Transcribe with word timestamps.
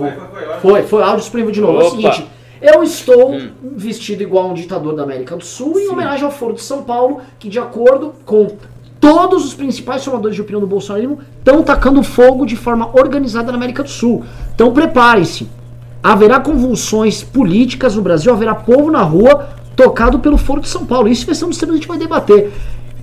Foi, 0.00 0.60
foi, 0.60 0.82
foi 0.82 1.02
áudio 1.02 1.18
disponível 1.20 1.52
de 1.52 1.60
novo. 1.60 1.80
É 1.80 1.82
o 1.82 1.86
Opa. 1.86 1.90
seguinte, 1.96 2.26
eu 2.62 2.82
estou 2.82 3.32
Hum. 3.32 3.50
vestido 3.76 4.22
igual 4.22 4.50
um 4.50 4.54
ditador 4.54 4.94
da 4.94 5.02
América 5.02 5.36
do 5.36 5.44
Sul 5.44 5.78
em 5.78 5.88
homenagem 5.88 6.24
ao 6.24 6.30
Foro 6.30 6.54
de 6.54 6.62
São 6.62 6.82
Paulo, 6.82 7.20
que 7.38 7.48
de 7.48 7.58
acordo 7.58 8.12
com 8.24 8.48
todos 9.00 9.46
os 9.46 9.54
principais 9.54 10.04
formadores 10.04 10.34
de 10.36 10.42
opinião 10.42 10.60
do 10.60 10.66
bolsonarismo, 10.66 11.20
estão 11.38 11.62
tacando 11.62 12.02
fogo 12.02 12.44
de 12.44 12.54
forma 12.56 12.90
organizada 12.92 13.50
na 13.50 13.56
América 13.56 13.82
do 13.82 13.88
Sul. 13.88 14.24
Então 14.54 14.72
preparem-se. 14.72 15.48
Haverá 16.02 16.38
convulsões 16.40 17.22
políticas 17.22 17.94
no 17.96 18.02
Brasil, 18.02 18.32
haverá 18.32 18.54
povo 18.54 18.90
na 18.90 19.02
rua 19.02 19.48
tocado 19.76 20.18
pelo 20.18 20.36
Foro 20.38 20.60
de 20.60 20.68
São 20.68 20.84
Paulo. 20.84 21.08
Isso 21.08 21.24
vai 21.26 21.34
ser 21.34 21.44
um 21.46 21.48
dos 21.48 21.58
temas 21.58 21.72
que 21.74 21.78
a 21.78 21.80
gente 21.80 21.88
vai 21.88 21.98
debater. 21.98 22.52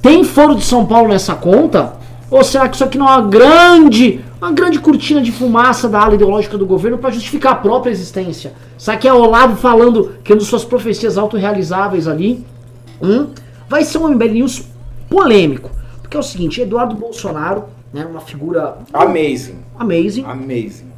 Tem 0.02 0.23
Foro 0.23 0.54
de 0.55 0.64
São 0.64 0.86
Paulo 0.86 1.07
nessa 1.09 1.34
conta? 1.36 1.93
Ou 2.30 2.44
será 2.44 2.68
que 2.68 2.75
isso 2.75 2.84
aqui 2.84 2.98
não 2.98 3.07
é 3.07 3.12
uma 3.12 3.21
grande, 3.21 4.23
uma 4.41 4.52
grande 4.52 4.80
cortina 4.80 5.21
de 5.21 5.32
fumaça 5.32 5.88
da 5.88 6.02
ala 6.02 6.16
ideológica 6.16 6.57
do 6.57 6.66
governo 6.66 6.98
para 6.98 7.12
justificar 7.12 7.54
a 7.54 7.55
própria 7.55 7.91
existência? 7.91 8.54
Será 8.77 8.98
que 8.98 9.08
é 9.08 9.13
o 9.13 9.22
Olavo 9.22 9.55
falando, 9.55 10.16
criando 10.23 10.44
suas 10.44 10.66
profecias 10.66 11.17
autorrealizáveis 11.17 12.08
ali? 12.08 12.45
Hum? 13.02 13.27
Vai 13.70 13.84
ser 13.84 13.98
um 13.98 14.09
MBL 14.09 14.34
News 14.34 14.63
polêmico. 15.09 15.72
Porque 16.02 16.17
é 16.17 16.20
o 16.20 16.23
seguinte, 16.23 16.62
Eduardo 16.62 16.95
Bolsonaro, 16.95 17.66
né, 17.94 18.05
uma 18.05 18.22
figura 18.22 18.78
Amazing. 18.94 19.59
amazing, 19.78 20.25
Amazing. 20.25 20.91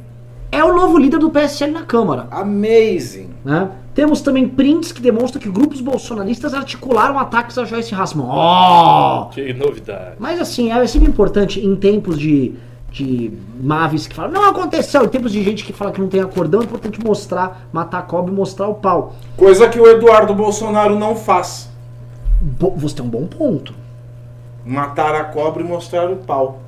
É 0.52 0.62
o 0.64 0.74
novo 0.74 0.98
líder 0.98 1.18
do 1.18 1.30
PSL 1.30 1.72
na 1.72 1.82
Câmara. 1.82 2.26
Amazing. 2.30 3.30
né? 3.44 3.70
Temos 3.94 4.20
também 4.20 4.48
prints 4.48 4.92
que 4.92 5.00
demonstram 5.02 5.40
que 5.42 5.48
grupos 5.50 5.80
bolsonaristas 5.80 6.54
articularam 6.54 7.18
ataques 7.18 7.58
a 7.58 7.64
Joyce 7.64 7.94
Hasselman. 7.94 8.28
Oh! 8.30 9.26
Que 9.30 9.52
novidade. 9.52 10.14
Mas 10.18 10.40
assim, 10.40 10.70
é 10.72 10.86
sempre 10.86 11.08
importante 11.08 11.60
em 11.64 11.74
tempos 11.76 12.18
de, 12.18 12.54
de 12.90 13.32
maves 13.60 14.06
que 14.06 14.14
falam, 14.14 14.30
não 14.32 14.48
aconteceu, 14.48 15.04
em 15.04 15.08
tempos 15.08 15.32
de 15.32 15.42
gente 15.42 15.64
que 15.64 15.72
fala 15.72 15.90
que 15.92 16.00
não 16.00 16.08
tem 16.08 16.20
acordão, 16.20 16.60
é 16.60 16.64
importante 16.64 17.04
mostrar, 17.04 17.66
matar 17.72 17.98
a 17.98 18.02
cobra 18.02 18.32
e 18.32 18.34
mostrar 18.34 18.68
o 18.68 18.74
pau. 18.74 19.14
Coisa 19.36 19.68
que 19.68 19.78
o 19.78 19.86
Eduardo 19.86 20.34
Bolsonaro 20.34 20.98
não 20.98 21.14
faz. 21.16 21.68
Bo- 22.40 22.74
você 22.76 22.96
tem 22.96 23.04
um 23.04 23.08
bom 23.08 23.26
ponto. 23.26 23.74
Matar 24.64 25.14
a 25.14 25.24
cobra 25.24 25.62
e 25.62 25.66
mostrar 25.66 26.08
o 26.10 26.16
pau. 26.16 26.60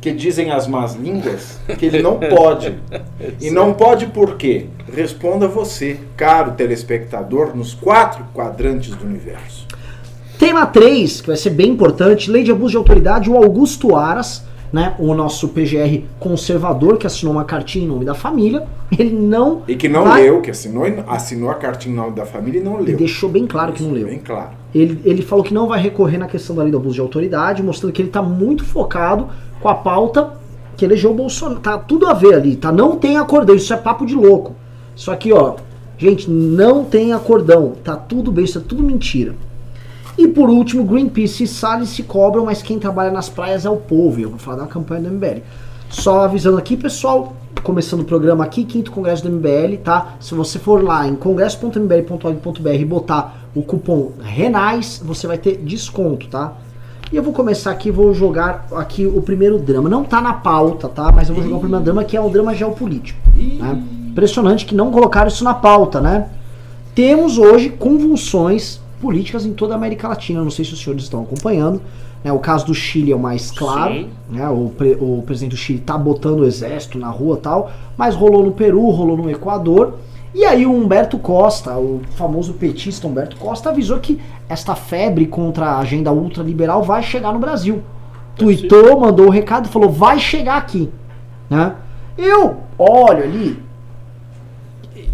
Que 0.00 0.12
dizem 0.12 0.50
as 0.52 0.66
más 0.68 0.94
línguas 0.94 1.58
que 1.78 1.86
ele 1.86 2.00
não 2.02 2.18
pode. 2.18 2.74
E 3.40 3.50
não 3.50 3.74
pode 3.74 4.06
por 4.06 4.36
quê? 4.36 4.66
Responda 4.94 5.48
você, 5.48 5.98
caro 6.16 6.52
telespectador, 6.52 7.54
nos 7.54 7.74
quatro 7.74 8.24
quadrantes 8.34 8.94
do 8.94 9.04
universo. 9.04 9.66
Tema 10.38 10.64
3, 10.66 11.20
que 11.20 11.26
vai 11.26 11.36
ser 11.36 11.50
bem 11.50 11.70
importante, 11.70 12.30
lei 12.30 12.44
de 12.44 12.52
abuso 12.52 12.70
de 12.70 12.76
autoridade, 12.76 13.28
o 13.28 13.36
Augusto 13.36 13.96
Aras, 13.96 14.44
né, 14.72 14.94
o 14.98 15.14
nosso 15.14 15.48
PGR 15.48 16.04
conservador, 16.20 16.96
que 16.96 17.06
assinou 17.06 17.32
uma 17.34 17.44
cartinha 17.44 17.84
em 17.84 17.88
nome 17.88 18.04
da 18.04 18.14
família, 18.14 18.64
ele 18.96 19.10
não 19.10 19.62
E 19.66 19.74
que 19.74 19.88
não 19.88 20.04
vai- 20.04 20.22
leu, 20.22 20.40
que 20.40 20.50
assinou, 20.50 20.84
assinou 21.08 21.50
a 21.50 21.54
cartinha 21.54 21.92
em 21.92 21.96
nome 21.96 22.12
da 22.14 22.24
família 22.24 22.60
e 22.60 22.62
não 22.62 22.80
e 22.80 22.84
leu. 22.84 22.96
deixou 22.96 23.28
bem 23.28 23.46
claro 23.48 23.72
que 23.72 23.82
não 23.82 23.90
leu. 23.92 24.06
Bem 24.06 24.18
claro. 24.20 24.50
Ele, 24.74 25.00
ele 25.04 25.22
falou 25.22 25.44
que 25.44 25.54
não 25.54 25.66
vai 25.66 25.80
recorrer 25.80 26.18
na 26.18 26.26
questão 26.26 26.54
da 26.54 26.62
lei 26.62 26.70
do 26.70 26.78
abuso 26.78 26.94
de 26.94 27.00
autoridade, 27.00 27.62
mostrando 27.62 27.92
que 27.92 28.02
ele 28.02 28.08
está 28.08 28.22
muito 28.22 28.64
focado 28.64 29.28
com 29.60 29.68
a 29.68 29.74
pauta 29.74 30.34
que 30.76 30.84
elegeu 30.84 31.10
o 31.10 31.14
Bolsonaro. 31.14 31.60
Tá 31.60 31.78
tudo 31.78 32.06
a 32.06 32.14
ver 32.14 32.34
ali, 32.34 32.56
tá? 32.56 32.70
Não 32.70 32.96
tem 32.96 33.16
acordão, 33.16 33.54
isso 33.54 33.72
é 33.72 33.76
papo 33.76 34.06
de 34.06 34.14
louco. 34.14 34.54
Isso 34.94 35.10
aqui, 35.10 35.32
ó, 35.32 35.56
gente, 35.96 36.30
não 36.30 36.84
tem 36.84 37.12
acordão, 37.12 37.72
tá 37.82 37.96
tudo 37.96 38.30
bem, 38.30 38.44
isso 38.44 38.58
é 38.58 38.60
tudo 38.60 38.82
mentira. 38.82 39.34
E 40.16 40.26
por 40.26 40.50
último, 40.50 40.84
Greenpeace 40.84 41.44
e 41.44 41.46
Salles 41.46 41.90
se 41.90 42.02
cobram, 42.02 42.44
mas 42.44 42.60
quem 42.60 42.78
trabalha 42.78 43.10
nas 43.10 43.28
praias 43.28 43.64
é 43.64 43.70
o 43.70 43.76
povo. 43.76 44.20
Eu 44.20 44.30
vou 44.30 44.38
falar 44.38 44.58
da 44.58 44.66
campanha 44.66 45.02
do 45.02 45.10
MBL. 45.10 45.42
Só 45.88 46.24
avisando 46.24 46.58
aqui, 46.58 46.76
pessoal, 46.76 47.36
começando 47.62 48.00
o 48.00 48.04
programa 48.04 48.44
aqui, 48.44 48.64
quinto 48.64 48.90
congresso 48.90 49.22
do 49.22 49.30
MBL, 49.30 49.76
tá? 49.82 50.16
Se 50.18 50.34
você 50.34 50.58
for 50.58 50.82
lá 50.82 51.06
em 51.06 51.14
congresso.mbl.org.br 51.14 52.68
e 52.68 52.84
botar 52.84 53.37
o 53.54 53.62
cupom 53.62 54.12
RENAIS, 54.22 55.02
você 55.04 55.26
vai 55.26 55.38
ter 55.38 55.56
desconto, 55.58 56.28
tá? 56.28 56.52
E 57.12 57.16
eu 57.16 57.22
vou 57.22 57.32
começar 57.32 57.70
aqui, 57.70 57.90
vou 57.90 58.12
jogar 58.12 58.66
aqui 58.76 59.06
o 59.06 59.22
primeiro 59.22 59.58
drama. 59.58 59.88
Não 59.88 60.04
tá 60.04 60.20
na 60.20 60.34
pauta, 60.34 60.88
tá? 60.88 61.10
Mas 61.10 61.28
eu 61.28 61.34
vou 61.34 61.42
jogar 61.42 61.56
o 61.56 61.60
primeiro 61.60 61.82
drama, 61.84 62.04
que 62.04 62.16
é 62.16 62.20
o 62.20 62.28
drama 62.28 62.54
geopolítico. 62.54 63.18
Né? 63.34 63.82
Impressionante 64.10 64.66
que 64.66 64.74
não 64.74 64.90
colocaram 64.90 65.28
isso 65.28 65.42
na 65.42 65.54
pauta, 65.54 66.00
né? 66.00 66.28
Temos 66.94 67.38
hoje 67.38 67.70
convulsões 67.70 68.80
políticas 69.00 69.46
em 69.46 69.52
toda 69.52 69.72
a 69.74 69.76
América 69.76 70.08
Latina. 70.08 70.42
Não 70.42 70.50
sei 70.50 70.64
se 70.64 70.72
os 70.74 70.82
senhores 70.82 71.04
estão 71.04 71.22
acompanhando. 71.22 71.80
né? 72.22 72.32
o 72.32 72.38
caso 72.40 72.66
do 72.66 72.74
Chile 72.74 73.12
é 73.12 73.16
o 73.16 73.18
mais 73.18 73.50
claro. 73.50 73.94
Sim. 73.94 74.08
né? 74.30 74.48
o, 74.48 74.70
pre- 74.76 74.98
o 75.00 75.22
presidente 75.24 75.52
do 75.52 75.56
Chile 75.56 75.78
tá 75.78 75.96
botando 75.96 76.40
o 76.40 76.44
exército 76.44 76.98
na 76.98 77.08
rua 77.08 77.36
e 77.38 77.40
tal. 77.40 77.70
Mas 77.96 78.14
rolou 78.14 78.42
no 78.44 78.52
Peru, 78.52 78.88
rolou 78.90 79.16
no 79.16 79.30
Equador. 79.30 79.94
E 80.38 80.44
aí 80.44 80.64
o 80.64 80.72
Humberto 80.72 81.18
Costa, 81.18 81.76
o 81.76 82.00
famoso 82.14 82.54
petista 82.54 83.08
Humberto 83.08 83.36
Costa, 83.38 83.70
avisou 83.70 83.98
que 83.98 84.20
esta 84.48 84.76
febre 84.76 85.26
contra 85.26 85.66
a 85.66 85.78
agenda 85.80 86.12
ultraliberal 86.12 86.80
vai 86.80 87.02
chegar 87.02 87.32
no 87.32 87.40
Brasil. 87.40 87.82
Tweetou, 88.36 89.00
mandou 89.00 89.26
o 89.26 89.30
recado 89.30 89.66
e 89.66 89.68
falou, 89.68 89.90
vai 89.90 90.20
chegar 90.20 90.56
aqui. 90.56 90.88
Né? 91.50 91.74
Eu 92.16 92.58
olho 92.78 93.24
ali, 93.24 93.60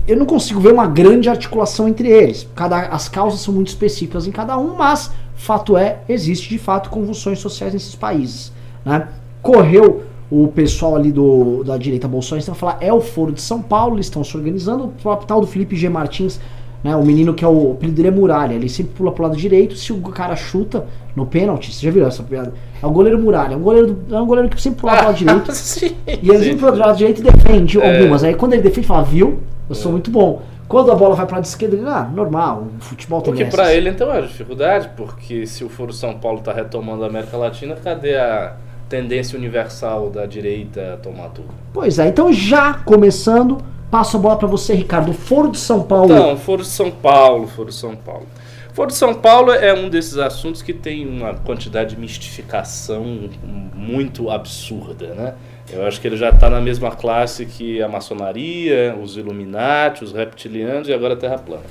eu 0.07 0.19
não 0.19 0.27
consigo 0.27 0.61
ver 0.61 0.75
uma 0.75 0.87
grande 0.87 1.31
articulação 1.31 1.89
entre 1.89 2.07
eles. 2.07 2.47
Cada, 2.55 2.81
as 2.89 3.09
causas 3.09 3.41
são 3.41 3.55
muito 3.55 3.69
específicas 3.69 4.27
em 4.27 4.31
cada 4.31 4.59
um, 4.59 4.75
mas 4.75 5.11
fato 5.35 5.75
é, 5.75 6.01
existe 6.07 6.51
de 6.51 6.59
fato 6.59 6.91
convulsões 6.91 7.39
sociais 7.39 7.73
nesses 7.73 7.95
países. 7.95 8.53
Né? 8.85 9.09
Correu 9.41 10.05
o 10.31 10.49
pessoal 10.49 10.97
ali 10.97 11.13
do, 11.13 11.63
da 11.65 11.77
direita 11.77 12.09
bolsonarista 12.09 12.53
vai 12.53 12.59
falar 12.59 12.79
é 12.81 12.93
o 12.93 13.01
Foro 13.01 13.33
de 13.33 13.41
São 13.43 13.61
Paulo, 13.63 13.97
eles 13.97 14.07
estão 14.07 14.25
se 14.25 14.37
organizando. 14.37 14.85
O 14.85 14.89
próprio 14.89 15.27
tal 15.29 15.41
do 15.41 15.47
Felipe 15.47 15.77
G. 15.77 15.89
Martins, 15.89 16.41
né, 16.83 16.95
o 16.97 17.05
menino 17.05 17.33
que 17.35 17.45
é 17.45 17.49
o, 17.49 17.69
o 17.69 17.73
apelido 17.73 17.97
dele 17.97 18.09
é 18.09 18.11
Muralha, 18.11 18.55
ele 18.55 18.69
sempre 18.69 18.93
pula 18.95 19.13
pro 19.13 19.23
lado 19.25 19.37
direito. 19.37 19.77
Se 19.77 19.93
o 19.93 20.01
cara 20.01 20.35
chuta 20.37 20.87
no 21.15 21.25
pênalti, 21.27 21.73
você 21.73 21.87
já 21.87 21.93
viu 21.93 22.07
essa 22.07 22.23
piada? 22.23 22.53
É 22.83 22.87
o 22.87 22.91
goleiro 22.91 23.19
Muralha, 23.19 23.55
é 23.55 23.57
um 23.57 23.61
goleiro, 23.63 23.99
é 24.11 24.21
um 24.21 24.27
goleiro 24.27 24.49
que 24.51 24.61
sempre 24.61 24.81
pula 24.81 24.95
pro 24.97 25.05
lado 25.07 25.17
direito. 25.17 25.53
Sim, 25.55 25.95
E 26.07 26.29
ele 26.31 26.39
sempre 26.45 26.67
pro 26.67 26.75
lado 26.77 26.97
direito 26.97 27.21
e 27.21 27.25
defende 27.25 27.81
É. 27.81 27.97
algumas. 28.01 28.25
Aí 28.25 28.35
quando 28.35 28.55
ele 28.55 28.63
defende, 28.63 28.87
fala, 28.87 29.03
viu? 29.05 29.39
Eu 29.69 29.75
sou 29.75 29.93
muito 29.93 30.11
bom. 30.11 30.43
Quando 30.67 30.91
a 30.91 30.95
bola 30.95 31.15
vai 31.15 31.27
pra 31.27 31.37
lado 31.37 31.45
esquerda, 31.45 31.77
ele, 31.77 31.87
ah, 31.87 32.11
normal, 32.15 32.67
o 32.79 32.83
futebol 32.83 33.21
tem 33.21 33.33
O 33.33 33.37
que 33.37 33.45
dessas. 33.45 33.55
pra 33.61 33.75
ele 33.75 33.91
então 33.91 34.11
é 34.13 34.23
dificuldade, 34.23 34.91
porque 34.97 35.47
se 35.47 35.63
o 35.63 35.69
Foro 35.69 35.93
São 35.93 36.15
Paulo 36.15 36.41
tá 36.41 36.53
retomando 36.53 37.05
a 37.05 37.07
América 37.07 37.37
Latina, 37.37 37.77
cadê 37.77 38.17
a 38.17 38.55
tendência 38.95 39.37
universal 39.37 40.09
da 40.09 40.25
direita 40.25 41.01
tomar 41.03 41.31
tudo? 41.31 41.49
Pois 41.73 41.99
é, 41.99 42.07
então 42.07 42.33
já 42.33 42.75
começando, 42.75 43.59
passo 43.91 44.17
a 44.17 44.21
bola 44.21 44.37
pra 44.37 44.47
você, 44.47 44.73
Ricardo. 44.73 45.13
Foro 45.13 45.51
de 45.51 45.59
São 45.59 45.83
Paulo. 45.83 46.15
Então, 46.15 46.37
Foro 46.37 46.63
de 46.63 46.69
São 46.69 46.93
Paulo, 46.93 47.49
Foro 47.49 47.71
de 47.71 47.75
São 47.75 47.97
Paulo. 47.97 48.27
Foro 48.73 48.89
de 48.89 48.95
São 48.95 49.13
Paulo 49.15 49.53
é 49.53 49.75
um 49.75 49.89
desses 49.89 50.17
assuntos 50.17 50.63
que 50.63 50.73
tem 50.73 51.07
uma 51.07 51.35
quantidade 51.35 51.95
de 51.95 52.01
mistificação 52.01 53.29
muito 53.75 54.31
absurda, 54.31 55.09
né? 55.15 55.35
Eu 55.73 55.85
acho 55.87 56.01
que 56.01 56.07
ele 56.07 56.17
já 56.17 56.29
está 56.29 56.49
na 56.49 56.61
mesma 56.61 56.91
classe 56.91 57.47
que 57.47 57.83
a 57.83 57.89
maçonaria, 57.89 58.97
os 59.03 59.17
Illuminati, 59.17 60.05
os 60.05 60.13
reptilianos 60.13 60.89
e 60.89 60.93
agora 60.93 61.15
a 61.15 61.17
Terra 61.17 61.39
plana. 61.39 61.65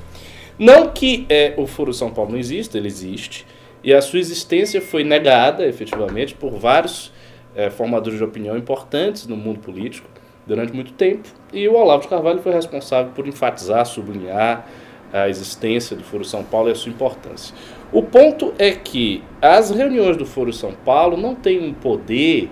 Não 0.59 0.89
que 0.89 1.25
é, 1.29 1.53
o 1.55 1.65
Foro 1.65 1.91
de 1.91 1.97
São 1.97 2.11
Paulo 2.11 2.31
não 2.31 2.37
exista, 2.37 2.77
ele 2.77 2.87
existe, 2.87 3.45
e 3.83 3.93
a 3.93 4.01
sua 4.01 4.19
existência 4.19 4.81
foi 4.81 5.03
negada, 5.03 5.65
efetivamente, 5.65 6.33
por 6.33 6.51
vários 6.51 7.12
eh, 7.55 7.69
formadores 7.69 8.17
de 8.17 8.23
opinião 8.23 8.57
importantes 8.57 9.27
no 9.27 9.35
mundo 9.35 9.59
político 9.59 10.07
durante 10.45 10.73
muito 10.73 10.91
tempo, 10.93 11.29
e 11.53 11.67
o 11.67 11.73
Olavo 11.73 12.03
de 12.03 12.09
Carvalho 12.09 12.41
foi 12.41 12.51
responsável 12.51 13.11
por 13.13 13.25
enfatizar, 13.27 13.85
sublinhar 13.85 14.67
a 15.13 15.29
existência 15.29 15.95
do 15.95 16.03
Foro 16.03 16.25
São 16.25 16.43
Paulo 16.43 16.69
e 16.69 16.71
a 16.71 16.75
sua 16.75 16.91
importância. 16.91 17.55
O 17.91 18.01
ponto 18.01 18.53
é 18.57 18.71
que 18.71 19.23
as 19.39 19.69
reuniões 19.69 20.17
do 20.17 20.25
Foro 20.25 20.51
São 20.51 20.73
Paulo 20.73 21.15
não 21.15 21.35
têm 21.35 21.63
um 21.63 21.73
poder 21.73 22.49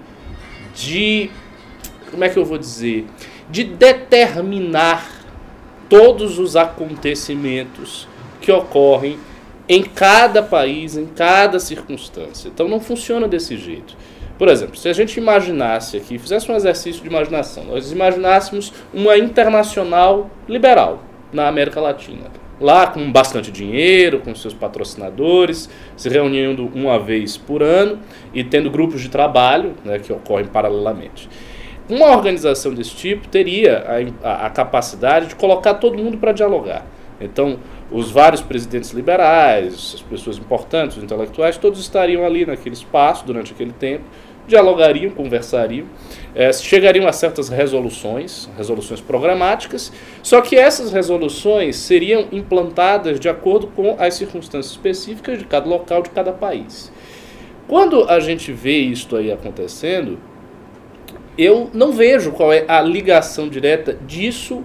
de. 0.75 1.31
Como 2.11 2.23
é 2.23 2.29
que 2.29 2.37
eu 2.37 2.45
vou 2.45 2.59
dizer? 2.59 3.05
De 3.49 3.63
determinar 3.63 5.09
todos 5.89 6.37
os 6.37 6.55
acontecimentos 6.55 8.07
que 8.39 8.51
ocorrem 8.51 9.17
em 9.67 9.83
cada 9.83 10.43
país, 10.43 10.95
em 10.95 11.07
cada 11.07 11.59
circunstância. 11.59 12.49
Então 12.49 12.67
não 12.67 12.79
funciona 12.79 13.27
desse 13.27 13.57
jeito. 13.57 13.97
Por 14.41 14.47
exemplo, 14.47 14.75
se 14.75 14.89
a 14.89 14.93
gente 14.93 15.19
imaginasse 15.19 15.97
aqui, 15.97 16.17
fizesse 16.17 16.51
um 16.51 16.55
exercício 16.55 17.03
de 17.03 17.07
imaginação, 17.07 17.63
nós 17.65 17.91
imaginássemos 17.91 18.73
uma 18.91 19.15
internacional 19.15 20.31
liberal 20.49 21.03
na 21.31 21.47
América 21.47 21.79
Latina. 21.79 22.23
Lá 22.59 22.87
com 22.87 23.11
bastante 23.11 23.51
dinheiro, 23.51 24.19
com 24.19 24.33
seus 24.33 24.55
patrocinadores, 24.55 25.69
se 25.95 26.09
reunindo 26.09 26.71
uma 26.73 26.97
vez 26.97 27.37
por 27.37 27.61
ano 27.61 27.99
e 28.33 28.43
tendo 28.43 28.71
grupos 28.71 29.01
de 29.01 29.09
trabalho 29.09 29.75
né, 29.85 29.99
que 29.99 30.11
ocorrem 30.11 30.47
paralelamente. 30.47 31.29
Uma 31.87 32.07
organização 32.07 32.73
desse 32.73 32.95
tipo 32.95 33.27
teria 33.27 33.85
a, 34.23 34.27
a, 34.27 34.45
a 34.47 34.49
capacidade 34.49 35.27
de 35.27 35.35
colocar 35.35 35.75
todo 35.75 35.99
mundo 35.99 36.17
para 36.17 36.31
dialogar. 36.31 36.83
Então, 37.21 37.59
os 37.91 38.09
vários 38.09 38.41
presidentes 38.41 38.91
liberais, 38.91 39.93
as 39.95 40.01
pessoas 40.01 40.37
importantes, 40.37 40.97
os 40.97 41.03
intelectuais, 41.03 41.57
todos 41.57 41.79
estariam 41.79 42.25
ali 42.25 42.45
naquele 42.45 42.73
espaço 42.73 43.25
durante 43.25 43.53
aquele 43.53 43.73
tempo, 43.73 44.05
dialogariam, 44.47 45.11
conversariam, 45.11 45.85
é, 46.33 46.51
chegariam 46.53 47.07
a 47.07 47.13
certas 47.13 47.49
resoluções, 47.49 48.49
resoluções 48.57 49.01
programáticas, 49.01 49.91
só 50.23 50.41
que 50.41 50.55
essas 50.55 50.91
resoluções 50.91 51.75
seriam 51.75 52.27
implantadas 52.31 53.19
de 53.19 53.29
acordo 53.29 53.67
com 53.67 53.95
as 53.99 54.13
circunstâncias 54.15 54.73
específicas 54.73 55.39
de 55.39 55.45
cada 55.45 55.67
local, 55.67 56.01
de 56.01 56.09
cada 56.09 56.31
país. 56.31 56.91
Quando 57.67 58.09
a 58.09 58.19
gente 58.19 58.51
vê 58.51 58.79
isso 58.79 59.15
aí 59.15 59.31
acontecendo, 59.31 60.19
eu 61.37 61.69
não 61.73 61.93
vejo 61.93 62.31
qual 62.31 62.51
é 62.51 62.65
a 62.67 62.81
ligação 62.81 63.47
direta 63.47 63.97
disso 64.05 64.63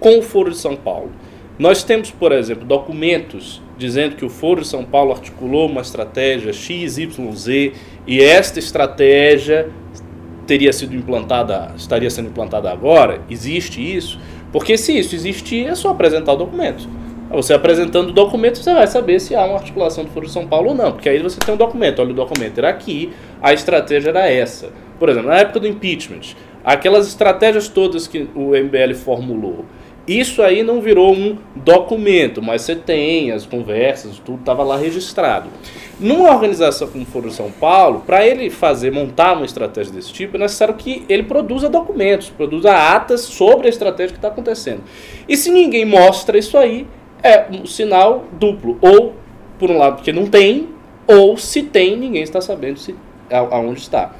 com 0.00 0.18
o 0.18 0.22
Foro 0.22 0.50
de 0.50 0.56
São 0.56 0.74
Paulo. 0.74 1.12
Nós 1.58 1.82
temos, 1.82 2.10
por 2.10 2.32
exemplo, 2.32 2.64
documentos 2.64 3.60
dizendo 3.76 4.16
que 4.16 4.24
o 4.24 4.28
Foro 4.28 4.60
de 4.62 4.66
São 4.66 4.84
Paulo 4.84 5.12
articulou 5.12 5.66
uma 5.66 5.80
estratégia 5.80 6.52
XYZ 6.52 7.72
e 8.08 8.22
esta 8.22 8.58
estratégia 8.58 9.68
teria 10.46 10.72
sido 10.72 10.96
implantada, 10.96 11.74
estaria 11.76 12.08
sendo 12.08 12.28
implantada 12.28 12.70
agora. 12.70 13.20
Existe 13.28 13.82
isso? 13.82 14.18
Porque 14.50 14.78
se 14.78 14.98
isso 14.98 15.14
existir, 15.14 15.66
é 15.66 15.74
só 15.74 15.90
apresentar 15.90 16.32
o 16.32 16.36
documento. 16.36 16.88
Você 17.30 17.52
apresentando 17.52 18.08
o 18.08 18.12
documento, 18.12 18.56
você 18.56 18.72
vai 18.72 18.86
saber 18.86 19.20
se 19.20 19.34
há 19.34 19.44
uma 19.44 19.56
articulação 19.56 20.04
do 20.04 20.10
Foro 20.10 20.24
de 20.24 20.32
São 20.32 20.46
Paulo 20.46 20.70
ou 20.70 20.74
não. 20.74 20.92
Porque 20.92 21.06
aí 21.06 21.18
você 21.18 21.38
tem 21.38 21.54
um 21.54 21.58
documento. 21.58 22.00
Olha, 22.00 22.12
o 22.12 22.14
documento 22.14 22.56
era 22.56 22.70
aqui, 22.70 23.12
a 23.42 23.52
estratégia 23.52 24.08
era 24.08 24.26
essa. 24.26 24.70
Por 24.98 25.10
exemplo, 25.10 25.28
na 25.28 25.36
época 25.36 25.60
do 25.60 25.68
impeachment, 25.68 26.34
aquelas 26.64 27.06
estratégias 27.06 27.68
todas 27.68 28.08
que 28.08 28.26
o 28.34 28.56
MBL 28.56 28.94
formulou, 28.94 29.66
isso 30.06 30.40
aí 30.42 30.62
não 30.62 30.80
virou 30.80 31.12
um 31.14 31.36
documento, 31.54 32.40
mas 32.40 32.62
você 32.62 32.74
tem 32.74 33.30
as 33.30 33.44
conversas, 33.44 34.18
tudo 34.18 34.38
estava 34.38 34.62
lá 34.62 34.78
registrado. 34.78 35.50
Numa 36.00 36.30
organização 36.30 36.86
como 36.86 37.02
o 37.02 37.06
Foro 37.06 37.30
São 37.30 37.50
Paulo, 37.50 38.04
para 38.06 38.24
ele 38.24 38.50
fazer, 38.50 38.92
montar 38.92 39.32
uma 39.34 39.44
estratégia 39.44 39.92
desse 39.92 40.12
tipo, 40.12 40.36
é 40.36 40.40
necessário 40.40 40.74
que 40.74 41.04
ele 41.08 41.24
produza 41.24 41.68
documentos, 41.68 42.30
produza 42.30 42.72
atas 42.72 43.22
sobre 43.22 43.66
a 43.66 43.70
estratégia 43.70 44.12
que 44.12 44.18
está 44.18 44.28
acontecendo. 44.28 44.82
E 45.28 45.36
se 45.36 45.50
ninguém 45.50 45.84
mostra 45.84 46.38
isso 46.38 46.56
aí, 46.56 46.86
é 47.22 47.46
um 47.50 47.66
sinal 47.66 48.24
duplo. 48.32 48.78
Ou, 48.80 49.14
por 49.58 49.70
um 49.70 49.78
lado, 49.78 49.96
porque 49.96 50.12
não 50.12 50.26
tem, 50.26 50.68
ou 51.06 51.36
se 51.36 51.62
tem, 51.64 51.96
ninguém 51.96 52.22
está 52.22 52.40
sabendo 52.40 52.78
se, 52.78 52.94
aonde 53.30 53.80
está. 53.80 54.12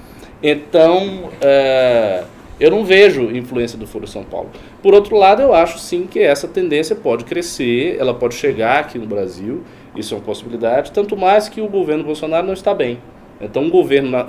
Então, 0.42 1.30
é, 1.40 2.24
eu 2.60 2.70
não 2.70 2.84
vejo 2.84 3.22
influência 3.34 3.78
do 3.78 3.86
Foro 3.86 4.06
São 4.06 4.24
Paulo. 4.24 4.50
Por 4.82 4.94
outro 4.94 5.16
lado, 5.16 5.42
eu 5.42 5.54
acho 5.54 5.78
sim 5.78 6.06
que 6.06 6.18
essa 6.18 6.48
tendência 6.48 6.96
pode 6.96 7.24
crescer, 7.24 7.96
ela 7.98 8.14
pode 8.14 8.34
chegar 8.34 8.80
aqui 8.80 8.98
no 8.98 9.06
Brasil, 9.06 9.62
isso 9.94 10.14
é 10.14 10.16
uma 10.16 10.24
possibilidade, 10.24 10.92
tanto 10.92 11.16
mais 11.16 11.48
que 11.48 11.60
o 11.60 11.68
governo 11.68 12.04
Bolsonaro 12.04 12.46
não 12.46 12.54
está 12.54 12.74
bem. 12.74 12.98
Então, 13.40 13.62
um 13.62 13.70
governo 13.70 14.28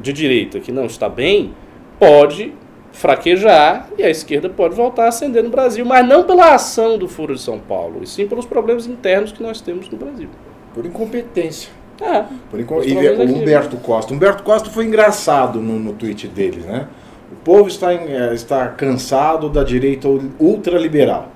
de 0.00 0.12
direita 0.12 0.60
que 0.60 0.70
não 0.70 0.86
está 0.86 1.08
bem 1.08 1.52
pode 1.98 2.52
fraquejar 2.92 3.88
e 3.98 4.02
a 4.04 4.08
esquerda 4.08 4.48
pode 4.48 4.74
voltar 4.74 5.06
a 5.06 5.08
ascender 5.08 5.42
no 5.42 5.50
Brasil, 5.50 5.84
mas 5.84 6.06
não 6.06 6.22
pela 6.24 6.54
ação 6.54 6.96
do 6.96 7.08
Foro 7.08 7.34
de 7.34 7.40
São 7.40 7.58
Paulo, 7.58 8.00
e 8.02 8.06
sim 8.06 8.26
pelos 8.26 8.46
problemas 8.46 8.86
internos 8.86 9.32
que 9.32 9.42
nós 9.42 9.60
temos 9.60 9.88
no 9.88 9.98
Brasil. 9.98 10.28
Por 10.72 10.86
incompetência. 10.86 11.70
É, 12.00 12.24
Por 12.50 12.60
inco... 12.60 12.82
E 12.82 12.92
o 12.92 13.22
Humberto 13.22 13.76
Costa. 13.78 14.12
Humberto 14.12 14.42
Costa 14.42 14.68
foi 14.70 14.84
engraçado 14.84 15.60
no, 15.60 15.78
no 15.78 15.92
tweet 15.92 16.26
dele, 16.28 16.60
né? 16.60 16.88
O 17.34 17.44
povo 17.44 17.68
está, 17.68 17.92
eh, 17.92 18.32
está 18.32 18.68
cansado 18.68 19.48
da 19.48 19.64
direita 19.64 20.08
ultraliberal. 20.38 21.30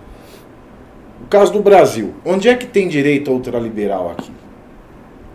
O 1.24 1.26
caso 1.26 1.52
do 1.52 1.60
Brasil. 1.60 2.14
Onde 2.24 2.48
é 2.48 2.54
que 2.54 2.66
tem 2.66 2.86
direita 2.86 3.32
ultraliberal 3.32 4.12
aqui? 4.12 4.30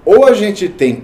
Ou 0.06 0.26
a 0.26 0.34
gente 0.34 0.70
tem 0.70 1.04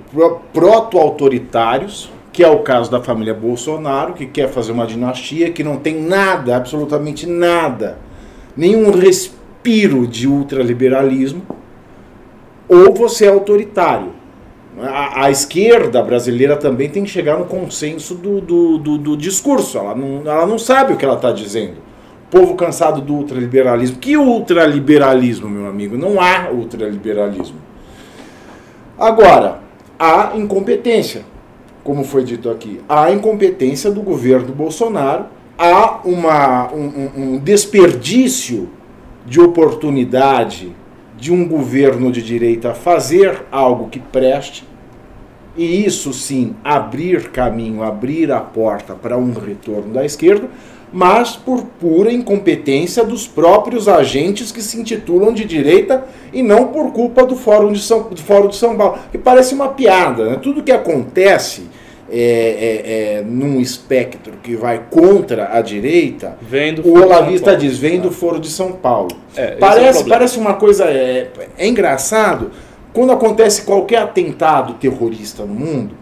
proto-autoritários, 0.53 2.09
que 2.31 2.41
é 2.41 2.49
o 2.49 2.59
caso 2.59 2.89
da 2.89 3.01
família 3.01 3.33
Bolsonaro, 3.33 4.13
que 4.13 4.25
quer 4.25 4.47
fazer 4.49 4.71
uma 4.71 4.87
dinastia, 4.87 5.51
que 5.51 5.63
não 5.63 5.75
tem 5.75 6.01
nada, 6.01 6.55
absolutamente 6.55 7.27
nada, 7.27 7.99
nenhum 8.55 8.91
respiro 8.91 10.07
de 10.07 10.25
ultraliberalismo, 10.25 11.41
ou 12.67 12.93
você 12.93 13.25
é 13.25 13.29
autoritário. 13.29 14.18
A, 14.81 15.25
a, 15.25 15.31
esquerda 15.31 16.01
brasileira 16.01 16.55
também 16.55 16.89
tem 16.89 17.03
que 17.03 17.09
chegar 17.09 17.37
no 17.37 17.45
consenso 17.45 18.15
do, 18.15 18.39
do, 18.39 18.77
do, 18.77 18.97
do 18.97 19.17
discurso. 19.17 19.77
Ela 19.77 19.95
não, 19.95 20.21
ela 20.25 20.45
não 20.45 20.57
sabe 20.57 20.93
o 20.93 20.97
que 20.97 21.03
ela 21.03 21.15
está 21.15 21.31
dizendo. 21.31 21.77
Povo 22.31 22.55
cansado 22.55 23.01
do 23.01 23.13
ultraliberalismo. 23.15 23.97
Que 23.97 24.15
ultraliberalismo, 24.15 25.49
meu 25.49 25.67
amigo? 25.67 25.97
Não 25.97 26.21
há 26.21 26.49
ultraliberalismo. 26.51 27.57
Agora, 28.97 29.59
há 29.97 30.33
incompetência, 30.35 31.23
como 31.83 32.03
foi 32.03 32.23
dito 32.23 32.49
aqui. 32.49 32.79
Há 32.87 33.11
incompetência 33.11 33.89
do 33.89 34.01
governo 34.01 34.53
Bolsonaro. 34.53 35.25
Há 35.57 35.99
uma, 36.05 36.71
um, 36.73 37.11
um 37.15 37.37
desperdício 37.37 38.69
de 39.25 39.41
oportunidade 39.41 40.73
de 41.19 41.33
um 41.33 41.47
governo 41.47 42.11
de 42.11 42.21
direita 42.21 42.73
fazer 42.73 43.43
algo 43.51 43.89
que 43.89 43.99
preste, 43.99 44.63
e 45.59 45.85
isso 45.85 46.13
sim 46.13 46.55
abrir 46.63 47.31
caminho, 47.31 47.83
abrir 47.83 48.31
a 48.31 48.39
porta 48.39 48.93
para 48.93 49.17
um 49.17 49.33
retorno 49.33 49.91
da 49.91 50.05
esquerda, 50.05 50.47
mas 50.91 51.35
por 51.35 51.65
pura 51.77 52.13
incompetência 52.13 53.03
dos 53.03 53.27
próprios 53.27 53.89
agentes 53.89 54.53
que 54.53 54.61
se 54.61 54.79
intitulam 54.79 55.33
de 55.33 55.43
direita 55.43 56.05
e 56.31 56.41
não 56.41 56.67
por 56.67 56.93
culpa 56.93 57.25
do 57.25 57.35
Fórum 57.35 57.73
de 57.73 57.81
São, 57.81 58.03
do 58.03 58.21
Fórum 58.21 58.47
de 58.47 58.55
São 58.55 58.77
Paulo. 58.77 58.99
Que 59.11 59.17
parece 59.17 59.53
uma 59.53 59.67
piada, 59.67 60.29
né? 60.29 60.39
Tudo 60.41 60.63
que 60.63 60.71
acontece 60.71 61.63
é, 62.09 62.21
é, 62.21 63.17
é, 63.17 63.21
num 63.21 63.59
espectro 63.59 64.33
que 64.41 64.55
vai 64.55 64.81
contra 64.89 65.57
a 65.57 65.61
direita, 65.61 66.37
o 66.85 66.93
Olavista 66.97 67.55
diz, 67.55 67.77
vem 67.77 67.99
do 67.99 68.11
Foro 68.11 68.39
de 68.39 68.49
São 68.49 68.71
Paulo. 68.71 69.11
É, 69.35 69.57
parece, 69.57 70.03
é 70.03 70.07
parece 70.07 70.39
uma 70.39 70.53
coisa. 70.53 70.85
É, 70.85 71.27
é 71.57 71.67
engraçado 71.67 72.49
quando 72.93 73.11
acontece 73.11 73.63
qualquer 73.63 74.01
atentado 74.01 74.73
terrorista 74.75 75.45
no 75.45 75.53
mundo. 75.53 75.95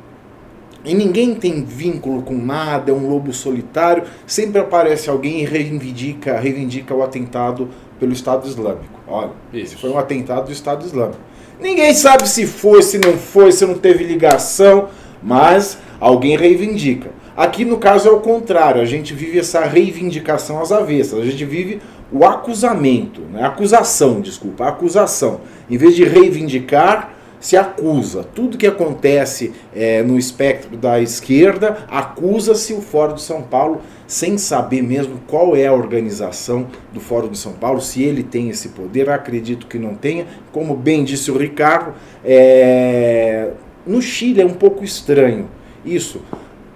E 0.85 0.93
ninguém 0.93 1.35
tem 1.35 1.65
vínculo 1.65 2.21
com 2.21 2.33
nada, 2.33 2.91
é 2.91 2.93
um 2.93 3.09
lobo 3.09 3.33
solitário. 3.33 4.03
Sempre 4.25 4.61
aparece 4.61 5.09
alguém 5.09 5.41
e 5.41 5.45
reivindica, 5.45 6.39
reivindica 6.39 6.93
o 6.93 7.03
atentado 7.03 7.69
pelo 7.99 8.13
Estado 8.13 8.47
Islâmico. 8.47 8.97
Olha, 9.07 9.31
Isso. 9.51 9.73
esse 9.73 9.75
foi 9.75 9.89
um 9.89 9.97
atentado 9.97 10.45
do 10.45 10.51
Estado 10.51 10.85
Islâmico. 10.85 11.19
Ninguém 11.59 11.93
sabe 11.93 12.29
se 12.29 12.45
foi, 12.45 12.81
se 12.83 12.99
não 12.99 13.17
foi, 13.17 13.51
se 13.51 13.65
não 13.65 13.73
teve 13.73 14.03
ligação, 14.03 14.89
mas 15.21 15.77
alguém 15.99 16.37
reivindica. 16.37 17.09
Aqui 17.35 17.65
no 17.65 17.77
caso 17.77 18.07
é 18.07 18.11
o 18.11 18.19
contrário, 18.19 18.81
a 18.81 18.85
gente 18.85 19.13
vive 19.13 19.39
essa 19.39 19.63
reivindicação 19.65 20.61
às 20.61 20.71
avessas, 20.71 21.19
a 21.19 21.25
gente 21.25 21.45
vive 21.45 21.79
o 22.11 22.25
acusamento, 22.25 23.21
né? 23.21 23.43
acusação, 23.43 24.21
desculpa, 24.21 24.67
acusação. 24.67 25.41
Em 25.69 25.77
vez 25.77 25.95
de 25.95 26.03
reivindicar, 26.03 27.13
se 27.39 27.55
acusa. 27.55 28.23
Tudo 28.23 28.57
que 28.57 28.65
acontece 28.65 29.53
é, 29.75 30.01
no 30.01 30.17
espectro 30.17 30.75
da 30.75 30.99
esquerda, 30.99 31.85
acusa-se 31.89 32.73
o 32.73 32.81
Fórum 32.81 33.15
de 33.15 33.21
São 33.21 33.41
Paulo, 33.41 33.81
sem 34.07 34.37
saber 34.37 34.81
mesmo 34.81 35.19
qual 35.27 35.55
é 35.55 35.67
a 35.67 35.73
organização 35.73 36.67
do 36.93 36.99
Fórum 36.99 37.29
de 37.29 37.37
São 37.37 37.53
Paulo, 37.53 37.81
se 37.81 38.01
ele 38.01 38.23
tem 38.23 38.49
esse 38.49 38.69
poder, 38.69 39.09
acredito 39.09 39.67
que 39.67 39.77
não 39.77 39.93
tenha. 39.93 40.25
Como 40.51 40.75
bem 40.75 41.03
disse 41.03 41.29
o 41.29 41.37
Ricardo, 41.37 41.93
é... 42.23 43.51
no 43.85 44.01
Chile 44.01 44.41
é 44.41 44.45
um 44.45 44.53
pouco 44.53 44.83
estranho 44.83 45.49
isso, 45.85 46.21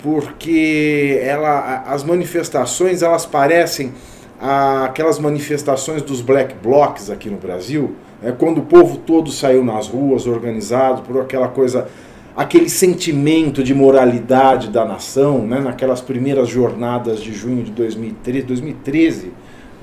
porque 0.01 1.19
ela, 1.23 1.83
as 1.87 2.03
manifestações 2.03 3.01
elas 3.01 3.25
parecem 3.25 3.93
aquelas 4.41 5.19
manifestações 5.19 6.01
dos 6.01 6.19
black 6.19 6.55
blocs 6.63 7.11
aqui 7.11 7.29
no 7.29 7.37
Brasil, 7.37 7.95
né, 8.21 8.33
quando 8.37 8.57
o 8.57 8.63
povo 8.63 8.97
todo 8.97 9.31
saiu 9.31 9.63
nas 9.63 9.87
ruas 9.87 10.25
organizado 10.25 11.03
por 11.03 11.21
aquela 11.21 11.47
coisa, 11.47 11.87
aquele 12.35 12.67
sentimento 12.67 13.63
de 13.63 13.75
moralidade 13.75 14.69
da 14.69 14.83
nação, 14.83 15.45
né, 15.45 15.59
naquelas 15.59 16.01
primeiras 16.01 16.49
jornadas 16.49 17.21
de 17.21 17.31
junho 17.31 17.63
de 17.63 17.71
2013, 17.71 18.41
2013 18.41 19.31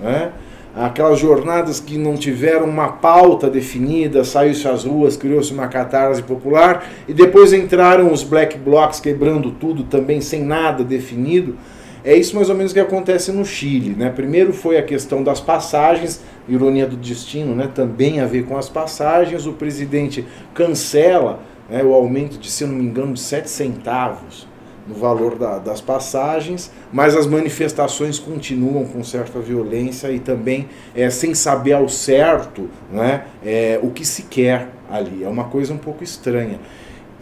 né, 0.00 0.32
aquelas 0.74 1.18
jornadas 1.18 1.78
que 1.78 1.96
não 1.96 2.16
tiveram 2.16 2.66
uma 2.66 2.88
pauta 2.88 3.48
definida, 3.48 4.24
saiu-se 4.24 4.66
às 4.66 4.84
ruas, 4.84 5.16
criou-se 5.16 5.52
uma 5.52 5.68
catarse 5.68 6.22
popular, 6.22 6.88
e 7.06 7.14
depois 7.14 7.52
entraram 7.52 8.12
os 8.12 8.22
black 8.22 8.58
blocs 8.58 9.00
quebrando 9.00 9.52
tudo 9.52 9.84
também 9.84 10.20
sem 10.20 10.42
nada 10.42 10.84
definido. 10.84 11.56
É 12.04 12.16
isso 12.16 12.36
mais 12.36 12.48
ou 12.48 12.54
menos 12.54 12.72
que 12.72 12.80
acontece 12.80 13.32
no 13.32 13.44
Chile. 13.44 13.94
Né? 13.96 14.10
Primeiro 14.10 14.52
foi 14.52 14.78
a 14.78 14.82
questão 14.82 15.22
das 15.22 15.40
passagens, 15.40 16.22
ironia 16.48 16.86
do 16.86 16.96
destino, 16.96 17.54
né? 17.54 17.70
também 17.74 18.20
a 18.20 18.26
ver 18.26 18.44
com 18.44 18.56
as 18.56 18.68
passagens. 18.68 19.46
O 19.46 19.52
presidente 19.52 20.24
cancela 20.54 21.40
né, 21.68 21.82
o 21.84 21.92
aumento 21.92 22.38
de, 22.38 22.50
se 22.50 22.64
não 22.64 22.74
me 22.74 22.84
engano, 22.84 23.12
de 23.12 23.20
7 23.20 23.48
centavos 23.48 24.46
no 24.86 24.94
valor 24.94 25.36
da, 25.36 25.58
das 25.58 25.82
passagens, 25.82 26.72
mas 26.90 27.14
as 27.14 27.26
manifestações 27.26 28.18
continuam 28.18 28.86
com 28.86 29.04
certa 29.04 29.38
violência 29.38 30.10
e 30.10 30.18
também 30.18 30.66
é, 30.96 31.10
sem 31.10 31.34
saber 31.34 31.74
ao 31.74 31.88
certo 31.90 32.70
né, 32.90 33.24
é, 33.44 33.78
o 33.82 33.90
que 33.90 34.04
se 34.04 34.22
quer 34.22 34.68
ali. 34.90 35.22
É 35.22 35.28
uma 35.28 35.44
coisa 35.44 35.74
um 35.74 35.78
pouco 35.78 36.02
estranha. 36.02 36.58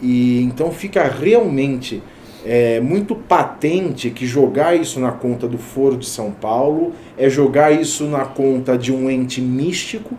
E 0.01 0.41
então 0.43 0.71
fica 0.71 1.03
realmente 1.03 2.01
é 2.49 2.79
muito 2.79 3.13
patente 3.13 4.09
que 4.09 4.25
jogar 4.25 4.73
isso 4.73 5.01
na 5.01 5.11
conta 5.11 5.47
do 5.49 5.57
Foro 5.57 5.97
de 5.97 6.05
São 6.05 6.31
Paulo 6.31 6.93
é 7.17 7.29
jogar 7.29 7.71
isso 7.71 8.05
na 8.05 8.23
conta 8.23 8.77
de 8.77 8.93
um 8.93 9.09
ente 9.09 9.41
místico 9.41 10.15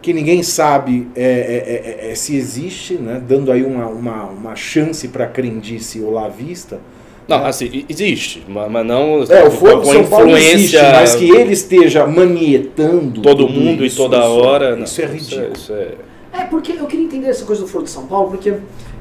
que 0.00 0.14
ninguém 0.14 0.42
sabe 0.42 1.06
é, 1.14 1.22
é, 1.22 2.06
é, 2.06 2.12
é 2.12 2.14
se 2.14 2.34
existe, 2.34 2.94
né? 2.94 3.20
dando 3.26 3.52
aí 3.52 3.62
uma, 3.62 3.86
uma, 3.86 4.24
uma 4.24 4.56
chance 4.56 5.06
para 5.08 5.24
a 5.24 5.26
crendice 5.26 6.00
olavista. 6.00 6.80
Não, 7.26 7.40
né? 7.40 7.48
assim, 7.48 7.84
existe, 7.90 8.42
mas 8.48 8.86
não 8.86 9.22
é, 9.28 9.44
o 9.44 9.50
Foro 9.50 9.82
de 9.82 9.88
São 9.88 10.06
Paulo 10.06 10.34
existe, 10.34 10.78
mas 10.78 11.14
que 11.14 11.28
ele 11.28 11.52
esteja 11.52 12.06
manietando 12.06 13.20
todo 13.20 13.46
mundo 13.46 13.84
isso, 13.84 13.96
e 13.96 13.98
toda 13.98 14.16
isso, 14.16 14.26
hora. 14.28 14.78
Isso, 14.80 15.00
não, 15.02 15.08
é 15.08 15.12
ridículo. 15.12 15.52
Isso 15.52 15.72
é, 15.74 15.88
é, 16.32 16.44
porque 16.44 16.72
eu 16.72 16.86
queria 16.86 17.04
entender 17.04 17.28
essa 17.28 17.44
coisa 17.44 17.60
do 17.60 17.68
Foro 17.68 17.84
de 17.84 17.90
São 17.90 18.06
Paulo, 18.06 18.30
porque 18.30 18.54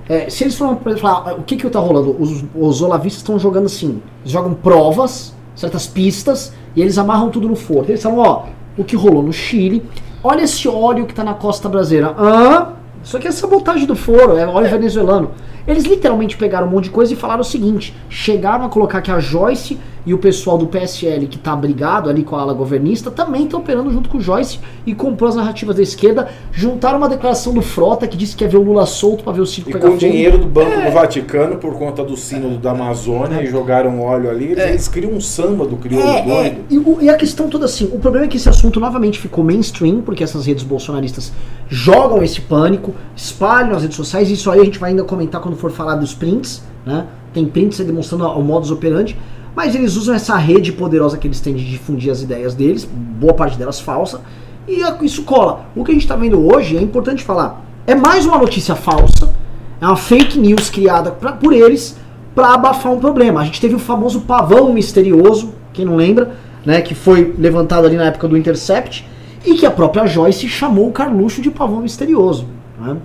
é, 0.09 0.29
se 0.29 0.43
eles 0.43 0.55
foram 0.55 0.79
falar, 0.97 1.33
o 1.33 1.43
que 1.43 1.57
que 1.57 1.69
tá 1.69 1.79
rolando? 1.79 2.15
Os, 2.19 2.43
os 2.55 2.81
olavistas 2.81 3.21
estão 3.21 3.37
jogando 3.37 3.65
assim, 3.65 4.01
jogam 4.25 4.53
provas, 4.53 5.35
certas 5.55 5.85
pistas, 5.85 6.53
e 6.75 6.81
eles 6.81 6.97
amarram 6.97 7.29
tudo 7.29 7.47
no 7.47 7.55
foro. 7.55 7.85
Eles 7.87 8.01
falam, 8.01 8.19
ó, 8.19 8.43
o 8.77 8.83
que 8.83 8.95
rolou 8.95 9.23
no 9.23 9.33
Chile, 9.33 9.83
olha 10.23 10.43
esse 10.43 10.67
óleo 10.67 11.05
que 11.05 11.13
tá 11.13 11.23
na 11.23 11.33
costa 11.33 11.67
brasileira. 11.67 12.15
Ah, 12.17 12.73
isso 13.03 13.17
aqui 13.17 13.27
é 13.27 13.31
sabotagem 13.31 13.85
do 13.85 13.95
foro, 13.95 14.37
é 14.37 14.47
óleo 14.47 14.69
venezuelano. 14.69 15.31
Eles 15.67 15.83
literalmente 15.83 16.37
pegaram 16.37 16.67
um 16.67 16.71
monte 16.71 16.85
de 16.85 16.89
coisa 16.91 17.11
e 17.11 17.15
falaram 17.15 17.41
o 17.41 17.45
seguinte: 17.45 17.93
chegaram 18.09 18.65
a 18.65 18.69
colocar 18.69 19.01
que 19.01 19.11
a 19.11 19.19
Joyce 19.19 19.77
e 20.07 20.13
o 20.13 20.17
pessoal 20.17 20.57
do 20.57 20.67
PSL 20.67 21.27
que 21.27 21.37
tá 21.37 21.53
brigado 21.53 22.09
ali 22.09 22.23
com 22.23 22.37
a 22.37 22.41
ala 22.41 22.53
governista 22.53 23.11
também 23.11 23.43
estão 23.43 23.59
operando 23.59 23.91
junto 23.91 24.07
com 24.07 24.17
o 24.17 24.21
Joyce 24.21 24.57
e 24.85 24.95
comprou 24.95 25.27
as 25.27 25.35
narrativas 25.35 25.75
da 25.75 25.81
esquerda, 25.81 26.29
juntaram 26.49 26.97
uma 26.97 27.09
declaração 27.09 27.53
do 27.53 27.61
Frota 27.61 28.07
que 28.07 28.15
disse 28.15 28.33
que 28.33 28.45
ia 28.45 28.49
ver 28.49 28.55
o 28.55 28.63
Lula 28.63 28.85
solto 28.85 29.21
para 29.21 29.33
ver 29.33 29.41
o 29.41 29.45
circo 29.45 29.69
e 29.69 29.73
pegar 29.73 29.89
com 29.89 29.99
fogo. 29.99 29.99
dinheiro 29.99 30.37
do 30.37 30.47
Banco 30.47 30.71
é. 30.71 30.85
do 30.85 30.91
Vaticano 30.93 31.57
por 31.57 31.73
conta 31.73 32.05
do 32.05 32.15
sínodo 32.15 32.57
da 32.57 32.71
Amazônia 32.71 33.41
é. 33.41 33.43
e 33.43 33.47
jogaram 33.47 33.99
óleo 33.99 34.29
ali, 34.29 34.45
eles, 34.45 34.63
é. 34.63 34.69
eles 34.69 34.87
criam 34.87 35.11
um 35.11 35.19
samba 35.19 35.65
do 35.65 35.75
crioulo 35.75 36.07
é, 36.07 36.19
é. 36.19 36.23
doido. 36.23 36.65
E, 36.69 36.77
o, 36.77 36.97
e, 37.01 37.09
a 37.09 37.15
questão 37.15 37.49
toda 37.49 37.65
assim, 37.65 37.89
o 37.91 37.99
problema 37.99 38.27
é 38.27 38.29
que 38.29 38.37
esse 38.37 38.47
assunto 38.47 38.79
novamente 38.79 39.19
ficou 39.19 39.43
mainstream, 39.43 40.01
porque 40.01 40.23
essas 40.23 40.45
redes 40.45 40.63
bolsonaristas 40.63 41.33
jogam 41.67 42.23
esse 42.23 42.39
pânico, 42.39 42.95
espalham 43.13 43.71
nas 43.71 43.81
redes 43.81 43.97
sociais, 43.97 44.31
isso 44.31 44.49
aí 44.49 44.61
a 44.61 44.63
gente 44.63 44.79
vai 44.79 44.91
ainda 44.91 45.03
comentar 45.03 45.41
quando 45.41 45.57
for 45.57 45.69
falar 45.69 45.95
dos 45.95 46.13
prints, 46.13 46.63
né? 46.85 47.07
Tem 47.33 47.45
prints 47.45 47.77
demonstrando 47.79 48.25
o 48.25 48.41
modus 48.41 48.71
operandi, 48.71 49.17
mas 49.57 49.73
eles 49.73 49.95
usam 49.95 50.13
essa 50.13 50.37
rede 50.37 50.71
poderosa 50.71 51.17
que 51.17 51.25
eles 51.25 51.39
têm 51.39 51.55
de 51.55 51.67
difundir 51.67 52.11
as 52.11 52.21
ideias 52.21 52.53
deles, 52.53 52.85
boa 52.85 53.33
parte 53.33 53.57
delas 53.57 53.79
falsa, 53.79 54.21
e 54.67 54.83
isso 55.03 55.23
cola. 55.23 55.65
O 55.75 55.83
que 55.83 55.89
a 55.89 55.93
gente 55.95 56.03
está 56.03 56.15
vendo 56.15 56.45
hoje 56.45 56.77
é 56.77 56.79
importante 56.79 57.23
falar. 57.23 57.65
É 57.87 57.95
mais 57.95 58.23
uma 58.27 58.37
notícia 58.37 58.75
falsa, 58.75 59.33
é 59.81 59.85
uma 59.87 59.95
fake 59.95 60.37
news 60.37 60.69
criada 60.69 61.09
pra, 61.09 61.31
por 61.31 61.53
eles 61.53 61.97
para 62.35 62.53
abafar 62.53 62.91
um 62.91 62.99
problema. 62.99 63.41
A 63.41 63.45
gente 63.45 63.59
teve 63.59 63.73
o 63.73 63.79
famoso 63.79 64.21
pavão 64.21 64.71
misterioso, 64.71 65.55
quem 65.73 65.85
não 65.85 65.95
lembra, 65.95 66.35
né, 66.63 66.79
que 66.81 66.93
foi 66.93 67.33
levantado 67.35 67.87
ali 67.87 67.95
na 67.95 68.05
época 68.05 68.27
do 68.27 68.37
Intercept, 68.37 69.09
e 69.43 69.55
que 69.55 69.65
a 69.65 69.71
própria 69.71 70.05
Joyce 70.05 70.47
chamou 70.47 70.87
o 70.87 70.91
Carluxo 70.91 71.41
de 71.41 71.49
pavão 71.49 71.81
misterioso. 71.81 72.45
Né? 72.79 72.95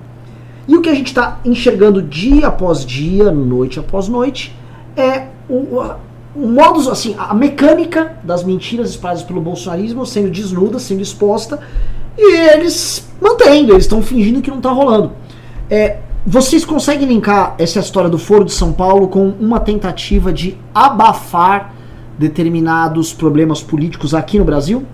E 0.69 0.77
o 0.77 0.83
que 0.83 0.91
a 0.91 0.95
gente 0.95 1.07
está 1.07 1.41
enxergando 1.47 2.03
dia 2.03 2.49
após 2.49 2.85
dia, 2.85 3.31
noite 3.31 3.81
após 3.81 4.07
noite, 4.07 4.55
é 4.95 5.29
o, 5.49 5.81
o 6.35 6.61
assim, 6.91 7.15
a 7.19 7.35
mecânica 7.35 8.17
das 8.23 8.43
mentiras 8.43 8.91
espalhadas 8.91 9.23
pelo 9.23 9.41
bolsonarismo 9.41 10.07
sendo 10.07 10.31
desnuda, 10.31 10.79
sendo 10.79 11.03
exposta, 11.03 11.61
e 12.17 12.37
eles 12.55 13.09
mantendo, 13.21 13.73
eles 13.73 13.85
estão 13.85 14.03
fingindo 14.03 14.41
que 14.41 14.51
não 14.51 14.59
está 14.59 14.71
rolando. 14.71 15.13
É, 15.69 15.99
vocês 16.27 16.65
conseguem 16.65 17.07
linkar 17.07 17.55
essa 17.59 17.81
história 17.81 18.09
do 18.09 18.19
Foro 18.19 18.45
de 18.45 18.53
São 18.53 18.73
Paulo 18.73 19.09
com 19.09 19.29
uma 19.29 19.61
tentativa 19.61 20.33
de 20.33 20.57
abafar 20.75 21.75
determinados 22.19 23.13
problemas 23.13 23.63
políticos 23.63 24.15
aqui 24.15 24.39
no 24.39 24.45
Brasil? 24.45 24.85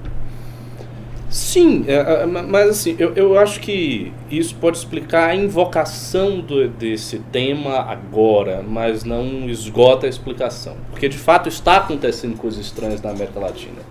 Sim, 1.31 1.85
é, 1.87 2.23
é, 2.23 2.27
mas 2.27 2.71
assim, 2.71 2.97
eu, 2.99 3.13
eu 3.15 3.39
acho 3.39 3.61
que 3.61 4.11
isso 4.31 4.55
pode 4.55 4.79
explicar 4.79 5.29
a 5.29 5.37
invocação 5.37 6.41
do, 6.41 6.67
desse 6.69 7.19
tema 7.31 7.81
agora, 7.81 8.65
mas 8.67 9.05
não 9.05 9.49
esgota 9.49 10.07
a 10.07 10.09
explicação. 10.09 10.77
Porque 10.91 11.07
de 11.07 11.19
fato 11.19 11.47
está 11.47 11.77
acontecendo 11.77 12.35
coisas 12.39 12.65
estranhas 12.65 13.03
na 13.03 13.11
América 13.11 13.39
Latina. 13.39 13.83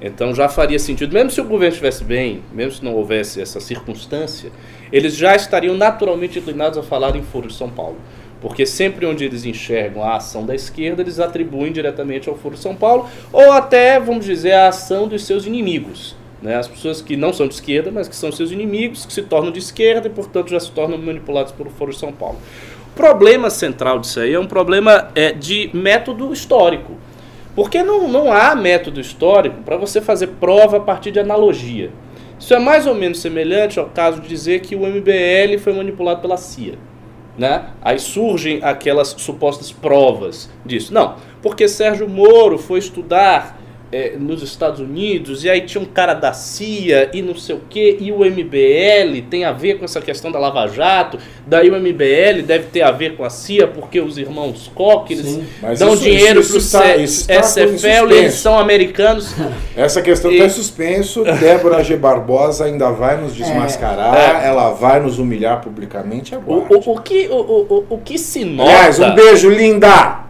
Então 0.00 0.34
já 0.34 0.48
faria 0.48 0.78
sentido, 0.78 1.12
mesmo 1.12 1.30
se 1.30 1.40
o 1.40 1.44
governo 1.44 1.68
estivesse 1.72 2.02
bem, 2.02 2.42
mesmo 2.50 2.72
se 2.72 2.84
não 2.84 2.94
houvesse 2.94 3.42
essa 3.42 3.60
circunstância, 3.60 4.50
eles 4.90 5.14
já 5.14 5.36
estariam 5.36 5.76
naturalmente 5.76 6.38
inclinados 6.38 6.78
a 6.78 6.82
falar 6.82 7.14
em 7.14 7.22
Foro 7.22 7.48
de 7.48 7.54
São 7.54 7.68
Paulo. 7.68 7.96
Porque 8.40 8.64
sempre 8.64 9.04
onde 9.04 9.24
eles 9.24 9.44
enxergam 9.44 10.02
a 10.02 10.16
ação 10.16 10.46
da 10.46 10.54
esquerda, 10.54 11.02
eles 11.02 11.20
atribuem 11.20 11.72
diretamente 11.72 12.28
ao 12.28 12.36
Foro 12.36 12.54
de 12.54 12.60
São 12.62 12.74
Paulo, 12.74 13.06
ou 13.32 13.52
até, 13.52 14.00
vamos 14.00 14.24
dizer, 14.24 14.52
a 14.52 14.68
ação 14.68 15.08
dos 15.08 15.24
seus 15.24 15.46
inimigos. 15.46 16.16
Né? 16.42 16.54
As 16.56 16.68
pessoas 16.68 17.00
que 17.00 17.16
não 17.16 17.32
são 17.32 17.48
de 17.48 17.54
esquerda, 17.54 17.90
mas 17.90 18.08
que 18.08 18.16
são 18.16 18.30
seus 18.30 18.50
inimigos, 18.50 19.06
que 19.06 19.12
se 19.12 19.22
tornam 19.22 19.50
de 19.50 19.58
esquerda 19.58 20.06
e, 20.06 20.10
portanto, 20.10 20.50
já 20.50 20.60
se 20.60 20.70
tornam 20.70 20.98
manipulados 20.98 21.52
pelo 21.52 21.70
Foro 21.70 21.92
de 21.92 21.98
São 21.98 22.12
Paulo. 22.12 22.38
O 22.92 22.96
problema 22.96 23.50
central 23.50 23.98
disso 23.98 24.20
aí 24.20 24.32
é 24.32 24.40
um 24.40 24.46
problema 24.46 25.08
é, 25.14 25.32
de 25.32 25.70
método 25.72 26.32
histórico. 26.32 26.92
Porque 27.54 27.82
não, 27.82 28.06
não 28.06 28.30
há 28.30 28.54
método 28.54 29.00
histórico 29.00 29.62
para 29.62 29.78
você 29.78 30.00
fazer 30.00 30.28
prova 30.38 30.76
a 30.76 30.80
partir 30.80 31.10
de 31.10 31.18
analogia. 31.18 31.90
Isso 32.38 32.52
é 32.52 32.58
mais 32.58 32.86
ou 32.86 32.94
menos 32.94 33.20
semelhante 33.20 33.78
ao 33.78 33.86
caso 33.86 34.20
de 34.20 34.28
dizer 34.28 34.60
que 34.60 34.76
o 34.76 34.80
MBL 34.80 35.58
foi 35.58 35.72
manipulado 35.72 36.20
pela 36.20 36.36
CIA. 36.36 36.74
Né? 37.38 37.64
Aí 37.80 37.98
surgem 37.98 38.60
aquelas 38.62 39.14
supostas 39.18 39.72
provas 39.72 40.50
disso. 40.64 40.92
Não, 40.92 41.16
porque 41.42 41.66
Sérgio 41.66 42.08
Moro 42.08 42.58
foi 42.58 42.78
estudar 42.78 43.58
é, 43.96 44.12
nos 44.18 44.42
Estados 44.42 44.78
Unidos, 44.78 45.42
e 45.42 45.48
aí 45.48 45.62
tinha 45.62 45.82
um 45.82 45.86
cara 45.86 46.12
da 46.12 46.34
CIA 46.34 47.08
e 47.14 47.22
não 47.22 47.34
sei 47.34 47.56
o 47.56 47.60
que, 47.70 47.96
e 47.98 48.12
o 48.12 48.18
MBL 48.18 49.22
tem 49.30 49.46
a 49.46 49.52
ver 49.52 49.78
com 49.78 49.86
essa 49.86 50.02
questão 50.02 50.30
da 50.30 50.38
Lava 50.38 50.66
Jato, 50.66 51.18
daí 51.46 51.70
o 51.70 51.80
MBL 51.80 52.42
deve 52.44 52.64
ter 52.64 52.82
a 52.82 52.90
ver 52.90 53.16
com 53.16 53.24
a 53.24 53.30
CIA, 53.30 53.66
porque 53.66 53.98
os 53.98 54.18
irmãos 54.18 54.70
Koch, 54.74 55.10
eles 55.10 55.40
dão 55.78 55.94
isso, 55.94 56.02
dinheiro 56.02 56.44
para 56.44 56.56
o 56.56 56.60
SFL, 56.60 58.12
eles 58.12 58.34
são 58.34 58.58
americanos. 58.58 59.34
Essa 59.74 60.02
questão 60.02 60.30
está 60.30 60.44
em 60.44 60.50
suspenso, 60.50 61.24
Débora 61.24 61.82
G. 61.82 61.96
Barbosa 61.96 62.66
ainda 62.66 62.90
vai 62.90 63.18
nos 63.18 63.34
desmascarar, 63.34 64.42
é. 64.42 64.46
ela 64.46 64.72
vai 64.72 65.00
nos 65.00 65.18
humilhar 65.18 65.62
publicamente 65.62 66.34
agora. 66.34 66.66
O, 66.68 66.76
o, 66.76 66.96
o, 66.96 67.00
que, 67.00 67.28
o, 67.28 67.34
o, 67.34 67.86
o 67.88 67.98
que 67.98 68.18
se 68.18 68.44
nota... 68.44 68.70
Aliás, 68.70 69.00
um 69.00 69.14
beijo, 69.14 69.48
linda! 69.48 70.20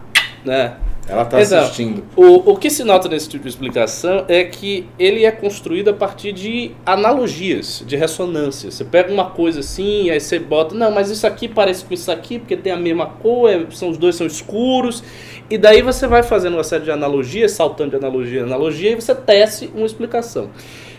Né? 0.45 0.71
Ela 1.07 1.23
está 1.23 1.37
assistindo. 1.37 2.03
O, 2.15 2.51
o 2.51 2.57
que 2.57 2.69
se 2.69 2.83
nota 2.83 3.07
nesse 3.07 3.29
tipo 3.29 3.43
de 3.43 3.49
explicação 3.49 4.25
é 4.27 4.43
que 4.43 4.87
ele 4.99 5.23
é 5.23 5.31
construído 5.31 5.89
a 5.89 5.93
partir 5.93 6.33
de 6.33 6.71
analogias, 6.85 7.83
de 7.85 7.95
ressonância. 7.95 8.69
Você 8.69 8.83
pega 8.83 9.11
uma 9.11 9.29
coisa 9.29 9.61
assim, 9.61 10.09
aí 10.09 10.19
você 10.19 10.37
bota, 10.37 10.75
não, 10.75 10.91
mas 10.91 11.09
isso 11.09 11.25
aqui 11.25 11.47
parece 11.47 11.85
com 11.85 11.93
isso 11.93 12.11
aqui, 12.11 12.39
porque 12.39 12.57
tem 12.57 12.73
a 12.73 12.77
mesma 12.77 13.05
cor, 13.05 13.49
é, 13.49 13.65
são, 13.71 13.89
os 13.89 13.97
dois 13.97 14.15
são 14.15 14.27
escuros. 14.27 15.01
E 15.49 15.57
daí 15.57 15.81
você 15.81 16.07
vai 16.07 16.23
fazendo 16.23 16.55
uma 16.55 16.63
série 16.63 16.83
de 16.83 16.91
analogias, 16.91 17.51
saltando 17.51 17.91
de 17.91 17.95
analogia 17.95 18.41
em 18.41 18.43
analogia, 18.43 18.91
e 18.91 18.95
você 18.95 19.15
tece 19.15 19.71
uma 19.73 19.85
explicação. 19.85 20.49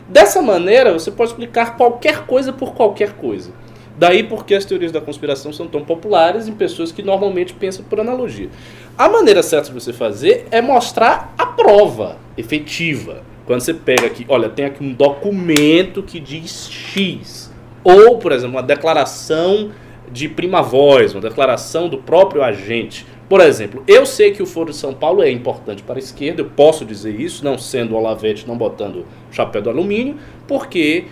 Dessa 0.09 0.41
maneira, 0.41 0.91
você 0.93 1.11
pode 1.11 1.33
explicar 1.33 1.77
qualquer 1.77 2.25
coisa 2.25 2.51
por 2.51 2.73
qualquer 2.73 3.13
coisa. 3.13 3.53
Daí 3.99 4.23
porque 4.23 4.55
as 4.55 4.65
teorias 4.65 4.93
da 4.93 5.01
conspiração 5.01 5.53
são 5.53 5.67
tão 5.67 5.85
populares 5.85 6.47
em 6.47 6.53
pessoas 6.53 6.93
que 6.93 7.03
normalmente 7.03 7.53
pensam 7.53 7.85
por 7.85 7.99
analogia. 7.99 8.49
A 8.97 9.09
maneira 9.09 9.43
certa 9.43 9.69
de 9.69 9.75
você 9.75 9.93
fazer 9.93 10.47
é 10.53 10.63
mostrar 10.63 11.35
a 11.37 11.45
prova 11.45 12.17
efetiva. 12.37 13.23
Quando 13.45 13.61
você 13.61 13.75
pega 13.75 14.07
aqui, 14.07 14.25
olha, 14.29 14.49
tem 14.49 14.67
aqui 14.67 14.85
um 14.85 14.93
documento 14.93 16.03
que 16.03 16.21
diz 16.21 16.71
X. 16.71 17.53
Ou, 17.83 18.19
por 18.19 18.31
exemplo, 18.31 18.57
uma 18.57 18.63
declaração 18.63 19.73
de 20.13 20.29
prima 20.29 20.63
voz, 20.63 21.13
uma 21.15 21.21
declaração 21.21 21.89
do 21.89 21.99
próprio 21.99 22.43
agente. 22.43 23.05
Por 23.29 23.41
exemplo, 23.41 23.83
eu 23.87 24.07
sei 24.07 24.31
que 24.31 24.43
o 24.43 24.47
Foro 24.47 24.71
de 24.71 24.77
São 24.77 24.95
Paulo 24.95 25.23
é 25.23 25.31
importante 25.31 25.83
para 25.83 25.97
a 25.97 25.99
esquerda, 25.99 26.41
eu 26.41 26.47
posso 26.47 26.85
dizer 26.85 27.21
isso, 27.21 27.45
não 27.45 27.59
sendo 27.59 27.95
Olavete, 27.97 28.47
não 28.47 28.57
botando 28.57 29.05
chapéu 29.31 29.61
do 29.61 29.71
alumínio, 29.71 30.17
porque 30.47 31.05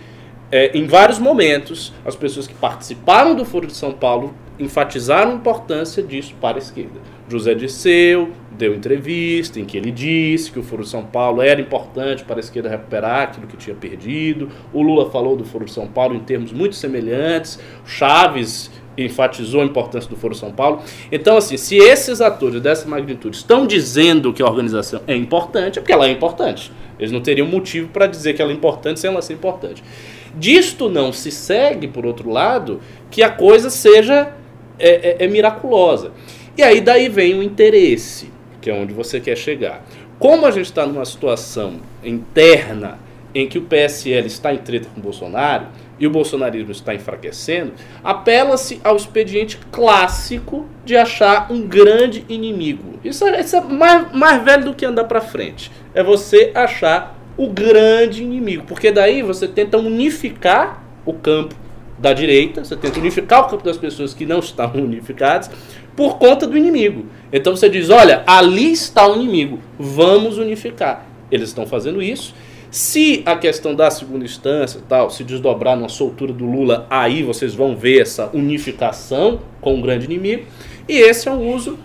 é, 0.51 0.77
em 0.77 0.85
vários 0.85 1.19
momentos, 1.19 1.93
as 2.05 2.15
pessoas 2.15 2.47
que 2.47 2.53
participaram 2.53 3.35
do 3.35 3.43
Foro 3.43 3.67
de 3.67 3.75
São 3.75 3.91
Paulo 3.91 4.33
enfatizaram 4.59 5.31
a 5.31 5.35
importância 5.35 6.01
disso 6.01 6.33
para 6.39 6.57
a 6.57 6.59
esquerda. 6.59 6.99
José 7.29 7.53
Disseu 7.53 8.29
deu 8.51 8.73
entrevista 8.73 9.59
em 9.59 9.65
que 9.65 9.77
ele 9.77 9.91
disse 9.91 10.51
que 10.51 10.57
o 10.57 10.63
Foro 10.63 10.83
de 10.83 10.89
São 10.89 11.03
Paulo 11.03 11.41
era 11.41 11.61
importante 11.61 12.23
para 12.23 12.37
a 12.37 12.39
esquerda 12.39 12.69
recuperar 12.69 13.23
aquilo 13.23 13.45
que 13.45 13.57
tinha 13.57 13.75
perdido. 13.75 14.49
O 14.73 14.81
Lula 14.81 15.11
falou 15.11 15.35
do 15.35 15.45
Foro 15.45 15.65
de 15.65 15.71
São 15.71 15.85
Paulo 15.85 16.15
em 16.15 16.19
termos 16.19 16.51
muito 16.51 16.75
semelhantes. 16.75 17.59
Chaves 17.85 18.71
enfatizou 18.97 19.61
a 19.61 19.65
importância 19.65 20.09
do 20.09 20.15
Foro 20.15 20.33
de 20.33 20.39
São 20.39 20.51
Paulo. 20.51 20.81
Então, 21.11 21.37
assim, 21.37 21.55
se 21.55 21.77
esses 21.77 22.19
atores 22.19 22.59
dessa 22.61 22.87
magnitude 22.87 23.37
estão 23.37 23.67
dizendo 23.67 24.33
que 24.33 24.41
a 24.41 24.45
organização 24.45 25.01
é 25.05 25.15
importante, 25.15 25.77
é 25.77 25.81
porque 25.81 25.93
ela 25.93 26.07
é 26.07 26.11
importante. 26.11 26.71
Eles 26.97 27.11
não 27.11 27.21
teriam 27.21 27.45
motivo 27.45 27.89
para 27.89 28.07
dizer 28.07 28.33
que 28.33 28.41
ela 28.41 28.51
é 28.51 28.55
importante 28.55 28.99
sem 28.99 29.09
ela 29.09 29.21
ser 29.21 29.33
importante. 29.33 29.83
Disto 30.39 30.89
não 30.89 31.11
se 31.11 31.31
segue, 31.31 31.87
por 31.87 32.05
outro 32.05 32.29
lado, 32.29 32.79
que 33.09 33.23
a 33.23 33.29
coisa 33.29 33.69
seja 33.69 34.33
é, 34.79 34.89
é, 34.89 35.25
é 35.25 35.27
miraculosa. 35.27 36.11
E 36.57 36.63
aí 36.63 36.81
daí 36.81 37.09
vem 37.09 37.37
o 37.37 37.43
interesse, 37.43 38.31
que 38.61 38.69
é 38.69 38.73
onde 38.73 38.93
você 38.93 39.19
quer 39.19 39.35
chegar. 39.35 39.83
Como 40.19 40.45
a 40.45 40.51
gente 40.51 40.65
está 40.65 40.85
numa 40.85 41.05
situação 41.05 41.79
interna 42.03 42.99
em 43.33 43.47
que 43.47 43.57
o 43.57 43.61
PSL 43.61 44.25
está 44.25 44.53
em 44.53 44.57
treta 44.57 44.89
com 44.93 44.99
o 44.99 45.03
Bolsonaro 45.03 45.67
e 45.99 46.07
o 46.07 46.09
bolsonarismo 46.09 46.71
está 46.71 46.93
enfraquecendo, 46.93 47.73
apela-se 48.03 48.79
ao 48.83 48.95
expediente 48.95 49.57
clássico 49.71 50.65
de 50.85 50.95
achar 50.95 51.51
um 51.51 51.61
grande 51.61 52.23
inimigo. 52.29 52.99
Isso 53.03 53.25
é, 53.25 53.39
isso 53.41 53.55
é 53.55 53.61
mais, 53.61 54.11
mais 54.13 54.43
velho 54.43 54.65
do 54.65 54.73
que 54.75 54.85
andar 54.85 55.05
para 55.05 55.21
frente. 55.21 55.71
É 55.93 56.03
você 56.03 56.51
achar 56.53 57.16
o 57.37 57.47
grande 57.47 58.23
inimigo, 58.23 58.63
porque 58.67 58.91
daí 58.91 59.21
você 59.21 59.47
tenta 59.47 59.77
unificar 59.77 60.83
o 61.05 61.13
campo 61.13 61.55
da 61.97 62.13
direita, 62.13 62.63
você 62.63 62.75
tenta 62.75 62.99
unificar 62.99 63.45
o 63.45 63.49
campo 63.49 63.63
das 63.63 63.77
pessoas 63.77 64.13
que 64.13 64.25
não 64.25 64.39
estão 64.39 64.71
unificadas 64.75 65.49
por 65.95 66.17
conta 66.17 66.45
do 66.45 66.57
inimigo. 66.57 67.05
Então 67.31 67.55
você 67.55 67.69
diz: 67.69 67.89
olha, 67.89 68.23
ali 68.25 68.71
está 68.71 69.07
o 69.07 69.15
inimigo, 69.15 69.59
vamos 69.79 70.37
unificar. 70.37 71.05
Eles 71.31 71.49
estão 71.49 71.65
fazendo 71.65 72.01
isso. 72.01 72.33
Se 72.69 73.23
a 73.25 73.35
questão 73.35 73.73
da 73.73 73.89
segunda 73.89 74.25
instância 74.25 74.81
tal 74.87 75.09
se 75.09 75.23
desdobrar 75.23 75.77
na 75.77 75.87
soltura 75.87 76.33
do 76.33 76.45
Lula, 76.45 76.85
aí 76.89 77.23
vocês 77.23 77.55
vão 77.55 77.75
ver 77.75 78.01
essa 78.01 78.29
unificação 78.33 79.39
com 79.61 79.79
o 79.79 79.81
grande 79.81 80.05
inimigo. 80.05 80.43
E 80.87 80.97
esse 80.97 81.27
é 81.27 81.31
um 81.31 81.53
uso 81.53 81.77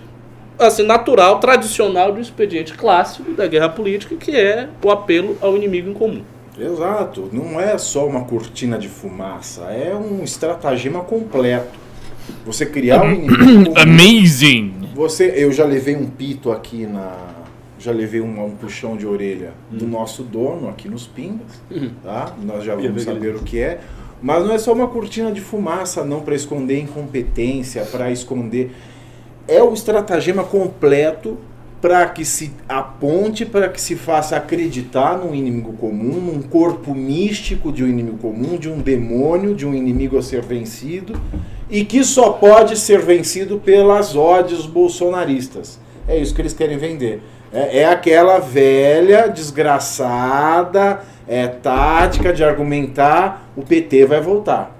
assim, 0.67 0.83
natural, 0.83 1.39
tradicional 1.41 2.13
do 2.13 2.21
expediente 2.21 2.75
clássico 2.75 3.33
da 3.33 3.47
guerra 3.47 3.69
política, 3.69 4.17
que 4.17 4.35
é 4.37 4.69
o 4.83 4.91
apelo 4.91 5.37
ao 5.41 5.57
inimigo 5.57 5.91
em 5.91 5.95
comum. 5.95 6.23
Exato, 6.59 7.31
não 7.33 7.59
é 7.59 7.79
só 7.79 8.07
uma 8.07 8.25
cortina 8.25 8.79
de 8.79 8.89
fumaça, 8.89 9.63
é 9.65 9.95
um 9.95 10.23
estratagema 10.23 11.03
completo. 11.03 11.81
Você 12.45 12.67
criar 12.67 13.03
um 13.03 13.13
inimigo. 13.13 13.73
Amazing! 13.81 14.75
Você, 14.95 15.33
eu 15.37 15.51
já 15.51 15.65
levei 15.65 15.97
um 15.97 16.07
pito 16.07 16.53
aqui 16.53 16.87
na. 16.87 17.17
Já 17.79 17.91
levei 17.91 18.21
um, 18.21 18.45
um 18.45 18.51
puxão 18.51 18.97
de 18.97 19.07
orelha 19.07 19.53
do 19.69 19.89
nosso 19.89 20.23
dono 20.23 20.69
aqui 20.69 20.89
nos 20.89 21.05
Pimbas, 21.05 21.61
tá? 22.03 22.33
Nós 22.41 22.63
já 22.63 22.77
vamos 22.77 23.03
saber 23.03 23.35
o 23.35 23.41
que 23.41 23.59
é. 23.59 23.81
Mas 24.23 24.45
não 24.45 24.55
é 24.55 24.59
só 24.59 24.73
uma 24.73 24.87
cortina 24.87 25.33
de 25.33 25.41
fumaça, 25.41 26.05
não, 26.05 26.21
para 26.21 26.37
esconder 26.37 26.79
incompetência, 26.79 27.85
para 27.85 28.13
esconder. 28.13 28.71
É 29.47 29.63
o 29.63 29.73
estratagema 29.73 30.45
completo 30.45 31.39
para 31.83 32.07
que 32.07 32.25
se 32.25 32.53
aponte, 32.69 33.45
para 33.45 33.69
que 33.69 33.81
se 33.81 33.97
faça 33.97 34.37
acreditar 34.37 35.19
num 35.19 35.35
inimigo 35.35 35.73
comum, 35.73 36.21
num 36.21 36.41
corpo 36.41 36.95
místico 36.95 37.73
de 37.73 37.83
um 37.83 37.89
inimigo 37.89 38.19
comum, 38.19 38.57
de 38.57 38.71
um 38.71 38.79
demônio, 38.79 39.53
de 39.53 39.67
um 39.67 39.75
inimigo 39.75 40.17
a 40.17 40.23
ser 40.23 40.43
vencido, 40.43 41.21
e 41.69 41.85
que 41.85 42.05
só 42.05 42.31
pode 42.31 42.79
ser 42.79 43.01
vencido 43.01 43.59
pelas 43.59 44.15
ódios 44.15 44.65
bolsonaristas. 44.65 45.81
É 46.07 46.17
isso 46.17 46.33
que 46.33 46.41
eles 46.41 46.53
querem 46.53 46.79
vender. 46.79 47.21
É, 47.53 47.81
é 47.81 47.85
aquela 47.87 48.39
velha, 48.39 49.29
desgraçada, 49.29 51.01
é, 51.27 51.49
tática 51.49 52.33
de 52.33 52.45
argumentar: 52.45 53.51
o 53.57 53.63
PT 53.63 54.07
vai 54.07 54.21
voltar. 54.21 54.77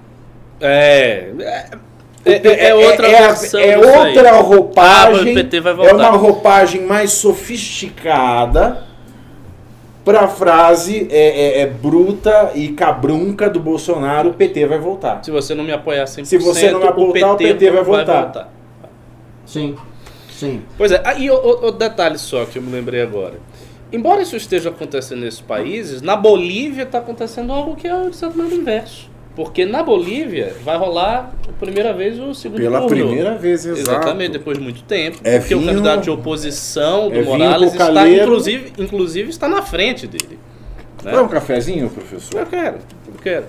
É. 0.61 1.33
é 1.41 1.92
é, 2.25 2.69
é, 2.69 2.75
outra 2.75 3.07
é, 3.09 3.27
versão 3.27 3.61
é 3.61 3.77
disso 3.77 3.89
aí. 3.89 4.07
outra 4.09 4.31
Ah, 4.31 4.41
roupagem. 4.41 5.33
o 5.33 5.35
PT 5.35 5.61
vai 5.61 5.73
é 5.73 5.77
voltar. 5.77 5.95
uma 5.97 6.09
roupagem 6.17 6.83
mais 6.83 7.11
sofisticada 7.13 8.85
para 10.05 10.23
a 10.23 10.29
frase 10.29 11.07
é, 11.11 11.61
é- 11.61 11.61
é 11.63 11.67
bruta 11.67 12.53
e 12.55 12.69
cabrunca 12.71 13.49
do 13.49 13.61
Bolsonaro: 13.61 14.31
o 14.31 14.35
PT 14.35 14.67
vai 14.67 14.79
voltar. 14.79 15.23
Se 15.25 15.31
você 15.31 15.55
não 15.55 15.65
me 15.65 15.73
apoiar 15.73 16.05
100%, 16.07 16.25
Se 16.25 16.39
você 16.39 16.71
não 16.71 16.81
me 16.81 16.87
apontar, 16.89 17.33
o 17.33 17.37
PT 17.37 17.71
vai 17.71 17.83
voltar. 17.85 18.53
Sim, 19.47 19.77
sim. 20.31 20.63
Pois 20.79 20.91
é, 20.93 21.03
ah, 21.05 21.15
e 21.15 21.31
o, 21.31 21.35
o- 21.35 21.67
o 21.69 21.73
detalhe 21.73 22.19
só 22.19 22.45
que 22.45 22.59
eu 22.59 22.63
me 22.63 22.71
lembrei 22.73 23.03
agora. 23.03 23.35
Embora 23.93 24.23
isso 24.23 24.35
esteja 24.37 24.71
acontecendo 24.71 25.21
nesses 25.21 25.41
países, 25.43 26.01
na 26.01 26.17
Bolívia 26.17 26.85
está 26.85 26.99
acontecendo 26.99 27.53
algo 27.53 27.77
que 27.77 27.87
é 27.87 27.95
o 27.95 28.09
exatamente 28.09 28.55
o 28.55 28.59
inverso. 28.59 29.11
Porque 29.35 29.65
na 29.65 29.83
Bolívia 29.83 30.55
vai 30.63 30.77
rolar 30.77 31.33
a 31.49 31.53
primeira 31.53 31.95
vez 31.95 32.19
o 32.19 32.35
segundo 32.35 32.61
Pela 32.61 32.81
turno. 32.83 33.07
primeira 33.07 33.35
vez, 33.37 33.65
exato. 33.65 33.81
Exatamente, 33.81 34.33
depois 34.33 34.59
de 34.59 34.63
muito 34.65 34.83
tempo. 34.83 35.19
É 35.25 35.39
porque 35.39 35.55
o 35.55 35.59
vinho- 35.61 35.71
candidato 35.73 36.03
de 36.03 36.11
oposição 36.11 37.09
do 37.09 37.17
é 37.19 37.23
Morales 37.23 37.73
está, 37.73 38.09
inclusive, 38.09 38.73
inclusive, 38.79 39.31
está 39.31 39.49
na 39.49 39.63
frente 39.63 40.07
dele. 40.07 40.39
né? 41.03 41.13
Quer 41.13 41.21
um 41.21 41.29
cafezinho, 41.29 41.89
professor? 41.89 42.41
Eu 42.41 42.47
quero, 42.47 42.79
eu 43.09 43.15
quero. 43.23 43.45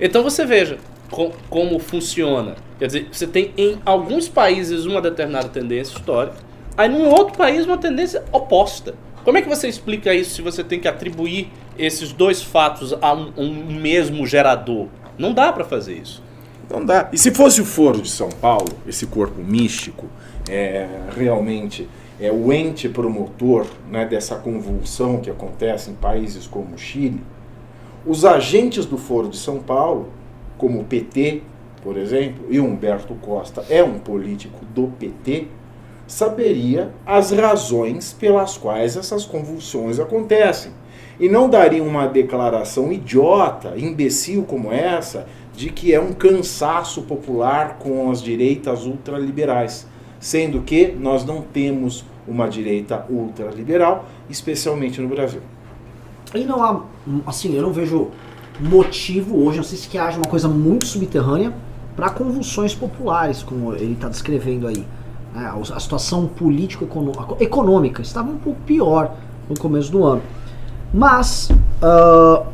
Então 0.00 0.22
você 0.24 0.44
veja 0.44 0.78
co- 1.10 1.30
como 1.48 1.78
funciona. 1.78 2.56
Quer 2.80 2.86
dizer, 2.88 3.08
você 3.12 3.26
tem 3.28 3.52
em 3.56 3.78
alguns 3.86 4.28
países 4.28 4.84
uma 4.84 5.00
determinada 5.00 5.48
tendência 5.48 5.96
histórica, 5.96 6.36
aí 6.76 6.88
num 6.88 7.08
outro 7.08 7.38
país 7.38 7.64
uma 7.64 7.78
tendência 7.78 8.24
oposta. 8.32 8.94
Como 9.24 9.38
é 9.38 9.42
que 9.42 9.48
você 9.48 9.68
explica 9.68 10.12
isso 10.12 10.34
se 10.34 10.42
você 10.42 10.64
tem 10.64 10.80
que 10.80 10.88
atribuir 10.88 11.48
esses 11.78 12.12
dois 12.12 12.42
fatos 12.42 12.92
a 13.00 13.14
um, 13.14 13.32
um 13.36 13.54
mesmo 13.80 14.26
gerador? 14.26 14.88
Não 15.18 15.32
dá 15.32 15.52
para 15.52 15.64
fazer 15.64 15.94
isso. 15.94 16.22
Não 16.70 16.84
dá. 16.84 17.08
E 17.12 17.18
se 17.18 17.30
fosse 17.30 17.60
o 17.60 17.64
Foro 17.64 18.00
de 18.00 18.10
São 18.10 18.28
Paulo, 18.28 18.68
esse 18.86 19.06
corpo 19.06 19.40
místico, 19.40 20.06
é, 20.48 20.86
realmente 21.14 21.88
é 22.20 22.30
o 22.30 22.52
ente 22.52 22.88
promotor 22.88 23.66
né, 23.90 24.06
dessa 24.06 24.36
convulsão 24.36 25.18
que 25.18 25.30
acontece 25.30 25.90
em 25.90 25.94
países 25.94 26.46
como 26.46 26.74
o 26.74 26.78
Chile, 26.78 27.20
os 28.06 28.24
agentes 28.24 28.86
do 28.86 28.98
Foro 28.98 29.28
de 29.28 29.36
São 29.36 29.58
Paulo, 29.58 30.10
como 30.58 30.80
o 30.80 30.84
PT, 30.84 31.42
por 31.82 31.96
exemplo, 31.96 32.46
e 32.50 32.60
Humberto 32.60 33.14
Costa 33.14 33.64
é 33.68 33.82
um 33.82 33.98
político 33.98 34.64
do 34.74 34.88
PT, 34.98 35.48
saberia 36.06 36.90
as 37.06 37.30
razões 37.30 38.12
pelas 38.12 38.56
quais 38.56 38.96
essas 38.96 39.24
convulsões 39.24 39.98
acontecem. 39.98 40.72
E 41.18 41.28
não 41.28 41.48
daria 41.48 41.82
uma 41.82 42.06
declaração 42.06 42.92
idiota, 42.92 43.74
imbecil 43.76 44.42
como 44.42 44.72
essa, 44.72 45.26
de 45.56 45.70
que 45.70 45.94
é 45.94 46.00
um 46.00 46.12
cansaço 46.12 47.02
popular 47.02 47.78
com 47.78 48.10
as 48.10 48.20
direitas 48.20 48.84
ultraliberais. 48.84 49.86
Sendo 50.18 50.62
que 50.62 50.88
nós 50.88 51.24
não 51.24 51.42
temos 51.42 52.04
uma 52.26 52.48
direita 52.48 53.04
ultraliberal, 53.08 54.06
especialmente 54.28 55.00
no 55.00 55.08
Brasil. 55.08 55.40
E 56.34 56.44
não 56.44 56.62
há, 56.62 56.82
assim, 57.26 57.54
eu 57.54 57.62
não 57.62 57.72
vejo 57.72 58.08
motivo 58.58 59.44
hoje, 59.44 59.58
não 59.58 59.64
sei 59.64 59.78
se 59.78 59.88
que 59.88 59.98
haja 59.98 60.16
uma 60.16 60.28
coisa 60.28 60.48
muito 60.48 60.86
subterrânea 60.86 61.52
para 61.94 62.10
convulsões 62.10 62.74
populares, 62.74 63.42
como 63.42 63.74
ele 63.74 63.92
está 63.92 64.08
descrevendo 64.08 64.66
aí. 64.66 64.84
né? 65.34 65.52
A 65.72 65.80
situação 65.80 66.26
político-econômica 66.26 68.02
estava 68.02 68.30
um 68.30 68.38
pouco 68.38 68.60
pior 68.62 69.14
no 69.48 69.56
começo 69.56 69.92
do 69.92 70.04
ano. 70.04 70.22
Mas, 70.96 71.50
ah, 71.82 72.44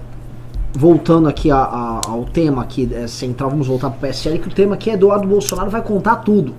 voltando 0.73 1.29
aqui 1.29 1.51
a- 1.51 1.57
a- 1.59 2.01
ao 2.09 2.25
tema 2.25 2.63
aqui 2.63 2.89
é, 2.95 3.07
central, 3.07 3.51
vamos 3.51 3.67
voltar 3.67 3.91
para 3.91 3.99
o 3.99 4.01
PSL, 4.01 4.39
que 4.39 4.49
o 4.49 4.51
tema 4.51 4.75
aqui 4.77 4.89
é 4.89 4.95
Eduardo 4.95 5.29
Bolsonaro 5.29 5.69
vai 5.69 5.83
contar 5.83 6.17
tudo. 6.17 6.55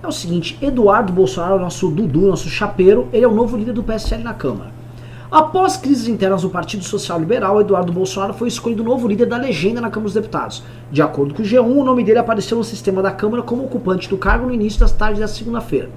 É 0.00 0.06
o 0.06 0.12
seguinte, 0.12 0.56
Eduardo 0.62 1.12
Bolsonaro, 1.12 1.58
nosso 1.58 1.88
Dudu, 1.90 2.28
nosso 2.28 2.48
chapeiro, 2.48 3.08
ele 3.12 3.24
é 3.24 3.28
o 3.28 3.34
novo 3.34 3.56
líder 3.56 3.72
do 3.72 3.82
PSL 3.82 4.22
na 4.22 4.32
Câmara. 4.32 4.70
Após 5.28 5.76
crises 5.76 6.06
internas 6.06 6.42
do 6.42 6.50
Partido 6.50 6.84
Social 6.84 7.18
Liberal, 7.18 7.60
Eduardo 7.60 7.92
Bolsonaro 7.92 8.32
foi 8.32 8.46
escolhido 8.48 8.84
novo 8.84 9.08
líder 9.08 9.26
da 9.26 9.36
legenda 9.36 9.80
na 9.80 9.90
Câmara 9.90 10.04
dos 10.04 10.14
Deputados. 10.14 10.62
De 10.90 11.02
acordo 11.02 11.34
com 11.34 11.42
o 11.42 11.44
G1, 11.44 11.80
o 11.80 11.84
nome 11.84 12.04
dele 12.04 12.20
apareceu 12.20 12.56
no 12.56 12.62
sistema 12.64 13.02
da 13.02 13.10
Câmara 13.10 13.42
como 13.42 13.64
ocupante 13.64 14.08
do 14.08 14.16
cargo 14.16 14.46
no 14.46 14.54
início 14.54 14.78
das 14.80 14.92
tardes 14.92 15.18
da 15.20 15.26
segunda-feira. 15.28 15.90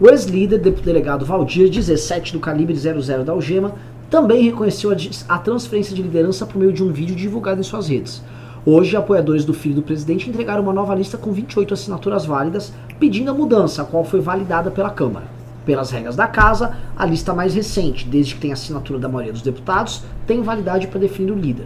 O 0.00 0.08
ex-líder, 0.08 0.58
de- 0.58 0.70
delegado 0.70 1.24
Valdir, 1.24 1.68
17 1.68 2.32
do 2.32 2.40
calibre 2.40 2.74
00 2.74 3.24
da 3.24 3.32
Algema, 3.32 3.72
também 4.12 4.42
reconheceu 4.42 4.90
a, 4.90 5.34
a 5.34 5.38
transferência 5.38 5.96
de 5.96 6.02
liderança 6.02 6.44
por 6.44 6.58
meio 6.58 6.70
de 6.70 6.84
um 6.84 6.92
vídeo 6.92 7.16
divulgado 7.16 7.60
em 7.60 7.64
suas 7.64 7.88
redes. 7.88 8.22
Hoje, 8.64 8.94
apoiadores 8.94 9.42
do 9.42 9.54
filho 9.54 9.76
do 9.76 9.82
presidente 9.82 10.28
entregaram 10.28 10.62
uma 10.62 10.72
nova 10.72 10.94
lista 10.94 11.16
com 11.16 11.32
28 11.32 11.72
assinaturas 11.72 12.26
válidas, 12.26 12.74
pedindo 13.00 13.30
a 13.30 13.34
mudança, 13.34 13.80
a 13.80 13.84
qual 13.86 14.04
foi 14.04 14.20
validada 14.20 14.70
pela 14.70 14.90
Câmara. 14.90 15.24
Pelas 15.64 15.90
regras 15.90 16.14
da 16.14 16.26
casa, 16.26 16.76
a 16.94 17.06
lista 17.06 17.32
mais 17.32 17.54
recente, 17.54 18.06
desde 18.06 18.34
que 18.34 18.40
tem 18.42 18.52
assinatura 18.52 18.98
da 18.98 19.08
maioria 19.08 19.32
dos 19.32 19.40
deputados, 19.40 20.02
tem 20.26 20.42
validade 20.42 20.88
para 20.88 21.00
definir 21.00 21.32
o 21.32 21.38
líder. 21.38 21.64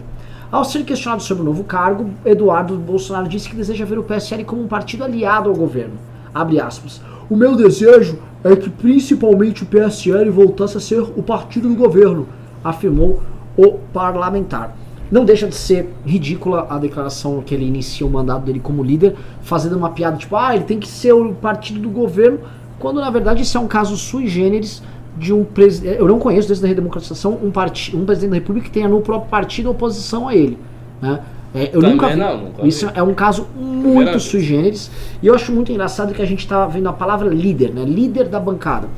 Ao 0.48 0.64
ser 0.64 0.84
questionado 0.84 1.24
sobre 1.24 1.42
o 1.42 1.46
novo 1.46 1.64
cargo, 1.64 2.10
Eduardo 2.24 2.76
Bolsonaro 2.76 3.26
disse 3.26 3.48
que 3.50 3.56
deseja 3.56 3.84
ver 3.84 3.98
o 3.98 4.04
PSL 4.04 4.44
como 4.44 4.62
um 4.62 4.68
partido 4.68 5.02
aliado 5.02 5.48
ao 5.48 5.56
governo. 5.56 5.98
Abre 6.32 6.60
aspas. 6.60 7.00
O 7.28 7.34
meu 7.34 7.56
desejo 7.56 8.20
é 8.44 8.54
que 8.54 8.70
principalmente 8.70 9.62
o 9.62 9.66
PSL 9.66 10.30
voltasse 10.30 10.76
a 10.76 10.80
ser 10.80 11.00
o 11.00 11.22
partido 11.22 11.68
do 11.68 11.74
governo, 11.74 12.28
afirmou 12.62 13.22
o 13.56 13.72
parlamentar. 13.92 14.76
Não 15.10 15.24
deixa 15.24 15.46
de 15.46 15.54
ser 15.54 15.94
ridícula 16.04 16.66
a 16.68 16.78
declaração 16.78 17.40
que 17.40 17.54
ele 17.54 17.64
inicia 17.64 18.06
o 18.06 18.10
mandato 18.10 18.44
dele 18.44 18.58
como 18.58 18.82
líder, 18.82 19.14
fazendo 19.42 19.76
uma 19.76 19.90
piada 19.90 20.16
tipo, 20.16 20.36
ah, 20.36 20.54
ele 20.54 20.64
tem 20.64 20.80
que 20.80 20.88
ser 20.88 21.12
o 21.12 21.32
partido 21.32 21.80
do 21.80 21.88
governo, 21.88 22.40
quando 22.78 23.00
na 23.00 23.08
verdade 23.08 23.42
isso 23.42 23.56
é 23.56 23.60
um 23.60 23.68
caso 23.68 23.96
sui 23.96 24.26
generis 24.26 24.82
de 25.16 25.32
um 25.32 25.44
presidente. 25.44 25.98
Eu 25.98 26.08
não 26.08 26.18
conheço 26.18 26.48
desde 26.48 26.64
a 26.64 26.68
redemocratização 26.68 27.38
um, 27.42 27.50
parti 27.50 27.96
um 27.96 28.04
presidente 28.04 28.30
da 28.30 28.36
República 28.36 28.66
que 28.66 28.72
tenha 28.72 28.88
no 28.88 29.00
próprio 29.00 29.30
partido 29.30 29.70
oposição 29.70 30.28
a 30.28 30.34
ele. 30.34 30.58
Né? 31.00 31.20
É, 31.56 31.68
eu 31.72 31.80
Também 31.80 31.90
nunca 31.92 32.08
vi. 32.08 32.16
não, 32.16 32.38
nunca 32.38 32.66
Isso 32.66 32.86
vi. 32.86 32.92
é 32.94 33.02
um 33.02 33.14
caso 33.14 33.46
muito 33.56 34.18
generis. 34.18 34.90
E 35.22 35.26
eu 35.26 35.34
acho 35.34 35.50
muito 35.50 35.72
engraçado 35.72 36.12
que 36.12 36.20
a 36.20 36.26
gente 36.26 36.46
tá 36.46 36.66
vendo 36.66 36.88
a 36.88 36.92
palavra 36.92 37.28
líder, 37.30 37.72
né? 37.72 37.82
Líder 37.84 38.28
da 38.28 38.38
bancada. 38.38 38.88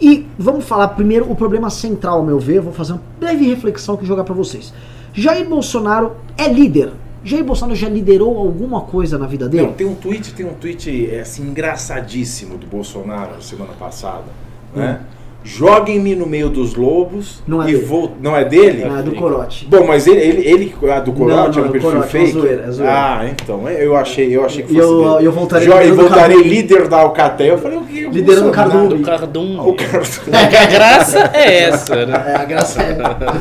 E 0.00 0.24
vamos 0.38 0.64
falar 0.64 0.88
primeiro 0.88 1.28
o 1.30 1.34
problema 1.34 1.68
central, 1.68 2.18
ao 2.18 2.24
meu 2.24 2.38
ver. 2.38 2.58
Eu 2.58 2.62
vou 2.62 2.72
fazer 2.72 2.92
uma 2.92 3.02
breve 3.18 3.44
reflexão 3.44 3.96
que 3.96 4.06
jogar 4.06 4.22
pra 4.22 4.34
vocês. 4.34 4.72
Jair 5.12 5.48
Bolsonaro 5.48 6.12
é 6.36 6.46
líder. 6.48 6.92
Jair 7.24 7.42
Bolsonaro 7.44 7.76
já 7.76 7.88
liderou 7.88 8.38
alguma 8.38 8.82
coisa 8.82 9.18
na 9.18 9.26
vida 9.26 9.48
dele? 9.48 9.66
Não, 9.66 9.72
tem 9.72 9.86
um 9.86 9.96
tweet, 9.96 10.32
tem 10.34 10.46
um 10.46 10.54
tweet 10.54 11.10
é, 11.12 11.20
assim, 11.20 11.42
engraçadíssimo 11.42 12.56
do 12.56 12.66
Bolsonaro 12.68 13.42
semana 13.42 13.72
passada. 13.76 14.26
Né? 14.74 15.00
Joguem-me 15.48 16.14
no 16.14 16.26
meio 16.26 16.50
dos 16.50 16.74
lobos. 16.74 17.42
Não 17.46 17.62
é 17.62 17.70
e 17.70 17.72
dele. 17.72 17.84
vou. 17.86 18.12
Não 18.20 18.36
é 18.36 18.44
dele? 18.44 18.84
Ah, 18.84 19.00
do 19.00 19.12
Corote. 19.12 19.66
Bom, 19.68 19.86
mas 19.86 20.06
ele, 20.06 20.20
ele, 20.20 20.46
ele 20.46 20.74
a 20.92 21.00
do 21.00 21.10
Corote 21.12 21.36
Não, 21.36 21.44
é 21.44 21.62
não, 21.62 21.68
um 21.68 21.72
perfil 21.72 21.90
Corote, 21.90 22.06
é 22.16 22.20
fake? 22.20 22.32
zoeira, 22.32 22.64
é 22.66 22.70
zoeira. 22.70 22.92
Ah, 22.94 23.26
então, 23.30 23.68
eu 23.68 23.96
achei, 23.96 24.36
eu 24.36 24.44
achei 24.44 24.62
que 24.62 24.74
fosse 24.74 24.80
eu- 24.86 25.14
dele. 25.14 25.26
eu 25.26 25.32
voltarei 25.32 25.66
Jo- 25.66 25.80
e 25.80 25.90
o 25.90 25.94
voltarei 25.96 26.42
líder 26.42 26.86
da 26.88 26.98
Alcatel. 26.98 27.46
Eu 27.46 27.58
falei, 27.58 27.78
o 27.78 27.84
que? 27.84 28.00
Liderando 28.08 28.50
o 28.50 28.52
Bolsonaro? 28.52 28.70
Cardume. 28.70 28.98
Do 28.98 29.04
Cardum. 29.04 29.60
O 29.68 29.74
Cardume. 29.74 30.36
A 30.36 30.66
graça 30.66 31.30
é 31.32 31.62
essa, 31.62 32.06
né? 32.06 32.24
É, 32.28 32.34
a 32.36 32.44
graça 32.44 32.82
é. 32.82 32.98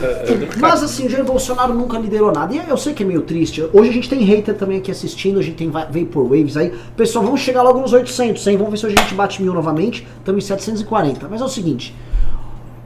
Mas 0.60 0.84
assim, 0.84 1.08
o 1.08 1.10
Jair 1.10 1.26
Bolsonaro 1.26 1.74
nunca 1.74 1.98
liderou 2.00 2.32
nada. 2.32 2.54
E 2.56 2.62
eu 2.70 2.78
sei 2.78 2.94
que 2.94 3.04
é 3.04 3.06
meio 3.06 3.22
triste. 3.22 3.64
Hoje 3.74 3.90
a 3.90 3.94
gente 3.94 4.10
tem 4.10 4.20
hater 4.24 4.56
também 4.56 4.78
aqui 4.78 4.92
assistindo, 4.92 5.40
a 5.40 5.44
gente 5.44 5.56
tem 5.58 5.70
va- 5.70 5.88
Vaporwaves 5.92 6.56
aí. 6.58 6.72
Pessoal, 6.96 7.26
vamos 7.26 7.42
chegar 7.42 7.62
logo 7.64 7.80
nos 7.80 7.92
800, 7.94 8.46
hein? 8.48 8.56
Vamos 8.58 8.72
ver 8.72 8.78
se 8.78 8.86
hoje 8.86 8.96
a 8.98 9.02
gente 9.02 9.14
bate 9.14 9.42
mil 9.42 9.54
novamente. 9.54 10.08
Estamos 10.20 10.44
em 10.44 10.48
740. 10.48 11.28
Mas 11.30 11.42
é 11.42 11.44
o 11.44 11.48
seguinte. 11.50 11.94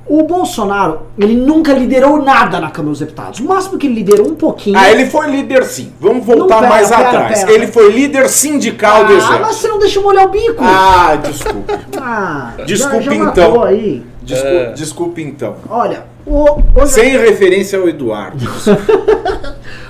O 0.07 0.23
Bolsonaro, 0.23 1.03
ele 1.17 1.35
nunca 1.35 1.71
liderou 1.73 2.21
nada 2.21 2.59
na 2.59 2.69
Câmara 2.69 2.91
dos 2.91 2.99
Deputados. 2.99 3.39
O 3.39 3.45
máximo 3.45 3.77
que 3.77 3.87
ele 3.87 3.95
liderou 3.95 4.27
um 4.27 4.35
pouquinho. 4.35 4.77
Ah, 4.77 4.91
ele 4.91 5.05
foi 5.05 5.29
líder 5.29 5.63
sim. 5.63 5.93
Vamos 6.01 6.25
voltar 6.25 6.55
Não, 6.55 6.59
pera, 6.61 6.69
mais 6.69 6.89
pera, 6.89 7.07
atrás. 7.07 7.39
pera. 7.39 7.51
Ele 7.53 7.67
foi 7.67 7.91
líder 7.91 8.27
sindical 8.27 9.05
do 9.05 9.13
Ah, 9.13 9.15
Exército. 9.15 9.41
mas 9.41 9.55
você 9.55 9.67
não 9.67 9.79
deixa 9.79 9.99
eu 9.99 10.03
molhar 10.03 10.25
o 10.25 10.29
bico. 10.29 10.63
Ah, 10.63 11.15
desculpe. 11.15 11.73
Ah, 12.03 12.53
Desculpe, 12.65 13.05
já, 13.05 13.11
já 13.11 13.15
então. 13.15 13.25
matou 13.51 13.63
aí. 13.63 14.03
Desculpe, 14.23 14.55
É. 14.55 14.71
desculpe 14.73 15.21
então. 15.21 15.55
Olha, 15.69 16.03
o, 16.25 16.59
hoje 16.75 16.93
Sem 16.93 17.17
referência 17.17 17.79
ao 17.79 17.87
Eduardo. 17.87 18.43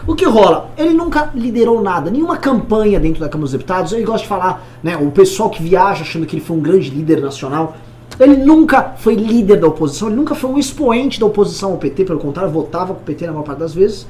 O 0.08 0.16
que 0.16 0.26
rola? 0.26 0.72
Ele 0.78 0.94
nunca 0.94 1.30
liderou 1.34 1.80
nada, 1.82 2.10
nenhuma 2.10 2.36
campanha 2.36 3.00
dentro 3.00 3.20
da 3.22 3.30
Câmara 3.30 3.44
dos 3.44 3.52
Deputados. 3.52 3.94
Ele 3.94 4.04
gosta 4.04 4.24
de 4.24 4.28
falar, 4.28 4.64
né? 4.84 4.98
O 4.98 5.12
pessoal 5.12 5.48
que 5.50 5.62
viaja 5.62 6.02
achando 6.02 6.26
que 6.26 6.36
ele 6.36 6.44
foi 6.44 6.58
um 6.58 6.60
grande 6.60 6.90
líder 6.90 7.22
nacional. 7.22 7.78
Ele 8.22 8.38
nunca 8.38 8.94
foi 8.98 9.16
líder 9.16 9.60
da 9.60 9.68
oposição, 9.68 10.08
ele 10.08 10.16
nunca 10.16 10.36
foi 10.36 10.48
um 10.52 10.58
expoente 10.60 11.20
da 11.20 11.26
oposição 11.26 11.72
ao 11.72 11.78
PT, 11.80 12.06
pelo 12.06 12.20
contrário, 12.20 12.52
votava 12.52 12.94
com 12.94 13.02
o 13.02 13.04
PT 13.04 13.26
na 13.26 13.32
maior 13.32 13.44
parte 13.44 13.58
das 13.58 13.74
vezes. 13.74 14.06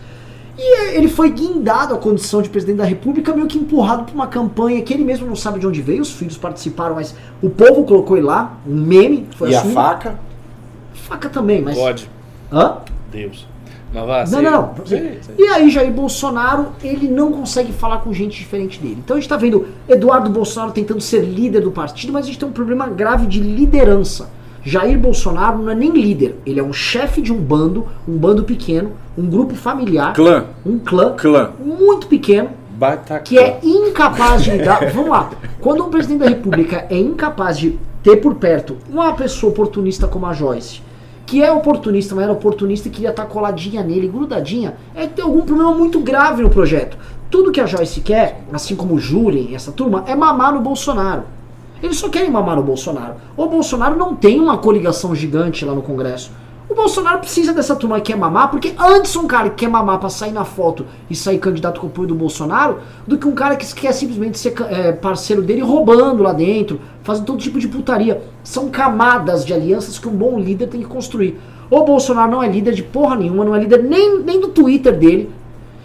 E 0.58 0.97
ele 0.97 1.08
foi 1.08 1.32
guindado 1.32 1.93
à 1.93 1.97
condição 1.97 2.41
de 2.41 2.50
presidente 2.50 2.76
da 2.80 2.84
República, 2.84 3.34
meio 3.34 3.47
que 3.47 3.58
empurrado 3.58 4.04
por 4.04 4.13
uma 4.13 4.28
campanha 4.28 4.82
que 4.82 4.93
ele 4.93 5.06
mesmo 5.06 5.26
não 5.26 5.36
sabe 5.36 5.62
de 5.62 5.65
onde 5.65 5.82
veio, 5.82 6.02
os 6.02 6.12
filhos 6.12 6.38
participaram, 6.38 6.95
mas 6.95 7.15
o 7.41 7.50
povo 7.50 7.86
colocou 7.86 8.17
ele 8.17 8.26
lá, 8.26 8.58
um 8.67 8.76
meme. 8.76 9.30
Foi 9.38 9.52
E 9.52 9.56
a 9.56 9.62
assim. 9.62 9.71
faca? 9.71 10.19
Faca 10.93 11.30
também, 11.30 11.62
mas. 11.62 11.78
Pode. 11.78 12.10
Hã? 12.52 12.80
Deus. 13.10 13.47
Mas 13.93 14.32
Não, 14.32 14.41
não, 14.41 14.51
não. 14.51 14.86
Sei, 14.86 15.19
sei. 15.21 15.36
E 15.38 15.43
aí, 15.47 15.69
Jair 15.69 15.91
Bolsonaro, 15.91 16.67
ele 16.84 17.08
não 17.08 17.32
consegue 17.32 17.73
falar 17.73 17.97
com 17.97 18.13
gente 18.13 18.38
diferente 18.38 18.80
dele. 18.80 18.97
Então 19.04 19.17
a 19.17 19.19
gente 19.19 19.30
tá 19.30 19.38
vendo 19.38 19.67
Eduardo 19.88 20.30
Bolsonaro 20.30 20.71
tentando 20.71 21.01
ser 21.01 21.21
líder 21.21 21.62
do 21.62 21.71
partido, 21.71 22.13
mas 22.13 22.25
a 22.25 22.27
gente 22.27 22.39
tem 22.39 22.47
um 22.47 22.54
problema 22.54 22.88
grave 22.88 23.27
de 23.27 23.39
liderança. 23.39 24.30
Jair 24.63 24.97
Bolsonaro 24.97 25.58
não 25.58 25.71
é 25.71 25.75
nem 25.75 25.89
líder, 25.91 26.36
ele 26.45 26.60
é 26.60 26.63
um 26.63 26.71
chefe 26.71 27.19
de 27.19 27.34
um 27.34 27.38
bando, 27.38 27.88
um 28.08 28.15
bando 28.15 28.43
pequeno, 28.43 28.91
um 29.17 29.27
grupo 29.27 29.56
familiar, 29.56 30.13
Clã. 30.13 30.45
um 30.63 30.77
clã 30.77 31.15
Clã. 31.17 31.51
muito 31.60 32.06
pequeno, 32.06 32.51
Bataclan. 32.69 33.23
que 33.23 33.39
é 33.39 33.60
incapaz 33.63 34.43
de 34.43 34.51
lidar. 34.51 34.88
Vamos 34.93 35.10
lá. 35.10 35.32
Quando 35.60 35.84
um 35.84 35.89
presidente 35.89 36.19
da 36.19 36.30
República 36.30 36.86
é 36.91 36.97
incapaz 36.97 37.58
de 37.58 37.80
ter 38.04 38.17
por 38.17 38.36
perto 38.36 38.77
uma 38.88 39.13
pessoa 39.13 39.51
oportunista 39.51 40.08
como 40.08 40.27
a 40.27 40.34
Joyce, 40.34 40.82
que 41.32 41.41
é 41.41 41.50
oportunista, 41.50 42.13
mas 42.13 42.26
era 42.26 42.34
oportunista 42.34 42.89
e 42.89 42.91
queria 42.91 43.12
estar 43.12 43.26
coladinha 43.26 43.82
nele, 43.82 44.10
grudadinha, 44.10 44.76
é 44.94 45.08
tem 45.08 45.24
algum 45.24 45.44
problema 45.44 45.74
muito 45.74 46.02
grave 46.02 46.44
no 46.44 46.50
projeto. 46.50 46.98
Tudo 47.30 47.54
que 47.54 47.62
a 47.62 47.65
Joyce 47.65 48.02
quer, 48.02 48.44
assim 48.52 48.76
como 48.76 48.96
o 48.96 49.00
Julen, 49.00 49.56
essa 49.56 49.72
turma, 49.72 50.04
é 50.08 50.13
mamar 50.13 50.54
no 50.54 50.60
Bolsonaro. 50.60 51.24
Eles 51.82 51.96
só 51.96 52.10
querem 52.10 52.30
mamar 52.30 52.58
no 52.58 52.63
Bolsonaro. 52.63 53.15
O 53.38 53.46
Bolsonaro 53.46 53.96
não 53.96 54.13
tem 54.13 54.41
uma 54.41 54.58
coligação 54.58 55.15
gigante 55.15 55.63
lá 55.63 55.74
no 55.74 55.82
Congresso. 55.82 56.34
O 56.71 56.73
Bolsonaro 56.73 57.19
precisa 57.19 57.51
dessa 57.53 57.75
turma 57.75 57.99
que 57.99 58.13
quer 58.13 58.17
mamar, 58.17 58.49
porque 58.49 58.73
antes 58.79 59.13
um 59.17 59.27
cara 59.27 59.49
que 59.49 59.57
quer 59.57 59.69
mamar 59.69 59.99
pra 59.99 60.07
sair 60.07 60.31
na 60.31 60.45
foto 60.45 60.86
e 61.10 61.15
sair 61.17 61.38
candidato 61.38 61.81
com 61.81 61.88
o 61.88 61.89
apoio 61.89 62.07
do 62.07 62.15
Bolsonaro, 62.15 62.79
do 63.05 63.17
que 63.17 63.27
um 63.27 63.34
cara 63.34 63.57
que 63.57 63.75
quer 63.75 63.91
simplesmente 63.91 64.39
ser 64.39 64.53
é, 64.69 64.93
parceiro 64.93 65.41
dele 65.41 65.60
roubando 65.60 66.23
lá 66.23 66.31
dentro, 66.31 66.79
fazendo 67.03 67.25
todo 67.25 67.39
tipo 67.39 67.60
de 67.60 67.67
putaria. 67.67 68.23
São 68.41 68.69
camadas 68.69 69.43
de 69.43 69.53
alianças 69.53 69.99
que 69.99 70.07
um 70.07 70.13
bom 70.13 70.39
líder 70.39 70.67
tem 70.67 70.79
que 70.79 70.88
construir. 70.88 71.38
O 71.69 71.84
Bolsonaro 71.84 72.31
não 72.31 72.41
é 72.41 72.47
líder 72.47 72.73
de 72.73 72.84
porra 72.84 73.17
nenhuma, 73.17 73.43
não 73.43 73.53
é 73.53 73.60
líder 73.60 73.84
nem, 73.84 74.21
nem 74.21 74.39
do 74.39 74.47
Twitter 74.47 74.97
dele. 74.97 75.29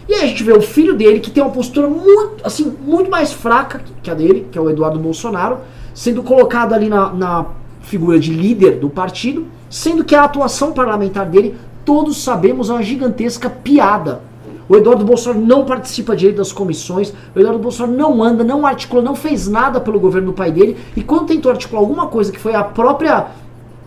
E 0.07 0.13
aí 0.13 0.23
a 0.23 0.27
gente 0.27 0.41
vê 0.41 0.53
o 0.53 0.61
filho 0.61 0.93
dele, 0.93 1.19
que 1.19 1.29
tem 1.29 1.43
uma 1.43 1.51
postura 1.51 1.89
muito, 1.89 2.45
assim, 2.45 2.73
muito 2.81 3.11
mais 3.11 3.33
fraca 3.33 3.81
que 4.01 4.09
a 4.09 4.13
dele, 4.13 4.47
que 4.49 4.57
é 4.57 4.61
o 4.61 4.69
Eduardo 4.69 4.97
Bolsonaro, 4.97 5.57
sendo 5.93 6.23
colocado 6.23 6.71
ali 6.71 6.87
na, 6.87 7.11
na 7.11 7.45
figura 7.81 8.17
de 8.17 8.31
líder 8.31 8.79
do 8.79 8.89
partido, 8.89 9.56
sendo 9.69 10.03
que 10.03 10.15
a 10.15 10.23
atuação 10.23 10.71
parlamentar 10.71 11.25
dele, 11.25 11.57
todos 11.85 12.23
sabemos, 12.23 12.69
é 12.69 12.73
uma 12.73 12.83
gigantesca 12.83 13.49
piada. 13.49 14.21
O 14.69 14.75
Eduardo 14.75 15.05
Bolsonaro 15.05 15.45
não 15.45 15.63
participa 15.65 16.15
direito 16.15 16.37
das 16.37 16.51
comissões, 16.51 17.13
o 17.33 17.39
Eduardo 17.39 17.59
Bolsonaro 17.59 17.97
não 17.97 18.21
anda, 18.21 18.43
não 18.43 18.65
articula, 18.65 19.01
não 19.01 19.15
fez 19.15 19.47
nada 19.47 19.79
pelo 19.79 19.99
governo 19.99 20.27
do 20.27 20.33
pai 20.33 20.51
dele, 20.51 20.77
e 20.95 21.01
quando 21.01 21.27
tentou 21.27 21.51
articular 21.51 21.79
alguma 21.79 22.07
coisa 22.07 22.31
que 22.31 22.39
foi 22.39 22.53
a 22.53 22.63
própria 22.63 23.27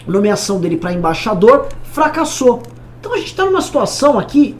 nomeação 0.06 0.58
dele 0.58 0.76
para 0.76 0.92
embaixador, 0.92 1.66
fracassou. 1.84 2.62
Então 2.98 3.12
a 3.12 3.16
gente 3.18 3.28
está 3.28 3.44
numa 3.44 3.60
situação 3.60 4.18
aqui 4.18 4.56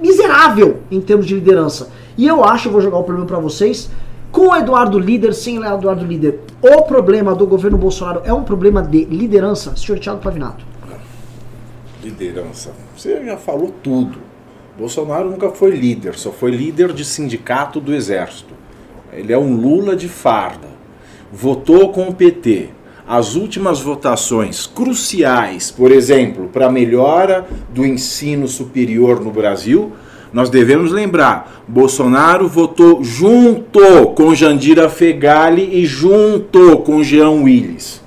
miserável 0.00 0.80
em 0.90 1.00
termos 1.00 1.26
de 1.26 1.34
liderança. 1.34 1.90
E 2.16 2.26
eu 2.26 2.42
acho, 2.44 2.68
eu 2.68 2.72
vou 2.72 2.80
jogar 2.80 2.98
o 2.98 3.04
problema 3.04 3.26
para 3.26 3.38
vocês, 3.38 3.90
com 4.30 4.48
o 4.48 4.56
Eduardo 4.56 4.98
líder, 4.98 5.34
sem 5.34 5.58
o 5.58 5.64
Eduardo 5.64 6.04
líder, 6.04 6.40
o 6.60 6.82
problema 6.82 7.34
do 7.34 7.46
governo 7.46 7.78
Bolsonaro 7.78 8.22
é 8.24 8.32
um 8.32 8.44
problema 8.44 8.82
de 8.82 9.04
liderança, 9.04 9.74
senhor 9.76 9.98
Thiago 9.98 10.20
Pavinato. 10.20 10.64
Liderança. 12.02 12.72
Você 12.96 13.24
já 13.24 13.36
falou 13.36 13.74
tudo. 13.82 14.18
Bolsonaro 14.78 15.30
nunca 15.30 15.50
foi 15.50 15.70
líder, 15.70 16.14
só 16.14 16.30
foi 16.30 16.50
líder 16.50 16.92
de 16.92 17.04
sindicato 17.04 17.80
do 17.80 17.94
Exército. 17.94 18.54
Ele 19.12 19.32
é 19.32 19.38
um 19.38 19.56
Lula 19.56 19.96
de 19.96 20.08
farda. 20.08 20.68
Votou 21.32 21.90
com 21.90 22.08
o 22.08 22.14
PT. 22.14 22.70
As 23.08 23.36
últimas 23.36 23.80
votações 23.80 24.66
cruciais, 24.66 25.70
por 25.70 25.90
exemplo, 25.90 26.48
para 26.48 26.66
a 26.66 26.70
melhora 26.70 27.46
do 27.72 27.86
ensino 27.86 28.46
superior 28.48 29.20
no 29.20 29.30
Brasil, 29.30 29.92
nós 30.36 30.50
devemos 30.50 30.92
lembrar: 30.92 31.64
Bolsonaro 31.66 32.46
votou 32.46 33.02
junto 33.02 33.80
com 34.14 34.34
Jandira 34.34 34.86
Fegali 34.90 35.80
e 35.80 35.86
junto 35.86 36.76
com 36.80 37.02
Jean 37.02 37.30
Willis. 37.30 38.02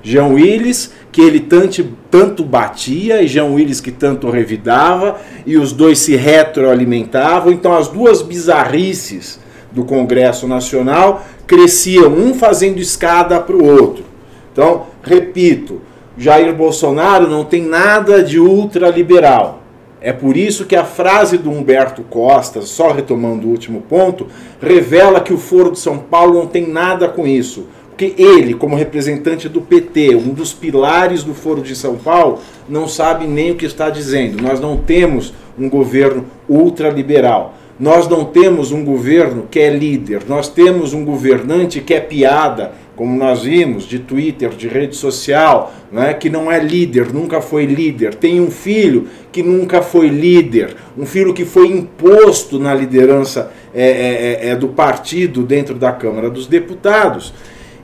Jean 0.00 0.28
Willis, 0.28 0.92
que 1.10 1.20
ele 1.20 1.40
tanto, 1.40 1.84
tanto 2.08 2.44
batia, 2.44 3.22
e 3.22 3.26
Jean 3.26 3.46
Willis 3.46 3.80
que 3.80 3.90
tanto 3.90 4.30
revidava, 4.30 5.16
e 5.44 5.56
os 5.56 5.72
dois 5.72 5.98
se 5.98 6.14
retroalimentavam. 6.14 7.52
Então, 7.52 7.76
as 7.76 7.88
duas 7.88 8.22
bizarrices 8.22 9.40
do 9.72 9.82
Congresso 9.82 10.46
Nacional 10.46 11.26
cresciam, 11.44 12.14
um 12.14 12.34
fazendo 12.34 12.78
escada 12.78 13.40
para 13.40 13.56
o 13.56 13.66
outro. 13.66 14.04
Então, 14.52 14.86
repito, 15.02 15.80
Jair 16.16 16.54
Bolsonaro 16.54 17.26
não 17.26 17.44
tem 17.44 17.62
nada 17.62 18.22
de 18.22 18.38
ultraliberal. 18.38 19.63
É 20.04 20.12
por 20.12 20.36
isso 20.36 20.66
que 20.66 20.76
a 20.76 20.84
frase 20.84 21.38
do 21.38 21.50
Humberto 21.50 22.02
Costa, 22.02 22.60
só 22.60 22.92
retomando 22.92 23.46
o 23.46 23.50
último 23.50 23.80
ponto, 23.80 24.26
revela 24.60 25.18
que 25.18 25.32
o 25.32 25.38
Foro 25.38 25.70
de 25.70 25.78
São 25.78 25.96
Paulo 25.96 26.34
não 26.34 26.46
tem 26.46 26.68
nada 26.68 27.08
com 27.08 27.26
isso. 27.26 27.68
Porque 27.88 28.12
ele, 28.18 28.52
como 28.52 28.76
representante 28.76 29.48
do 29.48 29.62
PT, 29.62 30.14
um 30.14 30.34
dos 30.34 30.52
pilares 30.52 31.24
do 31.24 31.32
Foro 31.32 31.62
de 31.62 31.74
São 31.74 31.96
Paulo, 31.96 32.40
não 32.68 32.86
sabe 32.86 33.26
nem 33.26 33.52
o 33.52 33.54
que 33.54 33.64
está 33.64 33.88
dizendo. 33.88 34.42
Nós 34.42 34.60
não 34.60 34.76
temos 34.76 35.32
um 35.58 35.70
governo 35.70 36.26
ultraliberal. 36.46 37.54
Nós 37.80 38.06
não 38.06 38.26
temos 38.26 38.72
um 38.72 38.84
governo 38.84 39.48
que 39.50 39.58
é 39.58 39.70
líder. 39.70 40.24
Nós 40.28 40.50
temos 40.50 40.92
um 40.92 41.02
governante 41.02 41.80
que 41.80 41.94
é 41.94 42.00
piada, 42.00 42.72
como 42.96 43.16
nós 43.16 43.42
vimos, 43.42 43.84
de 43.84 43.98
Twitter, 43.98 44.50
de 44.50 44.68
rede 44.68 44.94
social, 44.94 45.72
né, 45.90 46.14
que 46.14 46.30
não 46.30 46.50
é 46.50 46.58
líder, 46.58 47.12
nunca 47.12 47.40
foi 47.40 47.66
líder. 47.66 48.14
Tem 48.14 48.40
um 48.40 48.50
filho 48.50 49.08
que 49.32 49.42
nunca 49.42 49.82
foi 49.82 50.08
líder, 50.08 50.76
um 50.96 51.04
filho 51.04 51.34
que 51.34 51.44
foi 51.44 51.66
imposto 51.66 52.58
na 52.58 52.74
liderança 52.74 53.50
é, 53.74 54.40
é, 54.42 54.48
é, 54.50 54.56
do 54.56 54.68
partido 54.68 55.42
dentro 55.42 55.74
da 55.74 55.90
Câmara 55.92 56.30
dos 56.30 56.46
Deputados. 56.46 57.34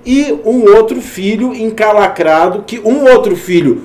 E 0.06 0.32
um 0.44 0.64
outro 0.76 1.00
filho 1.00 1.54
encalacrado, 1.54 2.62
que 2.62 2.78
um 2.78 3.04
outro 3.04 3.36
filho 3.36 3.82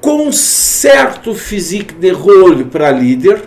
com 0.00 0.30
certo 0.32 1.34
physique 1.34 1.94
de 1.94 2.10
role 2.10 2.64
para 2.64 2.90
líder, 2.90 3.42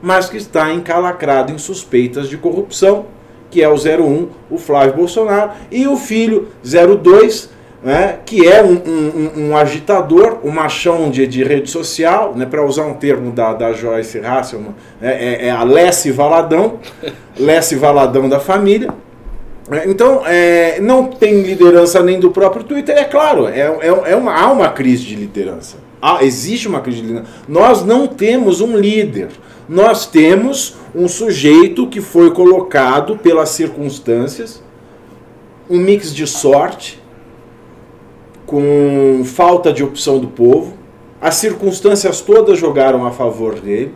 mas 0.00 0.28
que 0.28 0.36
está 0.36 0.72
encalacrado 0.72 1.52
em 1.52 1.58
suspeitas 1.58 2.28
de 2.28 2.36
corrupção, 2.36 3.06
que 3.50 3.62
é 3.62 3.68
o 3.68 3.74
01, 3.74 4.28
o 4.50 4.58
Flávio 4.58 4.94
Bolsonaro, 4.94 5.52
e 5.70 5.86
o 5.86 5.96
filho 5.96 6.48
02, 6.62 7.50
né, 7.82 8.18
que 8.26 8.46
é 8.46 8.62
um, 8.62 8.74
um, 8.74 9.48
um, 9.48 9.56
agitador, 9.56 10.38
um 10.44 10.50
machão 10.50 11.10
de, 11.10 11.26
de 11.26 11.44
rede 11.44 11.70
social, 11.70 12.34
né, 12.34 12.44
para 12.44 12.64
usar 12.64 12.84
um 12.84 12.94
termo 12.94 13.30
da, 13.30 13.54
da 13.54 13.72
Joyce 13.72 14.18
Hasselman, 14.18 14.74
é, 15.00 15.10
é, 15.10 15.46
é 15.46 15.50
a 15.50 15.62
Lesse 15.62 16.10
Valadão, 16.10 16.80
Lesse 17.38 17.76
Valadão 17.76 18.28
da 18.28 18.40
família. 18.40 18.92
É, 19.70 19.88
então, 19.88 20.22
é, 20.26 20.80
não 20.80 21.04
tem 21.04 21.42
liderança 21.42 22.02
nem 22.02 22.18
do 22.18 22.30
próprio 22.30 22.64
Twitter, 22.64 22.96
é 22.96 23.04
claro, 23.04 23.46
é, 23.46 23.60
é, 23.60 24.12
é 24.12 24.16
uma, 24.16 24.34
há 24.34 24.50
uma 24.50 24.70
crise 24.70 25.04
de 25.04 25.14
liderança. 25.14 25.76
Há, 26.00 26.24
existe 26.24 26.68
uma 26.68 26.80
crise 26.80 27.00
de 27.00 27.06
liderança. 27.06 27.30
Nós 27.46 27.84
não 27.84 28.06
temos 28.06 28.60
um 28.60 28.76
líder, 28.76 29.28
nós 29.68 30.06
temos 30.06 30.76
um 30.94 31.06
sujeito 31.06 31.86
que 31.86 32.00
foi 32.00 32.30
colocado 32.30 33.18
pelas 33.18 33.50
circunstâncias, 33.50 34.62
um 35.68 35.76
mix 35.76 36.14
de 36.14 36.26
sorte, 36.26 37.02
com 38.46 39.22
falta 39.26 39.70
de 39.70 39.84
opção 39.84 40.18
do 40.18 40.28
povo. 40.28 40.72
As 41.20 41.34
circunstâncias 41.34 42.22
todas 42.22 42.58
jogaram 42.58 43.04
a 43.04 43.10
favor 43.10 43.60
dele. 43.60 43.94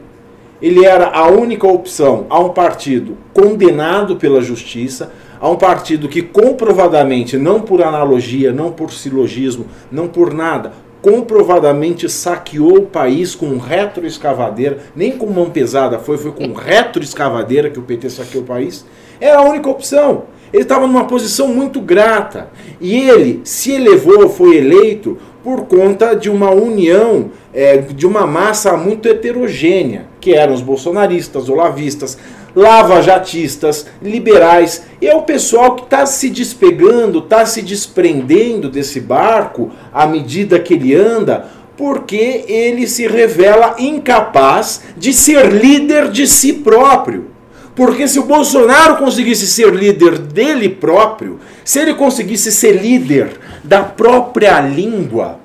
Ele 0.60 0.84
era 0.84 1.06
a 1.08 1.26
única 1.28 1.66
opção 1.66 2.26
a 2.28 2.38
um 2.38 2.50
partido 2.50 3.16
condenado 3.32 4.16
pela 4.16 4.42
justiça, 4.42 5.12
a 5.40 5.48
um 5.48 5.56
partido 5.56 6.08
que 6.08 6.20
comprovadamente, 6.20 7.36
não 7.38 7.62
por 7.62 7.82
analogia, 7.82 8.52
não 8.52 8.70
por 8.70 8.92
silogismo, 8.92 9.66
não 9.90 10.06
por 10.06 10.32
nada, 10.32 10.72
comprovadamente 11.02 12.08
saqueou 12.08 12.78
o 12.78 12.86
país 12.86 13.34
com 13.34 13.58
retroescavadeira, 13.58 14.78
nem 14.94 15.12
com 15.12 15.26
mão 15.26 15.50
pesada 15.50 15.98
foi, 15.98 16.16
foi 16.16 16.30
com 16.30 16.52
retroescavadeira 16.52 17.68
que 17.68 17.78
o 17.78 17.82
PT 17.82 18.08
saqueou 18.08 18.44
o 18.44 18.46
país. 18.46 18.86
Era 19.20 19.40
a 19.40 19.42
única 19.42 19.68
opção. 19.68 20.24
Ele 20.52 20.62
estava 20.62 20.86
numa 20.86 21.06
posição 21.06 21.48
muito 21.48 21.80
grata. 21.80 22.50
E 22.80 23.08
ele 23.08 23.40
se 23.44 23.72
elevou, 23.72 24.28
foi 24.28 24.56
eleito 24.56 25.18
por 25.42 25.66
conta 25.66 26.14
de 26.14 26.30
uma 26.30 26.50
união, 26.50 27.30
é, 27.52 27.78
de 27.78 28.06
uma 28.06 28.26
massa 28.26 28.76
muito 28.76 29.08
heterogênea, 29.08 30.06
que 30.20 30.34
eram 30.34 30.54
os 30.54 30.62
bolsonaristas, 30.62 31.48
olavistas, 31.48 32.16
lava-jatistas, 32.54 33.86
liberais. 34.02 34.84
E 35.00 35.06
é 35.06 35.14
o 35.14 35.22
pessoal 35.22 35.74
que 35.74 35.84
está 35.84 36.06
se 36.06 36.30
despegando, 36.30 37.20
está 37.20 37.46
se 37.46 37.62
desprendendo 37.62 38.68
desse 38.68 39.00
barco 39.00 39.70
à 39.92 40.06
medida 40.06 40.58
que 40.58 40.74
ele 40.74 40.94
anda, 40.94 41.46
porque 41.76 42.44
ele 42.46 42.86
se 42.86 43.06
revela 43.06 43.76
incapaz 43.78 44.82
de 44.96 45.12
ser 45.12 45.52
líder 45.52 46.10
de 46.10 46.26
si 46.26 46.52
próprio. 46.52 47.30
Porque 47.74 48.06
se 48.06 48.18
o 48.18 48.24
Bolsonaro 48.24 48.98
conseguisse 48.98 49.46
ser 49.46 49.74
líder 49.74 50.18
dele 50.18 50.68
próprio, 50.68 51.40
se 51.64 51.78
ele 51.78 51.94
conseguisse 51.94 52.52
ser 52.52 52.72
líder 52.72 53.40
da 53.64 53.82
própria 53.82 54.60
língua, 54.60 55.40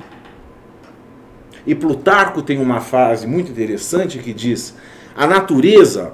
e 1.68 1.76
Plutarco 1.76 2.42
tem 2.42 2.60
uma 2.60 2.80
frase 2.80 3.28
muito 3.28 3.52
interessante 3.52 4.20
que 4.20 4.34
diz: 4.34 4.74
a 5.16 5.28
natureza 5.28 6.14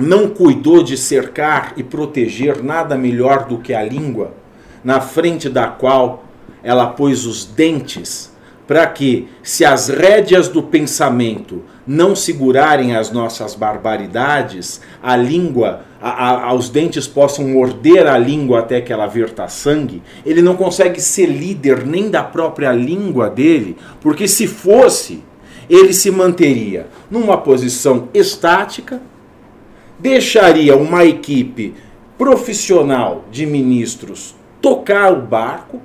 não 0.00 0.28
cuidou 0.28 0.82
de 0.82 0.96
cercar 0.96 1.74
e 1.76 1.82
proteger 1.82 2.62
nada 2.62 2.96
melhor 2.96 3.46
do 3.46 3.58
que 3.58 3.74
a 3.74 3.82
língua, 3.82 4.34
na 4.82 5.00
frente 5.00 5.48
da 5.48 5.68
qual 5.68 6.24
ela 6.62 6.86
pôs 6.86 7.26
os 7.26 7.44
dentes, 7.44 8.30
para 8.66 8.86
que, 8.86 9.26
se 9.42 9.64
as 9.64 9.88
rédeas 9.88 10.46
do 10.48 10.62
pensamento 10.62 11.62
não 11.84 12.14
segurarem 12.14 12.94
as 12.94 13.10
nossas 13.10 13.56
barbaridades, 13.56 14.80
a 15.02 15.16
língua, 15.16 15.80
a, 16.00 16.48
a, 16.48 16.54
os 16.54 16.68
dentes 16.68 17.08
possam 17.08 17.48
morder 17.48 18.06
a 18.06 18.16
língua 18.16 18.60
até 18.60 18.80
que 18.80 18.92
ela 18.92 19.08
verta 19.08 19.48
sangue, 19.48 20.00
ele 20.24 20.40
não 20.40 20.54
consegue 20.54 21.00
ser 21.00 21.26
líder 21.26 21.84
nem 21.84 22.08
da 22.08 22.22
própria 22.22 22.70
língua 22.70 23.28
dele, 23.28 23.76
porque 24.00 24.28
se 24.28 24.46
fosse, 24.46 25.24
ele 25.68 25.92
se 25.92 26.10
manteria 26.12 26.86
numa 27.10 27.38
posição 27.38 28.08
estática, 28.14 29.02
deixaria 30.00 30.76
uma 30.76 31.04
equipe 31.04 31.74
profissional 32.16 33.24
de 33.30 33.46
ministros 33.46 34.34
tocar 34.60 35.12
o 35.12 35.22
barco, 35.22 35.80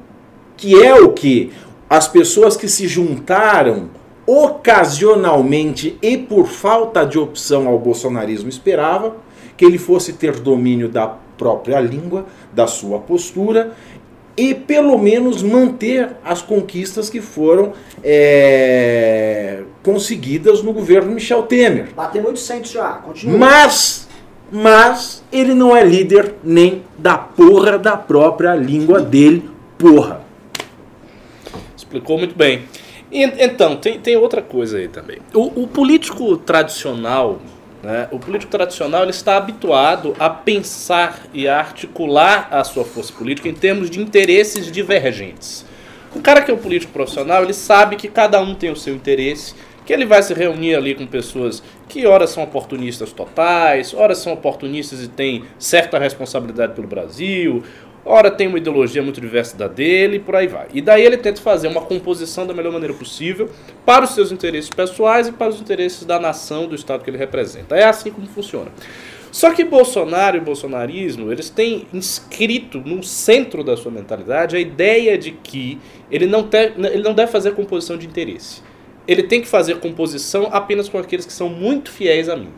que 0.58 0.82
é 0.82 0.94
o 0.96 1.14
que 1.14 1.52
as 1.90 2.08
pessoas 2.08 2.58
que 2.58 2.68
se 2.68 2.88
juntaram 2.88 3.90
ocasionalmente 4.26 5.98
e 6.02 6.18
por 6.18 6.48
falta 6.48 7.06
de 7.06 7.20
opção 7.20 7.68
ao 7.68 7.78
bolsonarismo 7.78 8.50
esperava 8.50 9.18
que 9.56 9.64
ele 9.64 9.78
fosse 9.78 10.14
ter 10.14 10.40
domínio 10.40 10.90
da 10.90 11.08
própria 11.08 11.80
língua, 11.80 12.26
da 12.52 12.66
sua 12.66 13.00
postura 13.00 13.74
e 14.38 14.54
pelo 14.54 14.98
menos 14.98 15.42
manter 15.42 16.18
as 16.24 16.42
conquistas 16.42 17.10
que 17.10 17.22
foram 17.22 17.74
é, 18.04 19.62
conseguidas 19.82 20.62
no 20.62 20.74
governo 20.74 21.12
Michel 21.12 21.44
Temer. 21.44 21.90
Muito 22.22 22.40
centro 22.40 22.70
já, 22.70 22.90
continua. 22.94 23.38
Mas, 23.38 24.05
mas 24.52 25.24
ele 25.32 25.54
não 25.54 25.76
é 25.76 25.84
líder 25.84 26.36
nem 26.44 26.84
da 26.98 27.18
porra 27.18 27.78
da 27.78 27.98
própria 27.98 28.56
língua 28.56 29.02
dele, 29.02 29.50
porra. 29.78 30.22
Explicou 31.76 32.18
muito 32.18 32.36
bem. 32.36 32.64
Então, 33.12 33.78
tem, 33.78 34.00
tem 34.00 34.18
outra 34.18 34.42
coisa 34.42 34.78
aí 34.78 34.88
também. 34.88 35.20
O, 35.34 35.64
o 35.64 35.68
político 35.68 36.36
tradicional, 36.38 37.40
né, 37.82 38.08
o 38.12 38.20
político 38.20 38.52
tradicional 38.52 39.04
ele 39.04 39.12
está 39.12 39.38
habituado 39.38 40.16
a 40.20 40.30
pensar 40.30 41.22
e 41.34 41.48
a 41.48 41.58
articular 41.58 42.50
a 42.52 42.64
sua 42.64 42.84
força 42.84 43.14
política 43.14 43.48
em 43.48 43.54
termos 43.54 43.90
de 43.90 44.02
interesses 44.02 44.72
divergentes. 44.72 45.66
O 46.16 46.22
cara 46.22 46.42
que 46.42 46.50
é 46.50 46.54
um 46.54 46.58
político 46.58 46.92
profissional, 46.92 47.44
ele 47.44 47.54
sabe 47.54 47.96
que 47.96 48.08
cada 48.08 48.42
um 48.42 48.56
tem 48.56 48.72
o 48.72 48.76
seu 48.76 48.96
interesse, 48.96 49.54
que 49.86 49.94
ele 49.94 50.06
vai 50.06 50.22
se 50.24 50.34
reunir 50.34 50.76
ali 50.76 50.96
com 50.96 51.06
pessoas 51.06 51.62
que 51.88 52.06
ora 52.06 52.26
são 52.26 52.44
oportunistas 52.44 53.12
totais, 53.12 53.94
ora 53.94 54.16
são 54.16 54.34
oportunistas 54.34 55.04
e 55.04 55.08
têm 55.08 55.44
certa 55.60 56.00
responsabilidade 56.00 56.74
pelo 56.74 56.88
Brasil, 56.88 57.64
ora 58.04 58.32
tem 58.32 58.48
uma 58.48 58.58
ideologia 58.58 59.02
muito 59.02 59.22
diversa 59.22 59.56
da 59.58 59.68
dele 59.68 60.18
e 60.18 60.20
por 60.20 60.36
aí 60.36 60.48
vai. 60.48 60.68
E 60.74 60.82
daí 60.82 61.04
ele 61.04 61.18
tenta 61.18 61.42
fazer 61.42 61.68
uma 61.68 61.82
composição 61.82 62.46
da 62.46 62.54
melhor 62.54 62.74
maneira 62.74 62.94
possível 62.94 63.50
para 63.86 64.06
os 64.06 64.12
seus 64.12 64.32
interesses 64.32 64.70
pessoais 64.70 65.28
e 65.28 65.32
para 65.32 65.50
os 65.50 65.62
interesses 65.62 66.06
da 66.06 66.20
nação, 66.20 66.68
do 66.68 66.76
Estado 66.76 67.04
que 67.04 67.10
ele 67.10 67.18
representa. 67.18 67.76
É 67.76 67.84
assim 67.84 68.12
como 68.12 68.28
funciona. 68.28 68.72
Só 69.32 69.52
que 69.52 69.66
Bolsonaro 69.66 70.38
e 70.38 70.40
bolsonarismo, 70.40 71.30
eles 71.30 71.50
têm 71.50 71.86
inscrito 71.94 72.80
no 72.80 73.04
centro 73.04 73.66
da 73.66 73.76
sua 73.76 73.92
mentalidade 73.92 74.56
a 74.56 74.60
ideia 74.60 75.18
de 75.18 75.32
que 75.32 75.78
ele 76.10 76.26
não, 76.26 76.44
te, 76.44 76.72
ele 76.78 77.04
não 77.04 77.14
deve 77.14 77.30
fazer 77.30 77.52
composição 77.54 77.98
de 77.98 78.08
interesse. 78.08 78.62
Ele 79.08 79.24
tem 79.24 79.42
que 79.42 79.48
fazer 79.48 79.80
composição 79.80 80.50
apenas 80.52 80.90
com 80.90 80.98
aqueles 80.98 81.26
que 81.26 81.34
são 81.34 81.50
muito 81.50 81.92
fiéis 81.92 82.30
a 82.30 82.36
mim. 82.36 82.50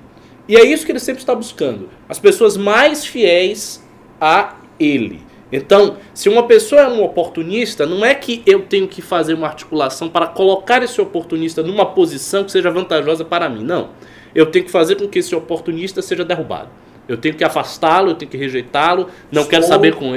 E 0.47 0.55
é 0.55 0.65
isso 0.65 0.85
que 0.85 0.91
ele 0.91 0.99
sempre 0.99 1.21
está 1.21 1.35
buscando. 1.35 1.89
As 2.07 2.19
pessoas 2.19 2.55
mais 2.55 3.05
fiéis 3.05 3.85
a 4.19 4.55
ele. 4.79 5.21
Então, 5.51 5.97
se 6.13 6.27
uma 6.27 6.43
pessoa 6.43 6.81
é 6.81 6.87
um 6.87 7.03
oportunista, 7.03 7.85
não 7.85 8.05
é 8.05 8.13
que 8.13 8.43
eu 8.45 8.63
tenho 8.63 8.87
que 8.87 9.01
fazer 9.01 9.33
uma 9.33 9.47
articulação 9.47 10.09
para 10.09 10.27
colocar 10.27 10.83
esse 10.83 10.99
oportunista 10.99 11.63
numa 11.63 11.85
posição 11.85 12.43
que 12.43 12.51
seja 12.51 12.69
vantajosa 12.69 13.23
para 13.23 13.49
mim. 13.49 13.63
Não. 13.63 13.91
Eu 14.35 14.45
tenho 14.47 14.65
que 14.65 14.71
fazer 14.71 14.95
com 14.95 15.07
que 15.07 15.19
esse 15.19 15.33
oportunista 15.35 16.01
seja 16.01 16.25
derrubado. 16.25 16.69
Eu 17.07 17.15
tenho 17.15 17.35
que 17.35 17.43
afastá-lo, 17.43 18.09
eu 18.11 18.15
tenho 18.15 18.29
que 18.29 18.35
rejeitá-lo, 18.35 19.07
não 19.31 19.45
quero 19.45 19.63
saber 19.63 19.95
com 19.95 20.13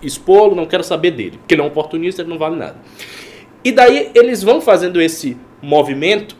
expô-lo, 0.00 0.54
não 0.54 0.64
quero 0.64 0.82
saber 0.82 1.10
dele, 1.10 1.36
porque 1.36 1.54
ele 1.54 1.60
é 1.60 1.64
um 1.64 1.68
oportunista, 1.68 2.22
ele 2.22 2.30
não 2.30 2.38
vale 2.38 2.56
nada. 2.56 2.76
E 3.62 3.70
daí 3.70 4.10
eles 4.14 4.42
vão 4.42 4.58
fazendo 4.58 5.00
esse 5.00 5.36
movimento 5.62 6.36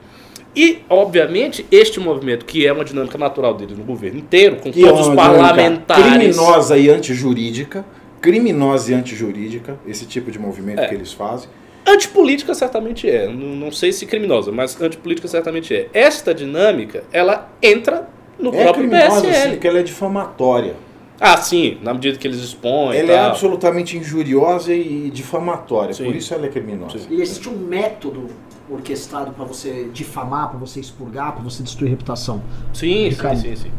e, 0.54 0.82
obviamente, 0.88 1.66
este 1.70 1.98
movimento, 1.98 2.44
que 2.44 2.66
é 2.66 2.72
uma 2.72 2.84
dinâmica 2.84 3.16
natural 3.16 3.54
deles 3.54 3.76
no 3.76 3.84
governo 3.84 4.18
inteiro, 4.18 4.56
com 4.56 4.70
que 4.70 4.82
todos 4.82 5.06
é 5.06 5.10
os 5.10 5.16
parlamentares. 5.16 6.04
Criminosa 6.04 6.76
e 6.76 6.90
antijurídica, 6.90 7.84
criminosa 8.20 8.92
e 8.92 8.94
antijurídica, 8.94 9.78
esse 9.86 10.04
tipo 10.04 10.30
de 10.30 10.38
movimento 10.38 10.80
é. 10.80 10.88
que 10.88 10.94
eles 10.94 11.12
fazem. 11.12 11.48
Antipolítica 11.86 12.54
certamente 12.54 13.10
é, 13.10 13.26
não, 13.26 13.56
não, 13.56 13.72
sei 13.72 13.92
se 13.92 14.06
criminosa, 14.06 14.52
mas 14.52 14.80
antipolítica 14.80 15.26
certamente 15.26 15.74
é. 15.74 15.88
Esta 15.92 16.34
dinâmica, 16.34 17.02
ela 17.10 17.50
entra 17.60 18.08
no 18.38 18.54
é 18.54 18.62
próprio 18.62 18.88
criminosa, 18.88 19.22
PSL. 19.22 19.42
Sim, 19.42 19.50
porque 19.52 19.68
ela 19.68 19.78
é 19.78 19.82
difamatória. 19.82 20.74
Ah, 21.18 21.36
sim, 21.38 21.78
na 21.82 21.94
medida 21.94 22.18
que 22.18 22.26
eles 22.26 22.38
expõem. 22.38 22.98
Ela 22.98 23.12
é 23.12 23.18
absolutamente 23.18 23.96
injuriosa 23.96 24.74
e 24.74 25.10
difamatória, 25.10 25.94
sim. 25.94 26.04
por 26.04 26.14
isso 26.14 26.34
ela 26.34 26.46
é 26.46 26.48
criminosa. 26.48 26.98
Sim. 26.98 27.06
E 27.10 27.22
existe 27.22 27.48
um 27.48 27.56
método 27.56 28.28
orquestrado 28.70 29.32
para 29.32 29.44
você 29.44 29.88
difamar, 29.92 30.50
para 30.50 30.58
você 30.58 30.80
expurgar, 30.80 31.32
para 31.32 31.42
você 31.42 31.62
destruir 31.62 31.90
reputação. 31.90 32.42
Sim, 32.72 33.10
sim, 33.10 33.36
sim, 33.36 33.56
sim. 33.56 33.70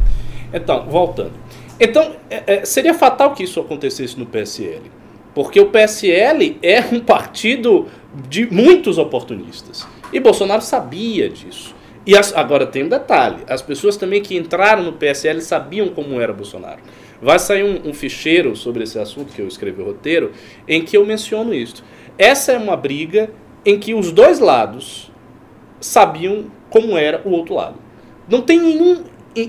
Então, 0.53 0.85
voltando. 0.87 1.33
Então, 1.79 2.15
é, 2.29 2.55
é, 2.55 2.65
seria 2.65 2.93
fatal 2.93 3.33
que 3.33 3.43
isso 3.43 3.59
acontecesse 3.59 4.17
no 4.17 4.25
PSL. 4.25 4.91
Porque 5.33 5.59
o 5.59 5.67
PSL 5.67 6.59
é 6.61 6.79
um 6.91 6.99
partido 6.99 7.87
de 8.29 8.45
muitos 8.45 8.97
oportunistas. 8.97 9.87
E 10.11 10.19
Bolsonaro 10.19 10.61
sabia 10.61 11.27
disso. 11.27 11.75
E 12.05 12.15
as, 12.15 12.35
agora 12.35 12.67
tem 12.67 12.83
um 12.83 12.89
detalhe: 12.89 13.43
as 13.47 13.61
pessoas 13.61 13.97
também 13.97 14.21
que 14.21 14.37
entraram 14.37 14.83
no 14.83 14.93
PSL 14.93 15.41
sabiam 15.41 15.89
como 15.89 16.21
era 16.21 16.31
Bolsonaro. 16.31 16.81
Vai 17.21 17.39
sair 17.39 17.63
um, 17.63 17.89
um 17.89 17.93
ficheiro 17.93 18.55
sobre 18.55 18.83
esse 18.83 18.99
assunto 18.99 19.33
que 19.33 19.41
eu 19.41 19.47
escrevi 19.47 19.81
o 19.81 19.85
roteiro, 19.85 20.31
em 20.67 20.83
que 20.83 20.95
eu 20.95 21.05
menciono 21.05 21.53
isso. 21.53 21.83
Essa 22.17 22.51
é 22.51 22.57
uma 22.57 22.75
briga 22.75 23.31
em 23.65 23.79
que 23.79 23.93
os 23.93 24.11
dois 24.11 24.39
lados 24.39 25.11
sabiam 25.79 26.45
como 26.69 26.97
era 26.97 27.21
o 27.25 27.31
outro 27.31 27.55
lado. 27.55 27.75
Não 28.27 28.41
tem 28.41 28.59
nenhum 28.59 29.03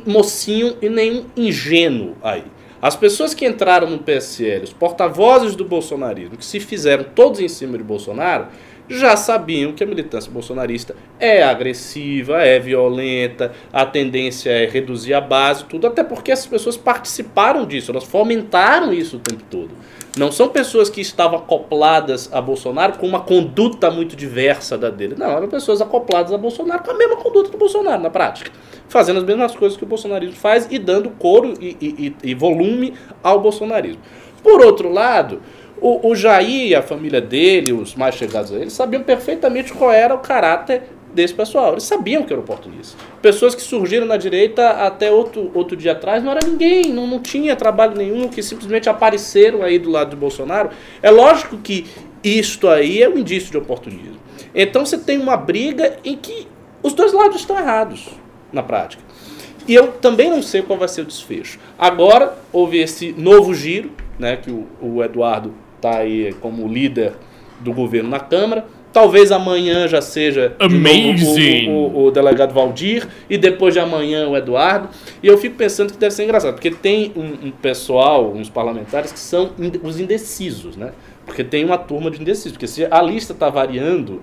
mocinho 0.06 0.76
e 0.80 0.88
nenhum 0.88 1.26
ingênuo 1.36 2.16
aí. 2.22 2.44
As 2.80 2.94
pessoas 2.94 3.32
que 3.32 3.46
entraram 3.46 3.88
no 3.88 3.98
PSL, 3.98 4.64
os 4.64 4.72
porta-vozes 4.72 5.56
do 5.56 5.64
bolsonarismo, 5.64 6.36
que 6.36 6.44
se 6.44 6.60
fizeram 6.60 7.04
todos 7.14 7.40
em 7.40 7.48
cima 7.48 7.78
de 7.78 7.84
Bolsonaro, 7.84 8.48
já 8.88 9.16
sabiam 9.16 9.72
que 9.72 9.82
a 9.82 9.86
militância 9.86 10.30
bolsonarista 10.30 10.94
é 11.18 11.42
agressiva, 11.42 12.42
é 12.42 12.58
violenta, 12.58 13.52
a 13.72 13.86
tendência 13.86 14.50
é 14.50 14.66
reduzir 14.66 15.14
a 15.14 15.20
base, 15.20 15.64
tudo, 15.64 15.86
até 15.86 16.04
porque 16.04 16.30
essas 16.30 16.46
pessoas 16.46 16.76
participaram 16.76 17.64
disso, 17.66 17.90
elas 17.90 18.04
fomentaram 18.04 18.92
isso 18.92 19.16
o 19.16 19.20
tempo 19.20 19.42
todo. 19.50 19.70
Não 20.16 20.30
são 20.30 20.48
pessoas 20.48 20.88
que 20.88 21.00
estavam 21.00 21.38
acopladas 21.38 22.32
a 22.32 22.40
Bolsonaro 22.40 22.98
com 22.98 23.06
uma 23.06 23.20
conduta 23.20 23.90
muito 23.90 24.14
diversa 24.14 24.78
da 24.78 24.88
dele. 24.88 25.16
Não, 25.18 25.30
eram 25.30 25.48
pessoas 25.48 25.80
acopladas 25.80 26.32
a 26.32 26.38
Bolsonaro 26.38 26.84
com 26.84 26.90
a 26.92 26.94
mesma 26.94 27.16
conduta 27.16 27.50
do 27.50 27.58
Bolsonaro 27.58 28.00
na 28.00 28.10
prática. 28.10 28.50
Fazendo 28.88 29.18
as 29.18 29.24
mesmas 29.24 29.56
coisas 29.56 29.76
que 29.76 29.82
o 29.82 29.86
bolsonarismo 29.86 30.36
faz 30.36 30.68
e 30.70 30.78
dando 30.78 31.10
coro 31.10 31.54
e, 31.60 31.76
e, 31.80 32.16
e 32.22 32.34
volume 32.34 32.94
ao 33.22 33.40
bolsonarismo. 33.40 34.00
Por 34.42 34.64
outro 34.64 34.92
lado, 34.92 35.40
o, 35.80 36.10
o 36.10 36.14
Jair 36.14 36.78
a 36.78 36.82
família 36.82 37.20
dele, 37.20 37.72
os 37.72 37.94
mais 37.94 38.14
chegados 38.14 38.52
a 38.52 38.56
ele, 38.56 38.70
sabiam 38.70 39.02
perfeitamente 39.02 39.72
qual 39.72 39.90
era 39.90 40.14
o 40.14 40.18
caráter 40.18 40.82
desse 41.14 41.32
pessoal. 41.32 41.72
Eles 41.72 41.84
sabiam 41.84 42.24
que 42.24 42.32
era 42.32 42.40
oportunista. 42.40 42.96
Pessoas 43.22 43.54
que 43.54 43.62
surgiram 43.62 44.06
na 44.06 44.16
direita 44.16 44.70
até 44.70 45.10
outro, 45.10 45.50
outro 45.54 45.76
dia 45.76 45.92
atrás 45.92 46.22
não 46.22 46.32
era 46.32 46.46
ninguém, 46.46 46.92
não, 46.92 47.06
não 47.06 47.20
tinha 47.20 47.54
trabalho 47.54 47.96
nenhum, 47.96 48.28
que 48.28 48.42
simplesmente 48.42 48.88
apareceram 48.88 49.62
aí 49.62 49.78
do 49.78 49.90
lado 49.90 50.10
de 50.10 50.16
Bolsonaro. 50.16 50.70
É 51.00 51.10
lógico 51.10 51.56
que 51.58 51.86
isto 52.22 52.68
aí 52.68 53.02
é 53.02 53.08
um 53.08 53.18
indício 53.18 53.50
de 53.50 53.58
oportunismo. 53.58 54.18
Então 54.54 54.84
você 54.84 54.98
tem 54.98 55.18
uma 55.18 55.36
briga 55.36 55.98
em 56.04 56.16
que 56.16 56.48
os 56.82 56.92
dois 56.92 57.12
lados 57.12 57.36
estão 57.36 57.58
errados 57.58 58.08
na 58.52 58.62
prática. 58.62 59.02
E 59.66 59.74
eu 59.74 59.92
também 59.92 60.30
não 60.30 60.42
sei 60.42 60.60
qual 60.62 60.78
vai 60.78 60.88
ser 60.88 61.02
o 61.02 61.04
desfecho. 61.06 61.58
Agora 61.78 62.36
houve 62.52 62.78
esse 62.78 63.12
novo 63.12 63.54
giro, 63.54 63.90
né, 64.18 64.36
que 64.36 64.50
o, 64.50 64.66
o 64.80 65.02
Eduardo 65.02 65.54
está 65.76 65.98
aí 65.98 66.34
como 66.40 66.68
líder 66.68 67.14
do 67.60 67.72
governo 67.72 68.10
na 68.10 68.20
Câmara. 68.20 68.66
Talvez 68.94 69.32
amanhã 69.32 69.88
já 69.88 70.00
seja 70.00 70.54
Amazing. 70.56 71.68
O, 71.68 71.72
o, 71.72 72.04
o, 72.04 72.10
delegado 72.12 72.54
Valdir 72.54 73.08
e 73.28 73.36
depois 73.36 73.74
de 73.74 73.80
amanhã 73.80 74.28
o 74.28 74.36
Eduardo. 74.36 74.88
E 75.20 75.26
eu 75.26 75.36
fico 75.36 75.56
pensando 75.56 75.92
que 75.92 75.98
deve 75.98 76.14
ser 76.14 76.22
engraçado, 76.22 76.54
porque 76.54 76.70
tem 76.70 77.10
um, 77.16 77.48
um 77.48 77.50
pessoal, 77.50 78.30
uns 78.32 78.48
parlamentares, 78.48 79.10
que 79.10 79.18
são 79.18 79.50
os 79.82 79.98
indecisos, 79.98 80.76
né? 80.76 80.92
Porque 81.26 81.42
tem 81.42 81.64
uma 81.64 81.76
turma 81.76 82.08
de 82.08 82.20
indecisos. 82.20 82.52
Porque 82.52 82.68
se 82.68 82.86
a 82.88 83.02
lista 83.02 83.32
está 83.32 83.50
variando, 83.50 84.22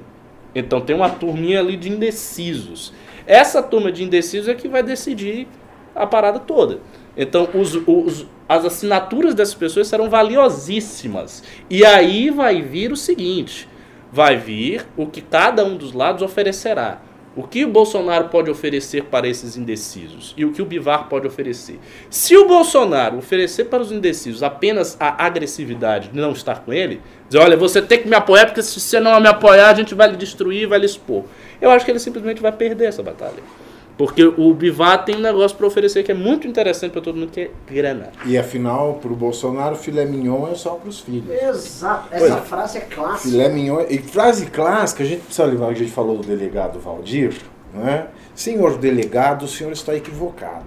então 0.55 0.79
tem 0.79 0.95
uma 0.95 1.09
turminha 1.09 1.59
ali 1.59 1.75
de 1.75 1.89
indecisos. 1.89 2.93
Essa 3.27 3.61
turma 3.61 3.91
de 3.91 4.05
indecisos 4.05 4.47
é 4.47 4.53
que 4.53 4.69
vai 4.69 4.81
decidir 4.81 5.49
a 5.93 6.07
parada 6.07 6.39
toda. 6.39 6.79
Então, 7.17 7.49
os, 7.53 7.75
os, 7.85 8.25
as 8.47 8.63
assinaturas 8.63 9.35
dessas 9.35 9.53
pessoas 9.53 9.89
serão 9.89 10.09
valiosíssimas. 10.09 11.43
E 11.69 11.83
aí 11.83 12.29
vai 12.29 12.61
vir 12.61 12.93
o 12.93 12.95
seguinte: 12.95 13.67
vai 14.11 14.37
vir 14.37 14.85
o 14.97 15.05
que 15.05 15.21
cada 15.21 15.63
um 15.63 15.77
dos 15.77 15.93
lados 15.93 16.21
oferecerá. 16.21 17.01
O 17.33 17.43
que 17.43 17.63
o 17.63 17.69
Bolsonaro 17.69 18.27
pode 18.27 18.51
oferecer 18.51 19.05
para 19.05 19.25
esses 19.25 19.55
indecisos 19.55 20.33
e 20.35 20.43
o 20.43 20.51
que 20.51 20.61
o 20.61 20.65
Bivar 20.65 21.07
pode 21.07 21.25
oferecer. 21.25 21.79
Se 22.09 22.35
o 22.35 22.45
Bolsonaro 22.45 23.17
oferecer 23.17 23.65
para 23.65 23.81
os 23.81 23.89
indecisos 23.89 24.43
apenas 24.43 24.97
a 24.99 25.25
agressividade 25.25 26.09
de 26.09 26.19
não 26.19 26.33
estar 26.33 26.59
com 26.59 26.73
ele, 26.73 26.99
dizer, 27.29 27.41
olha, 27.41 27.55
você 27.55 27.81
tem 27.81 28.01
que 28.01 28.07
me 28.09 28.15
apoiar, 28.15 28.47
porque 28.47 28.61
se 28.61 28.77
você 28.77 28.99
não 28.99 29.17
me 29.21 29.29
apoiar, 29.29 29.69
a 29.69 29.73
gente 29.73 29.95
vai 29.95 30.09
lhe 30.09 30.17
destruir, 30.17 30.67
vai 30.67 30.79
lhe 30.79 30.85
expor. 30.85 31.23
Eu 31.61 31.71
acho 31.71 31.85
que 31.85 31.91
ele 31.91 31.99
simplesmente 31.99 32.41
vai 32.41 32.51
perder 32.51 32.87
essa 32.87 33.01
batalha. 33.01 33.41
Porque 34.01 34.25
o 34.25 34.51
Bivar 34.51 35.05
tem 35.05 35.15
um 35.15 35.19
negócio 35.19 35.55
para 35.55 35.67
oferecer 35.67 36.01
que 36.01 36.11
é 36.11 36.15
muito 36.15 36.47
interessante 36.47 36.91
para 36.91 37.01
todo 37.01 37.19
mundo, 37.19 37.31
que 37.31 37.41
é 37.41 37.51
grana. 37.71 38.09
E 38.25 38.35
afinal, 38.35 38.95
para 38.95 39.13
o 39.13 39.15
Bolsonaro, 39.15 39.75
filé 39.75 40.05
mignon 40.05 40.47
é 40.51 40.55
só 40.55 40.71
para 40.71 40.89
os 40.89 41.01
filhos. 41.01 41.29
Exato. 41.29 42.07
Essa 42.09 42.37
pois, 42.37 42.47
frase 42.47 42.77
é 42.79 42.81
clássica. 42.81 43.29
Filé 43.29 43.49
mignon. 43.49 43.85
E 43.87 43.99
frase 43.99 44.47
clássica, 44.47 45.03
a 45.03 45.05
gente 45.05 45.21
precisa 45.21 45.45
levar, 45.45 45.67
a 45.67 45.73
gente 45.75 45.91
falou 45.91 46.17
do 46.17 46.23
delegado 46.23 46.79
Valdir, 46.79 47.35
né? 47.75 48.07
Senhor 48.33 48.79
delegado, 48.79 49.45
o 49.45 49.47
senhor 49.47 49.71
está 49.71 49.95
equivocado. 49.95 50.65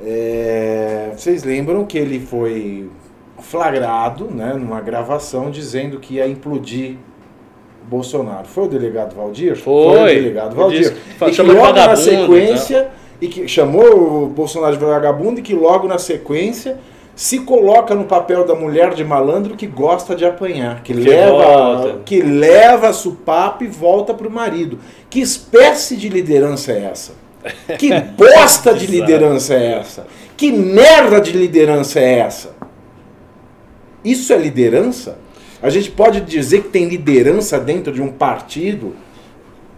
É, 0.00 1.10
vocês 1.16 1.42
lembram 1.42 1.84
que 1.84 1.98
ele 1.98 2.20
foi 2.20 2.88
flagrado 3.40 4.26
né, 4.26 4.54
numa 4.54 4.80
gravação 4.80 5.50
dizendo 5.50 5.98
que 5.98 6.14
ia 6.14 6.28
implodir 6.28 6.98
Bolsonaro. 7.90 8.46
Foi 8.46 8.64
o 8.64 8.68
delegado 8.68 9.16
Valdir? 9.16 9.56
Foi. 9.56 9.96
Foi 9.96 10.02
o 10.02 10.22
delegado 10.22 10.54
Valdir. 10.54 10.94
e 11.26 11.30
que 11.32 11.42
logo 11.42 11.72
na 11.72 11.96
sequência, 11.96 12.88
e 13.20 13.26
que 13.26 13.48
chamou 13.48 14.24
o 14.24 14.26
Bolsonaro 14.28 14.76
de 14.76 14.84
vagabundo 14.84 15.40
e 15.40 15.42
que 15.42 15.54
logo 15.54 15.88
na 15.88 15.98
sequência 15.98 16.78
se 17.16 17.40
coloca 17.40 17.94
no 17.94 18.04
papel 18.04 18.46
da 18.46 18.54
mulher 18.54 18.94
de 18.94 19.04
malandro 19.04 19.56
que 19.56 19.66
gosta 19.66 20.14
de 20.14 20.24
apanhar, 20.24 20.82
que, 20.82 20.94
que 20.94 21.00
leva 21.00 21.32
volta. 21.32 21.98
que 22.06 22.22
leva 22.22 22.92
supapo 22.92 23.64
e 23.64 23.66
volta 23.66 24.14
pro 24.14 24.30
marido. 24.30 24.78
Que 25.10 25.20
espécie 25.20 25.96
de 25.96 26.08
liderança 26.08 26.72
é 26.72 26.84
essa? 26.84 27.12
Que 27.76 27.90
bosta 28.16 28.72
de 28.72 28.86
liderança 28.86 29.54
é 29.54 29.72
essa? 29.72 30.06
Que 30.36 30.52
merda 30.52 31.20
de 31.20 31.32
liderança 31.32 31.98
é 31.98 32.20
essa? 32.20 32.54
Isso 34.02 34.32
é 34.32 34.38
liderança? 34.38 35.18
A 35.62 35.68
gente 35.68 35.90
pode 35.90 36.20
dizer 36.22 36.62
que 36.62 36.68
tem 36.68 36.88
liderança 36.88 37.58
dentro 37.58 37.92
de 37.92 38.00
um 38.00 38.08
partido 38.08 38.94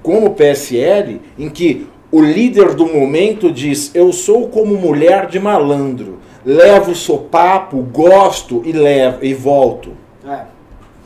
como 0.03 0.27
o 0.27 0.35
PSL, 0.35 1.21
em 1.39 1.49
que 1.49 1.87
o 2.11 2.21
líder 2.21 2.75
do 2.75 2.87
momento 2.87 3.51
diz: 3.51 3.91
Eu 3.95 4.13
sou 4.13 4.49
como 4.49 4.77
mulher 4.77 5.27
de 5.27 5.41
malandro, 5.41 6.19
levo 6.45 6.95
sopapo, 6.95 7.79
gosto 7.83 8.63
e 8.65 8.73
levo 8.73 9.25
e 9.25 9.35
volto. 9.35 9.93
É. 10.25 10.43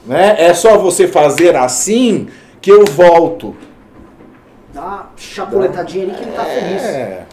Né? 0.07 0.37
é 0.39 0.55
só 0.55 0.79
você 0.79 1.09
fazer 1.09 1.57
assim 1.57 2.29
que 2.61 2.71
eu 2.71 2.85
volto. 2.85 3.57
Dá 4.73 4.83
uma 4.83 5.11
chapuletadinha 5.17 6.05
ali 6.05 6.15
que 6.15 6.23
ele 6.23 6.33
tá 6.33 6.47
é. 6.47 6.61
feliz. 6.61 7.26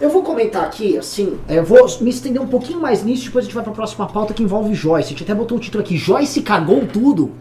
Eu 0.00 0.10
vou 0.10 0.22
comentar 0.22 0.64
aqui, 0.64 0.98
assim, 0.98 1.38
eu 1.48 1.64
vou 1.64 1.86
me 2.00 2.10
estender 2.10 2.40
um 2.40 2.46
pouquinho 2.46 2.80
mais 2.80 3.02
nisso, 3.02 3.24
depois 3.24 3.44
a 3.44 3.46
gente 3.46 3.54
vai 3.54 3.64
pra 3.64 3.72
próxima 3.72 4.06
pauta 4.06 4.34
que 4.34 4.42
envolve 4.42 4.74
Joyce. 4.74 5.06
A 5.06 5.10
gente 5.10 5.22
até 5.22 5.34
botou 5.34 5.56
o 5.56 5.60
título 5.60 5.82
aqui, 5.82 5.96
Joyce 5.96 6.42
cagou 6.42 6.86
tudo. 6.86 7.32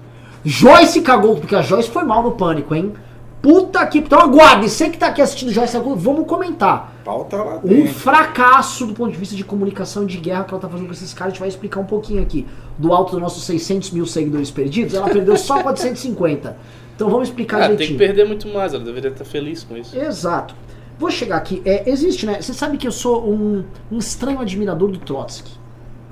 Joyce 0.44 1.02
cagou, 1.02 1.36
porque 1.36 1.56
a 1.56 1.62
Joyce 1.62 1.90
foi 1.90 2.04
mal 2.04 2.24
no 2.24 2.32
pânico, 2.32 2.74
hein? 2.74 2.94
Puta 3.42 3.86
que. 3.86 4.00
Então 4.00 4.20
aguarde, 4.20 4.70
você 4.70 4.90
que 4.90 4.98
tá 4.98 5.08
aqui 5.08 5.22
assistindo 5.22 5.52
Joyce, 5.52 5.78
vamos 5.78 6.26
comentar. 6.26 6.94
Pauta 7.04 7.38
lá 7.38 7.62
Um 7.64 7.88
fracasso 7.88 8.86
do 8.88 8.94
ponto 8.94 9.12
de 9.12 9.18
vista 9.18 9.36
de 9.36 9.44
comunicação 9.44 10.04
e 10.04 10.08
de 10.08 10.18
guerra 10.18 10.46
que 10.46 10.54
ela 10.54 10.62
tá 10.62 10.70
fazendo 10.70 10.88
com 10.88 10.94
esses 10.94 11.14
caras. 11.14 11.28
A 11.28 11.34
gente 11.34 11.40
vai 11.42 11.50
explicar 11.50 11.80
um 11.80 11.86
pouquinho 11.86 12.22
aqui. 12.22 12.48
Do 12.78 12.94
alto 12.94 13.12
dos 13.12 13.22
nossos 13.22 13.44
600 13.44 13.92
mil 13.92 14.06
seguidores 14.06 14.50
perdidos, 14.50 14.94
ela 14.96 15.10
perdeu 15.10 15.36
só 15.38 15.62
450. 15.62 16.58
Então 16.96 17.10
vamos 17.10 17.28
explicar 17.28 17.58
ah, 17.58 17.62
direitinho. 17.68 17.90
tem 17.90 17.98
que 17.98 18.04
perder 18.04 18.26
muito 18.26 18.48
mais, 18.48 18.74
ela 18.74 18.84
deveria 18.84 19.12
estar 19.12 19.26
feliz 19.26 19.64
com 19.64 19.78
isso. 19.78 19.96
Exato. 19.96 20.56
Vou 20.98 21.12
chegar 21.12 21.38
aqui. 21.38 21.62
É, 21.66 21.90
existe, 21.90 22.26
né? 22.26 22.42
Você 22.42 22.54
sabe 22.54 22.78
que 22.78 22.88
eu 22.88 22.92
sou 22.92 23.30
um, 23.30 23.64
um 23.92 23.98
estranho 23.98 24.40
admirador 24.40 24.90
do 24.90 25.00
Trotsky. 25.00 25.52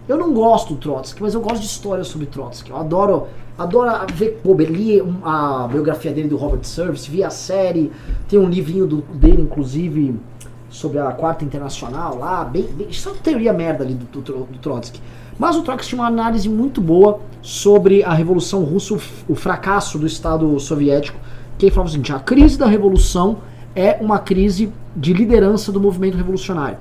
Eu 0.07 0.17
não 0.17 0.33
gosto 0.33 0.73
do 0.73 0.79
Trotsky, 0.79 1.21
mas 1.21 1.33
eu 1.33 1.39
gosto 1.39 1.59
de 1.61 1.67
histórias 1.67 2.07
sobre 2.07 2.27
Trotsky. 2.27 2.71
Eu 2.71 2.77
adoro, 2.77 3.27
adoro 3.57 3.89
ver. 4.13 4.41
Pô, 4.43 4.53
li 4.53 5.01
a 5.23 5.67
biografia 5.71 6.11
dele 6.11 6.27
do 6.27 6.35
Robert 6.35 6.65
Service, 6.65 7.09
vi 7.09 7.23
a 7.23 7.29
série, 7.29 7.91
tem 8.27 8.37
um 8.37 8.49
livrinho 8.49 8.85
do, 8.85 8.97
dele, 9.13 9.43
inclusive, 9.43 10.19
sobre 10.69 10.99
a 10.99 11.09
Quarta 11.13 11.45
Internacional 11.45 12.17
lá. 12.17 12.43
Bem, 12.43 12.63
bem, 12.63 12.87
é 12.87 13.09
teoria 13.23 13.53
merda 13.53 13.85
ali 13.85 13.93
do, 13.93 14.19
do, 14.19 14.33
do 14.43 14.57
Trotsky. 14.59 14.99
Mas 15.39 15.55
o 15.55 15.61
Trotsky 15.61 15.89
tinha 15.89 16.01
uma 16.01 16.07
análise 16.07 16.49
muito 16.49 16.81
boa 16.81 17.21
sobre 17.41 18.03
a 18.03 18.13
Revolução 18.13 18.63
Russa, 18.63 18.99
o, 19.27 19.35
fracasso 19.35 19.97
do 19.97 20.05
Estado 20.05 20.59
Soviético, 20.59 21.17
que 21.57 21.67
ele 21.67 21.73
falava 21.73 21.89
seguinte: 21.89 22.11
a 22.11 22.19
crise 22.19 22.57
da 22.57 22.65
Revolução 22.65 23.37
é 23.75 23.97
uma 23.99 24.19
crise 24.19 24.71
de 24.95 25.13
liderança 25.13 25.71
do 25.71 25.79
movimento 25.79 26.17
revolucionário. 26.17 26.77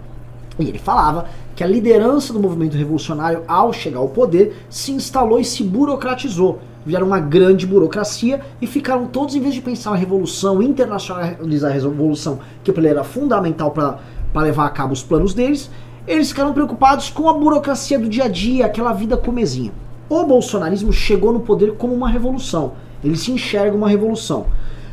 E 0.59 0.68
ele 0.68 0.78
falava 0.78 1.26
que 1.57 1.64
a 1.64 1.66
liderança 1.66 2.32
do 2.32 2.40
movimento 2.40 2.76
revolucionário, 2.76 3.43
ao 3.49 3.72
chegar 3.72 3.99
ao 3.99 4.09
poder, 4.09 4.64
se 4.68 4.93
instalou 4.93 5.40
e 5.40 5.45
se 5.45 5.62
burocratizou. 5.62 6.61
Vieram 6.84 7.07
uma 7.07 7.20
grande 7.20 7.66
burocracia 7.66 8.40
e 8.61 8.66
ficaram 8.66 9.07
todos, 9.07 9.34
em 9.34 9.40
vez 9.40 9.55
de 9.55 9.62
pensar 9.62 9.93
na 9.93 9.97
revolução, 9.97 10.62
internacionalizar 10.62 11.70
a 11.70 11.74
revolução, 11.74 12.40
que 12.62 12.72
para 12.72 12.82
ele 12.82 12.90
era 12.90 13.05
fundamental 13.05 13.70
para 13.70 13.99
levar 14.34 14.66
a 14.66 14.70
cabo 14.70 14.93
os 14.93 15.03
planos 15.03 15.32
deles, 15.32 15.70
eles 16.07 16.28
ficaram 16.28 16.53
preocupados 16.53 17.09
com 17.09 17.28
a 17.28 17.32
burocracia 17.32 17.99
do 17.99 18.09
dia 18.09 18.24
a 18.24 18.28
dia, 18.28 18.66
aquela 18.66 18.93
vida 18.93 19.16
comezinha. 19.16 19.72
O 20.09 20.24
bolsonarismo 20.24 20.93
chegou 20.93 21.32
no 21.32 21.40
poder 21.40 21.76
como 21.76 21.95
uma 21.95 22.09
revolução. 22.09 22.72
Ele 23.03 23.16
se 23.16 23.30
enxerga 23.30 23.76
uma 23.76 23.88
revolução. 23.88 24.47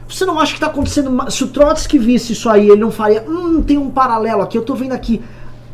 Você 0.09 0.25
não 0.25 0.39
acha 0.39 0.51
que 0.53 0.57
está 0.57 0.67
acontecendo. 0.67 1.31
Se 1.31 1.43
o 1.43 1.47
Trotsky 1.47 1.99
visse 1.99 2.33
isso 2.33 2.49
aí, 2.49 2.67
ele 2.69 2.81
não 2.81 2.91
faria. 2.91 3.23
Hum, 3.27 3.61
tem 3.61 3.77
um 3.77 3.89
paralelo 3.91 4.41
aqui. 4.41 4.57
Eu 4.57 4.63
tô 4.63 4.73
vendo 4.73 4.93
aqui 4.93 5.21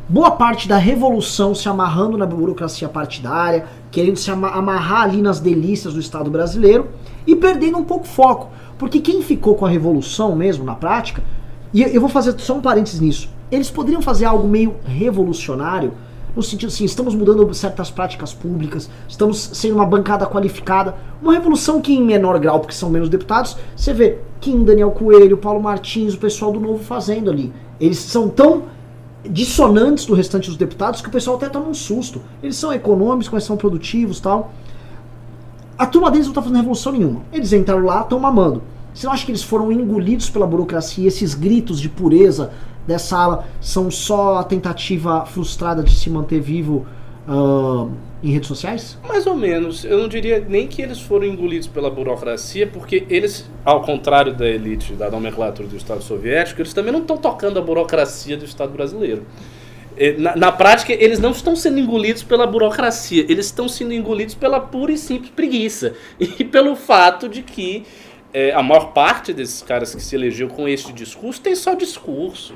boa 0.09 0.31
parte 0.31 0.67
da 0.67 0.77
revolução 0.77 1.55
se 1.55 1.67
amarrando 1.69 2.17
na 2.17 2.25
burocracia 2.25 2.89
partidária, 2.89 3.65
querendo 3.89 4.17
se 4.17 4.29
ama- 4.29 4.51
amarrar 4.51 5.03
ali 5.03 5.21
nas 5.21 5.39
delícias 5.39 5.93
do 5.93 5.99
Estado 5.99 6.29
brasileiro 6.29 6.89
e 7.25 7.35
perdendo 7.35 7.77
um 7.77 7.83
pouco 7.83 8.05
foco. 8.05 8.49
Porque 8.77 8.99
quem 8.99 9.21
ficou 9.21 9.55
com 9.55 9.65
a 9.65 9.69
revolução 9.69 10.35
mesmo, 10.35 10.65
na 10.65 10.75
prática, 10.75 11.23
e 11.73 11.81
eu 11.81 12.01
vou 12.01 12.09
fazer 12.09 12.37
só 12.39 12.55
um 12.55 12.61
parênteses 12.61 12.99
nisso, 12.99 13.29
eles 13.49 13.71
poderiam 13.71 14.01
fazer 14.01 14.25
algo 14.25 14.47
meio 14.47 14.75
revolucionário, 14.85 15.93
no 16.35 16.43
sentido 16.43 16.69
assim, 16.69 16.83
estamos 16.83 17.15
mudando 17.15 17.51
certas 17.53 17.89
práticas 17.89 18.33
públicas, 18.33 18.89
estamos 19.07 19.37
sendo 19.53 19.75
uma 19.75 19.85
bancada 19.85 20.25
qualificada, 20.25 20.95
uma 21.21 21.33
revolução 21.33 21.79
que 21.79 21.93
em 21.93 22.03
menor 22.03 22.37
grau, 22.39 22.59
porque 22.59 22.75
são 22.75 22.89
menos 22.89 23.07
deputados, 23.07 23.55
você 23.75 23.93
vê 23.93 24.19
Kim, 24.41 24.63
Daniel 24.63 24.91
Coelho, 24.91 25.37
Paulo 25.37 25.61
Martins, 25.61 26.13
o 26.13 26.17
pessoal 26.17 26.51
do 26.51 26.59
Novo 26.59 26.83
fazendo 26.83 27.31
ali. 27.31 27.53
Eles 27.79 27.99
são 27.99 28.27
tão 28.29 28.63
dissonantes 29.23 30.05
do 30.05 30.13
restante 30.13 30.49
dos 30.49 30.57
deputados 30.57 31.01
que 31.01 31.07
o 31.07 31.11
pessoal 31.11 31.37
até 31.37 31.49
toma 31.49 31.67
um 31.67 31.73
susto. 31.73 32.21
Eles 32.43 32.55
são 32.55 32.71
econômicos, 32.71 33.29
mas 33.31 33.43
são 33.43 33.57
produtivos 33.57 34.19
tal. 34.19 34.53
A 35.77 35.85
turma 35.85 36.11
deles 36.11 36.27
não 36.27 36.33
tá 36.33 36.41
fazendo 36.41 36.57
revolução 36.57 36.91
nenhuma. 36.91 37.21
Eles 37.33 37.51
entraram 37.51 37.85
lá, 37.85 38.01
estão 38.01 38.19
mamando. 38.19 38.61
Você 38.93 39.05
não 39.05 39.13
acha 39.13 39.25
que 39.25 39.31
eles 39.31 39.43
foram 39.43 39.71
engolidos 39.71 40.29
pela 40.29 40.47
burocracia 40.47 41.07
esses 41.07 41.33
gritos 41.33 41.81
de 41.81 41.89
pureza 41.89 42.51
dessa 42.87 43.17
ala 43.17 43.47
são 43.59 43.89
só 43.89 44.37
a 44.37 44.43
tentativa 44.43 45.25
frustrada 45.25 45.83
de 45.83 45.91
se 45.91 46.09
manter 46.09 46.39
vivo 46.39 46.85
ah, 47.27 47.87
em 48.23 48.31
redes 48.31 48.47
sociais? 48.47 48.97
Mais 49.07 49.25
ou 49.27 49.35
menos. 49.35 49.83
Eu 49.83 49.97
não 49.97 50.07
diria 50.07 50.43
nem 50.47 50.67
que 50.67 50.81
eles 50.81 50.99
foram 50.99 51.25
engolidos 51.25 51.67
pela 51.67 51.89
burocracia, 51.89 52.67
porque 52.67 53.05
eles, 53.09 53.49
ao 53.63 53.81
contrário 53.81 54.33
da 54.33 54.47
elite 54.47 54.93
da 54.93 55.09
nomenclatura 55.09 55.67
do 55.67 55.75
Estado 55.75 56.03
soviético, 56.03 56.61
eles 56.61 56.73
também 56.73 56.91
não 56.91 57.01
estão 57.01 57.17
tocando 57.17 57.59
a 57.59 57.61
burocracia 57.61 58.37
do 58.37 58.45
Estado 58.45 58.71
brasileiro. 58.71 59.23
Eh, 59.97 60.15
Na, 60.17 60.35
na 60.35 60.51
prática, 60.51 60.93
eles 60.93 61.19
não 61.19 61.31
estão 61.31 61.55
sendo 61.55 61.79
engolidos 61.79 62.23
pela 62.23 62.45
burocracia, 62.45 63.25
eles 63.29 63.47
estão 63.47 63.67
sendo 63.67 63.93
engolidos 63.93 64.35
pela 64.35 64.59
pura 64.59 64.91
e 64.91 64.97
simples 64.97 65.31
preguiça. 65.31 65.93
E 66.19 66.43
pelo 66.43 66.75
fato 66.75 67.29
de 67.29 67.41
que 67.41 67.83
eh, 68.33 68.51
a 68.53 68.61
maior 68.61 68.91
parte 68.91 69.33
desses 69.33 69.61
caras 69.61 69.95
que 69.95 70.01
se 70.01 70.15
elegeu 70.15 70.47
com 70.49 70.67
este 70.67 70.91
discurso 70.91 71.41
tem 71.41 71.55
só 71.55 71.73
discurso. 71.73 72.55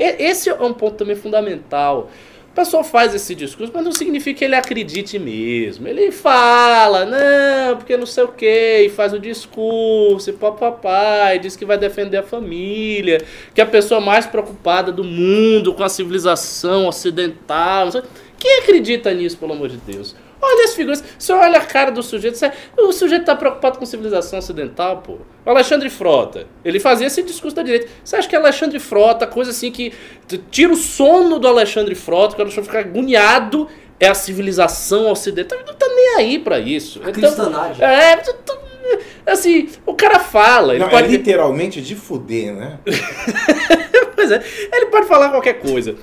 Esse 0.00 0.48
é 0.48 0.54
um 0.54 0.72
ponto 0.72 0.96
também 0.96 1.14
fundamental. 1.14 2.10
O 2.50 2.52
pessoal 2.52 2.82
faz 2.82 3.14
esse 3.14 3.32
discurso, 3.34 3.70
mas 3.72 3.84
não 3.84 3.92
significa 3.92 4.38
que 4.38 4.44
ele 4.44 4.56
acredite 4.56 5.18
mesmo. 5.20 5.86
Ele 5.86 6.10
fala, 6.10 7.04
não, 7.04 7.76
porque 7.76 7.96
não 7.96 8.06
sei 8.06 8.24
o 8.24 8.28
quê, 8.28 8.84
e 8.86 8.88
faz 8.88 9.12
o 9.12 9.20
discurso, 9.20 10.30
e 10.30 10.32
papapá, 10.32 11.36
diz 11.36 11.54
que 11.54 11.64
vai 11.64 11.78
defender 11.78 12.16
a 12.16 12.22
família, 12.24 13.22
que 13.54 13.60
é 13.60 13.64
a 13.64 13.66
pessoa 13.66 14.00
mais 14.00 14.26
preocupada 14.26 14.90
do 14.90 15.04
mundo 15.04 15.72
com 15.74 15.84
a 15.84 15.88
civilização 15.88 16.88
ocidental. 16.88 17.90
Quem 18.36 18.58
acredita 18.58 19.14
nisso, 19.14 19.36
pelo 19.36 19.52
amor 19.52 19.68
de 19.68 19.76
Deus? 19.76 20.16
Olha 20.42 20.64
as 20.64 20.74
figuras. 20.74 21.04
Você 21.18 21.32
olha 21.32 21.58
a 21.58 21.64
cara 21.64 21.90
do 21.90 22.02
sujeito. 22.02 22.36
você- 22.38 22.50
O 22.78 22.92
sujeito 22.92 23.24
tá 23.26 23.36
preocupado 23.36 23.78
com 23.78 23.84
civilização 23.86 24.38
ocidental, 24.38 24.98
pô. 24.98 25.18
O 25.44 25.50
Alexandre 25.50 25.90
Frota. 25.90 26.46
Ele 26.64 26.80
fazia 26.80 27.06
esse 27.06 27.22
discurso 27.22 27.54
da 27.56 27.62
direita. 27.62 27.88
Você 28.04 28.16
acha 28.16 28.28
que 28.28 28.34
Alexandre 28.36 28.78
Frota, 28.78 29.26
coisa 29.26 29.50
assim 29.50 29.70
que 29.70 29.92
tira 30.50 30.72
o 30.72 30.76
sono 30.76 31.38
do 31.38 31.46
Alexandre 31.48 31.94
Frota, 31.94 32.34
que 32.34 32.40
o 32.40 32.44
Alexandre 32.44 32.68
fica 32.70 32.80
agoniado, 32.80 33.68
é 33.98 34.08
a 34.08 34.14
civilização 34.14 35.10
ocidental. 35.10 35.58
Ele 35.58 35.66
não 35.68 35.74
tá 35.74 35.86
nem 35.88 36.16
aí 36.16 36.38
pra 36.38 36.58
isso. 36.58 37.00
A 37.04 37.12
cristandade. 37.12 37.82
é, 37.82 38.22
assim, 39.26 39.68
o 39.84 39.94
cara 39.94 40.18
fala. 40.18 40.72
Ele 40.72 40.80
Não, 40.80 40.86
é 40.88 40.90
pode, 40.90 41.08
literalmente 41.08 41.80
de 41.82 41.94
fuder, 41.94 42.52
né? 42.54 42.78
Pois 44.14 44.30
é, 44.32 44.42
ele 44.72 44.86
pode 44.86 45.06
falar 45.06 45.30
qualquer 45.30 45.54
coisa. 45.54 45.94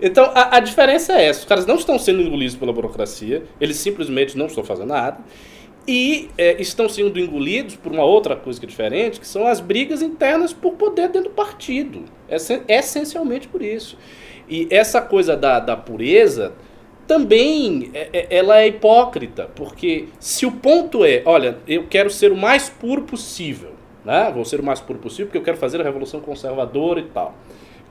Então, 0.00 0.30
a, 0.34 0.56
a 0.56 0.60
diferença 0.60 1.14
é 1.14 1.26
essa. 1.26 1.40
Os 1.40 1.44
caras 1.46 1.66
não 1.66 1.76
estão 1.76 1.98
sendo 1.98 2.20
engolidos 2.20 2.54
pela 2.56 2.72
burocracia, 2.72 3.44
eles 3.60 3.76
simplesmente 3.76 4.36
não 4.36 4.46
estão 4.46 4.62
fazendo 4.64 4.88
nada. 4.88 5.18
E 5.88 6.28
é, 6.36 6.60
estão 6.60 6.88
sendo 6.88 7.18
engolidos 7.18 7.76
por 7.76 7.92
uma 7.92 8.02
outra 8.04 8.34
coisa 8.34 8.58
que 8.58 8.66
é 8.66 8.68
diferente, 8.68 9.20
que 9.20 9.26
são 9.26 9.46
as 9.46 9.60
brigas 9.60 10.02
internas 10.02 10.52
por 10.52 10.72
poder 10.72 11.08
dentro 11.08 11.30
do 11.30 11.34
partido. 11.34 12.04
Essen- 12.28 12.62
essencialmente 12.66 13.46
por 13.46 13.62
isso. 13.62 13.96
E 14.48 14.66
essa 14.70 15.00
coisa 15.00 15.36
da, 15.36 15.60
da 15.60 15.76
pureza 15.76 16.52
também 17.06 17.90
é- 17.94 18.08
é- 18.12 18.26
ela 18.36 18.58
é 18.60 18.66
hipócrita, 18.66 19.48
porque 19.54 20.08
se 20.18 20.44
o 20.44 20.50
ponto 20.52 21.04
é, 21.04 21.22
olha, 21.24 21.58
eu 21.68 21.86
quero 21.88 22.10
ser 22.10 22.32
o 22.32 22.36
mais 22.36 22.68
puro 22.68 23.02
possível, 23.02 23.70
né? 24.04 24.30
Vou 24.34 24.44
ser 24.44 24.58
o 24.58 24.64
mais 24.64 24.80
puro 24.80 24.98
possível 24.98 25.26
porque 25.26 25.38
eu 25.38 25.42
quero 25.42 25.56
fazer 25.56 25.80
a 25.80 25.84
revolução 25.84 26.18
conservadora 26.20 26.98
e 26.98 27.04
tal. 27.04 27.32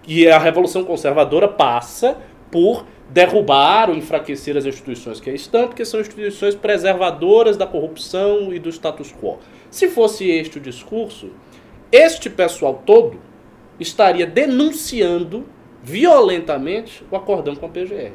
E 0.07 0.27
a 0.27 0.37
revolução 0.37 0.83
conservadora 0.83 1.47
passa 1.47 2.17
por 2.51 2.85
derrubar 3.09 3.89
ou 3.89 3.95
enfraquecer 3.95 4.57
as 4.57 4.65
instituições 4.65 5.19
que 5.19 5.29
aí 5.29 5.35
estão, 5.35 5.67
porque 5.67 5.85
são 5.85 5.99
instituições 5.99 6.55
preservadoras 6.55 7.55
da 7.57 7.67
corrupção 7.67 8.53
e 8.53 8.59
do 8.59 8.69
status 8.69 9.11
quo. 9.13 9.37
Se 9.69 9.87
fosse 9.89 10.29
este 10.29 10.57
o 10.57 10.61
discurso, 10.61 11.29
este 11.91 12.29
pessoal 12.29 12.81
todo 12.85 13.19
estaria 13.79 14.25
denunciando 14.25 15.45
violentamente 15.83 17.03
o 17.11 17.15
acordão 17.15 17.55
com 17.55 17.65
a 17.65 17.69
PGR. 17.69 18.13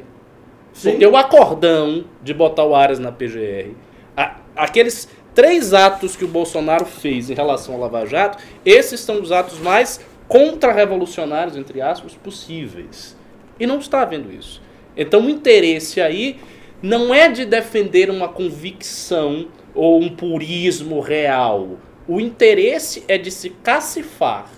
Porque 0.81 1.05
o 1.05 1.15
acordão 1.17 2.05
de 2.21 2.33
botar 2.33 2.63
o 2.65 2.73
Aras 2.75 2.99
na 2.99 3.11
PGR, 3.11 3.71
a- 4.15 4.37
aqueles 4.55 5.07
três 5.35 5.73
atos 5.73 6.15
que 6.15 6.25
o 6.25 6.27
Bolsonaro 6.27 6.85
fez 6.85 7.29
em 7.29 7.33
relação 7.33 7.75
ao 7.75 7.81
Lava 7.81 8.05
Jato, 8.05 8.37
esses 8.65 8.99
são 9.01 9.21
os 9.21 9.31
atos 9.31 9.59
mais 9.59 9.99
contra-revolucionários, 10.31 11.57
entre 11.57 11.81
aspas, 11.81 12.13
possíveis. 12.13 13.17
E 13.59 13.67
não 13.67 13.79
está 13.79 14.01
havendo 14.01 14.31
isso. 14.31 14.61
Então 14.95 15.25
o 15.25 15.29
interesse 15.29 15.99
aí 15.99 16.39
não 16.81 17.13
é 17.13 17.27
de 17.27 17.43
defender 17.43 18.09
uma 18.09 18.29
convicção 18.29 19.49
ou 19.75 19.99
um 19.99 20.07
purismo 20.07 21.01
real. 21.01 21.77
O 22.07 22.21
interesse 22.21 23.03
é 23.09 23.17
de 23.17 23.29
se 23.29 23.49
cacifar 23.49 24.49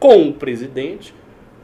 com 0.00 0.30
o 0.30 0.32
presidente 0.32 1.14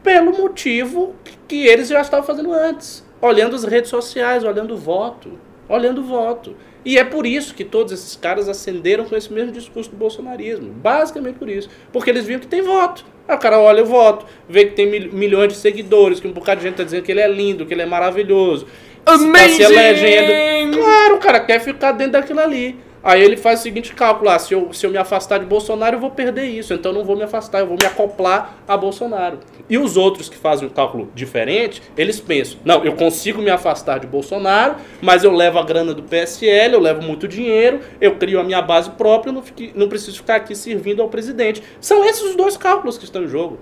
pelo 0.03 0.37
motivo 0.37 1.15
que 1.47 1.65
eles 1.65 1.87
já 1.87 2.01
estavam 2.01 2.23
fazendo 2.23 2.53
antes. 2.53 3.03
Olhando 3.19 3.55
as 3.55 3.63
redes 3.63 3.89
sociais, 3.89 4.43
olhando 4.43 4.75
o 4.75 4.77
voto. 4.77 5.39
Olhando 5.67 6.01
o 6.01 6.03
voto. 6.03 6.55
E 6.85 6.99
é 6.99 7.03
por 7.03 7.25
isso 7.25 7.55
que 7.55 7.65
todos 7.65 7.91
esses 7.91 8.15
caras 8.15 8.47
acenderam 8.47 9.05
com 9.05 9.15
esse 9.15 9.33
mesmo 9.33 9.51
discurso 9.51 9.89
do 9.89 9.97
bolsonarismo. 9.97 10.71
Basicamente 10.71 11.39
por 11.39 11.49
isso. 11.49 11.67
Porque 11.91 12.11
eles 12.11 12.27
viram 12.27 12.41
que 12.41 12.47
tem 12.47 12.61
voto. 12.61 13.14
Aí 13.27 13.35
o 13.35 13.39
cara 13.39 13.59
olha 13.59 13.81
o 13.83 13.85
voto, 13.85 14.25
vê 14.47 14.65
que 14.65 14.71
tem 14.75 14.85
mil- 14.85 15.11
milhões 15.11 15.53
de 15.53 15.59
seguidores, 15.59 16.19
que 16.19 16.27
um 16.27 16.31
bocado 16.31 16.59
de 16.61 16.67
gente 16.67 16.75
tá 16.75 16.83
dizendo 16.83 17.03
que 17.03 17.11
ele 17.11 17.21
é 17.21 17.27
lindo, 17.27 17.65
que 17.65 17.73
ele 17.73 17.81
é 17.81 17.85
maravilhoso. 17.85 18.67
Tá 19.03 19.17
se 19.17 19.23
Amazing! 19.25 19.63
elegendo. 19.63 20.77
Claro, 20.79 21.15
o 21.15 21.19
cara 21.19 21.39
quer 21.39 21.59
ficar 21.59 21.91
dentro 21.91 22.13
daquilo 22.13 22.39
ali. 22.39 22.75
Aí 23.05 23.23
ele 23.23 23.37
faz 23.37 23.59
o 23.59 23.63
seguinte 23.63 23.93
cálculo: 23.93 24.31
ah, 24.31 24.39
se, 24.39 24.53
eu, 24.55 24.73
se 24.73 24.83
eu 24.83 24.89
me 24.89 24.97
afastar 24.97 25.37
de 25.37 25.45
Bolsonaro, 25.45 25.95
eu 25.95 25.99
vou 25.99 26.09
perder 26.09 26.45
isso. 26.45 26.73
Então 26.73 26.91
eu 26.91 26.97
não 26.97 27.05
vou 27.05 27.15
me 27.15 27.21
afastar, 27.21 27.59
eu 27.59 27.67
vou 27.67 27.77
me 27.79 27.85
acoplar 27.85 28.55
a 28.67 28.75
Bolsonaro. 28.75 29.37
E 29.69 29.77
os 29.77 29.95
outros 29.95 30.27
que 30.27 30.35
fazem 30.35 30.67
um 30.67 30.71
cálculo 30.71 31.11
diferente, 31.13 31.83
eles 31.95 32.19
pensam: 32.19 32.57
não, 32.65 32.83
eu 32.83 32.93
consigo 32.93 33.41
me 33.43 33.51
afastar 33.51 33.99
de 33.99 34.07
Bolsonaro, 34.07 34.77
mas 35.03 35.23
eu 35.23 35.31
levo 35.31 35.59
a 35.59 35.63
grana 35.63 35.93
do 35.93 36.01
PSL, 36.01 36.73
eu 36.73 36.79
levo 36.79 37.03
muito 37.03 37.27
dinheiro, 37.27 37.79
eu 38.01 38.15
crio 38.15 38.39
a 38.39 38.43
minha 38.43 38.61
base 38.61 38.89
própria, 38.89 39.29
eu 39.29 39.33
não, 39.35 39.43
fique- 39.43 39.71
não 39.75 39.87
preciso 39.87 40.17
ficar 40.17 40.37
aqui 40.37 40.55
servindo 40.55 41.01
ao 41.03 41.07
presidente. 41.07 41.61
São 41.79 42.03
esses 42.03 42.23
os 42.23 42.35
dois 42.35 42.57
cálculos 42.57 42.97
que 42.97 43.03
estão 43.05 43.23
em 43.23 43.27
jogo. 43.27 43.59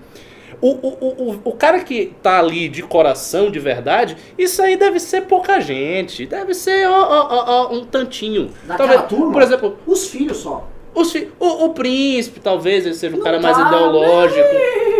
O, 0.60 0.68
o, 0.70 1.32
o, 1.32 1.40
o- 1.44 1.52
cara 1.52 1.80
que 1.80 2.12
tá 2.22 2.38
ali 2.38 2.68
de 2.68 2.82
coração, 2.82 3.50
de 3.50 3.58
verdade, 3.58 4.16
isso 4.38 4.60
aí 4.62 4.76
deve 4.76 4.98
ser 5.00 5.22
pouca 5.22 5.60
gente. 5.60 6.26
Deve 6.26 6.54
ser 6.54 6.86
ó, 6.88 6.92
ó, 7.02 7.28
ó, 7.30 7.44
ó, 7.46 7.74
um 7.74 7.84
tantinho. 7.84 8.50
Daquela 8.64 9.02
turma? 9.02 9.32
Por 9.32 9.42
exemplo, 9.42 9.78
Os 9.86 10.08
filhos 10.08 10.38
só. 10.38 10.68
os 10.94 11.10
fi- 11.12 11.28
o, 11.40 11.64
o 11.66 11.70
príncipe, 11.70 12.40
talvez 12.40 12.84
ele 12.86 12.94
seja 12.94 13.14
um 13.14 13.18
Não 13.18 13.24
cara 13.24 13.40
mais 13.40 13.56
tá, 13.56 13.66
ideológico. 13.66 14.48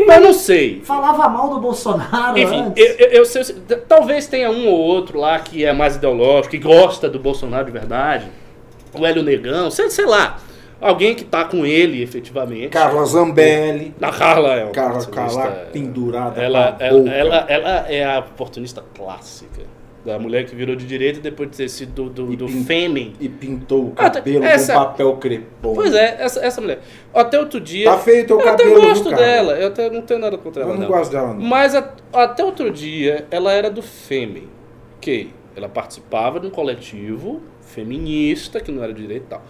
Mas 0.06 0.20
não 0.22 0.32
sei. 0.34 0.82
Falava 0.84 1.28
mal 1.28 1.48
do 1.48 1.60
Bolsonaro 1.60 2.38
Enfim, 2.38 2.72
eu, 2.76 2.86
eu, 2.96 3.08
eu 3.10 3.24
sei- 3.24 3.44
talvez 3.88 4.26
tenha 4.26 4.50
um 4.50 4.68
ou 4.68 4.78
outro 4.78 5.18
lá 5.18 5.38
que 5.38 5.64
é 5.64 5.72
mais 5.72 5.96
ideológico, 5.96 6.50
que 6.50 6.58
gosta 6.58 7.08
do 7.08 7.18
Bolsonaro 7.18 7.64
de 7.66 7.72
verdade. 7.72 8.26
O 8.92 9.04
Hélio 9.06 9.22
Negão, 9.22 9.70
sei, 9.70 9.88
sei 9.90 10.04
lá. 10.06 10.38
Alguém 10.80 11.14
que 11.14 11.24
tá 11.24 11.44
com 11.44 11.64
ele, 11.64 12.02
efetivamente. 12.02 12.68
Carla 12.68 13.04
Zambelli. 13.06 13.94
A 14.00 14.10
Carla 14.12 14.54
é 14.54 14.64
uma 14.64 14.72
Carla, 14.72 15.06
Carla 15.06 15.50
pendurada. 15.72 16.40
ela, 16.42 16.76
ela, 16.78 17.10
ela, 17.10 17.36
ela 17.48 17.70
é 17.88 18.04
a 18.04 18.18
oportunista 18.18 18.82
clássica. 18.94 19.62
Da 20.04 20.18
mulher 20.18 20.44
que 20.44 20.54
virou 20.54 20.76
de 20.76 20.86
direita 20.86 21.18
depois 21.18 21.50
de 21.50 21.56
ter 21.56 21.68
sido 21.70 22.10
do, 22.10 22.26
do, 22.26 22.36
do 22.36 22.44
pin- 22.46 22.64
fêmea. 22.64 23.12
E 23.18 23.26
pintou 23.26 23.84
o 23.84 23.92
Ah, 23.96 24.10
tá- 24.10 24.18
cabelo 24.20 24.44
essa- 24.44 24.74
com 24.74 24.78
papel 24.80 25.16
crepom. 25.16 25.74
Pois 25.74 25.94
é, 25.94 26.16
essa, 26.20 26.44
essa 26.44 26.60
mulher. 26.60 26.80
Até 27.14 27.38
outro 27.38 27.58
dia. 27.58 27.86
Tá 27.90 27.96
feio 27.96 28.26
teu 28.26 28.38
eu 28.38 28.46
até 28.46 28.64
cabelo, 28.64 28.80
viu, 28.82 28.88
gosto 28.90 29.08
cara? 29.08 29.16
dela, 29.22 29.52
eu 29.54 29.68
até 29.68 29.88
não 29.88 30.02
tenho 30.02 30.20
nada 30.20 30.36
contra 30.36 30.62
Eu 30.62 30.66
ela. 30.68 30.74
não 30.76 30.82
não. 30.82 30.88
gosto 30.88 31.10
dela, 31.10 31.28
não. 31.32 31.40
Mas 31.40 31.74
a- 31.74 31.90
até 32.12 32.44
outro 32.44 32.70
dia 32.70 33.26
ela 33.30 33.50
era 33.50 33.70
do 33.70 33.80
Fêmea. 33.80 34.42
Que 35.00 35.30
ela 35.56 35.70
participava 35.70 36.38
de 36.38 36.48
um 36.48 36.50
coletivo 36.50 37.40
feminista, 37.62 38.60
que 38.60 38.70
não 38.70 38.82
era 38.84 38.92
de 38.92 39.00
direito 39.00 39.22
e 39.24 39.28
tal. 39.28 39.42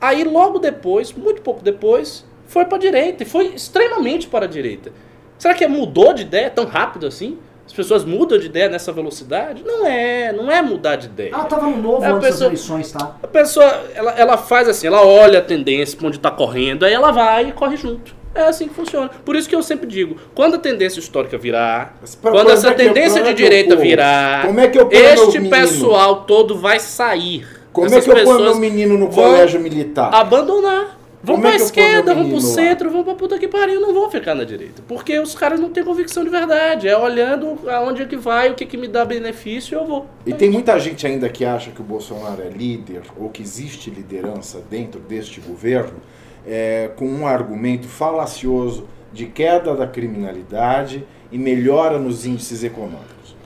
Aí 0.00 0.24
logo 0.24 0.58
depois, 0.58 1.12
muito 1.12 1.42
pouco 1.42 1.62
depois, 1.62 2.24
foi 2.46 2.64
para 2.64 2.76
a 2.76 2.80
direita, 2.80 3.22
e 3.22 3.26
foi 3.26 3.46
extremamente 3.48 4.26
para 4.26 4.46
a 4.46 4.48
direita. 4.48 4.92
Será 5.38 5.54
que 5.54 5.66
mudou 5.66 6.12
de 6.12 6.22
ideia 6.22 6.50
tão 6.50 6.64
rápido 6.64 7.06
assim? 7.06 7.38
As 7.66 7.72
pessoas 7.72 8.04
mudam 8.04 8.36
de 8.36 8.46
ideia 8.46 8.68
nessa 8.68 8.90
velocidade? 8.92 9.62
Não 9.64 9.86
é, 9.86 10.32
não 10.32 10.50
é 10.50 10.60
mudar 10.60 10.96
de 10.96 11.06
ideia. 11.06 11.30
Ela 11.32 11.44
tava 11.44 11.66
no 11.68 11.76
novo 11.76 12.02
É, 12.04 12.08
a 12.08 12.12
antes 12.14 12.28
pessoa- 12.28 12.50
das 12.50 12.68
eleições, 12.68 12.90
tá? 12.92 13.16
A 13.22 13.26
pessoa, 13.28 13.84
ela, 13.94 14.10
ela 14.18 14.36
faz 14.36 14.68
assim, 14.68 14.88
ela 14.88 15.04
olha 15.06 15.38
a 15.38 15.42
tendência 15.42 15.96
pra 15.96 16.08
onde 16.08 16.18
tá 16.18 16.30
correndo, 16.32 16.84
aí 16.84 16.92
ela 16.92 17.12
vai 17.12 17.50
e 17.50 17.52
corre 17.52 17.76
junto. 17.76 18.18
É 18.34 18.42
assim 18.42 18.68
que 18.68 18.74
funciona. 18.74 19.08
Por 19.24 19.34
isso 19.36 19.48
que 19.48 19.54
eu 19.54 19.62
sempre 19.62 19.86
digo, 19.86 20.16
quando 20.34 20.54
a 20.54 20.58
tendência 20.58 20.98
histórica 21.00 21.36
virar, 21.38 21.96
pra- 22.20 22.30
quando 22.32 22.50
essa 22.50 22.68
é 22.68 22.70
eu- 22.72 22.76
tendência 22.76 23.20
é 23.20 23.22
de 23.22 23.28
eu 23.30 23.34
direita 23.34 23.76
virar, 23.76 24.46
Como 24.46 24.58
é 24.60 24.70
este 25.14 25.40
pessoal 25.48 26.24
todo 26.24 26.56
vai 26.56 26.78
sair. 26.80 27.46
Como 27.72 27.86
Essas 27.86 28.06
é 28.08 28.12
que 28.12 28.18
eu 28.20 28.24
ponho 28.24 28.40
meu 28.40 28.56
menino 28.56 28.98
no 28.98 29.08
colégio 29.08 29.60
militar? 29.60 30.12
Abandonar. 30.12 30.98
Vão 31.22 31.36
Como 31.36 31.46
é 31.46 31.50
pra 31.50 31.58
ponho 31.58 31.66
esquerda, 31.66 32.14
vão 32.14 32.24
pro 32.24 32.32
menino 32.32 32.48
lá? 32.48 32.54
centro, 32.54 32.90
vão 32.90 33.04
pra 33.04 33.14
puta 33.14 33.38
que 33.38 33.46
pariu, 33.46 33.78
não 33.78 33.92
vão 33.92 34.10
ficar 34.10 34.34
na 34.34 34.42
direita. 34.42 34.82
Porque 34.88 35.18
os 35.18 35.34
caras 35.34 35.60
não 35.60 35.68
têm 35.68 35.84
convicção 35.84 36.24
de 36.24 36.30
verdade. 36.30 36.88
É 36.88 36.96
olhando 36.96 37.58
aonde 37.68 38.02
é 38.02 38.06
que 38.06 38.16
vai, 38.16 38.50
o 38.50 38.54
que, 38.54 38.64
que 38.64 38.76
me 38.78 38.88
dá 38.88 39.04
benefício, 39.04 39.76
eu 39.78 39.84
vou. 39.86 40.06
E 40.24 40.32
tem 40.32 40.48
muita 40.48 40.78
gente 40.78 41.06
ainda 41.06 41.28
que 41.28 41.44
acha 41.44 41.70
que 41.72 41.80
o 41.80 41.84
Bolsonaro 41.84 42.40
é 42.42 42.48
líder 42.48 43.02
ou 43.18 43.28
que 43.28 43.42
existe 43.42 43.90
liderança 43.90 44.62
dentro 44.70 44.98
deste 44.98 45.40
governo 45.42 45.98
é, 46.46 46.90
com 46.96 47.06
um 47.06 47.26
argumento 47.26 47.86
falacioso 47.86 48.86
de 49.12 49.26
queda 49.26 49.74
da 49.74 49.86
criminalidade 49.86 51.04
e 51.30 51.36
melhora 51.36 51.98
nos 51.98 52.24
índices 52.24 52.64
econômicos. 52.64 53.36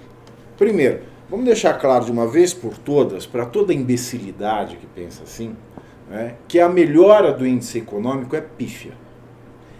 Primeiro, 0.56 1.00
vamos 1.28 1.44
deixar 1.44 1.74
claro 1.74 2.04
de 2.04 2.12
uma 2.12 2.26
vez 2.26 2.52
por 2.52 2.78
todas, 2.78 3.26
para 3.26 3.46
toda 3.46 3.74
imbecilidade 3.74 4.76
que 4.76 4.86
pensa 4.86 5.22
assim, 5.24 5.56
né, 6.08 6.34
que 6.46 6.60
a 6.60 6.68
melhora 6.68 7.32
do 7.32 7.46
índice 7.46 7.78
econômico 7.78 8.36
é 8.36 8.40
pífia. 8.40 8.92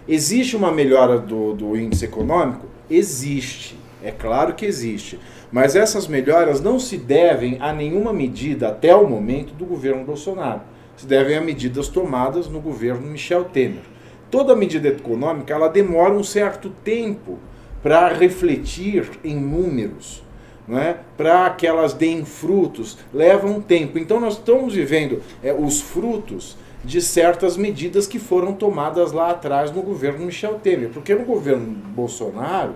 Existe 0.07 0.55
uma 0.55 0.71
melhora 0.71 1.17
do, 1.17 1.53
do 1.53 1.75
índice 1.75 2.05
econômico? 2.05 2.67
Existe. 2.89 3.75
É 4.03 4.11
claro 4.11 4.53
que 4.53 4.65
existe. 4.65 5.19
Mas 5.51 5.75
essas 5.75 6.07
melhoras 6.07 6.61
não 6.61 6.79
se 6.79 6.97
devem 6.97 7.57
a 7.59 7.73
nenhuma 7.73 8.13
medida 8.13 8.67
até 8.67 8.95
o 8.95 9.09
momento 9.09 9.53
do 9.53 9.65
governo 9.65 10.05
Bolsonaro. 10.05 10.61
Se 10.95 11.07
devem 11.07 11.37
a 11.37 11.41
medidas 11.41 11.87
tomadas 11.87 12.47
no 12.47 12.59
governo 12.59 13.07
Michel 13.07 13.45
Temer. 13.45 13.81
Toda 14.29 14.55
medida 14.55 14.89
econômica 14.89 15.53
ela 15.53 15.67
demora 15.67 16.13
um 16.13 16.23
certo 16.23 16.69
tempo 16.83 17.39
para 17.81 18.09
refletir 18.09 19.09
em 19.23 19.35
números, 19.35 20.23
né? 20.67 20.97
para 21.17 21.49
que 21.51 21.65
elas 21.65 21.93
deem 21.93 22.25
frutos, 22.25 22.97
leva 23.13 23.47
um 23.47 23.61
tempo. 23.61 23.97
Então 23.97 24.19
nós 24.19 24.33
estamos 24.33 24.73
vivendo 24.73 25.21
é, 25.43 25.53
os 25.53 25.81
frutos 25.81 26.57
de 26.83 27.01
certas 27.01 27.57
medidas 27.57 28.05
que 28.07 28.19
foram 28.19 28.53
tomadas 28.53 29.11
lá 29.11 29.31
atrás 29.31 29.71
no 29.71 29.81
governo 29.81 30.25
Michel 30.25 30.59
Temer. 30.61 30.89
Porque 30.89 31.15
no 31.15 31.25
governo 31.25 31.65
Bolsonaro, 31.65 32.73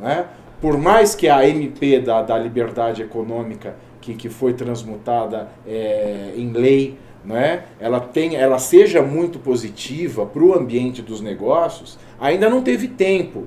né, 0.00 0.26
por 0.60 0.76
mais 0.76 1.14
que 1.14 1.28
a 1.28 1.46
MP 1.48 2.00
da, 2.00 2.22
da 2.22 2.38
liberdade 2.38 3.02
econômica, 3.02 3.76
que, 4.00 4.14
que 4.14 4.28
foi 4.28 4.52
transmutada 4.52 5.48
é, 5.66 6.32
em 6.36 6.50
lei, 6.50 6.98
né, 7.24 7.64
ela, 7.78 8.00
tem, 8.00 8.34
ela 8.34 8.58
seja 8.58 9.00
muito 9.00 9.38
positiva 9.38 10.26
para 10.26 10.42
o 10.42 10.54
ambiente 10.54 11.00
dos 11.00 11.20
negócios, 11.20 11.96
ainda 12.20 12.50
não 12.50 12.62
teve 12.62 12.88
tempo 12.88 13.44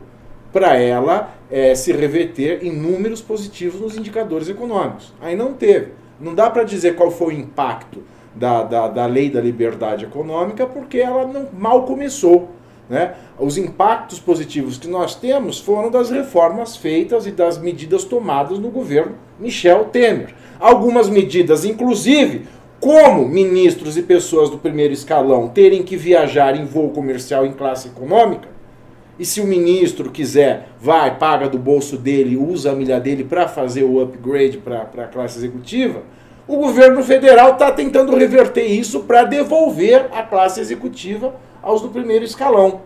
para 0.54 0.78
ela 0.78 1.35
é, 1.56 1.74
se 1.74 1.94
reverter 1.94 2.66
em 2.66 2.72
números 2.74 3.22
positivos 3.22 3.80
nos 3.80 3.98
indicadores 3.98 4.50
econômicos. 4.50 5.14
Ainda 5.22 5.42
não 5.42 5.54
teve. 5.54 5.94
Não 6.20 6.36
dá 6.36 6.50
para 6.50 6.66
dizer 6.66 6.98
qual 6.98 7.10
foi 7.10 7.34
o 7.34 7.40
impacto 7.40 8.04
da, 8.36 8.62
da, 8.62 8.90
da 8.90 9.06
lei 9.06 9.30
da 9.30 9.40
liberdade 9.40 10.04
econômica, 10.04 10.66
porque 10.66 10.98
ela 10.98 11.26
não, 11.26 11.48
mal 11.58 11.84
começou. 11.84 12.50
Né? 12.90 13.16
Os 13.40 13.58
impactos 13.58 14.20
positivos 14.20 14.78
que 14.78 14.90
nós 14.90 15.16
temos 15.16 15.58
foram 15.58 15.90
das 15.90 16.10
reformas 16.10 16.76
feitas 16.76 17.26
e 17.26 17.32
das 17.32 17.58
medidas 17.58 18.04
tomadas 18.04 18.60
no 18.60 18.70
governo 18.70 19.16
Michel 19.40 19.86
Temer. 19.86 20.36
Algumas 20.60 21.08
medidas, 21.08 21.64
inclusive, 21.64 22.48
como 22.82 23.30
ministros 23.30 23.96
e 23.96 24.02
pessoas 24.02 24.50
do 24.50 24.58
primeiro 24.58 24.94
escalão 24.94 25.48
terem 25.48 25.84
que 25.84 25.96
viajar 25.96 26.54
em 26.54 26.66
voo 26.66 26.90
comercial 26.90 27.46
em 27.46 27.54
classe 27.54 27.88
econômica, 27.88 28.55
e 29.18 29.26
se 29.26 29.40
o 29.40 29.48
ministro 29.48 30.12
quiser, 30.12 30.70
vai, 30.80 31.18
paga 31.18 31.48
do 31.48 31.58
bolso 31.58 31.98
dele, 31.98 32.36
usa 32.36 32.72
a 32.72 32.76
milha 32.76 33.00
dele 33.00 33.24
para 33.24 33.48
fazer 33.48 33.84
o 33.84 34.02
upgrade 34.02 34.58
para 34.58 34.82
a 34.82 35.08
classe 35.08 35.38
executiva, 35.38 36.04
o 36.48 36.58
governo 36.58 37.02
federal 37.02 37.54
está 37.54 37.72
tentando 37.72 38.16
reverter 38.16 38.66
isso 38.66 39.02
para 39.02 39.24
devolver 39.24 40.08
a 40.12 40.22
classe 40.22 40.60
executiva 40.60 41.36
aos 41.62 41.82
do 41.82 41.90
primeiro 41.90 42.24
escalão. 42.24 42.82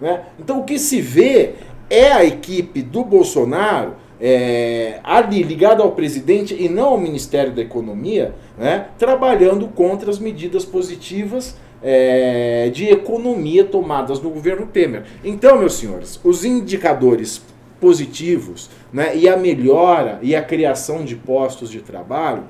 Né? 0.00 0.22
Então 0.38 0.60
o 0.60 0.64
que 0.64 0.78
se 0.78 1.00
vê 1.00 1.54
é 1.88 2.12
a 2.12 2.24
equipe 2.24 2.82
do 2.82 3.02
Bolsonaro 3.02 3.94
é, 4.20 5.00
ali 5.02 5.42
ligada 5.42 5.82
ao 5.82 5.92
presidente 5.92 6.54
e 6.58 6.68
não 6.68 6.86
ao 6.86 6.98
Ministério 6.98 7.52
da 7.52 7.62
Economia, 7.62 8.34
né, 8.58 8.88
trabalhando 8.98 9.68
contra 9.68 10.10
as 10.10 10.18
medidas 10.18 10.64
positivas 10.64 11.56
é, 11.82 12.70
de 12.72 12.86
economia 12.88 13.64
tomadas 13.64 14.20
no 14.20 14.30
governo 14.30 14.66
Temer. 14.66 15.04
Então, 15.24 15.58
meus 15.58 15.74
senhores, 15.74 16.20
os 16.24 16.44
indicadores 16.44 17.42
positivos 17.80 18.70
né, 18.92 19.16
e 19.16 19.28
a 19.28 19.36
melhora 19.36 20.18
e 20.22 20.34
a 20.34 20.42
criação 20.42 21.04
de 21.04 21.14
postos 21.14 21.70
de 21.70 21.80
trabalho 21.80 22.44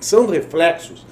são 0.00 0.26
reflexos 0.26 1.06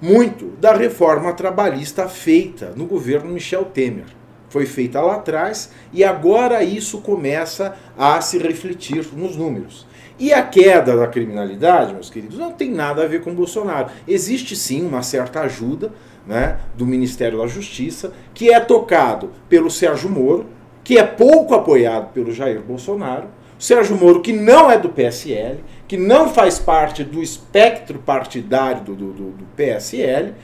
muito 0.00 0.46
da 0.60 0.74
reforma 0.74 1.32
trabalhista 1.32 2.08
feita 2.08 2.72
no 2.76 2.84
governo 2.84 3.30
Michel 3.30 3.64
Temer. 3.64 4.04
Foi 4.48 4.66
feita 4.66 5.00
lá 5.00 5.16
atrás 5.16 5.70
e 5.92 6.04
agora 6.04 6.62
isso 6.62 7.00
começa 7.00 7.76
a 7.96 8.20
se 8.20 8.38
refletir 8.38 9.06
nos 9.14 9.36
números. 9.36 9.86
E 10.18 10.32
a 10.32 10.42
queda 10.42 10.96
da 10.96 11.06
criminalidade, 11.06 11.92
meus 11.92 12.08
queridos, 12.08 12.38
não 12.38 12.52
tem 12.52 12.70
nada 12.70 13.02
a 13.02 13.06
ver 13.06 13.22
com 13.22 13.34
Bolsonaro. 13.34 13.90
Existe 14.08 14.56
sim 14.56 14.86
uma 14.86 15.02
certa 15.02 15.40
ajuda 15.40 15.92
né, 16.26 16.58
do 16.76 16.84
Ministério 16.84 17.38
da 17.38 17.46
Justiça, 17.46 18.12
que 18.34 18.52
é 18.52 18.58
tocado 18.58 19.30
pelo 19.48 19.70
Sérgio 19.70 20.10
Moro, 20.10 20.46
que 20.82 20.98
é 20.98 21.02
pouco 21.02 21.54
apoiado 21.54 22.12
pelo 22.12 22.32
Jair 22.32 22.60
Bolsonaro. 22.60 23.28
O 23.58 23.62
Sérgio 23.62 23.96
Moro, 23.96 24.20
que 24.20 24.32
não 24.32 24.70
é 24.70 24.78
do 24.78 24.88
PSL, 24.88 25.60
que 25.88 25.96
não 25.96 26.28
faz 26.28 26.58
parte 26.58 27.02
do 27.02 27.22
espectro 27.22 27.98
partidário 27.98 28.82
do, 28.82 28.94
do, 28.94 29.12
do 29.12 29.44
PSL, 29.56 30.34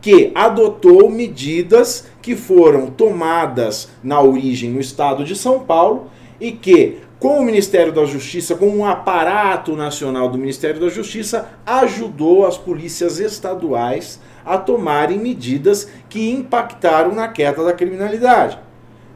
que 0.00 0.30
adotou 0.34 1.10
medidas 1.10 2.06
que 2.22 2.36
foram 2.36 2.88
tomadas 2.88 3.88
na 4.02 4.20
origem 4.20 4.70
no 4.70 4.80
estado 4.80 5.24
de 5.24 5.34
São 5.34 5.60
Paulo 5.60 6.10
e 6.40 6.52
que, 6.52 6.98
com 7.18 7.40
o 7.40 7.44
Ministério 7.44 7.92
da 7.92 8.04
Justiça, 8.04 8.54
com 8.54 8.68
um 8.68 8.84
aparato 8.84 9.74
nacional 9.74 10.28
do 10.28 10.38
Ministério 10.38 10.80
da 10.80 10.88
Justiça, 10.88 11.48
ajudou 11.64 12.46
as 12.46 12.58
polícias 12.58 13.18
estaduais 13.18 14.20
a 14.46 14.56
tomarem 14.56 15.18
medidas 15.18 15.90
que 16.08 16.30
impactaram 16.30 17.12
na 17.12 17.26
queda 17.26 17.64
da 17.64 17.72
criminalidade. 17.72 18.58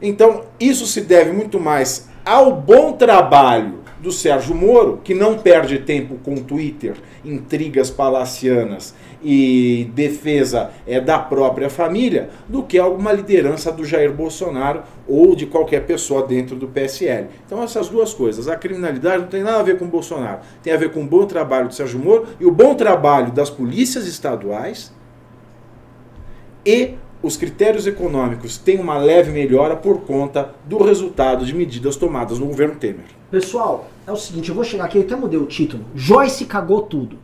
Então, 0.01 0.43
isso 0.59 0.85
se 0.85 1.01
deve 1.01 1.31
muito 1.31 1.59
mais 1.59 2.09
ao 2.25 2.53
bom 2.55 2.91
trabalho 2.93 3.81
do 4.01 4.11
Sérgio 4.11 4.55
Moro, 4.55 4.99
que 5.03 5.13
não 5.13 5.37
perde 5.37 5.77
tempo 5.77 6.15
com 6.23 6.35
Twitter, 6.35 6.95
intrigas 7.23 7.91
palacianas 7.91 8.95
e 9.23 9.91
defesa 9.93 10.71
é, 10.87 10.99
da 10.99 11.19
própria 11.19 11.69
família, 11.69 12.29
do 12.49 12.63
que 12.63 12.79
alguma 12.79 13.13
liderança 13.13 13.71
do 13.71 13.85
Jair 13.85 14.11
Bolsonaro 14.11 14.81
ou 15.07 15.35
de 15.35 15.45
qualquer 15.45 15.85
pessoa 15.85 16.25
dentro 16.25 16.55
do 16.55 16.67
PSL. 16.67 17.27
Então, 17.45 17.61
essas 17.61 17.89
duas 17.89 18.11
coisas. 18.11 18.47
A 18.47 18.55
criminalidade 18.55 19.21
não 19.21 19.29
tem 19.29 19.43
nada 19.43 19.59
a 19.59 19.63
ver 19.63 19.77
com 19.77 19.85
Bolsonaro, 19.85 20.39
tem 20.63 20.73
a 20.73 20.77
ver 20.77 20.91
com 20.91 21.03
o 21.03 21.07
bom 21.07 21.27
trabalho 21.27 21.67
do 21.67 21.75
Sérgio 21.75 21.99
Moro 21.99 22.27
e 22.39 22.45
o 22.45 22.51
bom 22.51 22.73
trabalho 22.73 23.31
das 23.31 23.51
polícias 23.51 24.07
estaduais 24.07 24.91
e 26.65 26.95
os 27.23 27.37
critérios 27.37 27.85
econômicos 27.85 28.57
têm 28.57 28.79
uma 28.79 28.97
leve 28.97 29.31
melhora 29.31 29.75
por 29.75 30.01
conta 30.01 30.49
do 30.65 30.83
resultado 30.83 31.45
de 31.45 31.53
medidas 31.53 31.95
tomadas 31.95 32.39
no 32.39 32.47
governo 32.47 32.75
Temer. 32.75 33.05
Pessoal, 33.29 33.87
é 34.07 34.11
o 34.11 34.15
seguinte, 34.15 34.49
eu 34.49 34.55
vou 34.55 34.63
chegar 34.63 34.85
aqui, 34.85 34.97
eu 34.97 35.03
até 35.03 35.15
mudei 35.15 35.39
o 35.39 35.45
título. 35.45 35.85
Joyce 35.95 36.45
cagou 36.45 36.81
tudo. 36.81 37.17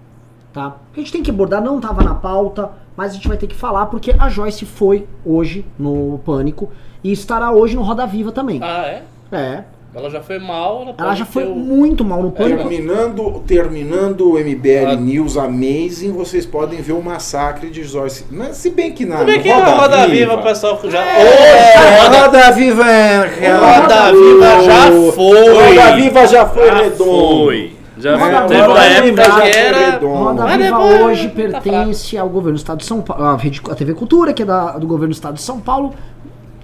Tá? 0.54 0.78
O 0.90 0.94
que 0.94 1.00
a 1.00 1.04
gente 1.04 1.12
tem 1.12 1.24
que 1.24 1.30
abordar 1.30 1.62
não 1.62 1.78
estava 1.78 2.04
na 2.04 2.16
pauta, 2.16 2.72
mas 2.96 3.12
a 3.12 3.16
gente 3.16 3.28
vai 3.28 3.38
ter 3.38 3.48
que 3.48 3.56
falar 3.56 3.88
porque 3.88 4.16
a 4.18 4.30
Joyce 4.30 4.66
foi 4.66 5.08
hoje 5.26 5.66
no 5.78 6.20
Pânico 6.26 6.72
e 7.04 7.12
estará 7.12 7.52
hoje 7.52 7.76
no 7.76 7.82
Roda 7.82 8.06
Viva 8.06 8.32
também. 8.32 8.60
Ah, 8.64 8.86
é? 8.86 9.04
É. 9.32 9.64
Ela 9.98 10.10
já 10.12 10.22
foi 10.22 10.38
mal. 10.38 10.84
Ela, 10.84 10.96
Ela 10.96 11.16
já 11.16 11.26
foi 11.26 11.44
o- 11.46 11.56
muito 11.56 12.06
mal 12.06 12.22
no 12.22 12.32
Pânico. 12.32 12.70
Terminando, 12.70 13.44
terminando 13.48 14.32
o 14.32 14.38
MBL 14.38 14.92
Ah. 14.92 14.96
News 14.96 15.36
Amazing, 15.38 16.12
vocês 16.12 16.46
podem 16.46 16.80
ver 16.82 16.94
o 16.94 17.02
massacre 17.02 17.72
de 17.72 17.84
Joyce. 17.84 18.26
Mas, 18.30 18.58
se 18.58 18.70
bem 18.70 18.92
que 18.92 19.06
nada. 19.06 19.22
Tudo 19.26 19.32
bem 19.34 19.42
que 19.42 19.50
a 19.50 19.66
Roda 19.66 20.08
Viva, 20.08 20.36
o 20.36 20.44
pessoal 20.44 20.80
já. 20.86 21.00
É, 21.04 21.24
Hoje, 21.24 22.08
a 22.16 22.22
Roda 22.22 22.52
Viva 22.52 22.84
é. 22.92 23.18
Roda 23.58 24.12
Viva 24.12 24.64
já 24.64 25.12
foi. 25.14 25.48
Roda 25.48 25.96
Viva 25.96 26.28
já 26.28 26.46
foi 26.46 26.66
Já 26.68 26.76
redondo. 26.76 27.04
foi. 27.46 27.72
Já 27.98 28.16
Roda 28.16 28.48
foi. 28.48 28.48
Viva 28.48 28.48
Teve 28.48 28.68
uma 28.68 28.76
já 28.78 28.86
época 28.86 29.24
foi 29.42 29.50
que 29.52 29.58
era. 29.58 29.98
Roda 30.00 30.46
Viva 30.46 30.58
depois 30.58 31.02
hoje 31.02 31.28
tá 31.30 31.34
pertence 31.62 32.18
ao 32.18 32.30
governo 32.30 32.54
do 32.54 32.60
estado 32.60 32.78
de 32.78 32.86
São 32.86 33.02
Paulo, 33.02 33.24
a 33.72 33.76
TV 33.76 33.94
Cultura, 33.96 34.32
que 34.32 34.44
é 34.44 34.46
da- 34.46 34.78
do 34.78 34.86
governo 34.86 35.12
do 35.12 35.16
estado 35.16 35.34
de 35.34 35.42
São 35.42 35.60
Paulo, 35.60 35.94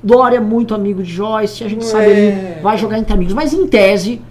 Dória 0.03 0.37
é 0.37 0.39
muito 0.39 0.75
amigo 0.75 1.01
de 1.01 1.11
Joyce, 1.11 1.63
a 1.63 1.67
gente 1.69 1.85
sabe 1.85 2.05
É. 2.05 2.09
ele 2.55 2.61
vai 2.61 2.77
jogar 2.77 2.97
entre 2.99 3.13
amigos, 3.13 3.33
mas 3.33 3.53
em 3.53 3.65
tese 3.67 4.21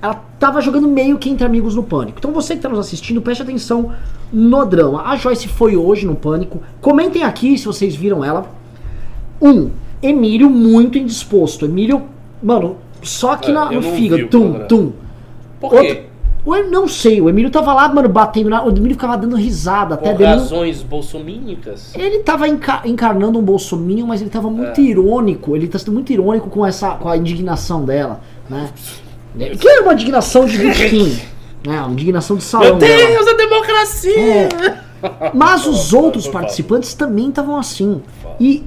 ela 0.00 0.14
tava 0.38 0.60
jogando 0.60 0.86
meio 0.88 1.18
que 1.18 1.28
entre 1.28 1.44
amigos 1.44 1.74
no 1.74 1.82
Pânico. 1.82 2.18
Então 2.18 2.32
você 2.32 2.54
que 2.56 2.62
tá 2.62 2.68
nos 2.68 2.78
assistindo, 2.78 3.20
preste 3.20 3.42
atenção 3.42 3.92
no 4.32 4.64
drama. 4.64 5.02
A 5.02 5.16
Joyce 5.16 5.48
foi 5.48 5.76
hoje 5.76 6.06
no 6.06 6.14
Pânico. 6.14 6.60
Comentem 6.80 7.22
aqui 7.24 7.56
se 7.58 7.66
vocês 7.66 7.94
viram 7.94 8.24
ela. 8.24 8.46
Um, 9.40 9.70
Emílio 10.02 10.48
muito 10.50 10.98
indisposto. 10.98 11.64
Emílio, 11.64 12.02
mano, 12.42 12.76
só 13.02 13.32
aqui 13.32 13.50
É, 13.50 13.54
na, 13.54 13.70
no 13.70 13.82
fígado. 13.82 14.28
Tum, 14.28 14.66
tum. 14.66 14.92
Por 15.60 15.70
quê? 15.70 15.76
Outro- 15.76 15.96
O 16.46 16.54
Em- 16.54 16.70
não 16.70 16.86
sei, 16.86 17.20
o 17.20 17.28
Emílio 17.28 17.50
tava 17.50 17.74
lá, 17.74 17.88
mano, 17.88 18.08
batendo 18.08 18.48
na. 18.48 18.64
O 18.64 18.68
Emílio 18.70 18.92
ficava 18.94 19.18
dando 19.18 19.34
risada 19.36 19.94
até 19.96 20.10
Por 20.12 20.18
dele. 20.18 20.30
razões 20.30 20.80
bolsomínicas? 20.80 21.92
Ele 21.94 22.20
tava 22.20 22.46
enca- 22.46 22.82
encarnando 22.84 23.38
um 23.38 23.42
bolsominho, 23.42 24.06
mas 24.06 24.20
ele 24.20 24.30
tava 24.30 24.48
muito 24.48 24.80
É. 24.80 24.84
irônico. 24.84 25.56
Ele 25.56 25.66
tá 25.66 25.76
sendo 25.78 25.92
muito 25.92 26.12
irônico 26.12 26.48
com 26.48 26.64
essa 26.64 26.90
com 26.92 27.08
a 27.08 27.16
indignação 27.16 27.84
dela, 27.84 28.20
né? 28.48 28.70
Que 29.60 29.68
é 29.68 29.80
uma 29.80 29.92
indignação 29.92 30.46
de 30.46 30.56
Kim, 30.72 31.20
né? 31.66 31.80
Uma 31.82 31.90
indignação 31.92 32.36
de 32.36 32.44
salão 32.44 32.68
Meu 32.68 32.76
dela. 32.76 33.06
Deus, 33.10 33.26
a 33.28 33.32
democracia! 33.34 34.18
É. 34.22 34.48
Mas 35.34 35.66
os 35.66 35.92
outros 35.92 36.26
participantes 36.26 36.94
também 36.94 37.28
estavam 37.28 37.56
assim. 37.58 38.00
E 38.40 38.64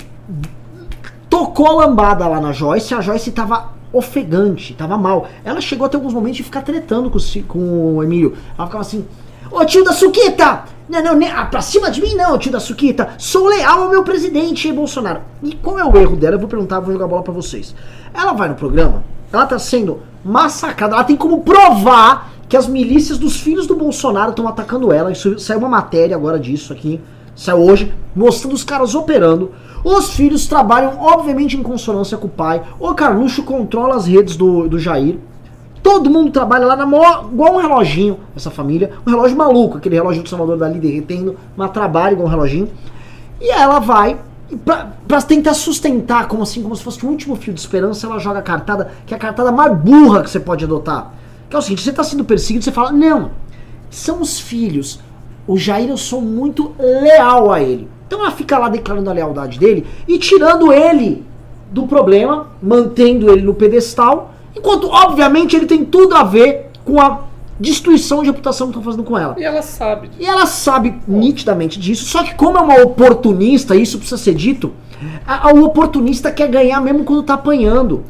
tocou 1.30 1.68
a 1.68 1.86
lambada 1.86 2.28
lá 2.28 2.40
na 2.42 2.52
Joyce, 2.52 2.94
a 2.94 3.02
Joyce 3.02 3.32
tava 3.32 3.70
ofegante, 3.92 4.74
tava 4.74 4.98
mal. 4.98 5.28
Ela 5.44 5.62
chegou 5.62 5.86
até 5.86 5.98
alguns 5.98 6.14
momentos 6.14 6.38
de 6.38 6.44
ficar 6.44 6.62
tretando 6.62 7.10
com, 7.10 7.18
com 7.48 7.96
o 7.98 8.04
Emílio. 8.04 8.36
Ela 8.58 8.68
ficava 8.68 8.82
assim: 8.82 9.06
Ô 9.52 9.64
tio 9.66 9.84
da 9.84 9.94
Suquita! 9.94 10.64
Não, 10.88 11.04
não, 11.04 11.16
ne- 11.16 11.30
ah, 11.30 11.46
pra 11.46 11.62
cima 11.62 11.92
de 11.92 12.02
mim 12.02 12.16
não, 12.16 12.38
tio 12.40 12.52
da 12.52 12.60
Suquita. 12.60 13.10
Sou 13.18 13.48
leal 13.48 13.84
ao 13.84 13.90
meu 13.90 14.04
presidente, 14.04 14.72
Bolsonaro. 14.72 15.22
E 15.44 15.54
qual 15.56 15.78
é 15.78 15.86
o 15.86 15.96
erro 15.98 16.16
dela? 16.16 16.36
Eu 16.36 16.40
vou 16.40 16.48
perguntar, 16.50 16.80
vou 16.80 16.92
jogar 16.92 17.08
bola 17.08 17.22
pra 17.22 17.32
vocês. 17.34 17.76
Ela 18.12 18.34
vai 18.34 18.50
no 18.50 18.56
programa, 18.56 19.04
ela 19.32 19.46
tá 19.46 19.60
sendo 19.60 20.00
massacrada, 20.26 20.96
ela 20.96 21.04
tem 21.04 21.16
como 21.16 21.42
provar 21.42 22.32
que 22.50 22.58
as 22.58 22.68
milícias 22.68 23.20
dos 23.20 23.40
filhos 23.40 23.68
do 23.68 23.76
Bolsonaro 23.76 24.32
estão 24.32 24.48
atacando 24.48 24.92
ela. 24.92 25.12
Isso 25.12 25.38
saiu 25.38 25.60
uma 25.60 25.70
matéria 25.70 26.16
agora 26.16 26.40
disso 26.40 26.74
aqui, 26.74 27.00
saiu 27.40 27.60
hoje, 27.60 27.94
mostrando 28.14 28.54
os 28.54 28.66
caras 28.66 28.94
operando. 28.94 29.52
Os 29.82 30.12
filhos 30.12 30.46
trabalham, 30.46 31.00
obviamente, 31.00 31.56
em 31.56 31.64
consonância 31.64 32.18
com 32.18 32.28
o 32.28 32.30
pai. 32.30 32.62
O 32.78 32.94
Carluxo 32.94 33.44
controla 33.44 33.96
as 33.96 34.08
redes 34.08 34.36
do, 34.36 34.68
do 34.68 34.78
Jair. 34.78 35.18
Todo 35.82 36.10
mundo 36.10 36.32
trabalha 36.32 36.66
lá 36.66 36.76
na 36.76 36.86
maior, 36.86 37.30
igual 37.32 37.56
um 37.56 37.58
reloginho, 37.58 38.20
essa 38.36 38.52
família. 38.52 38.92
Um 39.08 39.12
relógio 39.12 39.38
maluco, 39.38 39.78
aquele 39.78 39.96
relógio 39.96 40.22
do 40.22 40.28
Salvador 40.28 40.58
Dali 40.58 40.80
derretendo, 40.80 41.38
mas 41.56 41.72
trabalha 41.72 42.12
igual 42.12 42.28
um 42.28 42.30
reloginho. 42.30 42.70
E 43.40 43.50
ela 43.50 43.80
vai, 43.80 44.18
pra, 44.66 44.90
pra 45.08 45.22
tentar 45.22 45.54
sustentar, 45.54 46.28
como 46.28 46.44
assim, 46.44 46.62
como 46.62 46.76
se 46.76 46.84
fosse 46.84 47.06
o 47.06 47.10
último 47.10 47.38
fio 47.38 47.54
de 47.54 47.62
esperança, 47.62 48.06
ela 48.06 48.20
joga 48.20 48.40
a 48.40 48.44
cartada, 48.44 48.92
que 49.06 49.14
é 49.14 49.18
a 49.18 49.20
cartada 49.20 49.50
mais 49.50 49.74
burra 49.78 50.24
que 50.24 50.30
você 50.30 50.42
pode 50.42 50.66
adotar. 50.66 51.14
Que 51.50 51.56
é 51.56 51.60
o 51.60 51.62
seguinte, 51.62 51.84
você 51.84 51.94
tá 51.94 52.04
sendo 52.04 52.26
perseguido, 52.26 52.66
você 52.66 52.72
fala, 52.72 52.92
não, 52.92 53.32
são 53.90 54.20
os 54.20 54.42
filhos. 54.42 55.00
O 55.52 55.58
Jair, 55.58 55.90
eu 55.90 55.98
sou 55.98 56.22
muito 56.22 56.74
leal 56.80 57.52
a 57.52 57.62
ele. 57.62 57.88
Então 58.08 58.20
ela 58.22 58.32
fica 58.32 58.58
lá 58.58 58.70
declarando 58.70 59.10
a 59.10 59.14
lealdade 59.14 59.58
dele 59.60 59.86
e 60.08 60.18
tirando 60.18 60.72
ele 60.72 61.24
do 61.72 61.88
problema, 61.88 62.48
mantendo 62.62 63.32
ele 63.32 63.42
no 63.42 63.54
pedestal, 63.54 64.34
enquanto, 64.56 64.88
obviamente, 64.90 65.56
ele 65.56 65.66
tem 65.66 65.84
tudo 65.86 66.16
a 66.16 66.24
ver 66.24 66.68
com 66.86 67.00
a 67.00 67.22
destruição 67.60 68.22
de 68.22 68.28
reputação 68.28 68.68
que 68.68 68.72
estão 68.72 68.84
fazendo 68.84 69.04
com 69.04 69.18
ela. 69.18 69.36
E 69.38 69.44
ela 69.44 69.62
sabe 69.62 70.08
disso. 70.08 70.22
E 70.22 70.26
ela 70.26 70.46
sabe 70.46 70.96
nitidamente 71.08 71.80
disso, 71.80 72.06
só 72.06 72.24
que 72.24 72.34
como 72.36 72.58
é 72.58 72.62
uma 72.62 72.82
oportunista, 72.82 73.76
isso 73.76 73.98
precisa 73.98 74.18
ser 74.22 74.34
dito, 74.34 74.72
a, 75.28 75.50
a- 75.50 75.54
o 75.54 75.64
oportunista 75.66 76.32
quer 76.32 76.48
ganhar 76.48 76.80
mesmo 76.82 77.04
quando 77.04 77.24
tá 77.24 77.34
apanhando. 77.36 78.04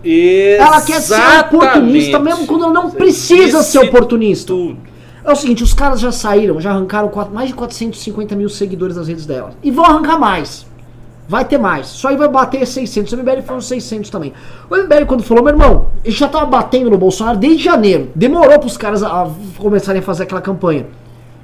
Ela 0.57 0.81
quer 0.81 1.01
ser 1.01 1.15
oportunista 1.55 2.19
mesmo 2.19 2.45
quando 2.47 2.63
ela 2.65 2.73
não 2.73 2.89
precisa 2.91 3.63
ser 3.63 3.79
disse 3.79 3.89
oportunista. 3.89 4.53
Tudo. 4.53 4.88
É 5.29 5.33
o 5.33 5.35
seguinte, 5.35 5.63
os 5.63 5.73
caras 5.75 5.99
já 5.99 6.11
saíram, 6.11 6.59
já 6.59 6.71
arrancaram 6.71 7.07
quatro- 7.07 7.31
mais 7.33 7.49
de 7.49 7.53
450 7.53 8.35
mil 8.35 8.49
seguidores 8.49 8.95
nas 8.95 9.07
redes 9.07 9.27
dela. 9.27 9.51
E 9.61 9.69
vão 9.69 9.85
arrancar 9.85 10.17
mais. 10.19 10.65
Vai 11.27 11.45
ter 11.45 11.59
mais. 11.59 11.85
Só 11.85 12.07
aí 12.07 12.17
vai 12.17 12.27
bater 12.27 12.65
600. 12.65 13.13
O 13.13 13.17
MBL 13.17 13.43
foi 13.43 13.55
uns 13.57 13.67
600 13.67 14.09
também. 14.09 14.33
O 14.67 14.75
MBL 14.75 15.05
quando 15.05 15.21
falou, 15.21 15.43
meu 15.43 15.53
irmão, 15.53 15.85
ele 16.03 16.15
já 16.15 16.27
tava 16.27 16.47
batendo 16.47 16.89
no 16.89 16.97
Bolsonaro 16.97 17.37
desde 17.37 17.63
janeiro. 17.63 18.09
Demorou 18.15 18.57
pros 18.57 18.75
caras 18.75 19.03
a, 19.03 19.21
a 19.21 19.29
começarem 19.59 19.99
a 20.01 20.03
fazer 20.03 20.23
aquela 20.23 20.41
campanha. 20.41 20.87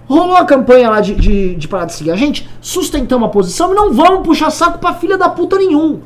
Rolou 0.07 0.36
a 0.36 0.45
campanha 0.45 0.89
lá 0.89 0.99
de, 0.99 1.13
de, 1.13 1.53
de 1.55 1.67
parar 1.67 1.86
de 1.86 1.93
seguir 1.93 2.09
a 2.09 2.15
gente, 2.15 2.49
sustentamos 2.61 3.27
a 3.27 3.31
posição 3.31 3.71
e 3.71 3.75
não 3.75 3.93
vamos 3.93 4.25
puxar 4.25 4.49
saco 4.49 4.79
pra 4.79 4.95
filha 4.95 5.15
da 5.17 5.29
puta 5.29 5.57
nenhum. 5.57 5.99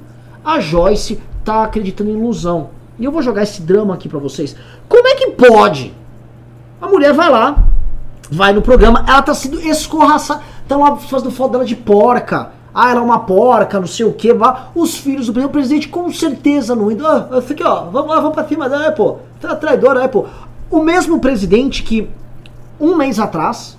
A 0.43 0.59
Joyce 0.59 1.17
tá 1.45 1.63
acreditando 1.63 2.09
em 2.09 2.13
ilusão. 2.17 2.71
E 2.99 3.05
eu 3.05 3.11
vou 3.13 3.21
jogar 3.21 3.43
esse 3.43 3.61
drama 3.61 3.93
aqui 3.93 4.09
pra 4.09 4.19
vocês. 4.19 4.53
Como 4.89 5.07
é 5.07 5.15
que 5.15 5.31
pode? 5.31 5.93
A 6.81 6.87
mulher 6.87 7.13
vai 7.13 7.29
lá, 7.29 7.57
vai 8.29 8.53
no 8.53 8.61
programa, 8.61 9.03
ela 9.07 9.21
tá 9.21 9.33
sendo 9.33 9.59
escorraçada. 9.59 10.41
Estão 10.61 10.81
lá 10.81 10.95
fazendo 10.97 11.31
foto 11.31 11.51
dela 11.53 11.65
de 11.65 11.75
porca. 11.75 12.51
Ah, 12.73 12.91
ela 12.91 12.99
é 12.99 13.03
uma 13.03 13.19
porca, 13.19 13.79
não 13.79 13.87
sei 13.87 14.05
o 14.05 14.13
que. 14.13 14.29
Os 14.75 14.95
filhos 14.95 15.25
do 15.27 15.33
presidente, 15.33 15.49
o 15.49 15.51
presidente 15.51 15.87
com 15.87 16.11
certeza 16.11 16.75
não 16.75 16.91
indo. 16.91 17.05
Ah, 17.05 17.27
essa 17.33 17.53
aqui, 17.53 17.63
ó, 17.63 17.85
vamos 17.85 18.09
lá, 18.09 18.19
vamos 18.19 18.35
pra 18.35 18.47
cima 18.47 18.69
da 18.69 18.87
Apple. 18.87 19.13
Tá 19.41 19.55
traidora, 19.55 20.05
Apple. 20.05 20.25
O 20.69 20.81
mesmo 20.81 21.19
presidente 21.19 21.81
que 21.81 22.07
um 22.79 22.95
mês 22.95 23.19
atrás 23.19 23.77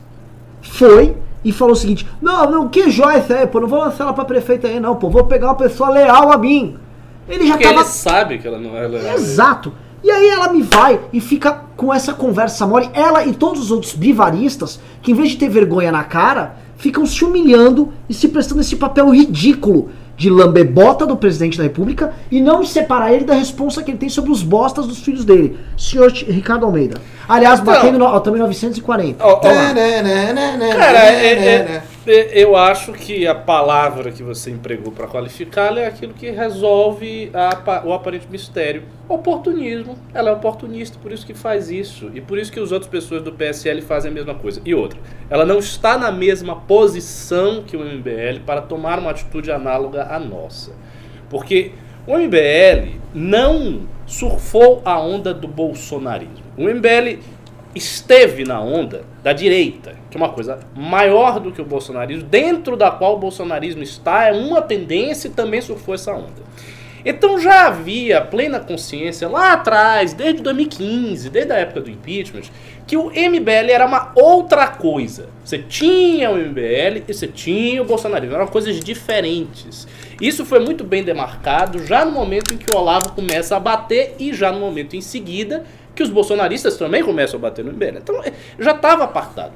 foi 0.61 1.17
e 1.45 1.53
falou 1.53 1.75
o 1.75 1.77
seguinte: 1.77 2.07
Não, 2.21 2.51
não, 2.51 2.69
que 2.69 2.91
Joyce 2.91 3.33
é, 3.33 3.47
pô, 3.47 3.61
não 3.61 3.69
vou 3.69 3.79
lançar 3.79 4.05
ela 4.05 4.13
pra 4.13 4.25
prefeita 4.25 4.67
aí, 4.67 4.81
não, 4.81 4.97
pô, 4.97 5.09
vou 5.09 5.25
pegar 5.25 5.47
uma 5.49 5.55
pessoa 5.55 5.91
leal 5.91 6.33
a 6.33 6.37
mim. 6.37 6.77
Ele 7.29 7.47
já 7.47 7.53
Porque 7.55 7.69
tava. 7.69 7.81
ele 7.81 7.89
sabe 7.89 8.39
que 8.39 8.49
ela 8.49 8.59
não 8.59 8.77
é 8.77 8.89
legal. 8.89 9.15
Exato. 9.15 9.73
E 10.03 10.11
aí 10.11 10.29
ela 10.31 10.53
me 10.53 10.63
vai 10.63 10.99
e 11.13 11.21
fica 11.21 11.63
com 11.77 11.93
essa 11.93 12.13
conversa 12.13 12.67
mole. 12.67 12.89
Ela 12.95 13.25
e 13.27 13.33
todos 13.35 13.61
os 13.61 13.71
outros 13.71 13.93
bivaristas, 13.93 14.81
que 15.03 15.13
em 15.13 15.15
vez 15.15 15.31
de 15.31 15.37
ter 15.37 15.49
vergonha 15.49 15.93
na 15.93 16.05
cara, 16.05 16.57
ficam 16.77 17.05
se 17.05 17.25
humilhando 17.25 17.93
e 18.09 18.15
se 18.15 18.29
prestando 18.29 18.61
esse 18.63 18.77
papel 18.77 19.11
ridículo 19.11 19.91
de 20.17 20.29
lambebota 20.29 21.07
do 21.07 21.17
presidente 21.17 21.57
da 21.57 21.65
república 21.65 22.13
e 22.31 22.41
não 22.43 22.63
separar 22.65 23.11
ele 23.13 23.25
da 23.25 23.33
responsa 23.35 23.83
que 23.83 23.91
ele 23.91 23.97
tem 23.99 24.09
sobre 24.11 24.31
os 24.31 24.43
bostas 24.43 24.87
dos 24.87 24.99
filhos 25.01 25.25
dele. 25.25 25.59
Senhor 25.79 26.11
Ricardo 26.13 26.67
Almeida. 26.67 27.01
Aliás, 27.27 27.59
Então- 27.61 27.73
batendo 27.73 27.99
no, 27.99 28.05
ó, 28.05 28.21
também 28.21 28.39
940. 28.41 29.25
Ó, 29.25 29.33
ó. 29.33 29.37
Cara, 30.79 30.99
é- 31.07 31.25
é- 31.27 31.45
é- 31.49 31.83
eu 32.07 32.57
acho 32.57 32.93
que 32.93 33.27
a 33.27 33.35
palavra 33.35 34.11
que 34.11 34.23
você 34.23 34.51
empregou 34.51 34.93
para 34.93 35.07
qualificá-la 35.07 35.81
é 35.81 35.87
aquilo 35.87 36.15
que 36.15 36.31
resolve 36.31 37.31
a 37.35 37.83
o 37.85 37.93
aparente 37.93 38.27
mistério. 38.31 38.85
Oportunismo. 39.09 39.99
Ela 40.15 40.31
é 40.31 40.33
oportunista, 40.33 40.99
por 40.99 41.13
isso 41.13 41.27
que 41.27 41.35
faz 41.35 41.71
isso. 41.71 42.11
E 42.15 42.21
por 42.21 42.39
isso 42.39 42.51
que 42.51 42.59
as 42.59 42.73
outras 42.73 42.91
pessoas 42.91 43.23
do 43.23 43.33
PSL 43.33 43.83
fazem 43.83 44.11
a 44.11 44.15
mesma 44.15 44.35
coisa. 44.35 44.63
E 44.65 44.75
outra, 44.75 44.99
ela 45.29 45.45
não 45.45 45.59
está 45.59 45.99
na 45.99 46.11
mesma 46.11 46.57
posição 46.57 47.63
que 47.63 47.77
o 47.77 47.81
MBL 47.81 48.41
para 48.47 48.63
tomar 48.63 48.99
uma 48.99 49.11
atitude 49.11 49.51
análoga 49.51 50.05
à 50.05 50.19
nossa. 50.19 50.73
Porque 51.29 51.73
o 52.07 52.17
MBL 52.17 52.99
não 53.15 53.83
surfou 54.07 54.81
a 54.85 54.99
onda 54.99 55.35
do 55.35 55.47
bolsonarismo. 55.47 56.51
O 56.57 56.65
MBL 56.65 57.21
esteve 57.75 58.45
na 58.45 58.61
onda 58.61 59.03
da 59.23 59.33
direita, 59.33 59.95
que 60.11 60.17
é 60.17 60.21
uma 60.21 60.31
coisa 60.31 60.59
maior 60.75 61.39
do 61.39 61.53
que 61.53 61.61
o 61.61 61.65
bolsonarismo, 61.65 62.25
dentro 62.25 62.77
da 62.77 62.91
qual 62.91 63.15
o 63.15 63.19
bolsonarismo 63.19 63.83
está, 63.83 64.27
é 64.27 64.33
uma 64.33 64.61
tendência 64.61 65.29
e 65.29 65.31
também 65.31 65.61
surfou 65.61 65.95
essa 65.95 66.13
onda. 66.13 66.51
Então 67.05 67.39
já 67.41 67.67
havia 67.67 68.21
plena 68.21 68.61
consciência 68.61 69.27
lá 69.27 69.55
atrás, 69.55 70.13
desde 70.13 70.43
2015, 70.43 71.31
desde 71.31 71.53
a 71.53 71.57
época 71.57 71.81
do 71.81 71.91
impeachment, 71.91 72.43
que 72.87 72.97
o 72.97 73.07
MBL 73.07 73.71
era 73.71 73.87
uma 73.87 74.13
outra 74.15 74.67
coisa. 74.69 75.29
Você 75.43 75.59
tinha 75.59 76.31
o 76.31 76.37
MBL 76.37 77.05
e 77.09 77.15
você 77.15 77.27
tinha 77.27 77.81
o 77.81 77.85
bolsonarismo, 77.87 78.35
eram 78.35 78.47
coisas 78.47 78.81
diferentes. 78.81 79.89
Isso 80.21 80.45
foi 80.45 80.59
muito 80.59 80.85
bem 80.85 81.03
demarcado 81.03 81.87
já 81.87 82.05
no 82.05 82.13
momento 82.13 82.53
em 82.53 82.59
que 82.59 82.75
o 82.75 82.79
Olavo 82.79 83.13
começa 83.13 83.57
a 83.57 83.61
bater 83.61 84.17
e 84.19 84.35
já 84.35 84.53
no 84.53 84.61
momento 84.61 84.95
em 84.95 85.01
seguida 85.01 85.65
que 86.01 86.05
os 86.05 86.09
bolsonaristas 86.09 86.79
também 86.79 87.05
começam 87.05 87.39
a 87.39 87.43
bater 87.43 87.63
no 87.63 87.73
MBL. 87.73 87.99
Então 87.99 88.25
eh, 88.25 88.33
já 88.59 88.71
estava 88.71 89.05
apartado. 89.05 89.53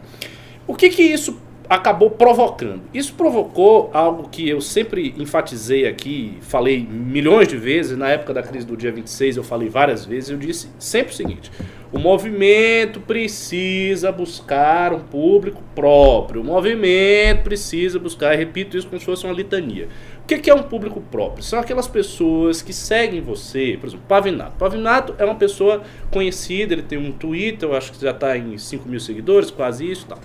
O 0.66 0.74
que 0.74 0.90
que 0.90 1.02
isso 1.02 1.40
acabou 1.66 2.10
provocando? 2.10 2.82
Isso 2.92 3.14
provocou 3.14 3.88
algo 3.94 4.28
que 4.28 4.46
eu 4.46 4.60
sempre 4.60 5.14
enfatizei 5.16 5.86
aqui, 5.86 6.36
falei 6.42 6.86
milhões 6.86 7.48
de 7.48 7.56
vezes, 7.56 7.96
na 7.96 8.10
época 8.10 8.34
da 8.34 8.42
crise 8.42 8.66
do 8.66 8.76
dia 8.76 8.92
26 8.92 9.38
eu 9.38 9.42
falei 9.42 9.70
várias 9.70 10.04
vezes, 10.04 10.28
eu 10.28 10.36
disse 10.36 10.68
sempre 10.78 11.14
o 11.14 11.16
seguinte: 11.16 11.50
o 11.90 11.98
movimento 11.98 13.00
precisa 13.00 14.12
buscar 14.12 14.92
um 14.92 15.00
público 15.00 15.62
próprio, 15.74 16.42
o 16.42 16.44
movimento 16.44 17.44
precisa 17.44 17.98
buscar, 17.98 18.36
repito 18.36 18.76
isso 18.76 18.86
como 18.86 19.00
se 19.00 19.06
fosse 19.06 19.24
uma 19.24 19.32
litania. 19.32 19.88
O 20.24 20.26
que, 20.26 20.38
que 20.38 20.48
é 20.48 20.54
um 20.54 20.62
público 20.62 21.02
próprio? 21.12 21.44
São 21.44 21.58
aquelas 21.60 21.86
pessoas 21.86 22.62
que 22.62 22.72
seguem 22.72 23.20
você, 23.20 23.76
por 23.78 23.88
exemplo, 23.88 24.06
Pavinato. 24.08 24.52
Pavinato 24.58 25.14
é 25.18 25.24
uma 25.26 25.34
pessoa 25.34 25.82
conhecida, 26.10 26.72
ele 26.72 26.80
tem 26.82 26.96
um 26.96 27.12
Twitter, 27.12 27.68
eu 27.68 27.76
acho 27.76 27.92
que 27.92 28.00
já 28.00 28.10
está 28.10 28.34
em 28.34 28.56
5 28.56 28.88
mil 28.88 28.98
seguidores, 28.98 29.50
quase 29.50 29.90
isso. 29.90 30.06
Tá. 30.06 30.16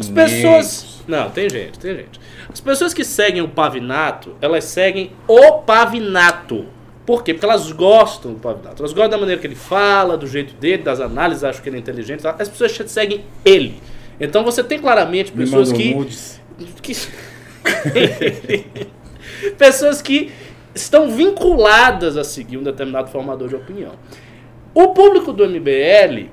As 0.00 0.08
pessoas. 0.08 1.00
Não, 1.06 1.30
tem 1.30 1.48
gente, 1.48 1.78
tem 1.78 1.94
gente. 1.94 2.18
As 2.52 2.60
pessoas 2.60 2.92
que 2.92 3.04
seguem 3.04 3.40
o 3.40 3.46
Pavinato, 3.46 4.34
elas 4.40 4.64
seguem 4.64 5.12
o 5.28 5.52
Pavinato. 5.58 6.66
Por 7.06 7.22
quê? 7.22 7.32
Porque 7.32 7.46
elas 7.46 7.70
gostam 7.70 8.32
do 8.32 8.40
Pavinato. 8.40 8.82
Elas 8.82 8.92
gostam 8.92 9.10
da 9.10 9.18
maneira 9.18 9.40
que 9.40 9.46
ele 9.46 9.54
fala, 9.54 10.16
do 10.16 10.26
jeito 10.26 10.54
dele, 10.54 10.82
das 10.82 10.98
análises, 10.98 11.44
acham 11.44 11.62
que 11.62 11.68
ele 11.68 11.76
é 11.76 11.78
inteligente. 11.78 12.20
tá? 12.20 12.34
As 12.36 12.48
pessoas 12.48 12.72
seguem 12.90 13.24
ele. 13.44 13.80
Então 14.18 14.42
você 14.42 14.64
tem 14.64 14.80
claramente 14.80 15.30
Me 15.32 15.44
pessoas 15.44 15.70
que. 15.70 15.94
nudes. 15.94 16.40
que- 16.82 16.96
pessoas 19.58 20.00
que 20.02 20.32
estão 20.74 21.10
vinculadas 21.10 22.16
a 22.16 22.24
seguir 22.24 22.58
um 22.58 22.62
determinado 22.62 23.10
formador 23.10 23.48
de 23.48 23.56
opinião. 23.56 23.92
O 24.74 24.88
público 24.88 25.32
do 25.32 25.48
MBL 25.48 26.28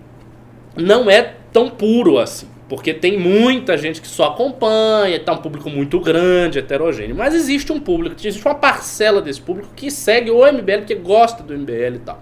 não 0.75 1.09
é 1.09 1.33
tão 1.51 1.69
puro 1.69 2.17
assim, 2.17 2.47
porque 2.67 2.93
tem 2.93 3.17
muita 3.17 3.77
gente 3.77 4.01
que 4.01 4.07
só 4.07 4.25
acompanha, 4.25 5.19
tá 5.19 5.33
um 5.33 5.37
público 5.37 5.69
muito 5.69 5.99
grande, 5.99 6.59
heterogêneo, 6.59 7.15
mas 7.15 7.33
existe 7.33 7.71
um 7.71 7.79
público, 7.79 8.15
existe 8.19 8.45
uma 8.45 8.55
parcela 8.55 9.21
desse 9.21 9.39
público 9.39 9.69
que 9.75 9.89
segue 9.89 10.29
o 10.29 10.45
MBL, 10.45 10.85
que 10.85 10.95
gosta 10.95 11.41
do 11.41 11.57
MBL 11.57 11.95
e 11.95 11.99
tal. 11.99 12.21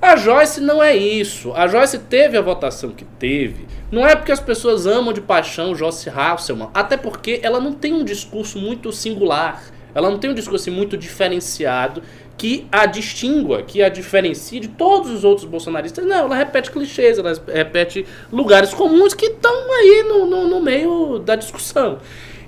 A 0.00 0.14
Joyce 0.14 0.60
não 0.60 0.80
é 0.80 0.94
isso. 0.94 1.52
A 1.54 1.66
Joyce 1.66 1.98
teve 1.98 2.36
a 2.36 2.40
votação 2.40 2.90
que 2.90 3.04
teve. 3.04 3.66
Não 3.90 4.06
é 4.06 4.14
porque 4.14 4.30
as 4.30 4.38
pessoas 4.38 4.86
amam 4.86 5.12
de 5.12 5.20
paixão 5.20 5.74
Joyce 5.74 6.08
Hasselman. 6.08 6.68
Até 6.72 6.96
porque 6.96 7.40
ela 7.42 7.58
não 7.58 7.72
tem 7.72 7.92
um 7.92 8.04
discurso 8.04 8.60
muito 8.60 8.92
singular. 8.92 9.60
Ela 9.94 10.10
não 10.10 10.18
tem 10.18 10.30
um 10.30 10.34
discurso 10.34 10.68
assim, 10.68 10.76
muito 10.76 10.96
diferenciado 10.96 12.02
que 12.36 12.66
a 12.70 12.86
distingua, 12.86 13.62
que 13.62 13.82
a 13.82 13.88
diferencie 13.88 14.60
de 14.60 14.68
todos 14.68 15.10
os 15.10 15.24
outros 15.24 15.44
bolsonaristas. 15.44 16.06
Não, 16.06 16.26
ela 16.26 16.36
repete 16.36 16.70
clichês, 16.70 17.18
ela 17.18 17.32
repete 17.52 18.06
lugares 18.32 18.72
comuns 18.72 19.12
que 19.12 19.26
estão 19.26 19.72
aí 19.72 20.04
no, 20.08 20.24
no, 20.24 20.48
no 20.48 20.60
meio 20.60 21.18
da 21.18 21.34
discussão. 21.34 21.98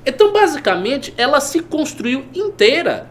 Então, 0.06 0.32
basicamente, 0.32 1.12
ela 1.16 1.40
se 1.40 1.60
construiu 1.60 2.24
inteira 2.32 3.08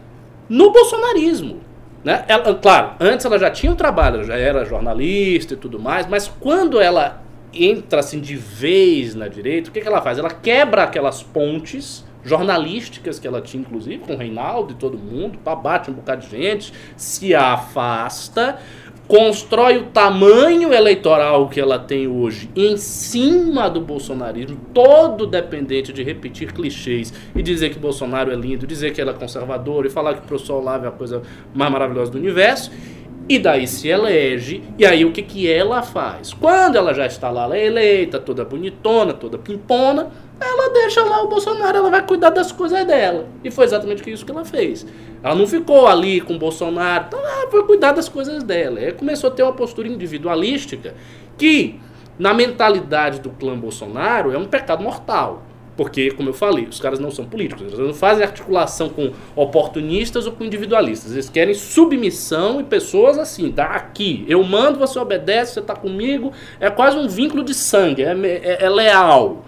no 0.48 0.72
bolsonarismo. 0.72 1.60
Né? 2.02 2.24
Ela, 2.26 2.54
claro, 2.54 2.92
antes 2.98 3.26
ela 3.26 3.38
já 3.38 3.50
tinha 3.50 3.70
um 3.70 3.76
trabalho, 3.76 4.16
ela 4.16 4.24
já 4.24 4.36
era 4.36 4.64
jornalista 4.64 5.52
e 5.52 5.56
tudo 5.56 5.78
mais, 5.78 6.06
mas 6.06 6.28
quando 6.40 6.80
ela 6.80 7.22
entra 7.52 8.00
assim 8.00 8.20
de 8.20 8.36
vez 8.36 9.14
na 9.14 9.28
direita, 9.28 9.68
o 9.68 9.72
que, 9.72 9.80
que 9.80 9.86
ela 9.86 10.00
faz? 10.00 10.18
Ela 10.18 10.30
quebra 10.30 10.84
aquelas 10.84 11.22
pontes 11.22 12.04
jornalísticas 12.24 13.18
que 13.18 13.26
ela 13.26 13.40
tinha, 13.40 13.62
inclusive, 13.62 13.98
com 13.98 14.14
o 14.14 14.16
Reinaldo 14.16 14.72
e 14.72 14.76
todo 14.76 14.98
mundo, 14.98 15.38
bate 15.38 15.90
um 15.90 15.94
bocado 15.94 16.26
de 16.26 16.30
gente, 16.30 16.72
se 16.96 17.34
afasta, 17.34 18.58
constrói 19.10 19.78
o 19.78 19.86
tamanho 19.86 20.72
eleitoral 20.72 21.48
que 21.48 21.60
ela 21.60 21.80
tem 21.80 22.06
hoje 22.06 22.48
em 22.54 22.76
cima 22.76 23.68
do 23.68 23.80
bolsonarismo, 23.80 24.56
todo 24.72 25.26
dependente 25.26 25.92
de 25.92 26.04
repetir 26.04 26.52
clichês 26.52 27.12
e 27.34 27.42
dizer 27.42 27.70
que 27.70 27.78
Bolsonaro 27.78 28.30
é 28.30 28.36
lindo, 28.36 28.68
dizer 28.68 28.92
que 28.92 29.00
ela 29.00 29.10
é 29.10 29.14
conservadora 29.14 29.88
e 29.88 29.90
falar 29.90 30.14
que 30.14 30.20
o 30.20 30.22
professor 30.22 30.58
Olavo 30.58 30.84
é 30.84 30.88
a 30.88 30.92
coisa 30.92 31.22
mais 31.52 31.72
maravilhosa 31.72 32.12
do 32.12 32.18
universo. 32.18 32.70
E 33.28 33.38
daí 33.38 33.66
se 33.66 33.88
elege, 33.88 34.62
e 34.76 34.84
aí 34.84 35.04
o 35.04 35.12
que, 35.12 35.22
que 35.22 35.48
ela 35.48 35.82
faz? 35.82 36.32
Quando 36.32 36.76
ela 36.76 36.92
já 36.92 37.06
está 37.06 37.30
lá, 37.30 37.44
ela 37.44 37.56
é 37.56 37.66
eleita, 37.66 38.18
toda 38.18 38.44
bonitona, 38.44 39.12
toda 39.12 39.38
pimpona, 39.38 40.10
ela 40.40 40.72
deixa 40.72 41.02
lá 41.04 41.22
o 41.22 41.28
Bolsonaro, 41.28 41.78
ela 41.78 41.90
vai 41.90 42.06
cuidar 42.06 42.30
das 42.30 42.50
coisas 42.50 42.84
dela. 42.86 43.28
E 43.44 43.50
foi 43.50 43.64
exatamente 43.64 44.10
isso 44.10 44.24
que 44.24 44.32
ela 44.32 44.44
fez. 44.44 44.86
Ela 45.22 45.34
não 45.34 45.46
ficou 45.46 45.86
ali 45.86 46.20
com 46.20 46.34
o 46.34 46.38
Bolsonaro, 46.38 47.04
então 47.08 47.20
ela 47.20 47.50
foi 47.50 47.62
cuidar 47.64 47.92
das 47.92 48.08
coisas 48.08 48.42
dela. 48.42 48.80
Aí 48.80 48.92
começou 48.92 49.28
a 49.28 49.32
ter 49.32 49.42
uma 49.42 49.52
postura 49.52 49.86
individualística 49.86 50.94
que, 51.36 51.78
na 52.18 52.32
mentalidade 52.32 53.20
do 53.20 53.30
clã 53.30 53.58
Bolsonaro, 53.58 54.32
é 54.32 54.38
um 54.38 54.46
pecado 54.46 54.82
mortal. 54.82 55.42
Porque, 55.76 56.10
como 56.10 56.28
eu 56.28 56.34
falei, 56.34 56.66
os 56.66 56.78
caras 56.78 56.98
não 56.98 57.10
são 57.10 57.24
políticos, 57.24 57.62
eles 57.62 57.78
não 57.78 57.94
fazem 57.94 58.22
articulação 58.22 58.90
com 58.90 59.12
oportunistas 59.34 60.26
ou 60.26 60.32
com 60.32 60.44
individualistas. 60.44 61.12
Eles 61.12 61.30
querem 61.30 61.54
submissão 61.54 62.60
e 62.60 62.64
pessoas 62.64 63.16
assim, 63.18 63.50
tá 63.50 63.64
aqui. 63.64 64.24
Eu 64.28 64.42
mando, 64.42 64.78
você 64.78 64.98
obedece, 64.98 65.54
você 65.54 65.62
tá 65.62 65.74
comigo. 65.74 66.32
É 66.58 66.68
quase 66.68 66.98
um 66.98 67.08
vínculo 67.08 67.42
de 67.42 67.54
sangue, 67.54 68.02
é, 68.02 68.12
é, 68.12 68.64
é 68.64 68.68
leal. 68.68 69.44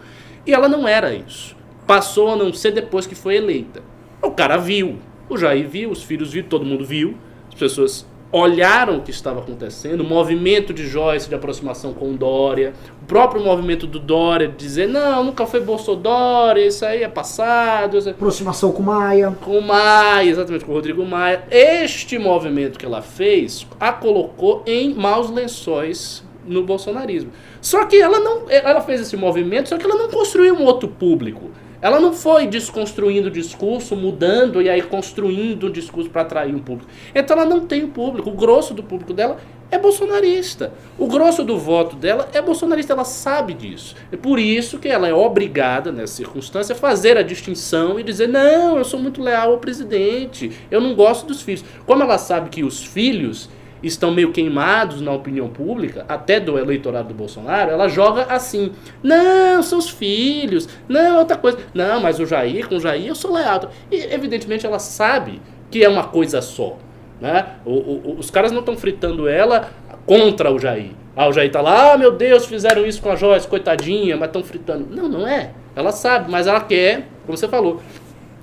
E 0.46 0.52
ela 0.52 0.68
não 0.68 0.86
era 0.86 1.14
isso. 1.14 1.56
Passou 1.86 2.30
a 2.30 2.36
não 2.36 2.52
ser 2.52 2.72
depois 2.72 3.06
que 3.06 3.14
foi 3.14 3.36
eleita. 3.36 3.82
O 4.20 4.30
cara 4.30 4.56
viu, 4.56 4.98
o 5.28 5.36
Jair 5.36 5.68
viu, 5.68 5.90
os 5.90 6.02
filhos 6.02 6.32
viram, 6.32 6.48
todo 6.48 6.64
mundo 6.64 6.84
viu. 6.84 7.16
As 7.48 7.54
pessoas 7.54 8.06
olharam 8.32 8.96
o 8.96 9.02
que 9.02 9.10
estava 9.10 9.40
acontecendo, 9.40 10.00
o 10.00 10.04
movimento 10.04 10.72
de 10.72 10.86
Joyce 10.86 11.28
de 11.28 11.34
aproximação 11.34 11.92
com 11.92 12.14
Dória, 12.14 12.72
o 13.02 13.04
próprio 13.04 13.44
movimento 13.44 13.86
do 13.86 13.98
Dória 13.98 14.48
de 14.48 14.56
dizer, 14.56 14.88
não, 14.88 15.22
nunca 15.22 15.44
foi 15.44 15.60
Bolsonaro, 15.60 16.58
isso 16.58 16.84
aí 16.84 17.02
é 17.02 17.08
passado, 17.08 17.98
isso 17.98 18.08
é... 18.08 18.12
Aproximação 18.12 18.72
com 18.72 18.82
Maia. 18.82 19.36
com 19.42 19.58
o 19.58 19.62
Maia, 19.62 20.26
exatamente 20.26 20.64
com 20.64 20.72
o 20.72 20.74
Rodrigo 20.74 21.04
Maia. 21.04 21.44
Este 21.50 22.18
movimento 22.18 22.78
que 22.78 22.86
ela 22.86 23.02
fez 23.02 23.66
a 23.78 23.92
colocou 23.92 24.62
em 24.66 24.94
maus 24.94 25.28
lençóis 25.28 26.24
no 26.46 26.62
bolsonarismo. 26.64 27.32
Só 27.60 27.84
que 27.84 28.00
ela 28.00 28.20
não, 28.20 28.50
ela 28.50 28.80
fez 28.80 29.00
esse 29.00 29.16
movimento, 29.16 29.68
só 29.68 29.78
que 29.78 29.84
ela 29.84 29.96
não 29.96 30.08
construiu 30.08 30.54
um 30.54 30.64
outro 30.64 30.88
público. 30.88 31.50
Ela 31.82 31.98
não 31.98 32.12
foi 32.12 32.46
desconstruindo 32.46 33.26
o 33.26 33.30
discurso, 33.30 33.96
mudando 33.96 34.62
e 34.62 34.70
aí 34.70 34.82
construindo 34.82 35.66
um 35.66 35.70
discurso 35.70 36.08
para 36.08 36.22
atrair 36.22 36.54
um 36.54 36.60
público. 36.60 36.88
Então 37.12 37.36
ela 37.36 37.44
não 37.44 37.66
tem 37.66 37.82
um 37.82 37.90
público. 37.90 38.30
O 38.30 38.34
grosso 38.34 38.72
do 38.72 38.84
público 38.84 39.12
dela 39.12 39.38
é 39.68 39.76
bolsonarista. 39.76 40.72
O 40.96 41.08
grosso 41.08 41.42
do 41.42 41.58
voto 41.58 41.96
dela 41.96 42.28
é 42.32 42.40
bolsonarista. 42.40 42.92
Ela 42.92 43.04
sabe 43.04 43.52
disso. 43.52 43.96
É 44.12 44.16
por 44.16 44.38
isso 44.38 44.78
que 44.78 44.86
ela 44.86 45.08
é 45.08 45.12
obrigada, 45.12 45.90
nessa 45.90 46.14
circunstância, 46.14 46.72
a 46.72 46.78
fazer 46.78 47.16
a 47.16 47.22
distinção 47.22 47.98
e 47.98 48.04
dizer: 48.04 48.28
não, 48.28 48.78
eu 48.78 48.84
sou 48.84 49.00
muito 49.00 49.20
leal 49.20 49.50
ao 49.50 49.58
presidente. 49.58 50.52
Eu 50.70 50.80
não 50.80 50.94
gosto 50.94 51.26
dos 51.26 51.42
filhos. 51.42 51.64
Como 51.84 52.00
ela 52.00 52.16
sabe 52.16 52.48
que 52.48 52.62
os 52.62 52.84
filhos 52.84 53.50
estão 53.82 54.10
meio 54.10 54.32
queimados 54.32 55.00
na 55.00 55.12
opinião 55.12 55.48
pública, 55.48 56.04
até 56.08 56.38
do 56.38 56.58
eleitorado 56.58 57.08
do 57.08 57.14
Bolsonaro, 57.14 57.70
ela 57.70 57.88
joga 57.88 58.24
assim: 58.24 58.72
não, 59.02 59.60
os 59.60 59.88
filhos, 59.88 60.68
não, 60.88 61.18
outra 61.18 61.36
coisa, 61.36 61.58
não, 61.74 62.00
mas 62.00 62.20
o 62.20 62.26
Jair, 62.26 62.68
com 62.68 62.76
o 62.76 62.80
Jair 62.80 63.06
eu 63.06 63.14
sou 63.14 63.32
leal. 63.32 63.70
E 63.90 63.96
evidentemente 63.96 64.66
ela 64.66 64.78
sabe 64.78 65.40
que 65.70 65.84
é 65.84 65.88
uma 65.88 66.04
coisa 66.04 66.40
só. 66.40 66.76
Né? 67.20 67.46
O, 67.64 67.70
o, 67.70 68.16
os 68.18 68.30
caras 68.30 68.50
não 68.50 68.60
estão 68.60 68.76
fritando 68.76 69.28
ela 69.28 69.70
contra 70.04 70.52
o 70.52 70.58
Jair. 70.58 70.90
Ah, 71.14 71.28
o 71.28 71.32
Jair 71.32 71.50
tá 71.50 71.60
lá, 71.60 71.92
ah, 71.92 71.98
meu 71.98 72.12
Deus, 72.12 72.46
fizeram 72.46 72.86
isso 72.86 73.02
com 73.02 73.10
a 73.10 73.16
Joyce, 73.16 73.46
coitadinha, 73.46 74.16
mas 74.16 74.28
estão 74.28 74.42
fritando. 74.42 74.86
Não, 74.90 75.08
não 75.08 75.26
é. 75.26 75.50
Ela 75.76 75.92
sabe, 75.92 76.30
mas 76.30 76.46
ela 76.46 76.60
quer, 76.60 77.06
como 77.26 77.36
você 77.36 77.46
falou, 77.46 77.82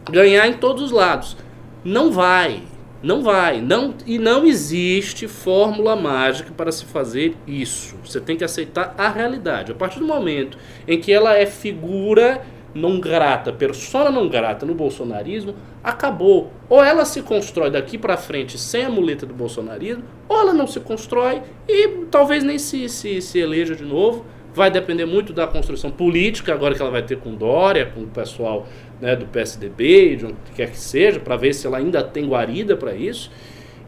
ganhar 0.09 0.47
em 0.47 0.53
todos 0.53 0.83
os 0.83 0.91
lados. 0.91 1.35
Não 1.83 2.11
vai. 2.11 2.61
Não 3.01 3.21
vai. 3.21 3.61
Não, 3.61 3.93
e 4.05 4.19
não 4.19 4.45
existe 4.45 5.27
fórmula 5.27 5.95
mágica 5.95 6.51
para 6.55 6.71
se 6.71 6.85
fazer 6.85 7.35
isso. 7.47 7.95
Você 8.03 8.19
tem 8.19 8.35
que 8.35 8.43
aceitar 8.43 8.93
a 8.97 9.09
realidade. 9.09 9.71
A 9.71 9.75
partir 9.75 9.99
do 9.99 10.05
momento 10.05 10.57
em 10.87 10.99
que 10.99 11.11
ela 11.11 11.35
é 11.35 11.45
figura 11.45 12.41
não 12.73 12.99
grata, 12.99 13.51
persona 13.51 14.11
não 14.11 14.27
grata 14.27 14.65
no 14.65 14.75
bolsonarismo, 14.75 15.55
acabou. 15.83 16.51
Ou 16.67 16.83
ela 16.83 17.05
se 17.05 17.21
constrói 17.21 17.71
daqui 17.71 17.97
para 17.97 18.17
frente 18.17 18.57
sem 18.57 18.85
a 18.85 18.89
muleta 18.89 19.25
do 19.25 19.33
bolsonarismo, 19.33 20.03
ou 20.27 20.39
ela 20.39 20.53
não 20.53 20.67
se 20.67 20.79
constrói 20.79 21.41
e 21.67 22.05
talvez 22.11 22.43
nem 22.43 22.59
se, 22.59 22.87
se, 22.89 23.21
se 23.21 23.39
eleja 23.39 23.75
de 23.75 23.83
novo. 23.83 24.25
Vai 24.53 24.71
depender 24.71 25.05
muito 25.05 25.31
da 25.31 25.45
construção 25.45 25.91
política, 25.91 26.53
agora 26.53 26.73
que 26.73 26.81
ela 26.81 26.91
vai 26.91 27.03
ter 27.03 27.17
com 27.17 27.35
Dória, 27.35 27.85
com 27.85 28.01
o 28.01 28.07
pessoal 28.07 28.67
né, 29.01 29.15
do 29.15 29.25
PSDB, 29.25 30.15
de 30.15 30.25
onde 30.25 30.35
quer 30.55 30.69
que 30.69 30.77
seja, 30.77 31.19
para 31.19 31.35
ver 31.35 31.53
se 31.53 31.65
ela 31.65 31.77
ainda 31.77 32.03
tem 32.03 32.27
guarida 32.27 32.75
para 32.75 32.93
isso. 32.93 33.31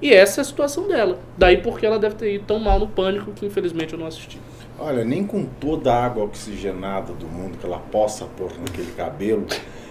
E 0.01 0.11
essa 0.11 0.41
é 0.41 0.43
a 0.43 0.45
situação 0.45 0.87
dela. 0.87 1.19
Daí 1.37 1.57
porque 1.57 1.85
ela 1.85 1.99
deve 1.99 2.15
ter 2.15 2.35
ido 2.35 2.45
tão 2.45 2.59
mal 2.59 2.79
no 2.79 2.87
pânico 2.87 3.31
que 3.31 3.45
infelizmente 3.45 3.93
eu 3.93 3.99
não 3.99 4.07
assisti. 4.07 4.39
Olha, 4.79 5.05
nem 5.05 5.23
com 5.23 5.45
toda 5.45 5.93
a 5.93 6.05
água 6.05 6.23
oxigenada 6.23 7.13
do 7.13 7.27
mundo 7.27 7.57
que 7.59 7.65
ela 7.65 7.77
possa 7.77 8.25
pôr 8.25 8.51
naquele 8.59 8.91
cabelo, 8.93 9.45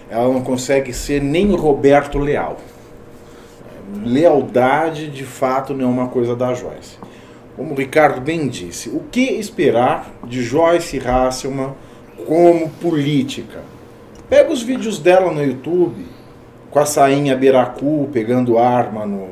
ela 0.09 0.27
não 0.27 0.41
consegue 0.41 0.91
ser 0.91 1.21
nem 1.21 1.55
Roberto 1.55 2.17
Leal. 2.19 2.57
Lealdade, 4.03 5.07
de 5.07 5.23
fato, 5.23 5.73
não 5.73 5.85
é 5.85 5.87
uma 5.87 6.07
coisa 6.09 6.35
da 6.35 6.53
Joyce. 6.53 6.97
Como 7.55 7.73
o 7.73 7.77
Ricardo 7.77 8.19
bem 8.19 8.49
disse, 8.49 8.89
o 8.89 9.01
que 9.11 9.21
esperar 9.21 10.11
de 10.25 10.41
Joyce 10.43 10.99
Hasselman 10.99 11.73
como 12.25 12.69
política? 12.69 13.59
Pega 14.31 14.49
os 14.49 14.63
vídeos 14.63 14.97
dela 14.97 15.29
no 15.29 15.43
YouTube, 15.43 16.05
com 16.69 16.79
a 16.79 16.85
sainha 16.85 17.35
beiracu, 17.35 18.07
pegando 18.13 18.57
arma 18.57 19.05
no, 19.05 19.27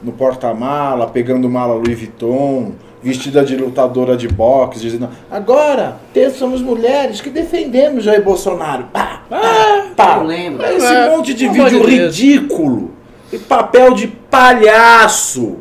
no 0.00 0.12
porta-mala, 0.12 1.08
pegando 1.08 1.48
mala 1.48 1.74
Louis 1.74 1.98
Vuitton, 1.98 2.74
vestida 3.02 3.44
de 3.44 3.56
lutadora 3.56 4.16
de 4.16 4.28
boxe, 4.28 4.78
dizendo: 4.78 5.08
agora 5.28 5.96
somos 6.32 6.62
mulheres 6.62 7.20
que 7.20 7.28
defendemos 7.28 8.04
Jair 8.04 8.22
Bolsonaro. 8.22 8.84
Pá, 8.92 9.22
pá. 9.28 9.86
Pá, 9.96 10.18
Eu 10.18 10.22
lembro. 10.22 10.64
Esse 10.64 10.86
É, 10.86 11.10
monte 11.10 11.34
de 11.34 11.48
vídeo 11.48 11.84
ridículo. 11.84 12.92
E 13.32 13.36
papel 13.36 13.94
de 13.94 14.06
palhaço. 14.06 15.56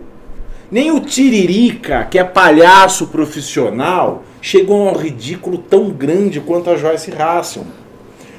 Nem 0.70 0.92
o 0.92 1.00
Tiririca, 1.00 2.06
que 2.06 2.20
é 2.20 2.24
palhaço 2.24 3.08
profissional, 3.08 4.22
chegou 4.40 4.88
a 4.88 4.92
um 4.92 4.96
ridículo 4.96 5.58
tão 5.58 5.90
grande 5.90 6.40
quanto 6.40 6.70
a 6.70 6.76
Joyce 6.76 7.12
Hasselman. 7.12 7.87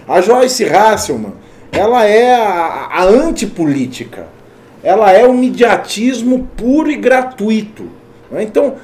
A 0.08 0.20
Joyce 0.22 0.64
Hasselman, 0.64 1.34
ela 1.70 2.04
é 2.04 2.34
a, 2.34 2.88
a 2.90 3.04
antipolítica. 3.04 4.26
Ela 4.82 5.12
é 5.12 5.26
o 5.26 5.34
mediatismo 5.34 6.48
puro 6.56 6.90
e 6.90 6.96
gratuito. 6.96 7.84
né? 8.30 8.42
Então, 8.42 8.76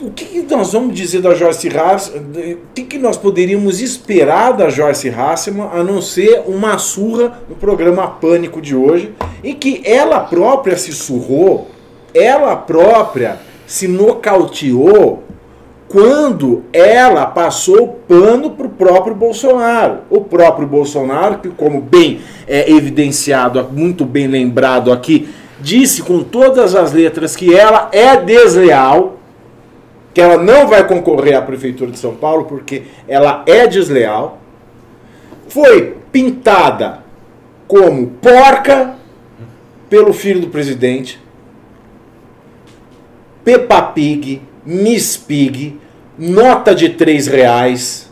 o 0.00 0.12
que 0.12 0.42
nós 0.48 0.72
vamos 0.72 0.94
dizer 0.94 1.20
da 1.20 1.34
Joyce 1.34 1.68
Hasselman? 1.76 2.54
O 2.54 2.58
que, 2.72 2.84
que 2.84 2.98
nós 2.98 3.16
poderíamos 3.16 3.80
esperar 3.80 4.52
da 4.52 4.70
Joyce 4.70 5.08
Hasselman 5.08 5.68
a 5.72 5.82
não 5.82 6.00
ser 6.00 6.44
uma 6.46 6.78
surra 6.78 7.40
no 7.48 7.56
programa 7.56 8.06
Pânico 8.06 8.60
de 8.62 8.76
hoje, 8.76 9.12
em 9.42 9.54
que 9.54 9.82
ela 9.84 10.20
própria 10.20 10.76
se 10.76 10.92
surrou, 10.92 11.68
ela 12.14 12.54
própria 12.54 13.40
se 13.66 13.88
nocauteou 13.88 15.24
quando 15.88 16.64
ela 16.70 17.24
passou 17.24 18.00
pano 18.06 18.50
para 18.50 18.66
o 18.66 18.70
próprio 18.70 19.14
Bolsonaro. 19.14 20.00
O 20.10 20.20
próprio 20.20 20.68
Bolsonaro, 20.68 21.38
que 21.38 21.48
como 21.48 21.80
bem 21.80 22.20
é 22.46 22.70
evidenciado, 22.70 23.66
muito 23.72 24.04
bem 24.04 24.26
lembrado 24.26 24.92
aqui, 24.92 25.28
disse 25.58 26.02
com 26.02 26.22
todas 26.22 26.74
as 26.74 26.92
letras 26.92 27.34
que 27.34 27.54
ela 27.54 27.88
é 27.90 28.16
desleal, 28.16 29.16
que 30.12 30.20
ela 30.20 30.36
não 30.36 30.66
vai 30.68 30.86
concorrer 30.86 31.36
à 31.36 31.42
prefeitura 31.42 31.90
de 31.90 31.98
São 31.98 32.14
Paulo 32.14 32.44
porque 32.44 32.82
ela 33.08 33.42
é 33.46 33.66
desleal. 33.66 34.38
Foi 35.48 35.96
pintada 36.12 36.98
como 37.66 38.08
porca 38.08 38.94
pelo 39.88 40.12
filho 40.12 40.40
do 40.40 40.48
presidente. 40.48 41.18
Peppa 43.42 43.80
Pig, 43.80 44.42
Miss 44.72 45.16
Pig, 45.16 45.78
nota 46.18 46.74
de 46.74 46.90
3 46.90 47.26
reais, 47.26 48.10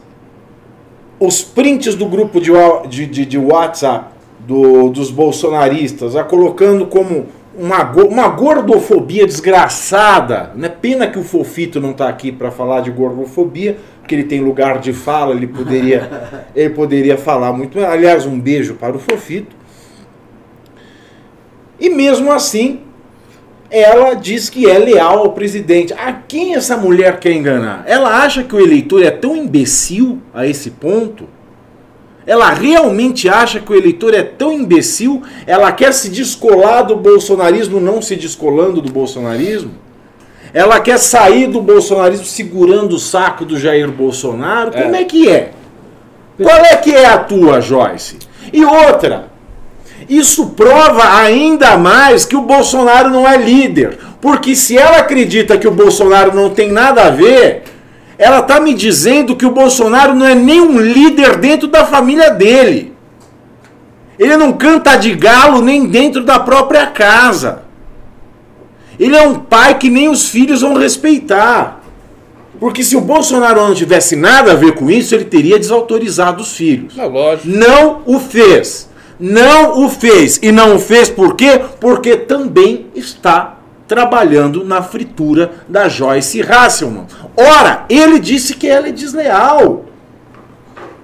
os 1.20 1.42
prints 1.42 1.94
do 1.94 2.06
grupo 2.06 2.40
de, 2.40 2.50
de, 2.88 3.04
de- 3.06 3.26
de 3.26 3.36
WhatsApp 3.38 4.06
do- 4.40 4.88
dos 4.88 5.10
bolsonaristas, 5.10 6.16
a 6.16 6.24
colocando 6.24 6.86
como 6.86 7.26
uma, 7.54 7.82
uma 8.02 8.28
gordofobia 8.28 9.26
desgraçada. 9.26 10.52
Né? 10.54 10.68
Pena 10.70 11.06
que 11.06 11.18
o 11.18 11.22
Fofito 11.22 11.78
não 11.78 11.90
está 11.90 12.08
aqui 12.08 12.32
para 12.32 12.50
falar 12.50 12.80
de 12.80 12.90
gordofobia, 12.90 13.76
porque 14.00 14.14
ele 14.14 14.24
tem 14.24 14.40
lugar 14.40 14.78
de 14.78 14.94
fala, 14.94 15.34
ele 15.34 15.46
poderia, 15.46 16.46
ele 16.56 16.70
poderia 16.70 17.18
falar 17.18 17.52
muito. 17.52 17.78
Aliás, 17.80 18.24
um 18.24 18.40
beijo 18.40 18.74
para 18.76 18.96
o 18.96 18.98
Fofito. 18.98 19.54
E 21.78 21.90
mesmo 21.90 22.32
assim, 22.32 22.80
ela 23.70 24.14
diz 24.14 24.48
que 24.48 24.68
é 24.68 24.78
leal 24.78 25.18
ao 25.18 25.32
presidente. 25.32 25.92
A 25.92 26.12
quem 26.12 26.54
essa 26.54 26.76
mulher 26.76 27.18
quer 27.18 27.32
enganar? 27.32 27.84
Ela 27.86 28.22
acha 28.22 28.42
que 28.42 28.54
o 28.54 28.60
eleitor 28.60 29.02
é 29.02 29.10
tão 29.10 29.36
imbecil 29.36 30.20
a 30.32 30.46
esse 30.46 30.70
ponto? 30.70 31.28
Ela 32.26 32.50
realmente 32.50 33.28
acha 33.28 33.60
que 33.60 33.72
o 33.72 33.76
eleitor 33.76 34.12
é 34.12 34.22
tão 34.22 34.52
imbecil? 34.52 35.22
Ela 35.46 35.70
quer 35.70 35.92
se 35.92 36.08
descolar 36.08 36.82
do 36.82 36.96
bolsonarismo, 36.96 37.80
não 37.80 38.02
se 38.02 38.16
descolando 38.16 38.80
do 38.80 38.90
bolsonarismo? 38.92 39.72
Ela 40.52 40.80
quer 40.80 40.98
sair 40.98 41.46
do 41.46 41.60
bolsonarismo 41.60 42.24
segurando 42.24 42.94
o 42.94 42.98
saco 42.98 43.44
do 43.44 43.58
Jair 43.58 43.90
Bolsonaro? 43.90 44.72
Como 44.72 44.96
é 44.96 45.04
que 45.04 45.28
é? 45.28 45.52
Qual 46.36 46.64
é 46.64 46.76
que 46.76 46.94
é 46.94 47.06
a 47.06 47.18
tua, 47.18 47.60
Joyce? 47.60 48.18
E 48.52 48.64
outra, 48.64 49.28
isso 50.08 50.50
prova 50.50 51.18
ainda 51.18 51.76
mais 51.76 52.24
que 52.24 52.36
o 52.36 52.42
Bolsonaro 52.42 53.10
não 53.10 53.26
é 53.26 53.36
líder. 53.36 53.98
Porque 54.20 54.54
se 54.54 54.76
ela 54.76 54.98
acredita 54.98 55.58
que 55.58 55.68
o 55.68 55.72
Bolsonaro 55.72 56.34
não 56.34 56.50
tem 56.50 56.70
nada 56.70 57.04
a 57.04 57.10
ver, 57.10 57.64
ela 58.18 58.40
está 58.40 58.60
me 58.60 58.72
dizendo 58.72 59.36
que 59.36 59.44
o 59.44 59.50
Bolsonaro 59.50 60.14
não 60.14 60.26
é 60.26 60.34
nem 60.34 60.60
um 60.60 60.80
líder 60.80 61.36
dentro 61.36 61.68
da 61.68 61.84
família 61.84 62.30
dele. 62.30 62.94
Ele 64.18 64.36
não 64.36 64.52
canta 64.52 64.96
de 64.96 65.14
galo 65.14 65.60
nem 65.60 65.86
dentro 65.86 66.24
da 66.24 66.38
própria 66.38 66.86
casa. 66.86 67.62
Ele 68.98 69.14
é 69.14 69.26
um 69.26 69.34
pai 69.34 69.76
que 69.76 69.90
nem 69.90 70.08
os 70.08 70.28
filhos 70.28 70.62
vão 70.62 70.74
respeitar. 70.74 71.82
Porque 72.58 72.82
se 72.82 72.96
o 72.96 73.02
Bolsonaro 73.02 73.60
não 73.60 73.74
tivesse 73.74 74.16
nada 74.16 74.52
a 74.52 74.54
ver 74.54 74.72
com 74.72 74.90
isso, 74.90 75.14
ele 75.14 75.26
teria 75.26 75.58
desautorizado 75.58 76.42
os 76.42 76.56
filhos. 76.56 76.96
É 76.96 77.04
lógico. 77.04 77.48
Não 77.48 78.00
o 78.06 78.18
fez. 78.18 78.88
Não 79.18 79.84
o 79.84 79.88
fez. 79.88 80.38
E 80.42 80.52
não 80.52 80.76
o 80.76 80.78
fez 80.78 81.08
por 81.08 81.34
quê? 81.34 81.60
Porque 81.80 82.16
também 82.16 82.86
está 82.94 83.56
trabalhando 83.88 84.64
na 84.64 84.82
fritura 84.82 85.52
da 85.68 85.88
Joyce 85.88 86.42
Hasselman. 86.42 87.06
Ora, 87.36 87.84
ele 87.88 88.18
disse 88.18 88.54
que 88.54 88.66
ela 88.66 88.88
é 88.88 88.92
desleal. 88.92 89.84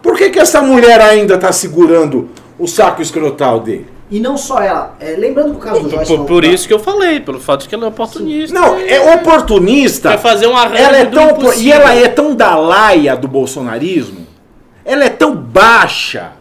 Por 0.02 0.16
que, 0.16 0.30
que 0.30 0.38
essa 0.38 0.60
mulher 0.60 1.00
ainda 1.00 1.34
está 1.36 1.52
segurando 1.52 2.28
o 2.58 2.66
saco 2.66 3.00
escrotal 3.00 3.60
dele? 3.60 3.86
E 4.10 4.20
não 4.20 4.36
só 4.36 4.60
ela. 4.60 4.94
É, 5.00 5.14
lembrando 5.16 5.52
que 5.52 5.56
o 5.56 5.60
caso 5.60 5.80
do 5.84 5.88
Joyce 5.88 6.16
Por, 6.16 6.26
por 6.26 6.44
isso 6.44 6.68
que 6.68 6.74
eu 6.74 6.78
falei, 6.78 7.20
pelo 7.20 7.40
fato 7.40 7.62
de 7.62 7.68
que 7.68 7.74
ela 7.74 7.86
é 7.86 7.88
oportunista. 7.88 8.60
Não, 8.60 8.76
é 8.76 9.14
oportunista. 9.14 10.10
Quer 10.10 10.18
fazer 10.18 10.46
um 10.48 10.56
arranjo 10.56 10.82
ela 10.82 10.96
é 10.98 11.04
do 11.06 11.16
tão 11.16 11.30
impossível. 11.30 11.62
E 11.62 11.72
ela 11.72 11.94
é 11.94 12.08
tão 12.08 12.34
da 12.34 12.54
laia 12.56 13.16
do 13.16 13.26
bolsonarismo. 13.26 14.26
Ela 14.84 15.04
é 15.04 15.08
tão 15.08 15.34
baixa. 15.34 16.32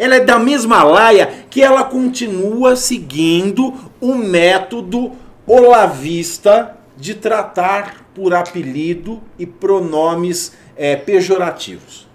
Ela 0.00 0.14
é 0.14 0.20
da 0.20 0.38
mesma 0.38 0.82
laia 0.82 1.44
que 1.50 1.62
ela 1.62 1.84
continua 1.84 2.74
seguindo 2.74 3.74
o 4.00 4.14
método 4.14 5.12
olavista 5.46 6.74
de 6.96 7.14
tratar 7.14 8.06
por 8.14 8.32
apelido 8.32 9.20
e 9.38 9.44
pronomes 9.44 10.54
eh, 10.74 10.96
pejorativos. 10.96 12.08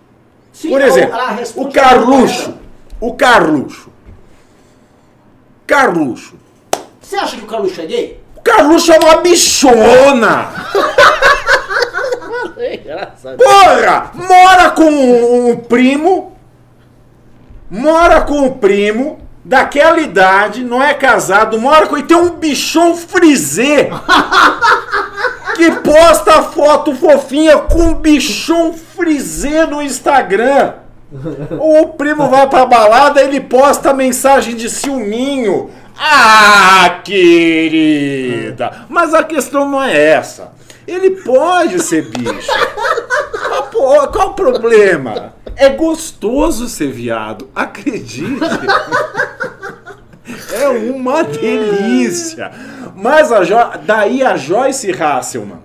Sim, 0.51 0.69
Por 0.69 0.81
exemplo, 0.81 1.15
o 1.57 1.71
Carluxo. 1.71 2.55
O 2.99 3.13
Carluxo. 3.13 3.91
Carluxo. 5.67 6.33
Você 6.99 7.15
acha 7.17 7.37
que 7.37 7.43
o 7.43 7.47
Carluxo 7.47 7.81
é 7.81 7.85
gay? 7.85 8.19
O 8.35 8.41
Carluxo 8.41 8.91
é 8.91 8.97
uma 8.97 9.17
bichona! 9.17 10.49
É 12.57 12.75
engraçado. 12.75 13.37
Porra! 13.37 14.11
Mora 14.13 14.71
com 14.71 14.83
um, 14.83 15.49
um 15.49 15.57
primo. 15.57 16.34
Mora 17.69 18.21
com 18.21 18.45
o 18.45 18.55
primo. 18.55 19.19
Daquela 19.43 19.99
idade, 19.99 20.63
não 20.63 20.81
é 20.81 20.95
casado, 20.95 21.59
mora 21.59 21.85
com. 21.85 21.95
E 21.95 22.03
tem 22.03 22.17
um 22.17 22.31
bichão 22.31 22.95
frisê. 22.95 23.89
que 25.55 25.71
posta 25.71 26.41
foto 26.41 26.95
fofinha 26.95 27.59
com 27.59 27.93
bichão 27.93 28.73
frisê 28.73 29.65
no 29.65 29.81
Instagram. 29.81 30.73
O 31.59 31.89
primo 31.89 32.27
vai 32.27 32.49
pra 32.49 32.65
balada, 32.65 33.21
ele 33.21 33.39
posta 33.39 33.93
mensagem 33.93 34.55
de 34.55 34.69
ciúminho. 34.69 35.69
Ah, 35.97 36.99
querida! 37.03 38.85
Mas 38.89 39.13
a 39.13 39.23
questão 39.23 39.69
não 39.69 39.81
é 39.81 39.95
essa. 39.95 40.54
Ele 40.87 41.11
pode 41.21 41.81
ser 41.81 42.09
bicho. 42.09 42.51
Mas, 43.71 44.07
qual 44.07 44.29
o 44.29 44.33
problema? 44.33 45.33
É 45.55 45.69
gostoso 45.69 46.67
ser 46.67 46.91
viado, 46.91 47.49
acredite. 47.55 48.39
É 50.53 50.67
uma 50.69 51.23
delícia. 51.23 52.51
Mas 52.95 53.31
a 53.31 53.43
jo... 53.43 53.55
daí 53.85 54.23
a 54.23 54.37
Joyce 54.37 54.91
Hasselman, 54.91 55.59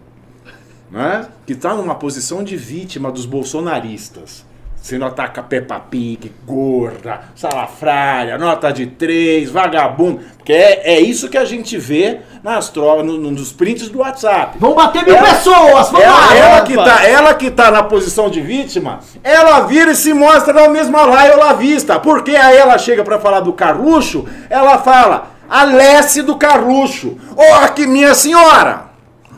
né? 0.91 1.27
que 1.47 1.53
está 1.53 1.75
numa 1.75 1.95
posição 1.95 2.43
de 2.43 2.57
vítima 2.57 3.11
dos 3.11 3.25
bolsonaristas. 3.25 4.45
Sendo 4.83 5.05
ataca 5.05 5.43
Peppa 5.43 5.79
Pig, 5.79 6.33
gorda, 6.47 7.21
salafrária, 7.37 8.39
nota 8.39 8.73
de 8.73 8.87
três, 8.87 9.51
vagabundo. 9.51 10.21
Porque 10.39 10.55
é, 10.55 10.95
é 10.95 11.01
isso 11.01 11.29
que 11.29 11.37
a 11.37 11.45
gente 11.45 11.77
vê 11.77 12.21
nas 12.43 12.71
trocas, 12.71 13.05
no, 13.05 13.19
no- 13.19 13.31
nos 13.31 13.53
prints 13.53 13.91
do 13.91 13.99
WhatsApp. 13.99 14.57
Vão 14.59 14.75
bater 14.75 15.05
mil 15.05 15.15
Ela- 15.15 15.29
pessoas! 15.29 15.91
Vamos 15.91 16.01
Ela, 16.07 16.17
lá! 16.27 16.35
ela 16.37 16.61
que 16.63 16.75
tá, 16.75 17.05
ela 17.07 17.35
que 17.35 17.51
tá 17.51 17.71
na 17.71 17.83
posição 17.83 18.31
de 18.31 18.41
vítima, 18.41 19.01
ela 19.23 19.61
vira 19.61 19.91
e 19.91 19.95
se 19.95 20.15
mostra 20.15 20.55
na 20.55 20.69
mesma 20.69 21.05
laia 21.05 21.37
olavista. 21.37 22.01
Porque 22.01 22.35
aí 22.35 22.57
ela 22.57 22.79
chega 22.79 23.05
pra 23.05 23.21
falar 23.21 23.41
do 23.41 23.53
Carluxo, 23.53 24.27
ela 24.49 24.79
fala, 24.79 25.33
a 25.49 25.63
Lesse 25.65 26.23
do 26.23 26.37
Carluxo. 26.37 27.19
Ô, 27.37 27.55
aqui, 27.65 27.87
minha 27.87 28.15
senhora! 28.15 28.85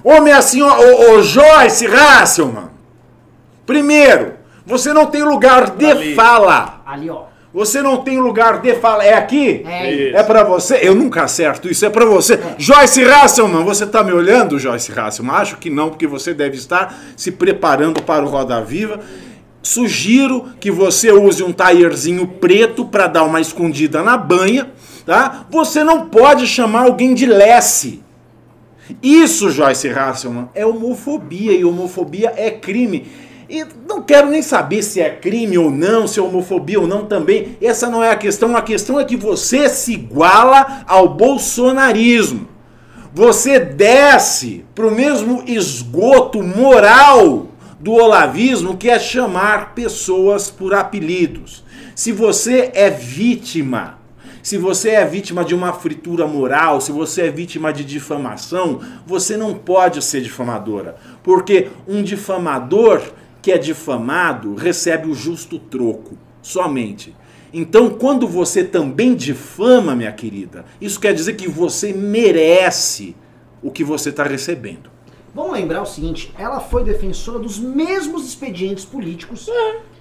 Ô, 0.05 0.20
minha 0.20 0.40
senhora, 0.40 0.80
ô, 0.80 1.14
ô 1.16 1.22
Joyce 1.22 1.86
Hasselman. 1.88 2.70
Primeiro, 3.66 4.34
você 4.67 4.93
não 4.93 5.07
tem 5.07 5.23
lugar 5.23 5.71
de 5.71 5.87
Ali. 5.87 6.15
fala. 6.15 6.83
Ali, 6.87 7.11
ó. 7.11 7.25
Você 7.55 7.83
não 7.83 7.99
tem 7.99 8.19
lugar 8.19 8.63
de 8.63 8.75
fala. 8.77 9.05
É 9.05 9.13
aqui? 9.13 9.63
É. 9.67 9.93
Isso. 9.93 10.17
É 10.17 10.23
pra 10.23 10.43
você? 10.43 10.79
Eu 10.83 10.95
nunca 10.95 11.25
acerto 11.25 11.69
isso, 11.69 11.85
é 11.85 11.91
pra 11.91 12.07
você. 12.07 12.41
Joyce 12.57 13.05
Hasselman, 13.05 13.63
você 13.63 13.87
tá 13.87 14.03
me 14.03 14.13
olhando, 14.13 14.59
Joyce 14.59 14.99
Hasselman? 14.99 15.35
Acho 15.37 15.59
que 15.59 15.69
não, 15.69 15.91
porque 15.91 16.07
você 16.07 16.33
deve 16.33 16.57
estar 16.57 16.99
se 17.15 17.31
preparando 17.31 18.03
para 18.03 18.25
o 18.25 18.29
Roda 18.29 18.61
Viva. 18.63 19.01
Sugiro 19.63 20.47
que 20.59 20.71
você 20.71 21.13
use 21.13 21.43
um 21.43 21.53
taierzinho 21.53 22.27
preto 22.27 22.87
para 22.87 23.07
dar 23.07 23.23
uma 23.23 23.41
escondida 23.41 24.03
na 24.03 24.17
banha, 24.17 24.73
tá? 25.05 25.47
Você 25.51 25.85
não 25.85 26.07
pode 26.07 26.47
chamar 26.47 26.85
alguém 26.85 27.15
de 27.15 27.27
Lesse. 27.27 28.03
Isso, 29.03 29.51
Joyce 29.51 29.89
Hasselman, 29.89 30.49
é 30.55 30.67
homofobia 30.67 31.53
e 31.53 31.65
homofobia 31.65 32.33
é 32.37 32.51
crime. 32.51 33.07
E 33.53 33.66
não 33.86 34.00
quero 34.00 34.30
nem 34.30 34.40
saber 34.40 34.82
se 34.82 34.98
é 34.98 35.11
crime 35.11 35.59
ou 35.59 35.70
não, 35.70 36.07
se 36.07 36.18
é 36.18 36.22
homofobia 36.22 36.80
ou 36.80 36.86
não 36.86 37.05
também. 37.05 37.59
Essa 37.61 37.90
não 37.90 38.03
é 38.03 38.11
a 38.11 38.16
questão. 38.16 38.57
A 38.57 38.62
questão 38.62 38.98
é 38.98 39.05
que 39.05 39.14
você 39.14 39.68
se 39.68 39.92
iguala 39.92 40.82
ao 40.86 41.11
bolsonarismo. 41.11 42.48
Você 43.12 43.61
desce 43.61 44.64
para 44.74 44.86
o 44.86 44.90
mesmo 44.90 45.44
esgoto 45.46 46.42
moral 46.42 47.48
do 47.78 47.92
olavismo, 47.92 48.78
que 48.78 48.88
é 48.88 48.98
chamar 48.98 49.74
pessoas 49.74 50.50
por 50.50 50.72
apelidos. 50.72 51.62
Se 51.94 52.11
você 52.11 52.70
é 52.72 52.88
vítima, 52.88 53.98
se 54.42 54.57
você 54.57 54.92
é 54.92 55.05
vítima 55.05 55.44
de 55.44 55.55
uma 55.55 55.74
fritura 55.74 56.26
moral, 56.26 56.80
se 56.80 56.90
você 56.90 57.26
é 57.26 57.30
vítima 57.30 57.70
de 57.70 57.84
difamação, 57.84 58.80
você 59.07 59.36
não 59.36 59.53
pode 59.53 60.03
ser 60.03 60.22
difamadora. 60.22 60.96
Porque 61.22 61.68
um 61.86 62.03
difamador 62.03 63.03
que 63.43 63.51
é 63.51 63.59
difamado 63.59 64.55
recebe 64.55 65.11
o 65.11 65.14
justo 65.14 65.59
troco, 65.59 66.16
somente. 66.40 67.14
Então, 67.53 67.90
quando 67.90 68.26
você 68.26 68.64
também 68.64 69.14
difama, 69.14 69.95
minha 69.95 70.12
querida, 70.12 70.64
isso 70.80 70.99
quer 70.99 71.12
dizer 71.12 71.34
que 71.34 71.49
você 71.49 71.93
merece 71.93 73.14
o 73.62 73.70
que 73.70 73.84
você 73.84 74.09
está 74.09 74.22
recebendo. 74.22 74.90
Vamos 75.34 75.53
lembrar 75.53 75.82
o 75.82 75.86
seguinte: 75.86 76.32
ela 76.38 76.61
foi 76.61 76.84
defensora 76.84 77.38
dos 77.38 77.59
mesmos 77.59 78.26
expedientes 78.26 78.84
políticos 78.84 79.49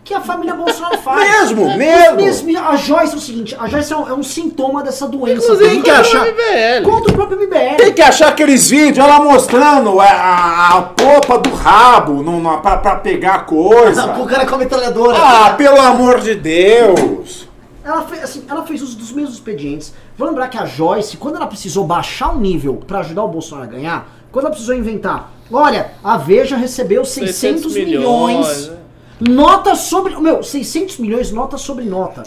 que 0.03 0.13
a 0.13 0.19
família 0.19 0.53
Bolsonaro 0.55 0.97
faz. 0.97 1.19
Mesmo, 1.29 1.67
Os 1.67 1.75
mesmo. 1.75 2.15
mesmos- 2.17 2.55
A 2.55 2.75
Joyce 2.75 3.13
é 3.13 3.17
o 3.17 3.19
seguinte: 3.19 3.55
a 3.59 3.67
Joyce 3.67 3.93
é 3.93 3.97
um, 3.97 4.09
é 4.09 4.13
um 4.13 4.23
sintoma 4.23 4.81
dessa 4.83 5.07
doença. 5.07 5.55
Tem 5.57 5.81
que 5.81 5.89
contra 5.89 5.99
achar- 6.01 6.23
o 6.23 6.27
MBL. 6.27 6.83
Contra 6.89 7.11
o 7.11 7.13
próprio 7.15 7.37
MBL. 7.39 7.77
Tem 7.77 7.93
que 7.93 8.01
achar 8.01 8.29
aqueles 8.29 8.69
vídeos, 8.69 8.97
ela 9.05 9.19
mostrando 9.23 9.99
a, 9.99 10.05
a, 10.05 10.77
a 10.77 10.81
popa 10.81 11.37
do 11.37 11.51
rabo 11.53 12.23
no, 12.23 12.41
na- 12.41 12.57
pra, 12.57 12.77
pra 12.77 12.95
pegar 12.97 13.45
coisa. 13.45 14.05
O 14.17 14.25
cara 14.25 14.45
com 14.45 14.55
a 14.55 14.57
metralhadora. 14.57 15.17
Ah, 15.19 15.53
pelo 15.57 15.79
amor 15.79 16.19
de 16.19 16.35
Deus! 16.35 17.47
Ela 17.83 18.03
fez, 18.03 18.23
assim, 18.23 18.43
ela 18.47 18.63
fez 18.63 18.81
uso 18.81 18.95
dos 18.97 19.11
mesmos 19.11 19.33
expedientes. 19.35 19.93
Vou 20.17 20.27
lembrar 20.27 20.47
que 20.49 20.57
a 20.57 20.65
Joyce, 20.65 21.17
quando 21.17 21.35
ela 21.37 21.47
precisou 21.47 21.83
baixar 21.83 22.31
o 22.35 22.39
nível 22.39 22.75
pra 22.87 22.99
ajudar 22.99 23.23
o 23.23 23.27
Bolsonaro 23.27 23.67
a 23.67 23.71
ganhar, 23.71 24.07
quando 24.31 24.45
ela 24.45 24.51
precisou 24.51 24.75
inventar, 24.75 25.31
olha, 25.51 25.91
a 26.03 26.15
Veja 26.15 26.55
recebeu 26.55 27.03
600, 27.03 27.73
milhões, 27.73 28.67
né? 28.67 28.77
Nota 29.29 29.75
sobre, 29.75 30.15
meu, 30.19 30.41
600 30.43 30.97
milhões 30.97 31.31
nota 31.31 31.57
sobre 31.57 31.85
nota. 31.85 32.23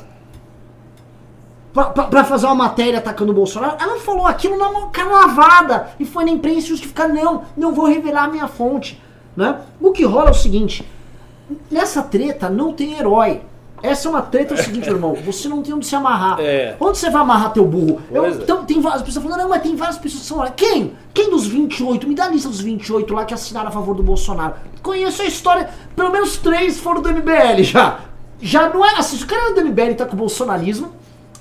Pra, 1.72 1.86
pra- 1.86 2.04
pra 2.04 2.24
fazer 2.24 2.46
uma 2.46 2.54
matéria 2.54 2.98
atacando 3.00 3.32
o 3.32 3.34
Bolsonaro, 3.34 3.76
ela 3.80 3.98
falou 3.98 4.26
aquilo 4.26 4.56
na 4.56 4.86
cara 4.88 5.10
lavada 5.10 5.88
e 5.98 6.04
foi 6.04 6.24
na 6.24 6.30
imprensa 6.30 6.68
justificar, 6.68 7.08
não, 7.08 7.42
não 7.56 7.72
vou 7.74 7.86
revelar 7.86 8.24
a 8.24 8.28
minha 8.28 8.46
fonte, 8.46 9.02
né? 9.36 9.60
O 9.80 9.90
que 9.90 10.04
rola 10.04 10.28
é 10.28 10.30
o 10.30 10.34
seguinte, 10.34 10.88
nessa 11.68 12.00
treta 12.02 12.48
não 12.48 12.72
tem 12.72 12.96
herói. 12.96 13.42
Essa 13.84 14.08
é 14.08 14.10
uma 14.10 14.22
treta, 14.22 14.54
é 14.54 14.58
o 14.58 14.62
seguinte, 14.62 14.86
meu 14.86 14.94
irmão, 14.94 15.14
você 15.14 15.48
não 15.48 15.62
tem 15.62 15.74
onde 15.74 15.84
se 15.86 15.94
amarrar. 15.94 16.40
É. 16.40 16.74
Onde 16.80 16.96
você 16.98 17.10
vai 17.10 17.20
amarrar 17.22 17.52
teu 17.52 17.64
burro? 17.66 18.00
Eu- 18.10 18.26
então, 18.28 18.64
tem 18.64 18.80
várias 18.80 19.02
pessoas 19.02 19.22
falando, 19.24 19.40
não, 19.42 19.48
mas 19.50 19.62
tem 19.62 19.76
várias 19.76 19.98
pessoas 19.98 20.22
que 20.22 20.28
são 20.28 20.38
lá. 20.38 20.50
Quem? 20.50 20.92
Quem 21.12 21.30
dos 21.30 21.46
28? 21.46 22.08
Me 22.08 22.14
dá 22.14 22.24
a 22.24 22.28
lista 22.28 22.48
dos 22.48 22.60
28 22.60 23.12
lá 23.12 23.24
que 23.24 23.34
assinaram 23.34 23.68
a 23.68 23.70
favor 23.70 23.94
do 23.94 24.02
Bolsonaro. 24.02 24.54
Conheço 24.82 25.20
a 25.22 25.26
história, 25.26 25.68
pelo 25.94 26.10
menos 26.10 26.36
três 26.38 26.78
foram 26.80 27.02
do 27.02 27.10
MBL 27.10 27.62
já. 27.62 28.00
Já 28.40 28.68
não 28.68 28.84
é 28.84 28.94
assim, 28.98 29.16
se 29.18 29.24
o 29.24 29.26
cara 29.26 29.52
do 29.54 29.60
MBL 29.60 29.94
tá 29.94 30.06
com 30.06 30.14
o 30.14 30.16
bolsonarismo, 30.18 30.90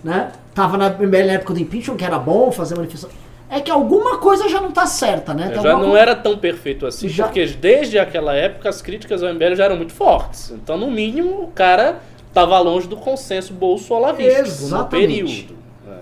né? 0.03 0.31
Tava 0.53 0.77
na 0.77 0.89
MBL 0.89 1.25
na 1.27 1.33
época 1.33 1.53
do 1.53 1.59
impeachment, 1.61 1.95
que 1.97 2.05
era 2.05 2.19
bom 2.19 2.51
fazer 2.51 2.75
manifestação. 2.75 3.15
É 3.49 3.59
que 3.61 3.69
alguma 3.69 4.17
coisa 4.17 4.49
já 4.49 4.59
não 4.59 4.71
tá 4.71 4.85
certa, 4.85 5.33
né? 5.33 5.49
Tem 5.49 5.61
Já 5.61 5.71
alguma 5.73 5.87
não 5.89 5.97
era 5.97 6.15
tão 6.15 6.37
perfeito 6.37 6.85
assim, 6.87 7.07
Já- 7.07 7.25
porque 7.25 7.45
desde 7.45 7.99
aquela 7.99 8.33
época 8.33 8.67
as 8.67 8.81
críticas 8.81 9.21
ao 9.21 9.29
MBL 9.29 9.55
já 9.55 9.65
eram 9.65 9.75
muito 9.77 9.93
fortes. 9.93 10.51
Então, 10.51 10.77
no 10.77 10.89
mínimo, 10.89 11.43
o 11.43 11.47
cara 11.47 11.99
estava 12.33 12.59
longe 12.59 12.87
do 12.87 12.97
consenso 12.97 13.53
bolsolavista 13.53 14.39
no 14.41 14.47
Exatamente. 14.47 15.07
período. 15.47 15.55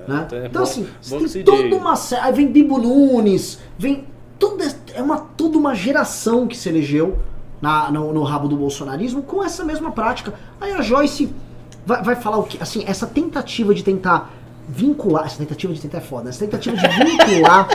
né? 0.08 0.28
É, 0.32 0.46
Então 0.48 0.62
bom- 0.64 0.68
assim, 0.70 0.88
bom 1.10 1.26
tem 1.26 1.44
toda 1.44 1.64
diga. 1.64 1.76
uma 1.76 1.96
série. 1.96 2.22
Aí 2.26 2.34
vem 2.34 2.48
Bibo 2.48 2.78
Nunes, 2.78 3.60
vem. 3.78 4.06
Toda, 4.40 4.66
é 4.96 5.02
uma, 5.04 5.20
toda 5.20 5.56
uma 5.58 5.76
geração 5.76 6.48
que 6.48 6.58
se 6.58 6.68
elegeu 6.68 7.20
na, 7.62 7.92
no, 7.92 8.12
no 8.12 8.24
rabo 8.24 8.48
do 8.48 8.56
bolsonarismo 8.56 9.22
com 9.22 9.44
essa 9.44 9.64
mesma 9.64 9.92
prática. 9.92 10.34
Aí 10.60 10.72
a 10.72 10.82
Joyce 10.82 11.32
vai, 11.86 12.02
vai 12.02 12.16
falar 12.16 12.38
o 12.38 12.44
que? 12.44 12.58
Assim, 12.60 12.84
essa 12.88 13.06
tentativa 13.06 13.72
de 13.76 13.84
tentar 13.84 14.34
vincular. 14.68 15.26
Essa 15.26 15.38
tentativa 15.38 15.72
de 15.74 15.80
tentar 15.82 16.00
é 16.00 16.02
foda, 16.02 16.30
essa 16.30 16.40
tentativa 16.40 16.76
de 16.76 16.88
vincular, 17.06 17.68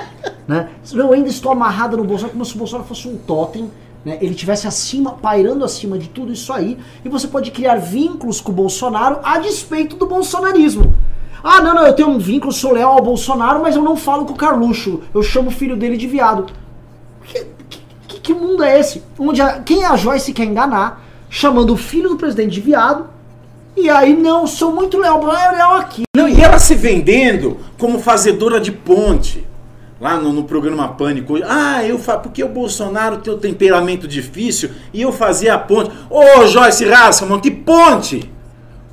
né? 0.49 0.71
Eu 0.93 1.13
ainda 1.13 1.29
estou 1.29 1.53
amarrada 1.53 1.97
no 1.97 2.03
Bolsonaro 2.03 2.33
como 2.33 2.45
se 2.45 2.55
o 2.57 2.59
Bolsonaro 2.59 2.89
fosse 2.89 3.07
um 3.07 3.17
totem. 3.17 3.71
Né, 4.07 4.19
ele 4.21 4.37
tivesse 4.37 4.69
acima, 4.69 5.15
pairando 5.15 5.65
acima 5.65 5.99
de 5.99 6.09
tudo 6.09 6.33
isso 6.33 6.53
aí, 6.53 6.79
e 7.05 7.09
você 7.09 7.27
pode 7.27 7.51
criar 7.51 7.75
vínculos 7.75 8.41
com 8.41 8.53
o 8.53 8.55
Bolsonaro 8.55 9.19
a 9.21 9.41
despeito 9.41 9.97
do 9.97 10.07
bolsonarismo. 10.07 10.95
Ah, 11.43 11.61
não, 11.61 11.75
não, 11.75 11.85
eu 11.85 11.93
tenho 11.93 12.11
um 12.11 12.19
vínculo, 12.19 12.53
sou 12.53 12.71
leal 12.71 12.93
ao 12.93 13.03
Bolsonaro, 13.03 13.61
mas 13.61 13.75
eu 13.75 13.83
não 13.83 13.97
falo 13.97 14.25
com 14.25 14.33
o 14.33 14.37
Carluxo. 14.37 15.01
Eu 15.13 15.25
chamo 15.25 15.49
o 15.49 15.51
filho 15.51 15.77
dele 15.77 15.97
de 15.97 16.07
viado. 16.07 16.47
Que, 17.25 17.47
que, 18.07 18.21
que 18.21 18.33
mundo 18.33 18.63
é 18.63 18.79
esse? 18.79 19.03
Onde 19.19 19.43
a- 19.43 19.59
quem 19.59 19.83
é 19.83 19.87
a 19.87 19.97
Joyce 19.97 20.33
quer 20.33 20.45
enganar, 20.45 21.05
chamando 21.29 21.73
o 21.73 21.77
filho 21.77 22.09
do 22.09 22.17
presidente 22.17 22.53
de 22.53 22.61
viado, 22.61 23.07
e 23.77 23.91
aí, 23.91 24.17
não, 24.17 24.47
sou 24.47 24.73
muito 24.73 24.99
leal, 24.99 25.21
leal 25.25 25.75
aqui. 25.79 26.05
Não, 26.17 26.29
e 26.29 26.41
ela 26.41 26.61
se 26.61 26.77
vendendo 26.77 27.57
como 27.77 27.99
fazedora 27.99 28.61
de 28.61 28.71
ponte. 28.71 29.45
Lá 30.01 30.17
no, 30.19 30.33
no 30.33 30.45
programa 30.45 30.89
Pânico. 30.89 31.35
Ah, 31.47 31.83
eu 31.85 31.99
fa... 31.99 32.19
porque 32.19 32.45
o 32.45 32.49
Bolsonaro 32.49 33.17
tem 33.19 33.33
o 33.33 33.39
temperamento 33.39 34.07
difícil 34.07 34.71
e 34.93 35.01
eu 35.03 35.11
fazia 35.13 35.55
a 35.55 35.59
ponte. 35.59 35.91
Ô, 36.11 36.47
Joyce 36.47 36.85
Hasselman, 36.93 37.41
que 37.41 37.51
ponte! 37.51 38.31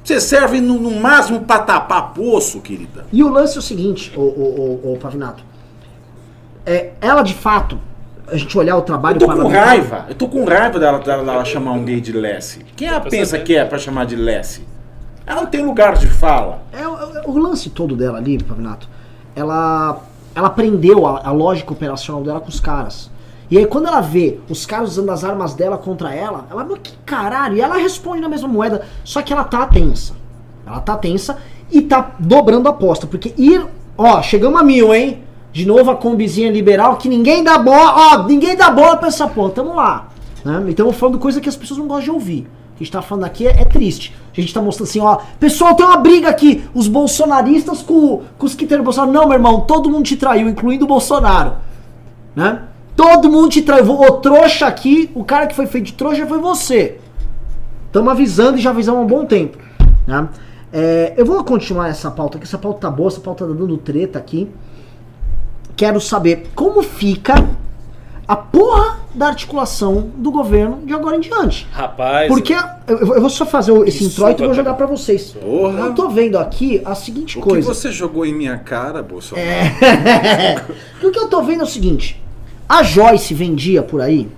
Você 0.04 0.20
serve 0.20 0.60
no, 0.62 0.80
no 0.80 0.91
máximo 0.91 1.41
pra 1.41 1.60
tapar 1.60 2.14
poço, 2.14 2.60
querida. 2.62 3.06
E 3.12 3.24
o 3.24 3.30
lance 3.30 3.56
é 3.56 3.60
o 3.60 3.62
seguinte, 3.62 4.12
ô, 4.16 4.22
ô, 4.22 4.93
ô, 4.93 4.97
Pavinato. 4.97 5.43
É, 6.66 6.91
ela 7.01 7.22
de 7.22 7.34
fato, 7.34 7.78
a 8.28 8.36
gente 8.38 8.58
olhar 8.58 8.78
o 8.78 8.82
trabalho 8.82 9.16
Eu 9.22 9.28
tô 9.28 9.34
com 9.36 9.47
raiva. 9.49 10.06
Eu 10.10 10.16
tô 10.16 10.28
com 10.28 10.43
raiva 10.45 10.80
dela, 10.80 10.99
dela, 10.99 11.24
dela 11.24 11.45
chamar 11.45 11.72
um 11.74 11.84
gay 11.84 11.99
de 12.01 12.12
Lessie. 12.14 12.66
Quem 12.76 12.88
ela 12.88 13.01
pensa 13.01 13.38
que 13.39 13.56
é 13.56 13.66
pra 13.66 13.78
chamar 13.78 14.06
de 14.06 14.16
Lessie? 14.16 14.66
Ela 15.26 15.41
não 15.41 15.47
tem 15.47 15.66
lugar 15.66 15.95
de 15.97 16.08
fala. 16.08 16.64
É, 16.72 16.86
o- 16.88 16.97
é, 17.18 17.22
o 17.26 17.38
lance 17.38 17.70
todo 17.70 17.95
dela 17.95 18.18
ali, 18.18 18.41
Pavinato, 18.43 18.88
ela, 19.36 20.01
ela 20.36 20.48
aprendeu 20.48 21.06
a, 21.06 21.28
a 21.28 21.32
lógica 21.32 21.74
operacional 21.74 22.24
dela 22.24 22.40
com 22.40 22.50
os 22.50 22.60
caras. 22.60 23.12
E 23.50 23.58
aí 23.58 23.66
quando 23.66 23.88
ela 23.88 24.02
vê 24.02 24.40
os 24.50 24.66
caras 24.66 24.92
usando 24.92 25.12
as 25.12 25.24
armas 25.24 25.54
dela 25.54 25.78
contra 25.78 26.14
ela, 26.14 26.46
ela, 26.50 26.64
meu, 26.64 26.78
que 26.78 26.94
caralho, 27.06 27.56
e 27.56 27.62
ela 27.62 27.76
responde 27.76 28.22
na 28.22 28.30
mesma 28.30 28.48
moeda, 28.48 28.86
só 29.04 29.22
que 29.22 29.32
ela 29.32 29.44
tá 29.44 29.66
tensa. 29.66 30.16
Ela 30.66 30.80
tá 30.80 30.98
tensa 30.98 31.38
e 31.72 31.82
tá 31.82 32.16
dobrando 32.20 32.68
a 32.68 32.72
aposta, 32.72 33.06
porque 33.06 33.34
ir, 33.38 33.66
ó, 33.98 34.22
chegamos 34.22 34.60
a 34.60 34.64
mil, 34.64 34.94
hein? 34.94 35.24
De 35.52 35.68
novo 35.68 35.92
a 35.92 35.96
combizinha 35.96 36.52
liberal, 36.52 36.98
que 36.98 37.08
ninguém 37.08 37.44
dá 37.44 37.58
bola, 37.58 37.94
ó, 37.96 38.24
ninguém 38.24 38.56
dá 38.56 38.72
bola 38.72 38.98
pra 38.98 39.10
essa 39.10 39.28
porra, 39.28 39.52
tamo 39.52 39.76
lá. 39.76 40.08
Né? 40.44 40.64
E 40.68 40.72
estamos 40.72 40.96
falando 40.96 41.20
coisa 41.20 41.40
que 41.40 41.48
as 41.50 41.56
pessoas 41.56 41.78
não 41.78 41.88
gostam 41.88 42.06
de 42.06 42.12
ouvir. 42.12 42.48
Que 42.76 42.84
a 42.84 42.86
gente 42.86 42.92
tá 42.92 43.02
falando 43.02 43.26
aqui 43.26 43.48
é, 43.48 43.62
é 43.62 43.66
triste. 43.66 44.16
A 44.36 44.42
gente 44.42 44.54
tá 44.54 44.62
mostrando 44.62 44.90
assim, 44.90 45.00
ó, 45.00 45.18
pessoal, 45.40 45.76
tem 45.76 45.86
uma 45.86 45.98
briga 45.98 46.30
aqui, 46.30 46.64
os 46.74 46.88
bolsonaristas 46.88 47.82
com, 47.84 48.24
com 48.38 48.46
os 48.46 48.56
que 48.56 48.66
tem 48.66 48.82
Bolsonaro. 48.82 49.12
Não, 49.12 49.28
meu 49.28 49.34
irmão, 49.34 49.62
todo 49.62 49.90
mundo 49.90 50.06
te 50.06 50.18
traiu, 50.18 50.50
incluindo 50.50 50.86
o 50.86 50.88
Bolsonaro. 50.88 51.54
Né? 52.36 52.64
Todo 52.96 53.30
mundo 53.30 53.50
te 53.50 53.62
traiu. 53.62 53.90
O 53.92 54.12
trouxa 54.14 54.66
aqui, 54.66 55.12
o 55.14 55.24
cara 55.24 55.48
que 55.48 55.56
foi 55.56 55.68
feito 55.68 55.86
de 55.86 55.94
trouxa 55.94 56.26
foi 56.26 56.40
você. 56.40 57.00
Estamos 57.86 58.12
avisando 58.12 58.58
e 58.58 58.62
já 58.62 58.72
avisamos 58.72 59.02
há 59.02 59.04
um 59.04 59.08
bom 59.08 59.26
tempo. 59.26 59.58
Né? 60.08 60.28
É, 60.72 61.14
eu 61.16 61.26
vou 61.26 61.44
continuar 61.44 61.90
essa 61.90 62.10
pauta 62.10 62.38
aqui. 62.38 62.48
Essa 62.48 62.58
pauta 62.58 62.80
tá 62.80 62.90
boa, 62.90 63.08
essa 63.08 63.20
pauta 63.20 63.46
tá 63.46 63.54
dando 63.54 63.78
treta 63.78 64.18
aqui. 64.18 64.50
Quero 65.76 66.02
saber 66.02 66.50
como 66.56 66.82
fica 66.82 67.36
a 68.28 68.36
porra 68.36 69.00
da 69.14 69.28
articulação 69.28 70.10
do 70.18 70.32
governo 70.32 70.82
de 70.86 70.94
agora 70.94 71.18
em 71.18 71.20
diante. 71.20 71.68
Rapaz, 71.72 72.28
Porque 72.28 72.54
eu, 72.88 72.98
eu 72.98 73.22
vou 73.22 73.30
só 73.30 73.46
fazer 73.46 73.72
o- 73.72 73.84
esse 73.84 74.04
introito 74.04 74.42
e 74.42 74.46
vou 74.46 74.56
jogar 74.56 74.74
pra 74.76 74.86
vocês. 74.86 75.32
Porra. 75.32 75.80
Eu 75.80 75.94
tô 75.94 76.10
vendo 76.10 76.38
aqui 76.40 76.82
a 76.86 76.96
seguinte 76.96 77.38
O 77.38 77.42
que 77.42 77.48
coisa. 77.50 77.68
você 77.74 77.92
jogou 77.92 78.26
em 78.26 78.34
minha 78.34 78.58
cara, 78.58 79.04
Bolsonaro? 79.04 79.48
o 81.04 81.12
que 81.12 81.20
eu 81.20 81.28
tô 81.28 81.42
vendo 81.44 81.62
é 81.62 81.64
o 81.64 81.68
seguinte: 81.68 82.22
a 82.68 82.82
Joyce 82.82 83.34
vendia 83.34 83.84
por 83.84 84.02
aí 84.02 84.30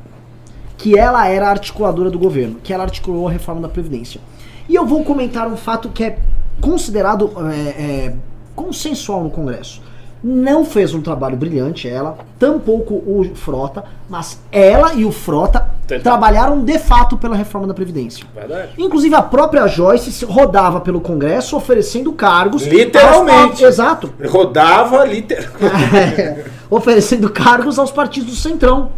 que 0.78 0.98
ela 0.98 1.28
era 1.28 1.48
a 1.48 1.52
articuladora 1.52 2.10
do 2.12 2.20
governo, 2.20 2.58
que 2.62 2.74
ela 2.74 2.84
articulou 2.84 3.28
a 3.28 3.32
reforma 3.32 3.62
da 3.62 3.70
Previdência. 3.70 4.20
E 4.68 4.76
eu 4.76 4.86
vou 4.86 5.04
comentar 5.04 5.48
um 5.48 5.56
fato 5.56 5.90
que 5.90 6.04
é 6.04 6.20
considerado 6.60 7.32
é, 7.50 7.54
é, 7.82 8.14
consensual 8.56 9.24
no 9.24 9.30
Congresso. 9.30 9.82
Não 10.28 10.66
fez 10.66 10.92
um 10.92 11.02
trabalho 11.02 11.38
brilhante, 11.38 11.88
ela, 11.88 12.18
tampouco 12.40 12.96
o 12.96 13.30
Frota, 13.36 13.84
mas 14.10 14.40
ela 14.52 14.96
e 14.96 15.06
o 15.06 15.12
Frota 15.12 15.64
trabalharam 16.02 16.62
de 16.64 16.80
fato 16.80 17.16
pela 17.16 17.36
reforma 17.36 17.68
da 17.68 17.76
Previdência. 17.76 18.26
Verdade. 18.34 18.70
Inclusive 18.76 19.14
a 19.14 19.22
própria 19.22 19.68
Joyce 19.68 20.26
rodava 20.26 20.82
pelo 20.82 21.00
Congresso 21.00 21.56
oferecendo 21.56 22.12
cargos. 22.12 22.66
Literalmente. 22.66 23.64
aos- 23.64 23.74
Exato. 23.76 24.12
Rodava 24.28 25.06
literalmente. 25.06 25.96
É, 25.96 26.46
oferecendo 26.72 27.30
cargos 27.30 27.78
aos 27.78 27.92
partidos 27.92 28.32
do 28.32 28.36
Centrão. 28.36 28.90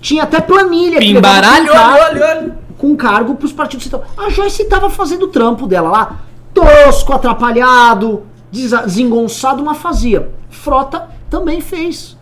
Tinha 0.00 0.22
até 0.22 0.40
planilha 0.40 0.98
Pimbaralho, 0.98 1.70
olha, 1.72 2.04
olha, 2.08 2.54
com 2.78 2.96
cargo 2.96 3.34
pros 3.34 3.52
partidos 3.52 3.86
do 3.86 3.90
Centrão. 3.90 4.10
A 4.16 4.30
Joyce 4.30 4.64
tava 4.64 4.88
fazendo 4.88 5.24
o 5.24 5.28
trampo 5.28 5.66
dela 5.66 5.90
lá, 5.90 6.16
tosco, 6.54 7.12
atrapalhado, 7.12 8.22
desengonçado, 8.62 9.62
mas 9.64 9.78
fazia. 9.78 10.30
Frota 10.48 11.08
também 11.28 11.60
fez. 11.60 12.16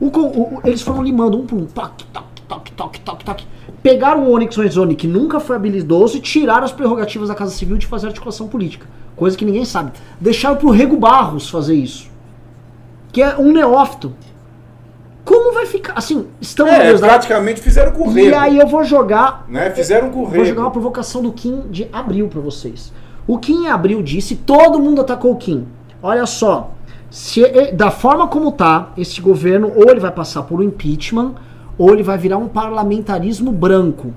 O 0.00 0.06
o- 0.06 0.60
eles 0.64 0.80
foram 0.82 1.02
limando 1.02 1.38
um 1.38 1.46
por 1.46 1.58
um, 1.58 1.66
toque, 1.66 2.04
toque, 2.06 2.42
toque, 2.48 2.72
toque, 2.72 3.00
toque, 3.00 3.24
toque. 3.24 3.46
Pegaram 3.82 4.24
o 4.24 4.32
Onyx 4.34 4.56
Lorenzoni, 4.56 4.94
que 4.94 5.06
nunca 5.06 5.38
foi 5.40 5.56
habilidoso, 5.56 6.16
e 6.16 6.20
tiraram 6.20 6.64
as 6.64 6.72
prerrogativas 6.72 7.28
da 7.28 7.34
Casa 7.34 7.52
Civil 7.52 7.76
de 7.78 7.86
fazer 7.86 8.06
articulação 8.08 8.48
política. 8.48 8.86
Coisa 9.16 9.36
que 9.36 9.44
ninguém 9.44 9.64
sabe. 9.64 9.92
Deixaram 10.18 10.56
pro 10.56 10.70
Rego 10.70 10.96
Barros 10.96 11.48
fazer 11.50 11.74
isso. 11.74 12.08
Que 13.12 13.22
é 13.22 13.36
um 13.38 13.52
neófito. 13.52 14.14
Como 15.24 15.52
vai 15.52 15.66
ficar? 15.66 15.92
Assim, 15.96 16.26
estamos 16.40 16.72
É, 16.72 16.92
né? 16.92 16.98
praticamente 16.98 17.60
fizeram 17.60 17.92
com 17.92 18.08
o 18.08 18.18
E 18.18 18.24
Rego. 18.24 18.36
aí 18.38 18.58
eu 18.58 18.66
vou 18.66 18.82
jogar 18.84 19.44
Né? 19.48 19.70
Fizeram 19.70 20.10
com 20.10 20.22
o 20.22 20.26
Vou 20.26 20.44
jogar 20.44 20.60
uma 20.62 20.68
Rego. 20.68 20.70
provocação 20.72 21.22
do 21.22 21.32
Kim 21.32 21.62
de 21.70 21.86
abril 21.92 22.28
pra 22.28 22.40
vocês. 22.40 22.92
O 23.30 23.38
Kim 23.38 23.66
em 23.66 23.68
abril 23.68 24.02
disse, 24.02 24.34
todo 24.34 24.80
mundo 24.80 25.02
atacou 25.02 25.30
o 25.30 25.36
Kim. 25.36 25.64
Olha 26.02 26.26
só, 26.26 26.72
se 27.08 27.70
da 27.70 27.88
forma 27.88 28.26
como 28.26 28.50
tá, 28.50 28.92
esse 28.98 29.20
governo 29.20 29.70
ou 29.76 29.88
ele 29.88 30.00
vai 30.00 30.10
passar 30.10 30.42
por 30.42 30.58
um 30.58 30.64
impeachment 30.64 31.36
ou 31.78 31.92
ele 31.92 32.02
vai 32.02 32.18
virar 32.18 32.38
um 32.38 32.48
parlamentarismo 32.48 33.52
branco. 33.52 34.12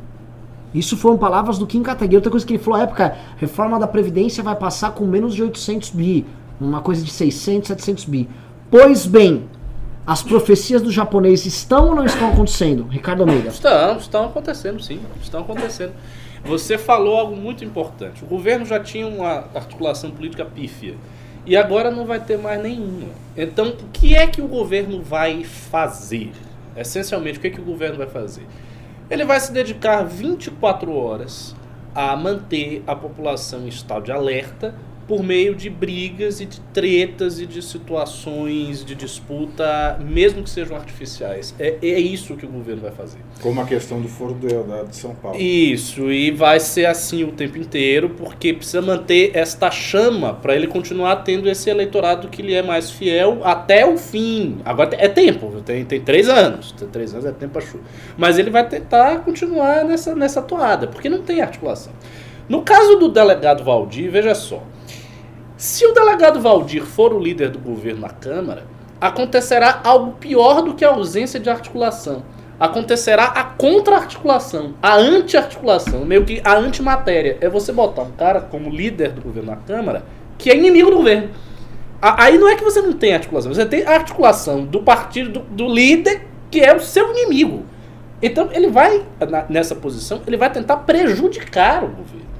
Isso 0.73 0.97
foram 0.97 1.15
palavras 1.15 1.59
do 1.59 1.67
Kim 1.67 1.83
Kataguiri. 1.83 2.15
Outra 2.15 2.31
coisa 2.31 2.43
que 2.43 2.53
ele 2.53 2.63
falou 2.63 2.79
época, 2.79 3.15
reforma 3.37 3.79
da 3.79 3.85
Previdência 3.85 4.41
vai 4.41 4.55
passar 4.55 4.93
com 4.93 5.05
menos 5.05 5.35
de 5.35 5.43
800 5.43 5.91
bi. 5.91 6.25
Uma 6.59 6.81
coisa 6.81 7.03
de 7.03 7.11
600, 7.11 7.67
700 7.67 8.05
bi. 8.05 8.27
Pois 8.71 9.05
bem, 9.05 9.43
as 10.07 10.23
profecias 10.23 10.81
do 10.81 10.91
japonês 10.91 11.45
estão 11.45 11.89
ou 11.89 11.95
não 11.95 12.03
estão 12.03 12.29
acontecendo? 12.29 12.87
Ricardo 12.89 13.21
Almeida. 13.21 13.49
Estão, 13.49 13.95
estão 13.95 14.25
acontecendo, 14.25 14.81
sim. 14.81 14.99
Estão 15.21 15.41
acontecendo. 15.41 15.93
Você 16.43 16.77
falou 16.77 17.17
algo 17.17 17.35
muito 17.35 17.63
importante. 17.63 18.23
O 18.23 18.27
governo 18.27 18.65
já 18.65 18.79
tinha 18.79 19.07
uma 19.07 19.45
articulação 19.55 20.11
política 20.11 20.43
pífia. 20.43 20.95
E 21.45 21.55
agora 21.57 21.89
não 21.91 22.05
vai 22.05 22.19
ter 22.19 22.37
mais 22.37 22.61
nenhuma. 22.61 23.09
Então, 23.35 23.69
o 23.69 23.89
que 23.91 24.15
é 24.15 24.27
que 24.27 24.41
o 24.41 24.47
governo 24.47 25.01
vai 25.01 25.43
fazer? 25.43 26.31
Essencialmente, 26.75 27.37
o 27.37 27.41
que, 27.41 27.47
é 27.47 27.49
que 27.49 27.61
o 27.61 27.65
governo 27.65 27.97
vai 27.97 28.07
fazer? 28.07 28.45
Ele 29.09 29.25
vai 29.25 29.39
se 29.39 29.51
dedicar 29.51 30.03
24 30.03 30.93
horas 30.95 31.55
a 31.93 32.15
manter 32.15 32.83
a 32.87 32.95
população 32.95 33.65
em 33.65 33.67
estado 33.67 34.05
de 34.05 34.11
alerta 34.11 34.73
por 35.07 35.23
meio 35.23 35.55
de 35.55 35.69
brigas 35.69 36.39
e 36.39 36.45
de 36.45 36.59
tretas 36.73 37.39
e 37.39 37.45
de 37.45 37.61
situações 37.61 38.83
de 38.85 38.95
disputa, 38.95 39.99
mesmo 39.99 40.43
que 40.43 40.49
sejam 40.49 40.75
artificiais. 40.75 41.53
É, 41.59 41.77
é 41.81 41.99
isso 41.99 42.35
que 42.35 42.45
o 42.45 42.49
governo 42.49 42.81
vai 42.81 42.91
fazer. 42.91 43.19
Como 43.41 43.59
a 43.61 43.65
questão 43.65 44.01
do 44.01 44.07
Foro 44.07 44.33
do 44.33 44.51
Eldado 44.51 44.89
de 44.89 44.95
São 44.95 45.13
Paulo. 45.15 45.39
Isso, 45.39 46.11
e 46.11 46.31
vai 46.31 46.59
ser 46.59 46.85
assim 46.85 47.23
o 47.23 47.31
tempo 47.31 47.57
inteiro, 47.57 48.09
porque 48.09 48.53
precisa 48.53 48.81
manter 48.81 49.31
esta 49.33 49.69
chama 49.71 50.33
para 50.33 50.55
ele 50.55 50.67
continuar 50.67 51.17
tendo 51.17 51.49
esse 51.49 51.69
eleitorado 51.69 52.27
que 52.27 52.41
lhe 52.41 52.53
é 52.53 52.61
mais 52.61 52.89
fiel 52.89 53.41
até 53.43 53.85
o 53.85 53.97
fim. 53.97 54.57
Agora 54.63 54.95
é 54.97 55.07
tempo, 55.07 55.61
tem, 55.65 55.83
tem 55.85 56.01
três 56.01 56.29
anos. 56.29 56.71
Tem 56.71 56.87
três 56.87 57.13
anos 57.13 57.25
é 57.25 57.31
tempo 57.31 57.53
pra 57.53 57.61
chuva. 57.61 57.83
Mas 58.17 58.37
ele 58.37 58.49
vai 58.49 58.67
tentar 58.67 59.19
continuar 59.19 59.83
nessa, 59.83 60.15
nessa 60.15 60.41
toada, 60.41 60.87
porque 60.87 61.09
não 61.09 61.21
tem 61.21 61.41
articulação. 61.41 61.93
No 62.47 62.61
caso 62.61 62.95
do 62.97 63.09
delegado 63.09 63.63
Valdir, 63.63 64.11
veja 64.11 64.35
só. 64.35 64.61
Se 65.55 65.85
o 65.85 65.93
delegado 65.93 66.41
Valdir 66.41 66.83
for 66.83 67.13
o 67.13 67.19
líder 67.19 67.49
do 67.49 67.59
governo 67.59 68.01
na 68.01 68.09
Câmara, 68.09 68.65
acontecerá 68.99 69.81
algo 69.83 70.13
pior 70.13 70.61
do 70.61 70.73
que 70.73 70.83
a 70.83 70.89
ausência 70.89 71.39
de 71.39 71.49
articulação. 71.49 72.23
Acontecerá 72.59 73.25
a 73.25 73.43
contra-articulação, 73.43 74.73
a 74.81 74.95
anti-articulação, 74.95 76.05
meio 76.05 76.25
que 76.25 76.41
a 76.43 76.55
antimatéria. 76.55 77.37
É 77.41 77.49
você 77.49 77.71
botar 77.71 78.03
um 78.03 78.11
cara 78.11 78.41
como 78.41 78.69
líder 78.69 79.11
do 79.11 79.21
governo 79.21 79.51
na 79.51 79.57
Câmara 79.57 80.03
que 80.37 80.49
é 80.49 80.57
inimigo 80.57 80.89
do 80.89 80.97
governo. 80.97 81.29
Aí 82.01 82.37
não 82.37 82.49
é 82.49 82.55
que 82.55 82.63
você 82.63 82.81
não 82.81 82.93
tem 82.93 83.13
articulação, 83.13 83.53
você 83.53 83.65
tem 83.65 83.83
a 83.85 83.91
articulação 83.91 84.65
do 84.65 84.81
partido 84.81 85.39
do, 85.39 85.39
do 85.39 85.73
líder 85.73 86.27
que 86.51 86.59
é 86.59 86.75
o 86.75 86.79
seu 86.81 87.11
inimigo. 87.11 87.65
Então 88.21 88.49
ele 88.51 88.67
vai, 88.67 89.05
nessa 89.49 89.75
posição, 89.75 90.21
ele 90.27 90.37
vai 90.37 90.51
tentar 90.51 90.77
prejudicar 90.77 91.83
o 91.83 91.87
governo. 91.87 92.32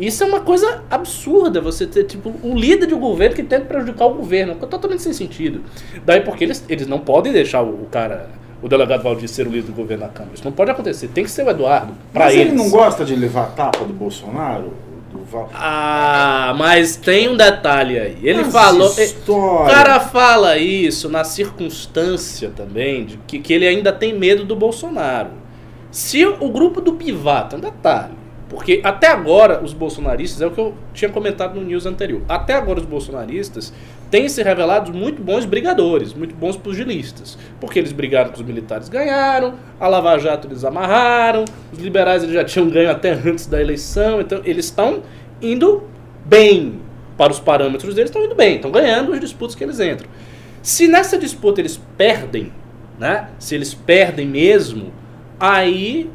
Isso 0.00 0.24
é 0.24 0.26
uma 0.26 0.40
coisa 0.40 0.82
absurda, 0.90 1.60
você 1.60 1.86
ter, 1.86 2.04
tipo, 2.04 2.32
um 2.42 2.56
líder 2.56 2.86
de 2.86 2.94
um 2.94 2.98
governo 2.98 3.36
que 3.36 3.42
tenta 3.42 3.66
prejudicar 3.66 4.06
o 4.06 4.14
governo. 4.14 4.56
É 4.60 4.66
totalmente 4.66 5.02
sem 5.02 5.12
sentido. 5.12 5.62
Daí 6.06 6.22
porque 6.22 6.44
eles, 6.44 6.64
eles 6.68 6.86
não 6.86 6.98
podem 6.98 7.32
deixar 7.32 7.62
o, 7.62 7.82
o 7.82 7.86
cara, 7.90 8.30
o 8.62 8.68
delegado 8.68 9.02
Valdir 9.02 9.28
ser 9.28 9.46
o 9.46 9.50
líder 9.50 9.66
do 9.66 9.72
governo 9.72 10.04
na 10.04 10.10
Câmara. 10.10 10.34
Isso 10.34 10.44
não 10.44 10.52
pode 10.52 10.70
acontecer. 10.70 11.08
Tem 11.08 11.22
que 11.22 11.30
ser 11.30 11.44
o 11.44 11.50
Eduardo. 11.50 11.92
Pra 12.12 12.24
Mas 12.24 12.34
eles. 12.34 12.46
ele 12.46 12.56
não 12.56 12.70
gosta 12.70 13.04
de 13.04 13.14
levar 13.14 13.42
a 13.42 13.46
tapa 13.46 13.84
do 13.84 13.92
Bolsonaro? 13.92 14.72
Do 15.12 15.24
Val... 15.24 15.50
Ah, 15.52 16.54
mas 16.56 16.96
tem 16.96 17.28
um 17.28 17.36
detalhe 17.36 17.98
aí. 17.98 18.16
Ele 18.22 18.42
As 18.42 18.52
falou. 18.52 18.88
O 18.88 19.00
histórias. 19.00 19.74
cara 19.76 20.00
fala 20.00 20.56
isso 20.56 21.08
na 21.08 21.24
circunstância 21.24 22.50
também 22.54 23.04
de 23.04 23.16
que, 23.26 23.38
que 23.38 23.52
ele 23.52 23.66
ainda 23.66 23.92
tem 23.92 24.16
medo 24.16 24.44
do 24.44 24.54
Bolsonaro. 24.54 25.30
Se 25.90 26.24
o 26.24 26.48
grupo 26.48 26.80
do 26.80 26.92
Pivato, 26.92 27.56
é 27.56 27.58
um 27.58 27.60
detalhe, 27.60 28.12
porque 28.50 28.80
até 28.82 29.06
agora 29.06 29.62
os 29.62 29.72
bolsonaristas, 29.72 30.42
é 30.42 30.46
o 30.46 30.50
que 30.50 30.60
eu 30.60 30.74
tinha 30.92 31.08
comentado 31.08 31.54
no 31.54 31.64
news 31.64 31.86
anterior, 31.86 32.20
até 32.28 32.52
agora 32.52 32.80
os 32.80 32.84
bolsonaristas 32.84 33.72
têm 34.10 34.28
se 34.28 34.42
revelado 34.42 34.92
muito 34.92 35.22
bons 35.22 35.44
brigadores, 35.44 36.12
muito 36.12 36.34
bons 36.34 36.56
pugilistas, 36.56 37.38
porque 37.60 37.78
eles 37.78 37.92
brigaram 37.92 38.30
com 38.30 38.40
os 38.40 38.42
militares, 38.42 38.88
ganharam, 38.88 39.54
a 39.78 39.86
Lava 39.86 40.18
Jato 40.18 40.48
eles 40.48 40.64
amarraram, 40.64 41.44
os 41.72 41.78
liberais 41.78 42.24
eles 42.24 42.34
já 42.34 42.42
tinham 42.42 42.68
ganho 42.68 42.90
até 42.90 43.12
antes 43.12 43.46
da 43.46 43.60
eleição, 43.60 44.20
então 44.20 44.40
eles 44.44 44.64
estão 44.64 45.00
indo 45.40 45.84
bem 46.26 46.80
para 47.16 47.30
os 47.32 47.38
parâmetros 47.38 47.94
deles, 47.94 48.10
estão 48.10 48.24
indo 48.24 48.34
bem, 48.34 48.56
estão 48.56 48.72
ganhando 48.72 49.12
os 49.12 49.20
disputas 49.20 49.54
que 49.54 49.62
eles 49.62 49.78
entram. 49.78 50.08
Se 50.60 50.88
nessa 50.88 51.16
disputa 51.16 51.60
eles 51.60 51.80
perdem, 51.96 52.52
né? 52.98 53.28
Se 53.38 53.54
eles 53.54 53.72
perdem 53.74 54.26
mesmo, 54.26 54.92
aí 55.38 56.10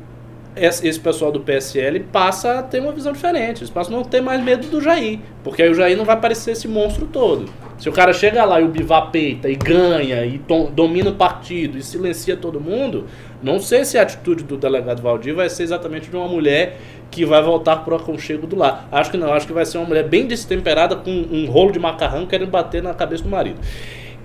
esse 0.56 1.00
pessoal 1.00 1.32
do 1.32 1.42
PSL 1.42 2.00
passa 2.12 2.60
a 2.60 2.64
ter 2.64 2.80
uma 2.80 2.92
visão 2.92 3.12
diferente. 3.12 3.60
Eles 3.60 3.70
passam 3.70 3.96
a 3.96 3.98
não 3.98 4.06
ter 4.06 4.22
mais 4.22 4.42
medo 4.42 4.68
do 4.68 4.82
Jair. 4.82 5.20
Porque 5.44 5.62
aí 5.62 5.70
o 5.70 5.74
Jair 5.74 5.98
não 5.98 6.06
vai 6.06 6.20
parecer 6.20 6.52
esse 6.52 6.68
monstro 6.68 7.06
todo. 7.08 7.46
Se 7.78 7.90
o 7.90 7.92
cara 7.92 8.14
chega 8.14 8.46
lá 8.46 8.62
e 8.62 8.64
o 8.64 8.70
Bivar 8.70 9.12
peita 9.12 9.50
e 9.50 9.56
ganha 9.56 10.26
e 10.26 10.42
domina 10.74 11.10
o 11.10 11.16
partido 11.16 11.78
e 11.78 11.84
silencia 11.84 12.38
todo 12.38 12.60
mundo, 12.60 13.06
não 13.44 13.60
sei 13.60 13.84
se 13.84 13.98
a 13.98 14.02
atitude 14.02 14.46
do 14.46 14.56
delegado 14.56 15.02
Valdir 15.02 15.36
vai 15.36 15.50
ser 15.50 15.64
exatamente 15.64 16.10
de 16.10 16.16
uma 16.16 16.28
mulher 16.28 16.78
que 17.12 17.26
vai 17.26 17.42
voltar 17.42 17.78
pro 17.78 17.96
aconchego 17.96 18.48
do 18.48 18.56
lar. 18.56 18.88
Acho 18.92 19.12
que 19.12 19.18
não, 19.18 19.34
acho 19.34 19.46
que 19.46 19.54
vai 19.54 19.66
ser 19.66 19.78
uma 19.78 19.88
mulher 19.88 20.08
bem 20.08 20.26
destemperada 20.26 20.96
com 20.96 21.12
um 21.12 21.46
rolo 21.48 21.72
de 21.72 21.80
macarrão 21.80 22.26
querendo 22.26 22.50
bater 22.50 22.82
na 22.82 22.94
cabeça 22.94 23.24
do 23.24 23.30
marido. 23.30 23.60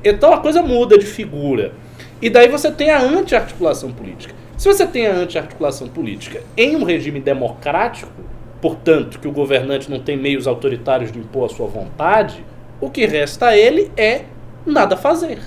Então 0.05 0.33
a 0.33 0.39
coisa 0.39 0.63
muda 0.63 0.97
de 0.97 1.05
figura. 1.05 1.73
E 2.23 2.31
daí 2.31 2.49
você 2.49 2.71
tem 2.71 2.91
a 2.91 3.01
anti-articulação 3.01 3.91
política. 3.91 4.35
Se 4.61 4.69
você 4.69 4.87
tem 4.87 5.07
a 5.07 5.15
anti-articulação 5.15 5.89
política 5.89 6.43
em 6.55 6.77
um 6.77 6.85
regime 6.85 7.19
democrático, 7.19 8.13
portanto, 8.61 9.19
que 9.19 9.27
o 9.27 9.33
governante 9.33 9.91
não 9.91 9.99
tem 9.99 10.19
meios 10.19 10.47
autoritários 10.47 11.11
de 11.11 11.19
impor 11.19 11.47
a 11.47 11.55
sua 11.55 11.67
vontade, 11.67 12.45
o 12.79 12.91
que 12.91 13.07
resta 13.07 13.47
a 13.47 13.57
ele 13.57 13.91
é 13.97 14.27
nada 14.67 14.99
fazer. 14.99 15.39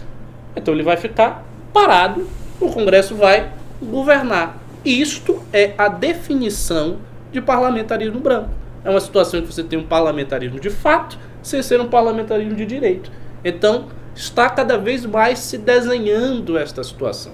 Então 0.55 0.73
ele 0.73 0.81
vai 0.81 0.97
ficar 0.97 1.45
parado, 1.71 2.27
o 2.59 2.71
Congresso 2.71 3.13
vai 3.13 3.51
governar. 3.79 4.57
Isto 4.83 5.43
é 5.53 5.75
a 5.77 5.89
definição 5.89 6.97
de 7.31 7.39
parlamentarismo 7.39 8.19
branco. 8.19 8.49
É 8.83 8.89
uma 8.89 8.99
situação 8.99 9.39
em 9.39 9.43
que 9.43 9.53
você 9.53 9.63
tem 9.63 9.77
um 9.77 9.85
parlamentarismo 9.85 10.59
de 10.59 10.71
fato, 10.71 11.19
sem 11.43 11.61
ser 11.61 11.79
um 11.79 11.87
parlamentarismo 11.87 12.55
de 12.55 12.65
direito. 12.65 13.11
Então, 13.45 13.89
está 14.15 14.49
cada 14.49 14.75
vez 14.75 15.05
mais 15.05 15.37
se 15.37 15.59
desenhando 15.59 16.57
esta 16.57 16.83
situação. 16.83 17.33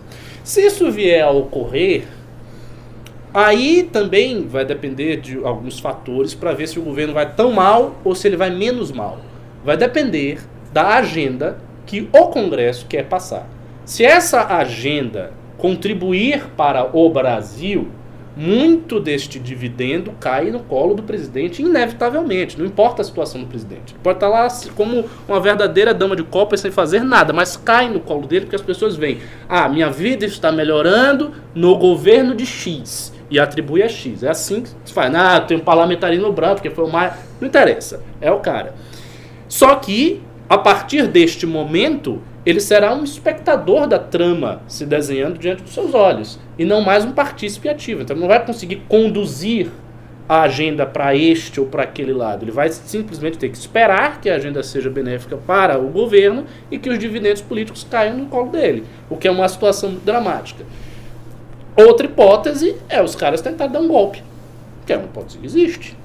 Se 0.49 0.65
isso 0.65 0.89
vier 0.89 1.23
a 1.23 1.29
ocorrer, 1.29 2.07
aí 3.31 3.83
também 3.83 4.47
vai 4.47 4.65
depender 4.65 5.17
de 5.17 5.37
alguns 5.45 5.79
fatores 5.79 6.33
para 6.33 6.53
ver 6.53 6.67
se 6.67 6.79
o 6.79 6.81
governo 6.81 7.13
vai 7.13 7.31
tão 7.35 7.51
mal 7.51 8.01
ou 8.03 8.15
se 8.15 8.27
ele 8.27 8.35
vai 8.35 8.49
menos 8.49 8.91
mal. 8.91 9.19
Vai 9.63 9.77
depender 9.77 10.39
da 10.73 10.95
agenda 10.95 11.59
que 11.85 12.09
o 12.11 12.29
Congresso 12.29 12.87
quer 12.87 13.05
passar. 13.05 13.47
Se 13.85 14.03
essa 14.03 14.57
agenda 14.57 15.33
contribuir 15.55 16.47
para 16.57 16.97
o 16.97 17.07
Brasil, 17.11 17.87
muito 18.39 19.01
deste 19.01 19.37
dividendo 19.37 20.13
cai 20.17 20.49
no 20.49 20.61
colo 20.61 20.93
do 20.93 21.03
presidente, 21.03 21.61
inevitavelmente. 21.61 22.57
Não 22.57 22.65
importa 22.65 23.01
a 23.01 23.05
situação 23.05 23.41
do 23.41 23.47
presidente. 23.47 23.93
Ele 23.93 23.99
pode 24.01 24.15
estar 24.15 24.29
lá 24.29 24.47
como 24.77 25.03
uma 25.27 25.41
verdadeira 25.41 25.93
dama 25.93 26.15
de 26.15 26.23
copa 26.23 26.55
sem 26.55 26.71
fazer 26.71 27.03
nada, 27.03 27.33
mas 27.33 27.57
cai 27.57 27.89
no 27.89 27.99
colo 27.99 28.25
dele 28.25 28.45
porque 28.45 28.55
as 28.55 28.61
pessoas 28.61 28.95
veem: 28.95 29.19
ah, 29.49 29.67
minha 29.67 29.89
vida 29.89 30.25
está 30.25 30.53
melhorando 30.53 31.33
no 31.53 31.77
governo 31.77 32.33
de 32.33 32.45
X. 32.45 33.13
E 33.29 33.37
atribui 33.37 33.83
a 33.83 33.89
X. 33.89 34.23
É 34.23 34.29
assim 34.29 34.61
que 34.61 34.69
se 34.85 34.93
faz. 34.93 35.13
Ah, 35.13 35.41
tem 35.41 35.57
um 35.57 35.59
parlamentarismo 35.59 36.31
branco, 36.31 36.55
porque 36.55 36.69
foi 36.69 36.85
o 36.85 36.89
mais. 36.89 37.13
Não 37.41 37.47
interessa. 37.47 38.01
É 38.21 38.31
o 38.31 38.39
cara. 38.39 38.73
Só 39.49 39.75
que, 39.75 40.21
a 40.47 40.57
partir 40.57 41.07
deste 41.07 41.45
momento, 41.45 42.21
ele 42.45 42.59
será 42.59 42.93
um 42.93 43.03
espectador 43.03 43.87
da 43.87 43.99
trama 43.99 44.61
se 44.67 44.85
desenhando 44.85 45.37
diante 45.37 45.63
dos 45.63 45.73
seus 45.73 45.93
olhos 45.93 46.39
e 46.57 46.65
não 46.65 46.81
mais 46.81 47.03
um 47.03 47.11
partícipe 47.11 47.67
ativo. 47.67 48.01
Então 48.01 48.15
ele 48.15 48.21
não 48.21 48.29
vai 48.29 48.43
conseguir 48.45 48.77
conduzir 48.87 49.69
a 50.27 50.41
agenda 50.43 50.85
para 50.85 51.15
este 51.15 51.59
ou 51.59 51.65
para 51.65 51.83
aquele 51.83 52.13
lado. 52.13 52.43
Ele 52.43 52.51
vai 52.51 52.69
simplesmente 52.69 53.37
ter 53.37 53.49
que 53.49 53.57
esperar 53.57 54.21
que 54.21 54.29
a 54.29 54.35
agenda 54.35 54.61
seja 54.61 54.89
benéfica 54.89 55.35
para 55.35 55.79
o 55.79 55.89
governo 55.89 56.45
e 56.69 56.77
que 56.77 56.89
os 56.89 56.99
dividendos 56.99 57.41
políticos 57.41 57.85
caiam 57.89 58.15
no 58.15 58.27
colo 58.27 58.51
dele, 58.51 58.85
o 59.09 59.17
que 59.17 59.27
é 59.27 59.31
uma 59.31 59.47
situação 59.49 59.95
dramática. 60.05 60.63
Outra 61.75 62.05
hipótese 62.05 62.75
é 62.87 63.01
os 63.01 63.15
caras 63.15 63.41
tentar 63.41 63.67
dar 63.67 63.79
um 63.79 63.87
golpe, 63.87 64.23
que 64.85 64.93
é 64.93 64.97
uma 64.97 65.05
hipótese 65.05 65.39
que 65.39 65.45
existe. 65.45 65.98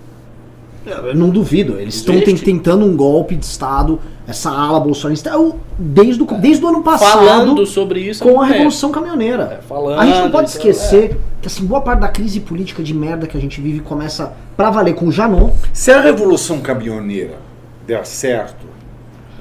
Eu 0.87 1.15
não 1.15 1.31
duvido, 1.31 1.79
eles 1.81 1.95
estão 1.97 2.21
tentando 2.21 2.85
um 2.85 2.95
golpe 2.95 3.35
de 3.35 3.45
Estado, 3.45 3.99
essa 4.27 4.51
ala 4.51 4.79
bolsonarista, 4.79 5.33
desde, 5.79 6.23
o, 6.23 6.27
desde 6.27 6.65
o 6.65 6.69
ano 6.69 6.83
passado. 6.83 7.25
Falando 7.25 7.65
sobre 7.65 8.01
isso 8.01 8.23
com 8.23 8.41
a 8.41 8.45
Revolução 8.45 8.91
Caminhoneira. 8.91 9.59
É, 9.61 9.63
falando, 9.63 9.99
a 9.99 10.05
gente 10.05 10.19
não 10.19 10.31
pode 10.31 10.51
então, 10.51 10.61
esquecer 10.61 11.13
é. 11.13 11.17
que 11.41 11.47
assim, 11.47 11.65
boa 11.65 11.81
parte 11.81 12.01
da 12.01 12.09
crise 12.09 12.41
política 12.41 12.83
de 12.83 12.93
merda 12.93 13.27
que 13.27 13.37
a 13.37 13.41
gente 13.41 13.61
vive 13.61 13.81
começa 13.81 14.35
pra 14.57 14.71
valer 14.71 14.95
com 14.95 15.07
o 15.07 15.13
Janon. 15.13 15.51
Se 15.73 15.91
a 15.91 16.01
Revolução 16.01 16.61
Caminhoneira 16.61 17.39
der 17.87 18.05
certo, 18.05 18.74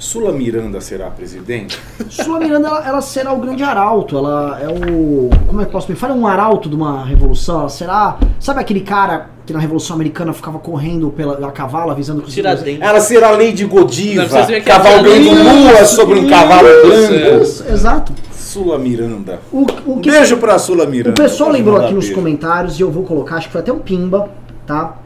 Sula 0.04 0.34
Miranda 0.34 0.82
será 0.82 1.10
presidente? 1.10 1.80
Sula 2.10 2.38
Miranda 2.38 2.68
ela, 2.68 2.88
ela, 2.88 3.02
será 3.02 3.32
o 3.32 3.40
grande 3.40 3.64
arauto, 3.64 4.18
ela 4.18 4.60
é 4.62 4.68
o. 4.68 5.30
Como 5.48 5.62
é 5.62 5.66
que 5.66 5.72
posso 5.72 5.90
me 5.90 5.96
falar? 5.98 6.14
Um 6.14 6.28
arauto 6.28 6.68
de 6.68 6.76
uma 6.76 7.06
revolução. 7.06 7.62
Ela 7.62 7.70
será. 7.70 8.18
Sabe 8.38 8.60
aquele 8.60 8.82
cara 8.82 9.30
que 9.46 9.54
na 9.54 9.60
Revolução 9.60 9.96
Americana 9.96 10.34
ficava 10.34 10.60
correndo 10.60 11.10
pela 11.10 11.48
a 11.48 11.52
cavalo, 11.52 11.90
avisando 11.90 12.22
que 12.22 12.28
os 12.28 12.38
Ela 12.82 13.00
será 13.00 13.30
a 13.30 13.32
Lady 13.32 13.64
Godiva, 13.64 14.26
cavalgando 14.66 15.30
lua 15.32 15.86
sobre 15.86 16.20
um 16.20 16.28
cavalo 16.28 16.68
branco. 16.86 17.72
Exato. 17.72 18.14
Sula 18.34 18.78
Miranda. 18.78 19.40
O, 19.54 19.66
o 19.86 20.00
que, 20.02 20.12
Beijo 20.12 20.36
pra 20.36 20.60
Sula 20.60 20.86
Miranda. 20.86 21.22
O 21.22 21.24
pessoal 21.24 21.50
lembrou 21.50 21.78
aqui 21.78 21.94
nos 21.94 22.10
comentários, 22.10 22.78
e 22.78 22.82
eu 22.82 22.92
vou 22.92 23.04
colocar, 23.04 23.38
acho 23.38 23.48
que 23.48 23.54
foi 23.54 23.62
até 23.62 23.72
um 23.72 23.80
pimba, 23.80 24.30
tá? 24.68 24.98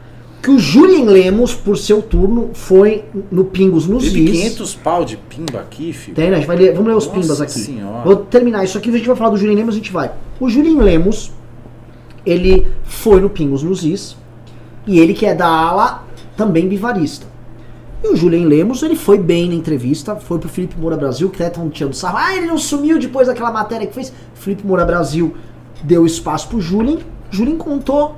Que 0.42 0.50
o 0.50 0.58
Julien 0.58 1.04
Lemos, 1.04 1.52
por 1.52 1.76
seu 1.76 2.00
turno, 2.00 2.50
foi 2.54 3.04
no 3.30 3.44
Pingos 3.44 3.86
nos 3.86 4.04
Teve 4.04 4.30
500 4.30 4.74
pau 4.76 5.04
de 5.04 5.16
pimba 5.16 5.60
aqui, 5.60 5.92
filho. 5.92 6.14
Tem, 6.14 6.30
né? 6.30 6.44
Ler, 6.46 6.72
vamos 6.72 6.88
ler 6.88 6.96
os 6.96 7.06
Nossa 7.06 7.20
pimbas 7.20 7.40
aqui. 7.40 7.58
Senhora. 7.58 8.04
Vou 8.04 8.16
terminar 8.16 8.64
isso 8.64 8.78
aqui, 8.78 8.88
a 8.88 8.92
gente 8.92 9.06
vai 9.06 9.16
falar 9.16 9.30
do 9.30 9.36
Julien 9.36 9.56
Lemos, 9.56 9.74
a 9.74 9.78
gente 9.78 9.90
vai. 9.90 10.12
O 10.38 10.48
Julien 10.48 10.78
Lemos, 10.78 11.32
ele 12.24 12.66
foi 12.84 13.20
no 13.20 13.28
Pingos 13.28 13.62
nos 13.62 13.84
Is, 13.84 14.16
e 14.86 15.00
ele 15.00 15.12
que 15.12 15.26
é 15.26 15.34
da 15.34 15.48
ala 15.48 16.06
também 16.36 16.68
bivarista. 16.68 17.26
E 18.02 18.06
o 18.06 18.14
Julien 18.14 18.44
Lemos, 18.44 18.84
ele 18.84 18.94
foi 18.94 19.18
bem 19.18 19.48
na 19.48 19.54
entrevista, 19.56 20.14
foi 20.14 20.38
pro 20.38 20.48
Felipe 20.48 20.78
Moura 20.78 20.96
Brasil, 20.96 21.28
que 21.30 21.42
até 21.42 21.48
estão 21.48 21.68
tirando 21.68 21.94
sarro. 21.94 22.16
Ah, 22.16 22.36
ele 22.36 22.46
não 22.46 22.56
sumiu 22.56 22.96
depois 22.96 23.26
daquela 23.26 23.50
matéria 23.50 23.88
que 23.88 23.92
fez. 23.92 24.12
Felipe 24.34 24.64
Moura 24.64 24.84
Brasil 24.84 25.34
deu 25.82 26.06
espaço 26.06 26.48
pro 26.48 26.60
Julien. 26.60 27.00
Julien 27.28 27.56
contou 27.56 28.14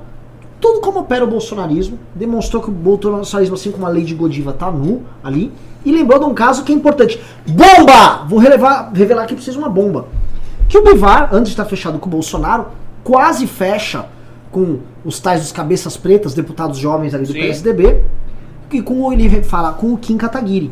tudo 0.61 0.79
como 0.79 0.99
opera 0.99 1.25
o 1.25 1.27
bolsonarismo, 1.27 1.97
demonstrou 2.13 2.61
que 2.61 2.69
o 2.69 2.71
bolsonarismo, 2.71 3.55
assim 3.55 3.71
como 3.71 3.85
a 3.85 3.89
lei 3.89 4.03
de 4.03 4.13
Godiva, 4.13 4.53
tá 4.53 4.69
nu 4.71 5.01
ali, 5.23 5.51
e 5.83 5.91
lembrou 5.91 6.19
de 6.19 6.25
um 6.25 6.33
caso 6.33 6.63
que 6.63 6.71
é 6.71 6.75
importante. 6.75 7.19
Bomba! 7.47 8.23
Vou 8.27 8.37
relevar, 8.37 8.91
revelar 8.93 9.23
aqui 9.23 9.33
pra 9.33 9.43
vocês 9.43 9.57
uma 9.57 9.67
bomba. 9.67 10.05
Que 10.69 10.77
o 10.77 10.83
Bivar, 10.83 11.29
antes 11.33 11.47
de 11.47 11.53
estar 11.53 11.65
fechado 11.65 11.97
com 11.97 12.07
o 12.07 12.11
Bolsonaro, 12.11 12.67
quase 13.03 13.47
fecha 13.47 14.05
com 14.51 14.79
os 15.03 15.19
tais 15.19 15.41
dos 15.41 15.51
cabeças 15.51 15.97
pretas, 15.97 16.35
deputados 16.35 16.77
jovens 16.77 17.15
ali 17.15 17.25
do 17.25 17.33
sim. 17.33 17.39
PSDB, 17.39 18.03
e 18.71 18.81
com 18.81 19.11
ele 19.11 19.41
fala 19.43 19.73
com 19.73 19.93
o 19.93 19.97
Kim 19.97 20.15
Kataguiri. 20.15 20.71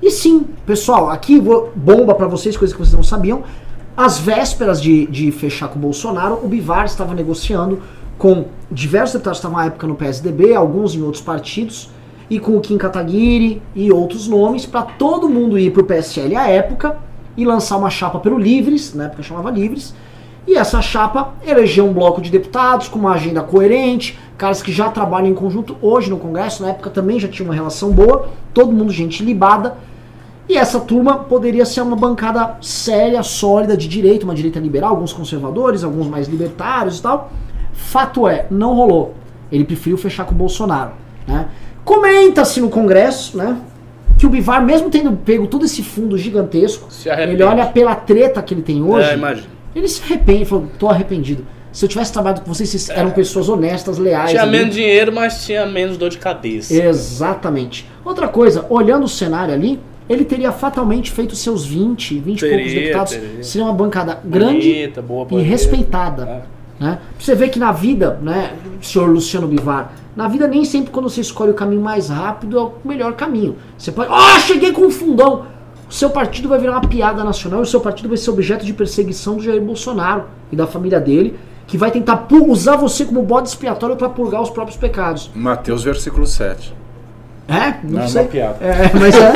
E 0.00 0.10
sim, 0.10 0.46
pessoal, 0.64 1.10
aqui 1.10 1.40
vou, 1.40 1.72
bomba 1.74 2.14
para 2.14 2.28
vocês, 2.28 2.56
coisas 2.56 2.74
que 2.74 2.80
vocês 2.80 2.94
não 2.94 3.02
sabiam. 3.02 3.42
Às 3.96 4.18
vésperas 4.18 4.80
de, 4.80 5.06
de 5.06 5.32
fechar 5.32 5.68
com 5.68 5.78
o 5.78 5.82
Bolsonaro, 5.82 6.38
o 6.42 6.48
Bivar 6.48 6.84
estava 6.84 7.12
negociando 7.14 7.82
com 8.18 8.46
diversos 8.70 9.14
deputados 9.14 9.40
que 9.40 9.46
estavam 9.46 9.58
à 9.58 9.66
época 9.66 9.86
no 9.86 9.94
PSDB, 9.94 10.54
alguns 10.54 10.94
em 10.94 11.02
outros 11.02 11.22
partidos, 11.22 11.90
e 12.28 12.40
com 12.40 12.56
o 12.56 12.60
Kim 12.60 12.76
Kataguiri 12.76 13.62
e 13.74 13.92
outros 13.92 14.26
nomes, 14.26 14.66
para 14.66 14.82
todo 14.82 15.28
mundo 15.28 15.58
ir 15.58 15.72
para 15.72 15.82
o 15.82 15.84
PSL 15.84 16.34
à 16.34 16.48
época 16.48 16.98
e 17.36 17.44
lançar 17.44 17.76
uma 17.76 17.90
chapa 17.90 18.18
pelo 18.18 18.38
Livres, 18.38 18.94
na 18.94 19.04
época 19.04 19.22
chamava 19.22 19.50
Livres, 19.50 19.94
e 20.46 20.56
essa 20.56 20.80
chapa 20.80 21.34
elegeu 21.44 21.86
um 21.86 21.92
bloco 21.92 22.20
de 22.20 22.30
deputados 22.30 22.88
com 22.88 22.98
uma 22.98 23.12
agenda 23.12 23.42
coerente, 23.42 24.18
caras 24.38 24.62
que 24.62 24.72
já 24.72 24.88
trabalham 24.88 25.28
em 25.28 25.34
conjunto 25.34 25.76
hoje 25.82 26.08
no 26.08 26.18
Congresso, 26.18 26.62
na 26.62 26.70
época 26.70 26.88
também 26.90 27.18
já 27.18 27.28
tinha 27.28 27.46
uma 27.46 27.54
relação 27.54 27.90
boa, 27.90 28.28
todo 28.54 28.72
mundo 28.72 28.92
gente 28.92 29.24
libada, 29.24 29.76
e 30.48 30.56
essa 30.56 30.78
turma 30.78 31.16
poderia 31.16 31.66
ser 31.66 31.80
uma 31.80 31.96
bancada 31.96 32.56
séria, 32.60 33.22
sólida 33.24 33.76
de 33.76 33.88
direita, 33.88 34.24
uma 34.24 34.34
direita 34.34 34.60
liberal, 34.60 34.90
alguns 34.90 35.12
conservadores, 35.12 35.82
alguns 35.82 36.06
mais 36.06 36.28
libertários 36.28 37.00
e 37.00 37.02
tal, 37.02 37.32
Fato 37.76 38.26
é, 38.26 38.46
não 38.50 38.74
rolou. 38.74 39.14
Ele 39.52 39.64
preferiu 39.64 39.96
fechar 39.96 40.24
com 40.24 40.34
o 40.34 40.36
Bolsonaro. 40.36 40.92
Né? 41.26 41.48
Comenta-se 41.84 42.60
no 42.60 42.68
Congresso, 42.68 43.36
né? 43.36 43.58
Que 44.18 44.26
o 44.26 44.30
Bivar, 44.30 44.64
mesmo 44.64 44.90
tendo 44.90 45.12
pego 45.12 45.46
todo 45.46 45.64
esse 45.64 45.82
fundo 45.82 46.16
gigantesco, 46.16 46.88
ele 47.04 47.42
olha 47.42 47.66
pela 47.66 47.94
treta 47.94 48.42
que 48.42 48.54
ele 48.54 48.62
tem 48.62 48.82
hoje. 48.82 49.08
É, 49.10 49.16
ele 49.74 49.86
se 49.86 50.02
arrepende, 50.02 50.46
falou, 50.46 50.66
tô 50.78 50.88
arrependido. 50.88 51.46
Se 51.70 51.84
eu 51.84 51.88
tivesse 51.90 52.10
trabalhado 52.10 52.40
com 52.40 52.52
vocês, 52.52 52.70
vocês 52.70 52.88
é. 52.88 52.98
eram 52.98 53.10
pessoas 53.10 53.50
honestas, 53.50 53.98
leais. 53.98 54.30
Tinha 54.30 54.42
ali. 54.42 54.52
menos 54.52 54.74
dinheiro, 54.74 55.12
mas 55.12 55.44
tinha 55.44 55.66
menos 55.66 55.98
dor 55.98 56.08
de 56.08 56.16
cabeça. 56.16 56.74
Exatamente. 56.74 57.86
Outra 58.02 58.26
coisa, 58.26 58.64
olhando 58.70 59.04
o 59.04 59.08
cenário 59.08 59.52
ali, 59.52 59.78
ele 60.08 60.24
teria 60.24 60.50
fatalmente 60.52 61.10
feito 61.10 61.36
seus 61.36 61.66
20, 61.66 62.18
20 62.18 62.40
teria, 62.40 62.54
e 62.54 62.58
poucos 62.58 62.72
deputados. 62.72 63.12
Teria. 63.12 63.44
Seria 63.44 63.66
uma 63.66 63.74
bancada 63.74 64.18
grande 64.24 64.72
Bonita, 64.72 65.02
boa, 65.02 65.26
e 65.32 65.42
respeitada. 65.42 66.24
É. 66.52 66.55
Né? 66.78 66.98
Você 67.18 67.34
vê 67.34 67.48
que 67.48 67.58
na 67.58 67.72
vida, 67.72 68.18
né, 68.22 68.54
senhor 68.80 69.08
Luciano 69.08 69.46
Bivar, 69.46 69.92
na 70.14 70.28
vida 70.28 70.46
nem 70.46 70.64
sempre 70.64 70.90
quando 70.90 71.08
você 71.08 71.20
escolhe 71.20 71.50
o 71.50 71.54
caminho 71.54 71.80
mais 71.80 72.08
rápido 72.08 72.58
é 72.58 72.62
o 72.62 72.72
melhor 72.84 73.14
caminho. 73.14 73.56
Você 73.76 73.92
pode, 73.92 74.10
ah, 74.10 74.36
oh, 74.36 74.40
cheguei 74.40 74.72
com 74.72 74.82
um 74.82 74.90
fundão. 74.90 75.46
O 75.88 75.92
seu 75.92 76.10
partido 76.10 76.48
vai 76.48 76.58
virar 76.58 76.72
uma 76.72 76.88
piada 76.88 77.22
nacional 77.22 77.60
e 77.60 77.62
o 77.62 77.66
seu 77.66 77.80
partido 77.80 78.08
vai 78.08 78.18
ser 78.18 78.30
objeto 78.30 78.64
de 78.64 78.72
perseguição 78.72 79.36
do 79.36 79.42
Jair 79.42 79.60
Bolsonaro 79.60 80.24
e 80.50 80.56
da 80.56 80.66
família 80.66 80.98
dele, 80.98 81.38
que 81.66 81.78
vai 81.78 81.90
tentar 81.90 82.26
usar 82.30 82.76
você 82.76 83.04
como 83.04 83.22
bode 83.22 83.48
expiatório 83.48 83.96
para 83.96 84.08
purgar 84.08 84.42
os 84.42 84.50
próprios 84.50 84.76
pecados. 84.76 85.30
Mateus 85.34 85.84
versículo 85.84 86.26
7. 86.26 86.85
É? 87.48 87.78
Não, 87.84 88.00
não 88.00 88.08
sei. 88.08 88.22
É 88.22 88.24
piada. 88.24 88.64
É, 88.64 88.90
mas 88.92 89.14
é. 89.14 89.32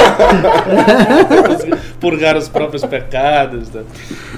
Purgar 2.01 2.37
os 2.37 2.49
próprios 2.49 2.85
pecados. 2.85 3.71
Né? 3.71 3.85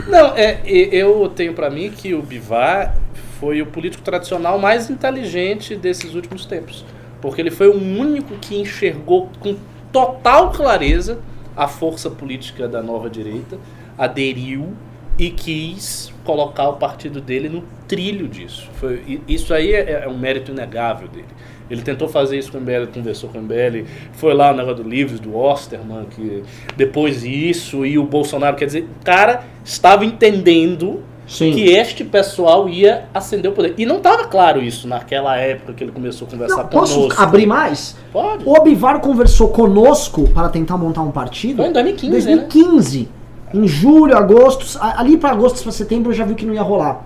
Não, 0.08 0.36
é, 0.36 0.60
eu 0.64 1.30
tenho 1.34 1.54
para 1.54 1.70
mim 1.70 1.90
que 1.90 2.12
o 2.12 2.20
Bivar 2.22 2.94
foi 3.40 3.62
o 3.62 3.66
político 3.66 4.02
tradicional 4.02 4.58
mais 4.58 4.90
inteligente 4.90 5.74
desses 5.74 6.14
últimos 6.14 6.44
tempos. 6.44 6.84
Porque 7.20 7.40
ele 7.40 7.50
foi 7.50 7.68
o 7.68 7.76
único 7.76 8.34
que 8.36 8.60
enxergou 8.60 9.30
com 9.40 9.56
total 9.90 10.50
clareza 10.50 11.18
a 11.56 11.66
força 11.66 12.10
política 12.10 12.68
da 12.68 12.82
nova 12.82 13.08
direita, 13.08 13.58
aderiu 13.96 14.72
e 15.18 15.30
quis 15.30 16.12
colocar 16.24 16.68
o 16.68 16.74
partido 16.74 17.20
dele 17.20 17.48
no 17.48 17.64
trilho 17.86 18.28
disso. 18.28 18.68
Foi, 18.74 19.20
isso 19.28 19.52
aí 19.52 19.72
é, 19.72 20.04
é 20.04 20.08
um 20.08 20.16
mérito 20.16 20.52
inegável 20.52 21.08
dele. 21.08 21.26
Ele 21.70 21.80
tentou 21.80 22.06
fazer 22.06 22.38
isso 22.38 22.52
com 22.52 22.58
o 22.58 22.60
MBL, 22.60 22.86
conversou 22.92 23.30
com 23.30 23.38
o 23.38 23.42
MBL, 23.42 23.86
foi 24.12 24.34
lá 24.34 24.52
o 24.52 24.56
negócio 24.56 24.82
do 24.82 24.88
Livros, 24.88 25.18
do 25.18 25.34
Osterman, 25.34 26.04
que 26.04 26.42
depois 26.76 27.24
isso, 27.24 27.86
e 27.86 27.98
o 27.98 28.04
Bolsonaro, 28.04 28.56
quer 28.56 28.66
dizer, 28.66 28.82
o 28.82 29.04
cara 29.04 29.44
estava 29.64 30.04
entendendo 30.04 31.02
Sim. 31.26 31.52
que 31.52 31.70
este 31.70 32.04
pessoal 32.04 32.68
ia 32.68 33.04
ascender 33.14 33.50
o 33.50 33.54
poder. 33.54 33.74
E 33.78 33.86
não 33.86 33.98
estava 33.98 34.24
claro 34.24 34.62
isso 34.62 34.86
naquela 34.86 35.36
época 35.36 35.72
que 35.72 35.82
ele 35.82 35.92
começou 35.92 36.28
a 36.28 36.30
conversar 36.30 36.62
não, 36.64 36.68
conosco. 36.68 37.08
Posso 37.08 37.22
abrir 37.22 37.46
mais? 37.46 37.96
Pode. 38.12 38.44
O 38.44 38.54
Abivar 38.54 39.00
conversou 39.00 39.48
conosco 39.48 40.28
para 40.28 40.50
tentar 40.50 40.76
montar 40.76 41.00
um 41.00 41.10
partido. 41.10 41.56
Foi 41.56 41.68
em 41.68 41.72
2015, 41.72 42.10
2015. 42.10 42.98
Né? 42.98 43.06
Em 43.54 43.66
julho, 43.68 44.16
agosto, 44.16 44.78
ali 44.80 45.16
para 45.16 45.30
agosto 45.30 45.62
para 45.62 45.72
setembro 45.72 46.10
eu 46.10 46.14
já 46.14 46.24
vi 46.24 46.34
que 46.34 46.46
não 46.46 46.54
ia 46.54 46.62
rolar. 46.62 47.04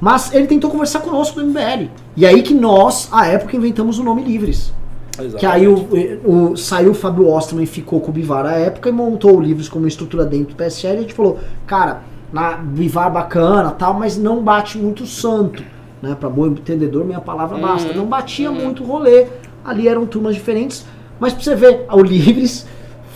Mas 0.00 0.34
ele 0.34 0.46
tentou 0.46 0.70
conversar 0.70 1.00
conosco 1.00 1.40
no 1.40 1.46
MBL. 1.46 1.88
E 2.16 2.26
aí 2.26 2.42
que 2.42 2.52
nós, 2.54 3.08
à 3.12 3.26
época, 3.26 3.56
inventamos 3.56 3.98
o 3.98 4.04
nome 4.04 4.22
Livres. 4.22 4.72
Exatamente. 5.12 5.36
Que 5.38 5.46
aí 5.46 5.68
o, 5.68 6.50
o, 6.52 6.56
saiu 6.56 6.90
o 6.90 6.94
Fábio 6.94 7.28
Osterman 7.28 7.64
e 7.64 7.66
ficou 7.66 8.00
com 8.00 8.10
o 8.10 8.12
Bivar 8.14 8.44
à 8.44 8.52
época 8.52 8.88
e 8.88 8.92
montou 8.92 9.36
o 9.36 9.40
Livres 9.40 9.68
como 9.68 9.86
estrutura 9.86 10.24
dentro 10.24 10.54
do 10.54 10.56
PSL. 10.56 10.94
E 10.94 10.98
a 10.98 11.02
gente 11.02 11.14
falou, 11.14 11.38
cara, 11.66 12.02
na 12.32 12.52
Bivar 12.56 13.12
bacana 13.12 13.70
tal, 13.70 13.94
mas 13.94 14.18
não 14.18 14.42
bate 14.42 14.76
muito 14.76 15.06
santo. 15.06 15.62
né? 16.02 16.14
Para 16.18 16.28
bom 16.28 16.46
entendedor, 16.48 17.04
minha 17.04 17.20
palavra 17.20 17.56
basta. 17.56 17.90
Uhum. 17.92 17.98
Não 17.98 18.06
batia 18.06 18.50
Uhum. 18.50 18.62
muito 18.64 18.84
rolê. 18.84 19.26
Ali 19.64 19.88
eram 19.88 20.04
turmas 20.04 20.34
diferentes, 20.34 20.84
mas 21.18 21.32
pra 21.32 21.42
você 21.42 21.54
ver, 21.54 21.84
ao 21.88 22.00
Livres 22.02 22.66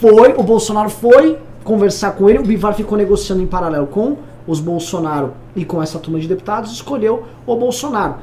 foi, 0.01 0.32
o 0.39 0.43
Bolsonaro 0.43 0.89
foi 0.89 1.36
conversar 1.69 2.12
com 2.12 2.31
ele, 2.31 2.39
o 2.39 2.43
Bivar 2.43 2.73
ficou 2.73 2.97
negociando 2.97 3.43
em 3.43 3.47
paralelo 3.47 3.86
com 3.86 4.16
os 4.47 4.59
Bolsonaro 4.59 5.35
e 5.55 5.66
com 5.66 5.82
essa 5.82 5.99
turma 5.99 6.19
de 6.19 6.27
deputados, 6.27 6.73
escolheu 6.73 7.24
o 7.47 7.55
Bolsonaro. 7.55 8.15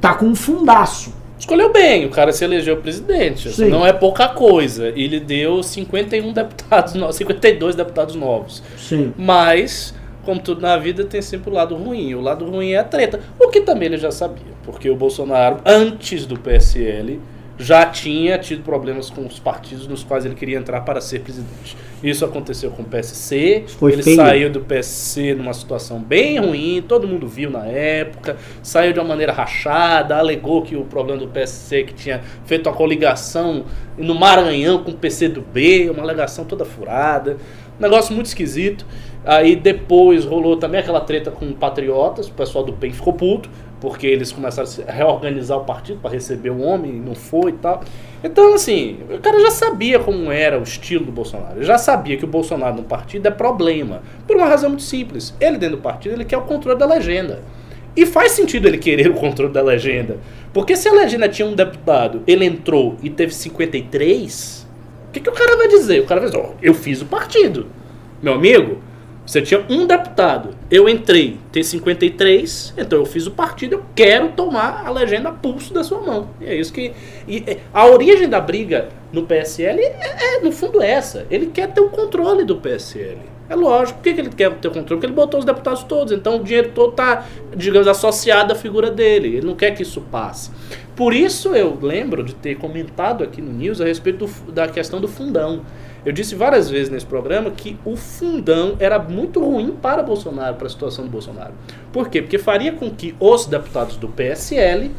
Tá 0.00 0.14
com 0.14 0.26
um 0.26 0.36
fundaço. 0.36 1.12
Escolheu 1.36 1.72
bem, 1.72 2.06
o 2.06 2.10
cara 2.10 2.32
se 2.32 2.44
elegeu 2.44 2.76
presidente. 2.76 3.48
assim, 3.48 3.64
Sim. 3.64 3.70
Não 3.70 3.84
é 3.84 3.92
pouca 3.92 4.28
coisa. 4.28 4.88
Ele 4.90 5.18
deu 5.18 5.62
51 5.62 6.30
deputados 6.32 6.94
novos, 6.94 7.16
52 7.16 7.74
deputados 7.74 8.14
novos. 8.14 8.62
Sim. 8.78 9.12
Mas, 9.18 9.92
como 10.22 10.40
tudo 10.40 10.60
na 10.60 10.76
vida, 10.76 11.04
tem 11.04 11.20
sempre 11.20 11.50
o 11.50 11.52
lado 11.52 11.74
ruim. 11.74 12.14
O 12.14 12.20
lado 12.20 12.44
ruim 12.44 12.72
é 12.72 12.78
a 12.78 12.84
treta. 12.84 13.18
O 13.38 13.48
que 13.48 13.62
também 13.62 13.86
ele 13.86 13.98
já 13.98 14.12
sabia. 14.12 14.52
Porque 14.62 14.88
o 14.88 14.94
Bolsonaro, 14.94 15.56
antes 15.64 16.24
do 16.24 16.38
PSL, 16.38 17.18
já 17.60 17.84
tinha 17.84 18.38
tido 18.38 18.62
problemas 18.62 19.10
com 19.10 19.26
os 19.26 19.38
partidos 19.38 19.86
nos 19.86 20.02
quais 20.02 20.24
ele 20.24 20.34
queria 20.34 20.58
entrar 20.58 20.80
para 20.80 20.98
ser 20.98 21.20
presidente. 21.20 21.76
Isso 22.02 22.24
aconteceu 22.24 22.70
com 22.70 22.80
o 22.80 22.84
PSC. 22.86 23.64
Foi 23.78 23.92
ele 23.92 24.02
feio. 24.02 24.16
saiu 24.16 24.50
do 24.50 24.60
PSC 24.62 25.34
numa 25.34 25.52
situação 25.52 26.00
bem 26.00 26.38
ruim, 26.38 26.82
todo 26.88 27.06
mundo 27.06 27.28
viu 27.28 27.50
na 27.50 27.66
época. 27.66 28.38
Saiu 28.62 28.94
de 28.94 28.98
uma 28.98 29.08
maneira 29.08 29.32
rachada, 29.32 30.16
alegou 30.16 30.62
que 30.62 30.74
o 30.74 30.84
problema 30.84 31.20
do 31.20 31.28
PSC 31.28 31.84
que 31.84 31.92
tinha 31.92 32.22
feito 32.46 32.66
uma 32.66 32.74
coligação 32.74 33.66
no 33.98 34.14
Maranhão 34.14 34.82
com 34.82 34.92
o 34.92 34.96
PCdoB, 34.96 35.90
uma 35.90 36.02
alegação 36.02 36.46
toda 36.46 36.64
furada. 36.64 37.36
Um 37.78 37.82
negócio 37.82 38.14
muito 38.14 38.26
esquisito. 38.26 38.86
Aí 39.22 39.54
depois 39.54 40.24
rolou 40.24 40.56
também 40.56 40.80
aquela 40.80 41.00
treta 41.00 41.30
com 41.30 41.52
patriotas, 41.52 42.26
o 42.26 42.32
pessoal 42.32 42.64
do 42.64 42.72
PEN 42.72 42.92
ficou 42.92 43.12
puto, 43.12 43.50
porque 43.80 44.06
eles 44.06 44.30
começaram 44.30 44.68
a 44.86 44.92
reorganizar 44.92 45.58
o 45.58 45.64
partido 45.64 46.00
para 46.00 46.10
receber 46.10 46.50
o 46.50 46.60
homem, 46.60 46.92
não 46.92 47.14
foi 47.14 47.52
e 47.52 47.54
tal. 47.54 47.82
Então, 48.22 48.54
assim, 48.54 48.98
o 49.10 49.18
cara 49.18 49.40
já 49.40 49.50
sabia 49.50 49.98
como 49.98 50.30
era 50.30 50.58
o 50.58 50.62
estilo 50.62 51.06
do 51.06 51.12
Bolsonaro. 51.12 51.56
Ele 51.56 51.64
já 51.64 51.78
sabia 51.78 52.16
que 52.18 52.24
o 52.24 52.28
Bolsonaro 52.28 52.76
no 52.76 52.82
partido 52.82 53.26
é 53.26 53.30
problema. 53.30 54.02
Por 54.26 54.36
uma 54.36 54.46
razão 54.46 54.68
muito 54.68 54.82
simples. 54.82 55.34
Ele 55.40 55.56
dentro 55.56 55.76
do 55.76 55.82
partido, 55.82 56.14
ele 56.14 56.26
quer 56.26 56.36
o 56.36 56.42
controle 56.42 56.78
da 56.78 56.84
legenda. 56.84 57.42
E 57.96 58.04
faz 58.04 58.32
sentido 58.32 58.68
ele 58.68 58.78
querer 58.78 59.10
o 59.10 59.14
controle 59.14 59.52
da 59.52 59.62
legenda. 59.62 60.18
Porque 60.52 60.76
se 60.76 60.88
a 60.88 60.92
legenda 60.92 61.28
tinha 61.28 61.48
um 61.48 61.54
deputado, 61.54 62.22
ele 62.26 62.44
entrou 62.44 62.96
e 63.02 63.08
teve 63.08 63.32
53, 63.32 64.68
o 65.08 65.12
que, 65.12 65.20
que 65.20 65.30
o 65.30 65.32
cara 65.32 65.56
vai 65.56 65.68
dizer? 65.68 66.00
O 66.00 66.06
cara 66.06 66.20
vai 66.20 66.30
dizer, 66.30 66.42
ó, 66.42 66.50
eu 66.62 66.74
fiz 66.74 67.00
o 67.00 67.06
partido. 67.06 67.66
Meu 68.22 68.34
amigo, 68.34 68.78
você 69.30 69.42
tinha 69.42 69.64
um 69.68 69.86
deputado, 69.86 70.50
eu 70.70 70.88
entrei, 70.88 71.38
tem 71.52 71.62
53, 71.62 72.74
então 72.76 72.98
eu 72.98 73.06
fiz 73.06 73.26
o 73.26 73.30
partido, 73.30 73.74
eu 73.76 73.84
quero 73.94 74.30
tomar 74.32 74.82
a 74.84 74.90
legenda 74.90 75.30
pulso 75.30 75.72
da 75.72 75.84
sua 75.84 76.00
mão. 76.00 76.30
E 76.40 76.46
é 76.46 76.54
isso 76.56 76.72
que. 76.72 76.92
E 77.28 77.44
é, 77.46 77.58
a 77.72 77.86
origem 77.86 78.28
da 78.28 78.40
briga 78.40 78.88
no 79.12 79.22
PSL 79.24 79.78
é, 79.80 80.36
é, 80.36 80.40
no 80.40 80.50
fundo, 80.50 80.82
essa. 80.82 81.26
Ele 81.30 81.46
quer 81.46 81.68
ter 81.72 81.80
o 81.80 81.88
controle 81.90 82.44
do 82.44 82.56
PSL. 82.56 83.18
É 83.48 83.54
lógico. 83.54 83.98
Por 83.98 84.04
que, 84.04 84.14
que 84.14 84.20
ele 84.20 84.30
quer 84.30 84.50
ter 84.54 84.68
o 84.68 84.70
controle? 84.72 84.86
Porque 84.96 85.06
ele 85.06 85.12
botou 85.12 85.38
os 85.40 85.46
deputados 85.46 85.82
todos. 85.84 86.12
Então 86.12 86.36
o 86.36 86.42
dinheiro 86.44 86.70
todo 86.74 86.90
está, 86.90 87.24
digamos, 87.56 87.86
associado 87.88 88.52
à 88.52 88.56
figura 88.56 88.90
dele. 88.90 89.36
Ele 89.36 89.46
não 89.46 89.54
quer 89.56 89.72
que 89.72 89.82
isso 89.82 90.00
passe. 90.02 90.50
Por 90.96 91.12
isso 91.14 91.54
eu 91.54 91.76
lembro 91.80 92.22
de 92.22 92.34
ter 92.34 92.56
comentado 92.56 93.24
aqui 93.24 93.40
no 93.40 93.52
News 93.52 93.80
a 93.80 93.84
respeito 93.84 94.26
do- 94.26 94.52
da 94.52 94.68
questão 94.68 95.00
do 95.00 95.08
fundão. 95.08 95.62
Eu 96.04 96.12
disse 96.12 96.34
várias 96.34 96.70
vezes 96.70 96.90
nesse 96.90 97.04
programa 97.04 97.50
que 97.50 97.78
o 97.84 97.94
fundão 97.94 98.76
era 98.78 98.98
muito 98.98 99.44
ruim 99.44 99.72
para 99.82 100.02
Bolsonaro, 100.02 100.56
para 100.56 100.66
a 100.66 100.70
situação 100.70 101.04
do 101.04 101.10
Bolsonaro. 101.10 101.52
Por 101.92 102.08
quê? 102.08 102.22
Porque 102.22 102.38
faria 102.38 102.72
com 102.72 102.90
que 102.90 103.14
os 103.20 103.44
deputados 103.46 103.96
do 103.96 104.08
PSL 104.08 104.90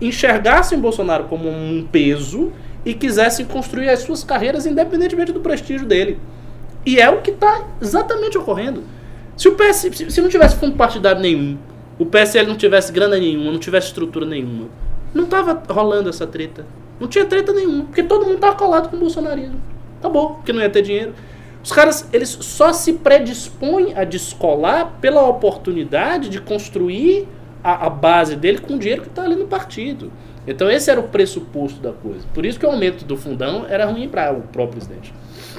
enxergassem 0.00 0.78
Bolsonaro 0.78 1.24
como 1.24 1.48
um 1.48 1.86
peso 1.90 2.52
e 2.84 2.92
quisessem 2.92 3.46
construir 3.46 3.88
as 3.88 4.00
suas 4.00 4.22
carreiras 4.22 4.66
independentemente 4.66 5.32
do 5.32 5.40
prestígio 5.40 5.86
dele. 5.86 6.18
E 6.84 7.00
é 7.00 7.08
o 7.08 7.20
que 7.20 7.30
está 7.30 7.66
exatamente 7.80 8.36
ocorrendo. 8.36 8.82
Se 9.36 9.48
o 9.48 9.52
PS, 9.52 9.88
se, 10.08 10.20
não 10.20 10.28
tivesse 10.28 10.56
fundo 10.56 10.76
partidário 10.76 11.20
nenhum, 11.20 11.56
o 11.98 12.04
PSL 12.04 12.46
não 12.46 12.56
tivesse 12.56 12.92
grana 12.92 13.18
nenhuma, 13.18 13.50
não 13.52 13.58
tivesse 13.58 13.88
estrutura 13.88 14.26
nenhuma, 14.26 14.68
não 15.14 15.26
tava 15.26 15.62
rolando 15.68 16.08
essa 16.08 16.26
treta. 16.26 16.66
Não 16.98 17.08
tinha 17.08 17.24
treta 17.24 17.52
nenhuma, 17.52 17.84
porque 17.84 18.02
todo 18.02 18.26
mundo 18.26 18.38
tava 18.38 18.56
colado 18.56 18.90
com 18.90 18.96
o 18.96 19.00
bolsonarismo. 19.00 19.58
Acabou, 20.00 20.30
porque 20.34 20.52
não 20.52 20.60
ia 20.60 20.68
ter 20.68 20.82
dinheiro. 20.82 21.12
Os 21.62 21.70
caras, 21.70 22.08
eles 22.12 22.30
só 22.40 22.72
se 22.72 22.94
predispõem 22.94 23.94
a 23.94 24.02
descolar 24.02 24.96
pela 25.00 25.22
oportunidade 25.28 26.28
de 26.28 26.40
construir 26.40 27.28
a, 27.62 27.86
a 27.86 27.90
base 27.90 28.34
dele 28.34 28.58
com 28.58 28.74
o 28.74 28.78
dinheiro 28.78 29.02
que 29.02 29.08
está 29.08 29.22
ali 29.22 29.36
no 29.36 29.46
partido. 29.46 30.10
Então 30.46 30.70
esse 30.70 30.90
era 30.90 30.98
o 30.98 31.04
pressuposto 31.04 31.80
da 31.80 31.92
coisa. 31.92 32.24
Por 32.32 32.46
isso 32.46 32.58
que 32.58 32.64
o 32.64 32.70
aumento 32.70 33.04
do 33.04 33.16
fundão 33.16 33.66
era 33.68 33.84
ruim 33.86 34.08
para 34.08 34.32
o 34.32 34.40
próprio 34.40 34.80
presidente. 34.80 35.12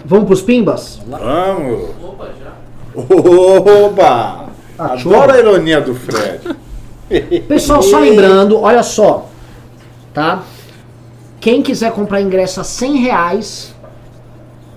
Vamos 0.03 0.26
pros 0.26 0.41
pimbas? 0.41 0.99
Vamos! 1.05 1.89
Opa, 2.03 2.30
já. 2.39 2.51
Oba! 2.95 4.49
Ah, 4.77 4.93
Adoro 4.93 5.31
a 5.31 5.38
ironia 5.38 5.80
do 5.80 5.93
Fred. 5.93 6.55
Pessoal, 7.47 7.84
só 7.84 7.99
lembrando, 7.99 8.59
olha 8.59 8.81
só, 8.81 9.30
tá? 10.13 10.43
Quem 11.39 11.61
quiser 11.61 11.91
comprar 11.91 12.22
ingresso 12.22 12.59
a 12.59 12.63
100 12.63 12.97
reais, 12.97 13.70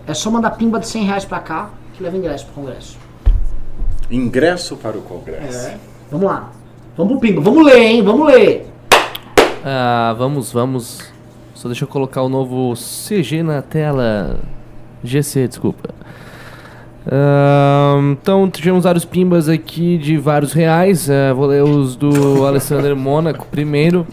é 0.07 0.15
só 0.15 0.31
mandar 0.31 0.51
pimba 0.51 0.79
de 0.79 0.87
100 0.87 1.05
reais 1.05 1.25
pra 1.25 1.41
cá, 1.41 1.71
que 1.95 2.03
leva 2.03 2.17
ingresso 2.17 2.47
pro 2.47 2.55
congresso. 2.55 2.99
Ingresso 4.11 4.77
para 4.77 4.99
o 4.99 5.03
Congresso. 5.03 5.73
Vamos 6.11 6.27
lá. 6.27 6.53
Vamos 6.97 7.13
pro 7.15 7.21
pimba. 7.21 7.41
Vamos 7.41 7.65
ler, 7.65 7.79
hein? 7.79 8.03
Vamos 8.03 8.27
ler. 8.27 8.67
Ah, 9.65 10.15
vamos, 10.19 10.53
vamos. 10.53 11.01
Só 11.55 11.69
deixa 11.69 11.85
eu 11.85 11.89
colocar 11.89 12.23
o 12.23 12.29
novo 12.29 12.75
CG 12.75 13.43
na 13.43 13.63
tela. 13.63 14.39
GC, 15.03 15.49
desculpa. 15.49 15.89
Ahn, 17.07 18.13
então, 18.13 18.49
tivemos 18.51 18.85
vários 18.85 19.05
pimbas 19.05 19.49
aqui 19.49 19.99
de 19.99 20.19
vários 20.19 20.53
reais. 20.53 21.09
Ah, 21.09 21.33
vou 21.33 21.47
ler 21.47 21.63
os 21.63 21.97
do 21.97 22.47
Alessandro 22.47 22.95
Mônaco 22.97 23.47
primeiro. 23.47 24.07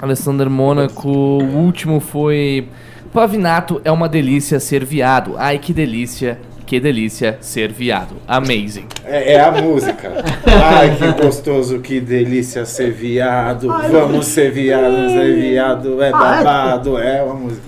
Alessandro 0.00 0.50
Mônaco, 0.50 1.08
o 1.08 1.56
último 1.56 2.00
foi. 2.00 2.68
Pavinato 3.14 3.80
é 3.84 3.92
uma 3.92 4.08
delícia 4.08 4.58
ser 4.58 4.84
viado. 4.84 5.36
Ai, 5.38 5.56
que 5.60 5.72
delícia, 5.72 6.36
que 6.66 6.80
delícia 6.80 7.38
ser 7.40 7.70
viado. 7.72 8.16
Amazing. 8.26 8.86
É, 9.04 9.34
é 9.34 9.40
a 9.40 9.52
música. 9.52 10.10
Ai, 10.44 10.96
que 10.96 11.22
gostoso, 11.22 11.78
que 11.78 12.00
delícia 12.00 12.64
ser 12.66 12.90
viado. 12.90 13.70
Ai, 13.70 13.88
Vamos 13.88 14.26
ser 14.26 14.50
viado, 14.50 15.10
ser 15.10 15.32
viado. 15.36 16.02
É 16.02 16.10
Ah, 16.12 16.40
é? 16.40 16.44
babado. 16.44 16.98
É 16.98 17.22
uma 17.22 17.34
música. 17.34 17.62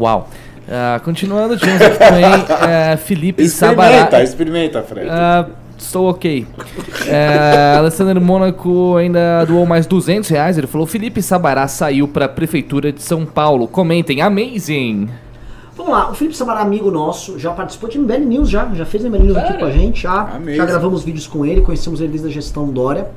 Uau. 0.00 0.30
Ah, 0.66 0.98
continuando, 1.04 1.58
tivemos 1.58 1.82
aqui 1.82 1.98
também 1.98 2.24
eh, 2.70 2.96
Felipe 2.96 3.46
Sabará. 3.50 3.90
Experimenta, 3.90 4.22
experimenta, 4.22 4.82
Fred. 4.82 5.08
Ah, 5.10 5.46
estou 5.78 6.10
ok. 6.10 6.46
É, 7.06 7.76
Alessandro 7.76 8.20
Mônaco 8.20 8.96
ainda 8.96 9.44
doou 9.44 9.66
mais 9.66 9.86
200 9.86 10.28
reais. 10.28 10.58
Ele 10.58 10.66
falou: 10.66 10.86
Felipe 10.86 11.22
Sabará 11.22 11.68
saiu 11.68 12.08
para 12.08 12.24
a 12.24 12.28
Prefeitura 12.28 12.92
de 12.92 13.02
São 13.02 13.24
Paulo. 13.24 13.68
Comentem, 13.68 14.20
amazing! 14.20 15.08
Vamos 15.76 15.92
lá, 15.92 16.10
o 16.10 16.14
Felipe 16.14 16.34
Sabará, 16.34 16.60
amigo 16.60 16.90
nosso, 16.90 17.38
já 17.38 17.52
participou 17.52 17.90
de 17.90 17.98
MBL 17.98 18.20
News, 18.20 18.48
já, 18.48 18.66
já 18.72 18.86
fez 18.86 19.04
MBL 19.04 19.18
News 19.24 19.36
aqui 19.36 19.46
Sério? 19.48 19.60
com 19.60 19.66
a 19.66 19.70
gente, 19.70 20.02
já, 20.02 20.22
Amazing. 20.22 20.54
já 20.56 20.64
gravamos 20.64 21.04
vídeos 21.04 21.26
com 21.26 21.44
ele, 21.44 21.60
conhecemos 21.60 22.00
ele 22.00 22.08
desde 22.08 22.28
a 22.28 22.30
gestão 22.30 22.66
Dória. 22.68 23.10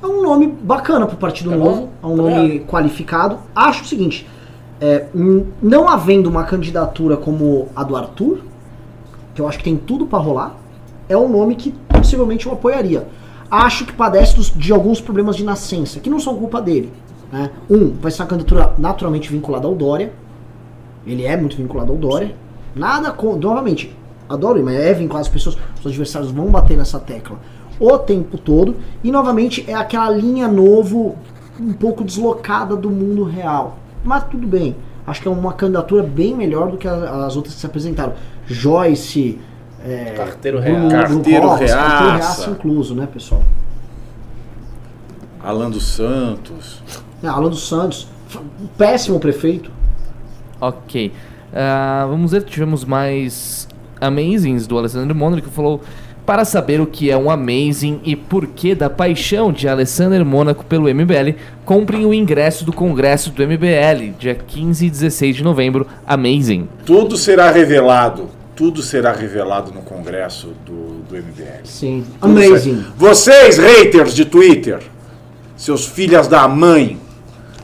É 0.00 0.06
um 0.06 0.22
nome 0.22 0.46
bacana 0.46 1.04
pro 1.04 1.16
Partido 1.16 1.52
É 1.52 1.56
Novo, 1.56 1.88
é 2.00 2.06
um 2.06 2.14
nome 2.14 2.60
qualificado. 2.60 3.38
Acho 3.54 3.82
o 3.82 3.86
seguinte, 3.86 4.24
é, 4.80 5.06
não 5.60 5.88
havendo 5.88 6.30
uma 6.30 6.44
candidatura 6.44 7.16
como 7.16 7.68
a 7.74 7.82
do 7.82 7.96
Arthur, 7.96 8.38
que 9.34 9.40
eu 9.40 9.48
acho 9.48 9.58
que 9.58 9.64
tem 9.64 9.76
tudo 9.76 10.06
pra 10.06 10.18
rolar, 10.20 10.54
é 11.08 11.16
um 11.16 11.28
nome 11.28 11.56
que 11.56 11.72
possivelmente 12.06 12.46
eu 12.46 12.52
apoiaria. 12.52 13.08
Acho 13.50 13.84
que 13.84 13.92
padece 13.92 14.36
dos- 14.36 14.50
de 14.54 14.72
alguns 14.72 15.00
problemas 15.00 15.36
de 15.36 15.44
nascença, 15.44 15.98
que 16.00 16.08
não 16.08 16.20
são 16.20 16.36
culpa 16.36 16.60
dele. 16.62 16.92
né? 17.32 17.50
Um, 17.68 17.90
vai 18.00 18.12
ser 18.12 18.22
uma 18.22 18.28
candidatura 18.28 18.72
naturalmente 18.78 19.28
vinculada 19.32 19.66
ao 19.66 19.74
Dória, 19.74 20.12
ele 21.04 21.24
é 21.24 21.36
muito 21.36 21.56
vinculado 21.56 21.90
ao 21.90 21.98
Dória. 21.98 22.36
Nada 22.74 23.10
com. 23.10 23.34
Novamente, 23.36 23.92
adoro 24.28 24.62
mas 24.62 24.76
é 24.76 24.94
vinculado 24.94 25.26
às 25.26 25.28
pessoas. 25.28 25.56
Os 25.80 25.86
adversários 25.86 26.30
vão 26.30 26.46
bater 26.46 26.76
nessa 26.76 27.00
tecla 27.00 27.36
o 27.80 27.98
tempo 27.98 28.38
todo. 28.38 28.76
E 29.02 29.10
novamente 29.10 29.64
é 29.66 29.74
aquela 29.74 30.08
linha 30.10 30.46
novo, 30.46 31.16
um 31.60 31.72
pouco 31.72 32.04
deslocada 32.04 32.76
do 32.76 32.90
mundo 32.90 33.24
real. 33.24 33.76
Mas 34.04 34.22
tudo 34.24 34.46
bem. 34.46 34.76
Acho 35.04 35.20
que 35.22 35.26
é 35.26 35.30
uma 35.30 35.52
candidatura 35.52 36.04
bem 36.04 36.32
melhor 36.34 36.70
do 36.70 36.76
que 36.76 36.86
as 36.86 37.34
outras 37.34 37.54
que 37.54 37.60
se 37.60 37.66
apresentaram. 37.66 38.12
Joyce. 38.46 39.38
É, 39.86 40.14
Carteiro 40.16 40.60
Bruno- 40.60 40.88
Reaça. 40.88 41.06
Bruno 41.06 41.22
Carteiro 41.22 41.42
Covas, 41.42 41.70
Carteiro 41.70 42.12
Reaça. 42.12 42.16
Reaça 42.42 42.50
incluso, 42.50 42.94
né, 42.94 43.08
pessoal? 43.12 43.42
Alan 45.42 45.70
dos 45.70 45.86
Santos. 45.86 46.82
É, 47.22 47.28
Alan 47.28 47.48
dos 47.50 47.68
Santos. 47.68 48.08
um 48.34 48.66
Péssimo 48.76 49.20
prefeito. 49.20 49.70
Ok. 50.60 51.12
Ah, 51.54 52.06
vamos 52.08 52.32
ver, 52.32 52.42
tivemos 52.42 52.84
mais 52.84 53.68
amazings 54.00 54.66
do 54.66 54.76
Alessandro 54.76 55.14
Mônaco 55.14 55.48
que 55.48 55.54
falou: 55.54 55.80
Para 56.24 56.44
saber 56.44 56.80
o 56.80 56.86
que 56.86 57.10
é 57.10 57.16
um 57.16 57.30
Amazing 57.30 58.00
e 58.04 58.16
porquê 58.16 58.74
da 58.74 58.90
paixão 58.90 59.52
de 59.52 59.68
Alessander 59.68 60.24
Mônaco 60.24 60.64
pelo 60.64 60.88
MBL, 60.92 61.36
comprem 61.64 62.04
o 62.04 62.12
ingresso 62.12 62.64
do 62.64 62.72
Congresso 62.72 63.30
do 63.30 63.42
MBL, 63.46 64.14
dia 64.18 64.34
15 64.34 64.86
e 64.86 64.90
16 64.90 65.36
de 65.36 65.44
novembro. 65.44 65.86
Amazing. 66.06 66.68
Tudo 66.84 67.16
será 67.16 67.50
revelado. 67.52 68.28
Tudo 68.56 68.82
será 68.82 69.12
revelado 69.12 69.70
no 69.70 69.82
congresso 69.82 70.48
do, 70.64 71.02
do 71.08 71.14
MBL. 71.14 71.60
Sim. 71.64 72.04
Tudo 72.20 72.30
Amazing. 72.30 72.84
Vocês, 72.96 73.58
haters 73.58 74.14
de 74.14 74.24
Twitter, 74.24 74.80
seus 75.56 75.86
filhas 75.86 76.26
da 76.26 76.48
mãe, 76.48 76.98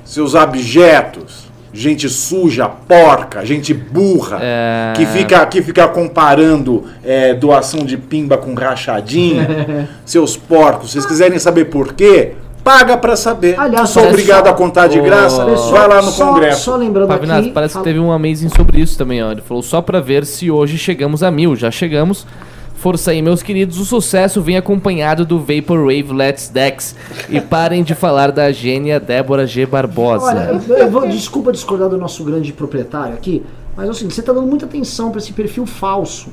seus 0.04 0.34
abjetos, 0.34 1.50
gente 1.72 2.06
suja, 2.10 2.68
porca, 2.68 3.44
gente 3.46 3.72
burra, 3.72 4.38
É. 4.42 4.92
que, 4.94 5.06
fica, 5.06 5.46
que 5.46 5.62
fica 5.62 5.88
comparando 5.88 6.84
é, 7.02 7.32
doação 7.32 7.80
de 7.80 7.96
pimba 7.96 8.36
com 8.36 8.52
rachadinha, 8.52 9.88
seus 10.04 10.36
porcos, 10.36 10.88
se 10.88 10.92
vocês 10.92 11.06
quiserem 11.06 11.38
saber 11.38 11.66
por 11.66 11.94
quê, 11.94 12.34
paga 12.62 12.96
pra 12.96 13.16
saber. 13.16 13.58
Aliás, 13.58 13.90
Sou 13.90 14.06
obrigado 14.06 14.46
só- 14.46 14.50
a 14.52 14.54
contar 14.54 14.86
de 14.88 15.00
graça, 15.00 15.44
Pessoal, 15.44 15.70
vai 15.72 15.88
lá 15.88 16.02
no 16.02 16.10
só, 16.10 16.26
congresso. 16.32 16.64
Só 16.64 16.76
lembrando 16.76 17.08
Pavinato, 17.08 17.40
aqui... 17.40 17.50
parece 17.50 17.76
que 17.78 17.84
teve 17.84 17.98
um 17.98 18.10
Amazing 18.12 18.48
sobre 18.50 18.80
isso 18.80 18.96
também, 18.96 19.22
ó. 19.22 19.30
Ele 19.32 19.40
falou 19.42 19.62
só 19.62 19.80
pra 19.82 20.00
ver 20.00 20.24
se 20.24 20.50
hoje 20.50 20.78
chegamos 20.78 21.22
a 21.22 21.30
mil. 21.30 21.54
Já 21.56 21.70
chegamos. 21.70 22.26
Força 22.76 23.12
aí, 23.12 23.22
meus 23.22 23.44
queridos. 23.44 23.78
O 23.78 23.84
sucesso 23.84 24.40
vem 24.42 24.56
acompanhado 24.56 25.24
do 25.24 25.38
Vaporwave 25.38 26.12
Let's 26.12 26.48
Dex. 26.48 26.96
E 27.28 27.40
parem 27.40 27.84
de 27.84 27.94
falar 27.94 28.32
da 28.32 28.50
gênia 28.50 28.98
Débora 28.98 29.46
G. 29.46 29.64
Barbosa. 29.66 30.26
Olha, 30.26 30.60
eu, 30.68 30.76
eu 30.76 30.90
vou, 30.90 31.06
desculpa 31.06 31.52
discordar 31.52 31.88
do 31.88 31.96
nosso 31.96 32.24
grande 32.24 32.52
proprietário 32.52 33.14
aqui, 33.14 33.44
mas 33.76 33.86
é 33.86 33.90
o 33.90 33.94
seguinte, 33.94 34.14
você 34.16 34.22
tá 34.22 34.32
dando 34.32 34.48
muita 34.48 34.66
atenção 34.66 35.10
pra 35.12 35.20
esse 35.20 35.32
perfil 35.32 35.64
falso. 35.64 36.30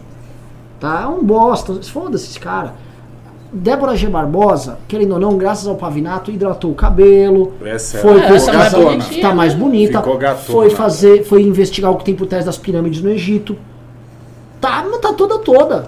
Tá? 0.79 1.01
É 1.03 1.07
um 1.07 1.23
bosta. 1.23 1.73
Foda-se 1.83 2.25
esse 2.31 2.39
cara. 2.39 2.73
Débora 3.51 3.95
G. 3.95 4.07
Barbosa, 4.07 4.77
querendo 4.87 5.13
ou 5.13 5.19
não, 5.19 5.35
graças 5.37 5.67
ao 5.67 5.75
Pavinato, 5.75 6.29
hidratou 6.29 6.71
o 6.71 6.75
cabelo. 6.75 7.53
Essa 7.65 7.97
é- 7.97 8.01
foi 8.01 8.21
É, 8.21 8.35
essa 8.35 8.51
é 8.51 8.57
mais 8.57 8.71
tá- 8.71 8.79
bonitinha, 8.79 9.21
tá 9.21 9.33
mais 9.33 9.53
bonita. 9.55 9.99
Ficou 9.99 10.17
gatona. 10.17 10.43
Foi 10.45 10.69
fazer, 10.69 11.23
foi 11.23 11.41
investigar 11.41 11.91
o 11.91 11.95
que 11.97 12.05
tem 12.05 12.15
por 12.15 12.27
trás 12.27 12.45
das 12.45 12.57
pirâmides 12.57 13.01
no 13.01 13.09
Egito. 13.09 13.55
Tá, 14.61 14.85
tá 15.01 15.13
toda 15.13 15.39
toda. 15.39 15.87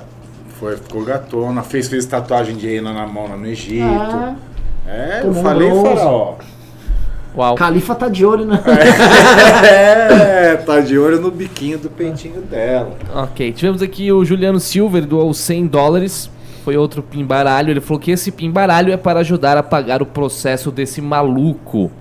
Foi, 0.60 0.76
ficou 0.78 1.04
gatona, 1.04 1.62
fez, 1.62 1.88
fez 1.88 2.06
tatuagem 2.06 2.56
de 2.56 2.68
hiena 2.68 2.92
na 2.94 3.06
mão 3.06 3.28
lá 3.30 3.38
no 3.38 3.46
Egito. 3.46 3.84
É. 3.84 4.36
É, 4.88 5.22
eu 5.24 5.34
falei 5.36 5.70
faraó. 5.70 6.36
Uau. 7.38 7.56
Califa 7.56 7.96
tá 7.96 8.10
de 8.10 8.26
olho, 8.26 8.46
né? 8.46 8.62
É, 9.64 10.56
tá 10.66 10.80
de 10.82 10.98
olho 10.98 11.22
no 11.22 11.32
biquinho 11.32 11.78
do 11.78 11.90
peitinho 11.90 12.42
dela. 12.42 12.92
Ok, 13.16 13.54
tivemos 13.54 13.82
aqui 13.82 14.12
o 14.12 14.26
Juliano 14.26 14.60
Silver 14.60 15.06
doou 15.06 15.34
100 15.34 15.68
dólares. 15.68 16.30
Foi 16.64 16.78
outro 16.78 17.02
pimbaralho. 17.02 17.72
Ele 17.72 17.82
falou 17.82 18.00
que 18.00 18.12
esse 18.12 18.32
pimbaralho 18.32 18.94
é 18.94 18.98
para 18.98 19.20
ajudar 19.22 19.58
a 19.58 19.64
pagar 19.64 20.02
o 20.02 20.06
processo 20.06 20.72
desse 20.72 21.02
maluco. 21.02 21.92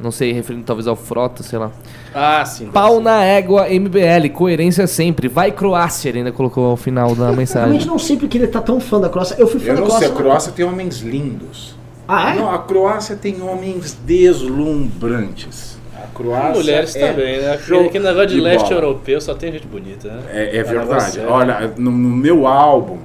Não 0.00 0.10
sei, 0.10 0.32
referindo 0.32 0.64
talvez 0.64 0.88
ao 0.88 0.96
Frota, 0.96 1.44
sei 1.44 1.58
lá. 1.60 1.70
Ah, 2.12 2.44
sim. 2.44 2.66
Pau 2.66 3.00
na 3.00 3.22
égua 3.22 3.68
MBL, 3.68 4.28
coerência 4.34 4.86
sempre. 4.88 5.28
Vai 5.28 5.52
Croácia, 5.52 6.08
ele 6.08 6.18
ainda 6.18 6.32
colocou 6.32 6.64
ao 6.66 6.76
final 6.76 7.10
da 7.10 7.26
Realmente 7.26 7.38
mensagem. 7.38 7.86
não 7.86 7.98
sei 7.98 8.16
porque 8.16 8.36
ele 8.36 8.48
tá 8.48 8.60
tão 8.60 8.80
fã 8.80 9.00
da 9.00 9.08
Croácia. 9.08 9.36
Eu 9.38 9.46
fui 9.46 9.60
fã 9.60 9.68
Eu 9.68 9.74
da 9.74 9.80
não 9.80 9.86
Croácia. 9.86 10.08
sei, 10.08 10.16
a 10.16 10.20
Croácia 10.20 10.52
tem 10.52 10.64
homens 10.64 10.98
lindos. 11.00 11.76
Ah, 12.08 12.34
é? 12.34 12.36
Não, 12.36 12.50
a 12.50 12.58
Croácia 12.58 13.14
tem 13.14 13.40
homens 13.40 13.96
deslumbrantes. 14.04 15.78
A 15.94 16.06
Croácia 16.12 16.54
Mulheres 16.54 16.96
é 16.96 17.06
também, 17.08 17.38
né? 17.40 17.52
Aquele, 17.52 17.98
negócio 18.00 18.26
de, 18.26 18.40
leste 18.40 18.64
bola. 18.64 18.74
europeu 18.74 19.20
só 19.20 19.34
tem 19.34 19.52
gente 19.52 19.68
bonita, 19.68 20.08
né? 20.08 20.22
É, 20.32 20.56
é 20.56 20.64
negócio 20.64 21.12
verdade. 21.12 21.20
Olha, 21.20 21.72
no, 21.78 21.92
no 21.92 22.16
meu 22.16 22.46
álbum 22.46 22.98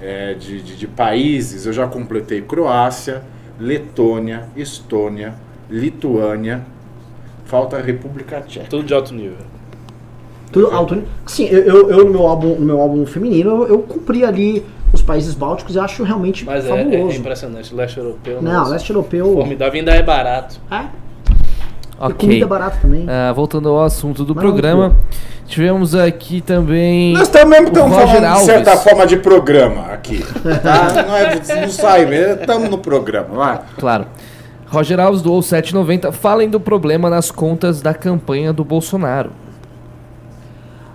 é, 0.00 0.34
de, 0.34 0.60
de, 0.62 0.76
de 0.76 0.86
países, 0.86 1.66
eu 1.66 1.72
já 1.72 1.86
completei 1.86 2.42
Croácia, 2.42 3.22
Letônia, 3.58 4.44
Estônia, 4.56 5.34
Lituânia, 5.70 6.62
falta 7.44 7.76
a 7.76 7.80
República 7.80 8.40
Tcheca. 8.42 8.66
Tudo 8.68 8.84
de 8.84 8.94
alto 8.94 9.14
nível. 9.14 9.38
Tudo 10.52 10.70
alto. 10.70 10.94
nível. 10.94 11.08
Sim, 11.26 11.46
eu, 11.46 11.60
eu, 11.62 11.90
eu 11.90 12.04
no, 12.04 12.10
meu 12.10 12.26
álbum, 12.26 12.54
no 12.56 12.64
meu 12.66 12.80
álbum 12.80 13.06
feminino, 13.06 13.50
eu, 13.50 13.68
eu 13.68 13.78
cumpri 13.80 14.24
ali 14.24 14.64
os 14.92 15.02
países 15.02 15.34
bálticos 15.34 15.74
e 15.74 15.78
acho 15.78 16.02
realmente 16.02 16.44
Mas 16.44 16.64
é, 16.64 16.68
é 16.70 16.84
fabuloso. 16.84 17.18
impressionante. 17.18 17.74
Leste 17.74 17.98
europeu. 17.98 18.42
não, 18.42 18.52
nossa, 18.52 18.70
leste 18.72 18.90
europeu. 18.90 19.32
Formidável 19.34 19.78
ainda 19.78 19.94
é 19.94 20.02
barato. 20.02 20.60
É, 20.70 20.86
Ok. 21.98 22.14
comida 22.28 22.46
barata 22.46 22.78
também. 22.82 23.06
Ah, 23.08 23.32
voltando 23.32 23.68
ao 23.68 23.82
assunto 23.82 24.24
do 24.24 24.34
Mas 24.34 24.44
programa, 24.44 24.94
tivemos 25.46 25.94
aqui 25.94 26.40
também. 26.40 27.12
Nós 27.14 27.28
também 27.28 27.62
estamos 27.62 27.90
Roger 27.90 28.06
falando 28.06 28.20
de 28.20 28.26
Alves. 28.26 28.46
certa 28.46 28.76
forma 28.76 29.06
de 29.06 29.16
programa 29.16 29.86
aqui. 29.86 30.24
Tá? 30.62 31.02
Não, 31.06 31.16
é, 31.16 31.62
não 31.62 31.70
sai 31.70 32.04
mesmo, 32.04 32.40
estamos 32.40 32.68
no 32.68 32.78
programa, 32.78 33.34
vai. 33.34 33.60
Claro. 33.78 34.06
Roger 34.68 35.00
Alves 35.00 35.22
doou 35.22 35.40
7,90. 35.40 36.12
Falem 36.12 36.50
do 36.50 36.58
problema 36.60 37.08
nas 37.08 37.30
contas 37.30 37.80
da 37.80 37.94
campanha 37.94 38.52
do 38.52 38.64
Bolsonaro. 38.64 39.30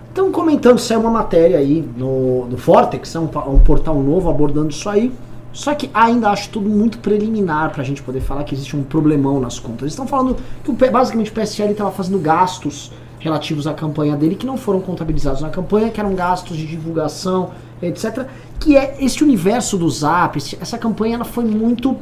Estão 0.09 0.29
comentando, 0.29 0.77
saiu 0.77 0.99
uma 0.99 1.09
matéria 1.09 1.57
aí 1.57 1.87
no, 1.95 2.45
no 2.45 2.57
Vortex, 2.57 3.15
é 3.15 3.19
um, 3.19 3.29
um 3.47 3.59
portal 3.59 3.95
novo 3.95 4.29
abordando 4.29 4.69
isso 4.69 4.89
aí. 4.89 5.11
Só 5.53 5.75
que 5.75 5.89
ainda 5.93 6.29
acho 6.29 6.49
tudo 6.49 6.69
muito 6.69 6.97
preliminar 6.99 7.71
pra 7.71 7.83
gente 7.83 8.01
poder 8.01 8.21
falar 8.21 8.43
que 8.43 8.55
existe 8.55 8.75
um 8.75 8.83
problemão 8.83 9.39
nas 9.39 9.59
contas. 9.59 9.81
Eles 9.81 9.93
estão 9.93 10.07
falando 10.07 10.37
que 10.63 10.71
o 10.71 10.73
basicamente 10.73 11.29
o 11.31 11.33
PSL 11.33 11.71
estava 11.71 11.91
fazendo 11.91 12.19
gastos 12.19 12.91
relativos 13.19 13.67
à 13.67 13.73
campanha 13.73 14.15
dele 14.15 14.35
que 14.35 14.45
não 14.45 14.57
foram 14.57 14.81
contabilizados 14.81 15.41
na 15.41 15.49
campanha, 15.49 15.89
que 15.89 15.99
eram 15.99 16.15
gastos 16.15 16.57
de 16.57 16.65
divulgação, 16.65 17.51
etc. 17.81 18.25
Que 18.59 18.75
é 18.75 18.97
esse 18.99 19.23
universo 19.23 19.77
do 19.77 19.89
Zap, 19.89 20.37
essa 20.37 20.77
campanha 20.77 21.15
ela 21.15 21.25
foi 21.25 21.43
muito 21.43 21.97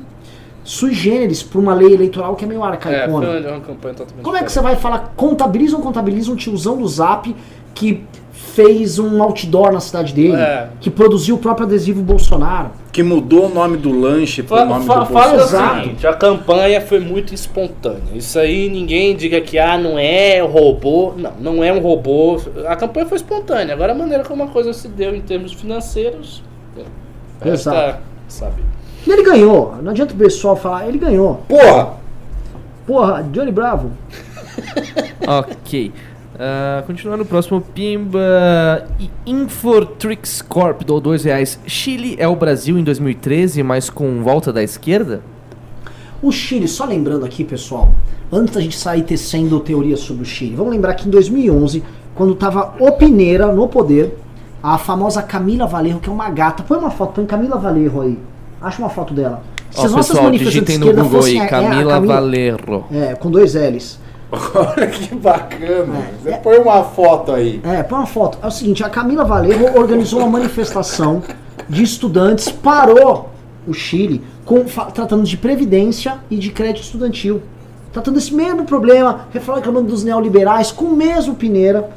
sui 0.64 0.94
generis 0.94 1.42
para 1.42 1.60
uma 1.60 1.74
lei 1.74 1.94
eleitoral 1.94 2.36
que 2.36 2.46
é 2.46 2.48
meio 2.48 2.64
É, 2.64 2.68
arcaicona. 2.68 3.28
totalmente 3.94 4.24
Como 4.24 4.38
é 4.38 4.44
que 4.44 4.52
você 4.52 4.62
vai 4.62 4.76
falar, 4.76 5.14
contabiliza 5.16 5.76
ou 5.76 5.82
contabiliza 5.82 6.32
um 6.32 6.36
tiozão 6.36 6.78
do 6.78 6.88
Zap 6.88 7.36
que 7.74 8.04
fez 8.56 8.98
um 9.00 9.22
outdoor 9.22 9.72
na 9.72 9.80
cidade 9.80 10.14
dele, 10.14 10.36
É. 10.36 10.70
que 10.80 10.90
produziu 10.90 11.36
o 11.36 11.38
próprio 11.38 11.66
adesivo 11.68 12.02
Bolsonaro? 12.02 12.72
Que 12.92 13.04
mudou 13.04 13.46
o 13.46 13.54
nome 13.54 13.78
do 13.78 13.92
lanche 13.92 14.42
pro 14.42 14.58
Fa- 14.58 14.66
nome 14.66 14.86
fa- 14.86 15.00
do 15.00 15.06
Fala 15.08 15.34
o 15.34 15.38
Bolsonaro. 15.38 15.82
Seguinte, 15.84 16.08
a 16.08 16.14
campanha 16.14 16.82
foi 16.82 17.00
muito 17.00 17.34
espontânea. 17.34 18.02
Isso 18.16 18.40
aí 18.40 18.70
ninguém 18.70 19.16
diga 19.16 19.40
que 19.42 19.60
ah, 19.60 19.78
não 19.78 19.98
é 20.00 20.42
robô. 20.42 21.14
Não, 21.16 21.32
não 21.40 21.64
é 21.64 21.72
um 21.72 21.80
robô. 21.80 22.42
A 22.68 22.76
campanha 22.76 23.06
foi 23.06 23.18
espontânea. 23.18 23.74
Agora 23.76 23.92
a 23.92 23.96
maneira 23.96 24.24
como 24.24 24.44
a 24.44 24.48
coisa 24.48 24.74
se 24.74 24.88
deu 24.88 25.16
em 25.16 25.22
termos 25.22 25.54
financeiros. 25.54 26.42
é, 27.42 27.50
Exato. 27.50 27.78
Tá, 27.78 28.00
sabe? 28.28 28.64
E 29.08 29.12
ele 29.12 29.24
ganhou, 29.24 29.76
não 29.82 29.92
adianta 29.92 30.14
o 30.14 30.18
pessoal 30.18 30.56
falar, 30.56 30.88
ele 30.88 30.98
ganhou. 30.98 31.42
Porra! 31.48 31.94
Porra, 32.88 33.24
Johnny 33.32 33.52
Bravo. 33.52 33.92
ok. 35.28 35.92
Ah, 36.42 36.84
continuando 36.88 37.24
o 37.24 37.26
próximo 37.26 37.60
Pimba. 37.60 38.88
Infortrix 39.26 40.42
Corp 40.42 40.84
doou 40.84 41.02
2 41.02 41.26
reais. 41.26 41.60
Chile 41.68 42.16
é 42.18 42.28
o 42.30 42.36
Brasil 42.36 42.78
em 42.80 42.84
2013, 42.84 43.62
mas 43.62 43.90
com 43.90 44.24
volta 44.24 44.54
da 44.54 44.64
esquerda? 44.64 45.22
O 46.22 46.32
Chile, 46.32 46.68
só 46.68 46.86
lembrando 46.86 47.26
aqui, 47.26 47.44
pessoal, 47.44 47.94
antes 48.32 48.54
da 48.54 48.62
gente 48.62 48.78
sair 48.78 49.04
tecendo 49.04 49.60
teorias 49.60 50.00
sobre 50.00 50.24
o 50.24 50.26
Chile, 50.26 50.56
vamos 50.56 50.72
lembrar 50.72 50.94
que 50.94 51.08
em 51.08 51.12
2011, 51.12 51.84
quando 52.16 52.36
tava 52.36 52.74
o 52.80 52.92
Pineira 52.94 53.52
no 53.52 53.68
poder, 53.68 54.18
a 54.64 54.78
famosa 54.78 55.22
Camila 55.22 55.66
Valerro, 55.66 56.00
que 56.00 56.10
é 56.10 56.12
uma 56.12 56.30
gata, 56.30 56.64
põe 56.64 56.78
uma 56.78 56.92
foto, 56.92 57.16
põe 57.16 57.26
Camila 57.26 57.58
Valerro 57.58 58.02
aí, 58.02 58.20
acha 58.62 58.82
uma 58.82 58.90
foto 58.90 59.14
dela. 59.14 59.44
Ó, 59.76 59.88
pessoal, 59.88 60.32
digitem 60.32 60.78
no 60.78 60.94
Google 60.94 61.24
aí, 61.24 61.48
Camila 61.48 62.00
Valerro. 62.00 62.86
É, 62.92 63.16
com 63.16 63.30
dois 63.30 63.56
L's. 63.56 64.00
Olha 64.32 64.88
que 64.88 65.16
bacana. 65.16 65.98
É. 65.98 66.14
Você 66.22 66.38
põe 66.38 66.58
uma 66.58 66.84
foto 66.84 67.32
aí. 67.32 67.60
É, 67.64 67.82
põe 67.82 68.00
uma 68.00 68.08
foto. 68.08 68.38
É 68.42 68.48
o 68.48 68.52
seguinte, 68.52 68.84
a 68.84 68.90
Camila 68.90 69.26
Valerro 69.26 69.78
organizou 69.80 70.20
uma 70.20 70.30
manifestação 70.30 71.24
de 71.68 71.84
estudantes, 71.84 72.50
parou 72.52 73.30
o 73.68 73.74
Chile, 73.74 74.24
com, 74.46 74.64
tratando 74.94 75.24
de 75.24 75.38
previdência 75.38 76.20
e 76.30 76.38
de 76.38 76.52
crédito 76.52 76.84
estudantil. 76.84 77.42
Tratando 77.92 78.18
esse 78.20 78.34
mesmo 78.34 78.66
problema, 78.66 79.28
reclamando 79.34 79.88
dos 79.88 80.04
neoliberais, 80.04 80.72
com 80.72 80.86
o 80.86 80.96
mesmo 80.96 81.34
Pineira. 81.34 81.90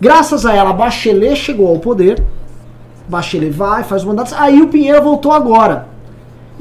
Graças 0.00 0.46
a 0.46 0.54
ela, 0.54 0.70
a 0.70 0.72
Bachelet 0.72 1.36
chegou 1.36 1.68
ao 1.68 1.78
poder. 1.78 2.22
Bachelet 3.08 3.52
vai, 3.52 3.84
faz 3.84 4.02
os 4.02 4.08
mandatos. 4.08 4.32
Aí 4.32 4.62
o 4.62 4.68
Pinheiro 4.68 5.02
voltou 5.02 5.32
agora. 5.32 5.91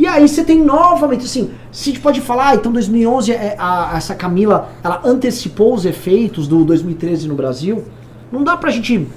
E 0.01 0.07
aí 0.07 0.27
você 0.27 0.43
tem 0.43 0.57
novamente, 0.63 1.25
assim, 1.25 1.51
se 1.71 1.91
a 1.91 1.93
gente 1.93 2.01
pode 2.01 2.21
falar, 2.21 2.49
ah, 2.49 2.55
então 2.55 2.71
2011, 2.71 3.33
é, 3.33 3.55
a- 3.59 3.91
essa 3.95 4.15
Camila, 4.15 4.69
ela 4.83 4.99
antecipou 5.05 5.75
os 5.75 5.85
efeitos 5.85 6.47
do 6.47 6.65
2013 6.65 7.27
no 7.27 7.35
Brasil, 7.35 7.83
não 8.31 8.43
dá 8.43 8.57
pra 8.57 8.71
gente 8.71 9.07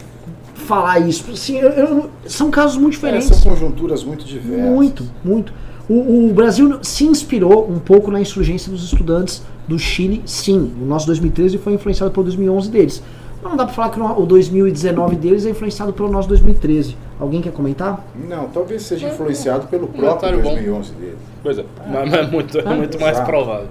falar 0.55 0.99
isso. 0.99 1.25
Assim, 1.33 1.57
eu- 1.57 1.71
eu- 1.71 2.11
são 2.27 2.51
casos 2.51 2.77
muito 2.77 2.93
É, 2.93 2.97
diferentes. 2.97 3.29
são 3.29 3.51
conjunturas 3.53 4.05
muito 4.05 4.27
diversas. 4.27 4.71
Muito, 4.71 5.05
muito. 5.25 5.55
O, 5.89 6.29
o 6.29 6.33
Brasil 6.35 6.79
se 6.83 7.05
inspirou 7.07 7.67
um 7.71 7.79
pouco 7.79 8.11
na 8.11 8.21
insurgência 8.21 8.71
dos 8.71 8.85
estudantes 8.85 9.43
do 9.67 9.79
Chile, 9.79 10.21
sim. 10.27 10.71
O 10.83 10.85
nosso 10.85 11.07
2013 11.07 11.57
foi 11.57 11.73
influenciado 11.73 12.13
pelo 12.13 12.25
2011 12.25 12.71
deles. 12.71 13.03
Mas 13.45 13.51
não 13.53 13.57
dá 13.59 13.67
pra 13.67 13.75
falar 13.75 13.91
que 13.91 14.01
o 14.01 14.25
2019 14.27 15.17
deles 15.17 15.45
é 15.45 15.51
influenciado 15.51 15.93
pelo 15.93 16.09
nosso 16.11 16.27
2013. 16.29 16.97
Alguém 17.21 17.43
quer 17.43 17.53
comentar? 17.53 18.03
Não, 18.29 18.47
talvez 18.49 18.83
seja 18.83 19.09
influenciado 19.09 19.67
pelo 19.67 19.87
próprio 19.87 20.39
bom. 20.39 20.55
2011 20.55 20.93
dele. 20.95 21.17
Pois 21.43 21.59
é, 21.59 21.65
mas, 21.87 22.13
é 22.13 22.23
muito, 22.23 22.59
é 22.59 22.75
muito 22.75 22.99
mais 22.99 23.21
provável. 23.21 23.69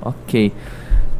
Ok. 0.00 0.52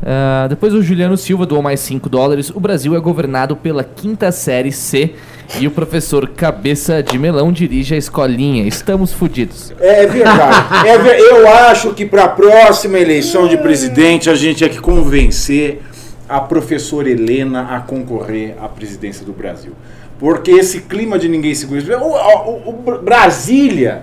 Ah, 0.03 0.47
depois 0.49 0.73
o 0.73 0.83
Juliano 0.83 1.15
Silva 1.17 1.45
doou 1.45 1.61
mais 1.61 1.81
5 1.81 2.09
dólares. 2.09 2.49
O 2.51 2.59
Brasil 2.61 2.95
é 2.97 3.01
governado 3.01 3.55
pela 3.55 3.85
quinta 3.85 4.33
série 4.33 4.73
C 4.73 5.15
e 5.59 5.67
o 5.67 5.71
professor 5.71 6.27
Cabeça 6.29 7.03
de 7.03 7.19
Melão 7.19 7.53
dirige 7.53 7.95
a 7.95 7.99
escolinha. 7.99 8.67
Estamos 8.67 9.13
fudidos. 9.13 9.75
É 9.79 10.07
verdade. 10.07 10.89
É 10.89 10.97
ver- 10.99 11.19
eu 11.19 11.47
acho 11.49 11.93
que 11.93 12.07
para 12.07 12.25
a 12.25 12.29
próxima 12.29 12.99
eleição 12.99 13.47
de 13.47 13.59
presidente 13.59 14.31
a 14.31 14.35
gente 14.35 14.59
tinha 14.59 14.71
que 14.71 14.81
convencer 14.81 15.83
a 16.31 16.40
professora 16.40 17.11
Helena 17.11 17.74
a 17.77 17.81
concorrer 17.81 18.55
à 18.62 18.69
presidência 18.69 19.27
do 19.27 19.32
Brasil. 19.32 19.73
Porque 20.19 20.51
esse 20.51 20.82
clima 20.82 21.19
de 21.19 21.28
ninguém 21.28 21.55
se. 21.55 21.66
O, 21.66 22.12
o- 22.12 22.69
o 22.69 22.73
Br- 22.73 22.98
Brasília. 22.98 24.02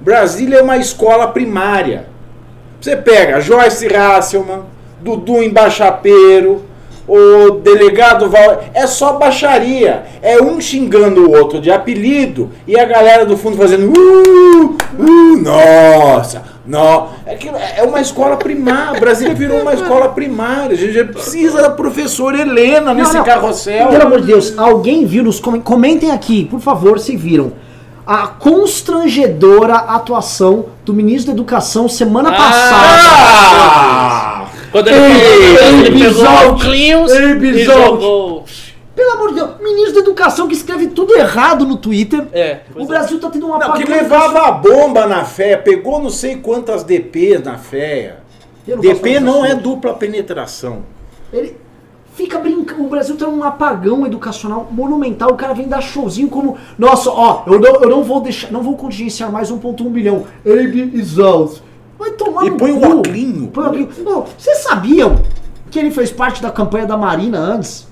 Brasília 0.00 0.58
é 0.58 0.62
uma 0.62 0.76
escola 0.76 1.28
primária. 1.28 2.06
Você 2.80 2.96
pega 2.96 3.40
Joyce 3.40 3.86
Hasselman, 3.94 4.62
Dudu 5.00 5.42
Embaixapeiro, 5.42 6.64
o 7.06 7.52
delegado 7.62 8.28
Val. 8.28 8.64
É 8.74 8.86
só 8.86 9.14
baixaria. 9.14 10.04
É 10.22 10.42
um 10.42 10.60
xingando 10.60 11.28
o 11.28 11.36
outro 11.36 11.60
de 11.60 11.70
apelido 11.70 12.50
e 12.66 12.78
a 12.78 12.84
galera 12.84 13.24
do 13.24 13.36
fundo 13.36 13.56
fazendo. 13.56 13.92
Uh, 13.96 14.76
uh, 14.98 15.42
nossa, 15.42 16.42
nó. 16.66 17.08
É, 17.26 17.80
é 17.80 17.82
uma 17.84 18.00
escola 18.00 18.36
primária. 18.36 18.98
Brasília 18.98 19.34
virou 19.34 19.60
uma 19.60 19.74
escola 19.74 20.08
primária. 20.08 20.72
A 20.72 20.76
gente 20.76 21.12
precisa 21.12 21.62
da 21.62 21.70
professora 21.70 22.40
Helena 22.40 22.92
nesse 22.92 23.12
Não, 23.12 23.20
não. 23.20 23.26
carrossel. 23.26 23.88
Pelo 23.88 24.02
amor 24.02 24.20
de 24.20 24.26
Deus, 24.26 24.58
alguém 24.58 25.06
viu 25.06 25.22
nos 25.22 25.38
comentários. 25.38 25.66
Comentem 25.66 26.10
aqui, 26.10 26.44
por 26.44 26.60
favor, 26.60 26.98
se 26.98 27.16
viram. 27.16 27.52
A 28.06 28.28
constrangedora 28.28 29.74
atuação 29.74 30.66
do 30.84 30.94
ministro 30.94 31.26
da 31.26 31.32
Educação 31.32 31.88
semana 31.88 32.30
passada. 32.30 34.35
Quando 34.76 34.88
ele, 34.88 34.98
Ei, 34.98 35.86
ele 35.86 36.04
pegou 36.04 36.52
o 36.52 37.46
e 37.46 37.64
jogou. 37.64 38.44
Pelo 38.94 39.10
amor 39.12 39.28
de 39.30 39.36
Deus, 39.36 39.50
ministro 39.62 39.94
da 39.94 40.00
Educação 40.00 40.46
que 40.48 40.54
escreve 40.54 40.88
tudo 40.88 41.16
errado 41.16 41.64
no 41.64 41.78
Twitter. 41.78 42.26
É, 42.30 42.60
o 42.74 42.82
é. 42.82 42.86
Brasil 42.86 43.18
tá 43.18 43.30
tendo 43.30 43.46
uma 43.46 43.58
Não, 43.58 43.72
que 43.72 43.84
levava 43.84 44.48
a 44.48 44.52
bomba 44.52 45.06
na 45.06 45.24
fé, 45.24 45.56
pegou 45.56 46.02
não 46.02 46.10
sei 46.10 46.36
quantas 46.36 46.84
DPs 46.84 47.42
na 47.42 47.56
fé. 47.56 48.16
Eu 48.68 48.76
não 48.76 48.82
posso 48.82 48.94
DP 48.96 49.20
não 49.20 49.46
é 49.46 49.54
dupla 49.54 49.94
penetração. 49.94 50.82
Ele 51.32 51.56
fica 52.14 52.38
brincando. 52.38 52.84
O 52.84 52.88
Brasil 52.88 53.16
tá 53.16 53.26
num 53.26 53.42
apagão 53.44 54.04
educacional 54.04 54.68
monumental. 54.70 55.30
O 55.30 55.36
cara 55.36 55.54
vem 55.54 55.68
dar 55.68 55.80
showzinho 55.80 56.28
como. 56.28 56.58
Nossa, 56.78 57.08
ó, 57.10 57.44
eu 57.46 57.58
não, 57.58 57.74
eu 57.76 57.88
não 57.88 58.04
vou 58.04 58.20
deixar. 58.20 58.52
Não 58.52 58.62
vou 58.62 58.76
contingenciar 58.76 59.32
mais 59.32 59.50
1,1 59.50 59.88
bilhão. 59.88 60.26
Ele 60.44 60.98
exaust. 60.98 61.62
Vai 61.98 62.10
tomar 62.12 62.44
E 62.46 62.50
no 62.50 62.56
põe 62.56 62.72
o 62.72 62.80
cu. 62.80 62.98
óculinho. 62.98 63.48
Põe 63.48 63.64
o 63.64 63.66
óculinho. 63.68 63.88
Não, 64.04 64.26
Vocês 64.38 64.58
sabiam 64.58 65.20
que 65.70 65.78
ele 65.78 65.90
fez 65.90 66.10
parte 66.10 66.42
da 66.42 66.50
campanha 66.50 66.86
da 66.86 66.96
Marina 66.96 67.38
antes? 67.38 67.86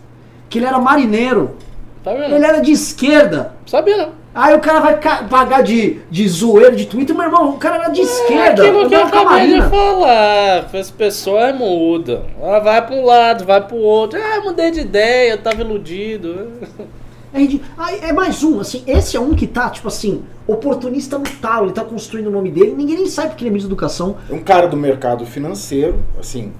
Que 0.48 0.58
ele 0.58 0.66
era 0.66 0.78
marineiro. 0.78 1.56
Tá 2.02 2.12
vendo? 2.12 2.34
Ele 2.34 2.44
era 2.44 2.60
de 2.60 2.70
esquerda. 2.72 3.52
Sabia 3.66 3.96
não. 3.96 4.08
Aí 4.34 4.52
o 4.52 4.58
cara 4.60 4.80
vai 4.80 4.98
pagar 5.28 5.62
de, 5.62 6.00
de 6.10 6.28
zoeiro 6.28 6.74
de 6.74 6.86
Twitter. 6.86 7.14
Meu 7.14 7.26
irmão, 7.26 7.50
o 7.50 7.56
cara 7.56 7.76
era 7.76 7.88
de 7.88 8.00
esquerda. 8.00 8.64
É 8.64 8.68
Aquilo 8.68 8.88
que 8.88 8.94
eu 8.94 9.04
acabei 9.04 9.46
de 9.54 9.62
falar. 9.62 10.66
As 10.74 10.90
pessoas 10.90 11.56
mudam. 11.56 12.24
Ela 12.42 12.58
vai 12.58 12.84
pra 12.84 12.96
um 12.96 13.04
lado, 13.04 13.44
vai 13.44 13.60
pro 13.60 13.76
outro. 13.76 14.18
Ah, 14.20 14.40
mudei 14.40 14.72
de 14.72 14.80
ideia, 14.80 15.32
eu 15.32 15.38
tava 15.38 15.60
iludido. 15.60 16.50
É. 17.34 17.38
Aí 17.76 17.98
é 18.00 18.12
mais 18.12 18.42
um, 18.44 18.60
assim, 18.60 18.82
esse 18.86 19.16
é 19.16 19.20
um 19.20 19.34
que 19.34 19.46
tá, 19.46 19.68
tipo 19.68 19.88
assim, 19.88 20.22
oportunista 20.46 21.18
no 21.18 21.24
talo, 21.24 21.66
ele 21.66 21.72
tá 21.72 21.84
construindo 21.84 22.28
o 22.28 22.30
nome 22.30 22.50
dele, 22.50 22.74
ninguém 22.76 22.96
nem 22.96 23.06
sabe 23.06 23.30
porque 23.30 23.42
ele 23.42 23.48
é 23.48 23.52
ministro 23.52 23.68
da 23.68 23.74
educação. 23.74 24.16
Um 24.30 24.38
cara 24.38 24.68
do 24.68 24.76
mercado 24.76 25.26
financeiro, 25.26 25.98
assim, 26.18 26.52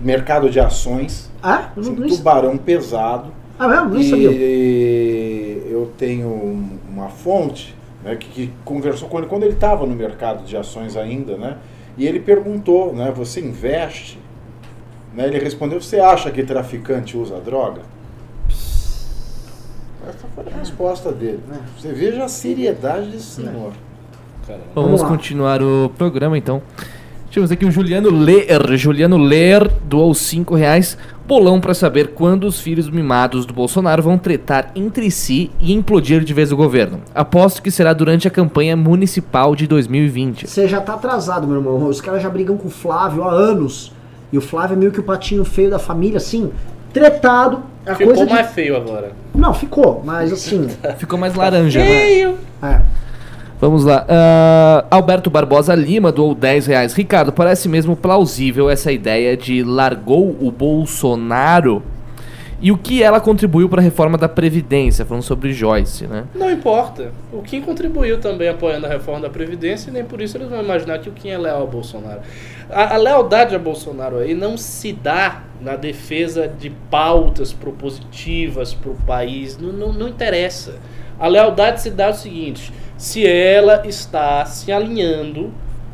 mercado 0.00 0.48
de 0.48 0.60
ações, 0.60 1.28
Ah, 1.42 1.70
eu 1.76 1.82
não, 1.82 1.90
assim, 1.92 2.00
nem, 2.00 2.08
tubarão 2.16 2.56
pesado. 2.56 3.32
ah, 3.58 3.84
mesmo? 3.84 4.10
Sabia. 4.10 4.30
E 4.32 5.62
eu 5.70 5.90
tenho 5.98 6.28
um- 6.28 6.78
uma 6.88 7.08
fonte 7.08 7.74
né, 8.04 8.14
que, 8.14 8.28
que 8.28 8.52
conversou 8.64 9.08
com 9.08 9.18
ele 9.18 9.26
quando 9.26 9.42
ele 9.42 9.54
estava 9.54 9.84
no 9.84 9.94
mercado 9.96 10.44
de 10.44 10.56
ações 10.56 10.96
ainda, 10.96 11.36
né? 11.36 11.56
E 11.96 12.06
ele 12.06 12.20
perguntou, 12.20 12.94
né? 12.94 13.12
Você 13.16 13.40
investe? 13.40 14.18
Né, 15.12 15.26
ele 15.26 15.38
respondeu: 15.40 15.80
Você 15.80 15.98
acha 15.98 16.30
que 16.30 16.44
traficante 16.44 17.16
usa 17.16 17.40
droga? 17.40 17.80
Essa 20.08 20.26
foi 20.34 20.44
a 20.50 20.58
resposta 20.58 21.12
dele. 21.12 21.40
Né? 21.46 21.58
Você 21.78 21.92
veja 21.92 22.24
a 22.24 22.28
seriedade 22.28 23.10
desse 23.10 23.42
senhor. 23.42 23.72
Caramba. 24.46 24.64
Vamos 24.74 25.00
Vamos 25.00 25.02
continuar 25.02 25.62
o 25.62 25.90
programa 25.98 26.38
então. 26.38 26.62
Tivemos 27.28 27.52
aqui 27.52 27.66
o 27.66 27.70
Juliano 27.70 28.10
Ler. 28.10 28.46
Juliano 28.78 29.18
Ler 29.18 29.70
doou 29.84 30.14
5 30.14 30.54
reais. 30.54 30.96
Bolão 31.26 31.60
pra 31.60 31.74
saber 31.74 32.14
quando 32.14 32.44
os 32.44 32.58
filhos 32.58 32.88
mimados 32.88 33.44
do 33.44 33.52
Bolsonaro 33.52 34.02
vão 34.02 34.16
tretar 34.16 34.72
entre 34.74 35.10
si 35.10 35.50
e 35.60 35.74
implodir 35.74 36.24
de 36.24 36.32
vez 36.32 36.50
o 36.50 36.56
governo. 36.56 37.02
Aposto 37.14 37.60
que 37.60 37.70
será 37.70 37.92
durante 37.92 38.26
a 38.26 38.30
campanha 38.30 38.74
municipal 38.74 39.54
de 39.54 39.66
2020. 39.66 40.46
Você 40.46 40.66
já 40.66 40.80
tá 40.80 40.94
atrasado, 40.94 41.46
meu 41.46 41.56
irmão. 41.56 41.86
Os 41.86 42.00
caras 42.00 42.22
já 42.22 42.30
brigam 42.30 42.56
com 42.56 42.68
o 42.68 42.70
Flávio 42.70 43.24
há 43.24 43.30
anos. 43.30 43.92
E 44.32 44.38
o 44.38 44.40
Flávio 44.40 44.74
é 44.74 44.78
meio 44.78 44.90
que 44.90 45.00
o 45.00 45.02
patinho 45.02 45.44
feio 45.44 45.70
da 45.70 45.78
família, 45.78 46.16
assim, 46.16 46.50
tretado. 46.98 47.62
A 47.86 47.94
Ficou 47.94 48.14
coisa 48.14 48.26
de... 48.26 48.32
mais 48.32 48.50
feio 48.50 48.76
agora. 48.76 49.12
Não, 49.34 49.54
ficou, 49.54 50.02
mas 50.04 50.32
assim. 50.32 50.68
Ficou 50.98 51.18
mais 51.18 51.34
laranja, 51.34 51.80
né? 51.80 51.86
Feio! 51.86 52.38
é. 52.62 52.80
Vamos 53.60 53.84
lá. 53.84 54.04
Ah, 54.08 54.84
Alberto 54.88 55.30
Barbosa 55.30 55.74
Lima 55.74 56.12
doou 56.12 56.32
10 56.32 56.66
reais. 56.66 56.94
Ricardo, 56.94 57.32
parece 57.32 57.68
mesmo 57.68 57.96
plausível 57.96 58.70
essa 58.70 58.92
ideia 58.92 59.36
de 59.36 59.64
largou 59.64 60.36
o 60.40 60.52
Bolsonaro 60.52 61.82
e 62.60 62.72
o 62.72 62.76
que 62.76 63.02
ela 63.02 63.20
contribuiu 63.20 63.68
para 63.68 63.80
a 63.80 63.84
reforma 63.84 64.18
da 64.18 64.28
Previdência, 64.28 65.04
falando 65.04 65.22
sobre 65.22 65.52
Joyce, 65.52 66.08
né? 66.08 66.24
Não 66.34 66.50
importa. 66.50 67.12
O 67.32 67.40
Kim 67.40 67.60
contribuiu 67.60 68.18
também 68.18 68.48
apoiando 68.48 68.86
a 68.86 68.88
reforma 68.88 69.20
da 69.20 69.30
Previdência 69.30 69.90
e 69.90 69.92
nem 69.92 70.04
por 70.04 70.20
isso 70.20 70.36
eles 70.36 70.48
vão 70.48 70.60
imaginar 70.60 70.98
que 70.98 71.08
o 71.08 71.12
Kim 71.12 71.28
é 71.28 71.38
leal 71.38 71.60
ao 71.60 71.66
Bolsonaro. 71.68 72.20
A, 72.68 72.94
a 72.94 72.96
lealdade 72.96 73.54
a 73.54 73.58
Bolsonaro 73.58 74.18
aí 74.18 74.34
não 74.34 74.56
se 74.56 74.92
dá 74.92 75.44
na 75.60 75.76
defesa 75.76 76.48
de 76.48 76.70
pautas 76.90 77.52
propositivas 77.52 78.74
para 78.74 78.90
o 78.90 78.96
país. 79.06 79.56
Não, 79.56 79.72
não, 79.72 79.92
não 79.92 80.08
interessa. 80.08 80.74
A 81.18 81.28
lealdade 81.28 81.80
se 81.80 81.90
dá 81.90 82.10
o 82.10 82.14
seguinte: 82.14 82.72
se 82.96 83.24
ela 83.24 83.86
está 83.86 84.44
se 84.46 84.72
alinhando 84.72 85.52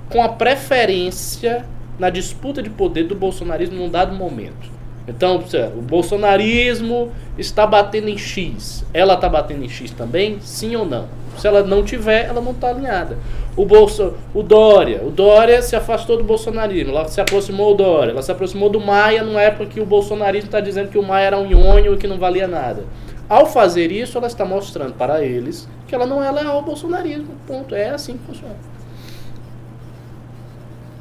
com 0.09 0.23
a 0.23 0.31
preferência 0.31 1.67
na 1.99 2.09
disputa 2.09 2.63
de 2.63 2.71
poder 2.71 3.05
do 3.05 3.15
bolsonarismo 3.15 3.77
num 3.77 3.91
dado 3.91 4.15
momento. 4.15 4.74
Então, 5.07 5.43
o 5.77 5.83
bolsonarismo 5.83 7.13
está 7.37 7.67
batendo 7.67 8.09
em 8.09 8.17
X. 8.17 8.85
Ela 8.93 9.15
está 9.15 9.29
batendo 9.29 9.63
em 9.63 9.69
X 9.69 9.91
também? 9.91 10.39
Sim 10.41 10.77
ou 10.77 10.87
não? 10.87 11.07
Se 11.37 11.47
ela 11.47 11.63
não 11.63 11.83
tiver, 11.83 12.27
ela 12.27 12.41
não 12.41 12.53
está 12.53 12.71
alinhada. 12.71 13.19
O, 13.57 13.67
Bolso, 13.67 14.15
o 14.33 14.43
Dória. 14.43 15.03
O 15.05 15.11
Dória 15.11 15.61
se 15.61 15.77
afastou 15.77 16.17
do 16.17 16.25
bolsonarismo. 16.25 16.93
Ela 16.93 17.09
se 17.09 17.21
aproximou 17.21 17.75
do 17.75 17.85
Dória. 17.85 18.13
Ela 18.13 18.23
se 18.23 18.33
aproximou 18.33 18.71
do 18.71 18.81
Maia 18.81 19.23
numa 19.23 19.43
época 19.43 19.67
que 19.67 19.81
o 19.81 19.87
bolsonarismo 19.87 20.47
está 20.47 20.61
dizendo 20.61 20.89
que 20.89 20.99
o 20.99 21.03
Maia 21.03 21.27
era 21.27 21.39
um 21.39 21.47
nhonho 21.47 21.95
e 21.95 21.97
que 21.97 22.07
não 22.07 22.19
valia 22.19 22.49
nada. 22.49 22.85
Ao 23.29 23.47
fazer 23.47 23.91
isso, 23.91 24.17
ela 24.17 24.27
está 24.27 24.45
mostrando 24.45 24.95
para 24.95 25.23
eles 25.25 25.69
que 25.87 25.95
ela 25.95 26.07
não 26.07 26.23
é 26.23 26.31
leal 26.31 26.57
ao 26.57 26.63
bolsonarismo. 26.63 27.29
Ponto. 27.47 27.75
É 27.75 27.91
assim 27.91 28.17
que 28.17 28.25
funciona. 28.25 28.57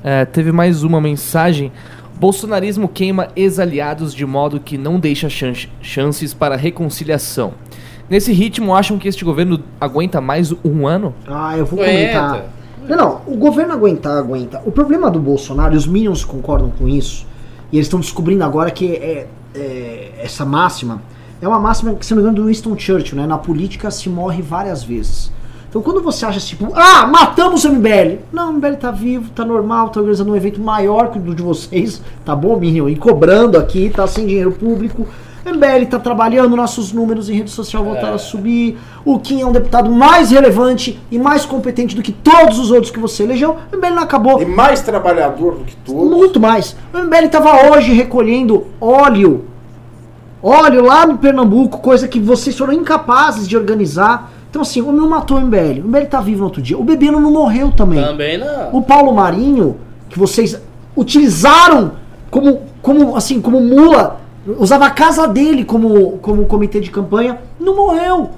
É, 0.03 0.25
teve 0.25 0.51
mais 0.51 0.83
uma 0.83 0.99
mensagem. 0.99 1.71
Bolsonarismo 2.19 2.87
queima 2.87 3.27
ex-aliados 3.35 4.13
de 4.13 4.25
modo 4.25 4.59
que 4.59 4.77
não 4.77 4.99
deixa 4.99 5.29
chan- 5.29 5.53
chances 5.81 6.33
para 6.33 6.55
reconciliação. 6.55 7.53
Nesse 8.09 8.31
ritmo, 8.31 8.75
acham 8.75 8.97
que 8.97 9.07
este 9.07 9.25
governo 9.25 9.59
aguenta 9.79 10.21
mais 10.21 10.51
um 10.63 10.87
ano? 10.87 11.13
Ah, 11.27 11.57
eu 11.57 11.65
vou 11.65 11.81
Aguenta. 11.81 12.19
comentar. 12.19 12.53
Não, 12.87 12.97
não, 12.97 13.21
o 13.25 13.37
governo 13.37 13.73
aguentar, 13.73 14.17
aguenta. 14.17 14.61
O 14.65 14.71
problema 14.71 15.09
do 15.09 15.19
Bolsonaro, 15.19 15.73
e 15.73 15.77
os 15.77 15.87
Minions 15.87 16.23
concordam 16.23 16.69
com 16.69 16.87
isso, 16.87 17.25
e 17.71 17.77
eles 17.77 17.87
estão 17.87 17.99
descobrindo 17.99 18.43
agora 18.43 18.69
que 18.71 18.93
é, 18.93 19.27
é- 19.55 20.11
essa 20.21 20.45
máxima 20.45 21.01
é 21.41 21.47
uma 21.47 21.59
máxima 21.59 21.93
que, 21.95 22.05
se 22.05 22.13
não 22.13 22.21
me 22.21 22.29
engano, 22.29 22.43
do 22.43 22.47
Winston 22.47 22.77
Churchill, 22.77 23.17
né? 23.17 23.25
Na 23.27 23.37
política 23.37 23.89
se 23.91 24.07
morre 24.09 24.41
várias 24.41 24.81
vezes. 24.83 25.31
Então 25.73 25.81
quando 25.81 26.03
você 26.03 26.23
acha 26.23 26.39
tipo, 26.39 26.71
ah, 26.75 27.07
matamos 27.07 27.65
o 27.65 27.71
MBL. 27.71 28.19
Não, 28.31 28.51
o 28.51 28.53
MBL 28.53 28.75
tá 28.75 28.91
vivo, 28.91 29.31
tá 29.31 29.43
normal, 29.43 29.89
tá 29.89 29.99
organizando 29.99 30.31
um 30.31 30.35
evento 30.35 30.61
maior 30.61 31.09
que 31.09 31.17
o 31.17 31.33
de 31.33 31.41
vocês, 31.41 31.99
tá 32.23 32.35
bom, 32.35 32.55
Minion? 32.59 32.87
E 32.89 32.95
cobrando 32.95 33.57
aqui, 33.57 33.89
tá 33.89 34.05
sem 34.05 34.27
dinheiro 34.27 34.51
público. 34.51 35.07
MBL 35.43 35.87
tá 35.89 35.97
trabalhando, 35.97 36.55
nossos 36.55 36.93
números 36.93 37.27
em 37.27 37.33
rede 37.33 37.49
social 37.49 37.83
voltaram 37.83 38.11
É. 38.11 38.13
a 38.13 38.19
subir. 38.19 38.77
O 39.03 39.17
Kim 39.17 39.41
é 39.41 39.47
um 39.47 39.51
deputado 39.51 39.89
mais 39.89 40.29
relevante 40.29 41.01
e 41.09 41.17
mais 41.17 41.43
competente 41.43 41.95
do 41.95 42.03
que 42.03 42.11
todos 42.11 42.59
os 42.59 42.69
outros 42.69 42.91
que 42.91 42.99
você 42.99 43.23
elegeu. 43.23 43.57
O 43.71 43.75
MBL 43.75 43.95
não 43.95 44.03
acabou. 44.03 44.39
E 44.39 44.45
mais 44.45 44.81
trabalhador 44.81 45.55
do 45.55 45.63
que 45.65 45.75
todos. 45.77 46.07
Muito 46.07 46.39
mais. 46.39 46.75
O 46.93 46.99
MBL 46.99 47.25
estava 47.25 47.71
hoje 47.71 47.91
recolhendo 47.93 48.67
óleo 48.79 49.45
Óleo 50.45 50.83
lá 50.83 51.07
no 51.07 51.17
Pernambuco, 51.17 51.77
coisa 51.77 52.05
que 52.05 52.19
vocês 52.19 52.57
foram 52.57 52.73
incapazes 52.73 53.47
de 53.47 53.55
organizar. 53.55 54.29
Então, 54.53 54.61
assim, 54.61 54.81
o 54.81 54.91
meu 54.91 55.09
matou 55.09 55.35
o 55.37 55.41
MBL. 55.41 55.81
O 55.83 55.87
MBL 55.87 56.05
tá 56.05 56.21
vivo 56.21 56.41
no 56.41 56.45
outro 56.45 56.61
dia. 56.61 56.77
O 56.77 56.83
Bebeno 56.83 57.19
não 57.19 57.31
morreu 57.31 57.71
também. 57.71 57.99
Também 57.99 58.37
não. 58.37 58.69
O 58.71 58.83
Paulo 58.83 59.11
Marinho, 59.11 59.77
que 60.07 60.19
vocês 60.19 60.61
utilizaram 60.95 61.93
como, 62.29 62.61
como 62.79 63.15
assim, 63.15 63.41
como 63.41 63.59
mula, 63.59 64.21
usava 64.59 64.85
a 64.85 64.91
casa 64.91 65.27
dele 65.27 65.65
como, 65.65 66.19
como 66.19 66.45
comitê 66.45 66.79
de 66.79 66.91
campanha, 66.91 67.39
não 67.59 67.75
morreu. 67.75 68.29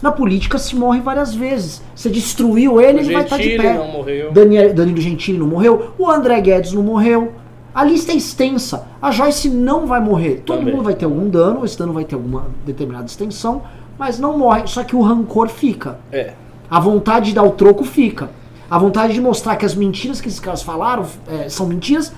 Na 0.00 0.12
política 0.12 0.58
se 0.58 0.76
morre 0.76 1.00
várias 1.00 1.34
vezes. 1.34 1.82
Você 1.92 2.08
destruiu 2.08 2.80
ele, 2.80 2.98
O 2.98 3.00
ele 3.00 3.12
vai 3.12 3.24
estar 3.24 3.36
de 3.36 3.42
Gentili 3.42 3.62
pé. 3.64 3.74
não 3.74 3.88
morreu. 3.88 4.30
Daniel, 4.30 4.74
Danilo 4.74 5.00
Gentili 5.00 5.38
não 5.38 5.48
morreu. 5.48 5.90
O 5.98 6.08
André 6.08 6.40
Guedes 6.40 6.72
não 6.72 6.84
morreu. 6.84 7.32
A 7.74 7.82
lista 7.82 8.12
é 8.12 8.14
extensa. 8.14 8.86
A 9.02 9.10
Joyce 9.10 9.50
não 9.50 9.88
vai 9.88 9.98
morrer. 9.98 10.42
Todo 10.46 10.58
Também. 10.58 10.72
mundo 10.72 10.84
vai 10.84 10.94
ter 10.94 11.04
algum 11.04 11.28
dano, 11.28 11.64
esse 11.64 11.76
dano 11.76 11.92
vai 11.92 12.04
ter 12.04 12.14
alguma 12.14 12.46
determinada 12.64 13.06
extensão, 13.06 13.62
mas 13.98 14.18
não 14.18 14.38
morre. 14.38 14.66
Só 14.66 14.82
que 14.84 14.96
o 14.96 15.02
rancor 15.02 15.48
fica. 15.48 15.98
É. 16.12 16.34
A 16.70 16.80
vontade 16.80 17.26
de 17.26 17.34
dar 17.34 17.42
o 17.42 17.50
troco 17.50 17.84
fica. 17.84 18.30
A 18.70 18.78
vontade 18.78 19.12
de 19.12 19.20
mostrar 19.20 19.56
que 19.56 19.64
as 19.64 19.74
mentiras 19.74 20.20
que 20.20 20.28
esses 20.28 20.40
caras 20.40 20.62
falaram 20.62 21.06
é, 21.28 21.48
são 21.48 21.66
mentiras 21.66 22.12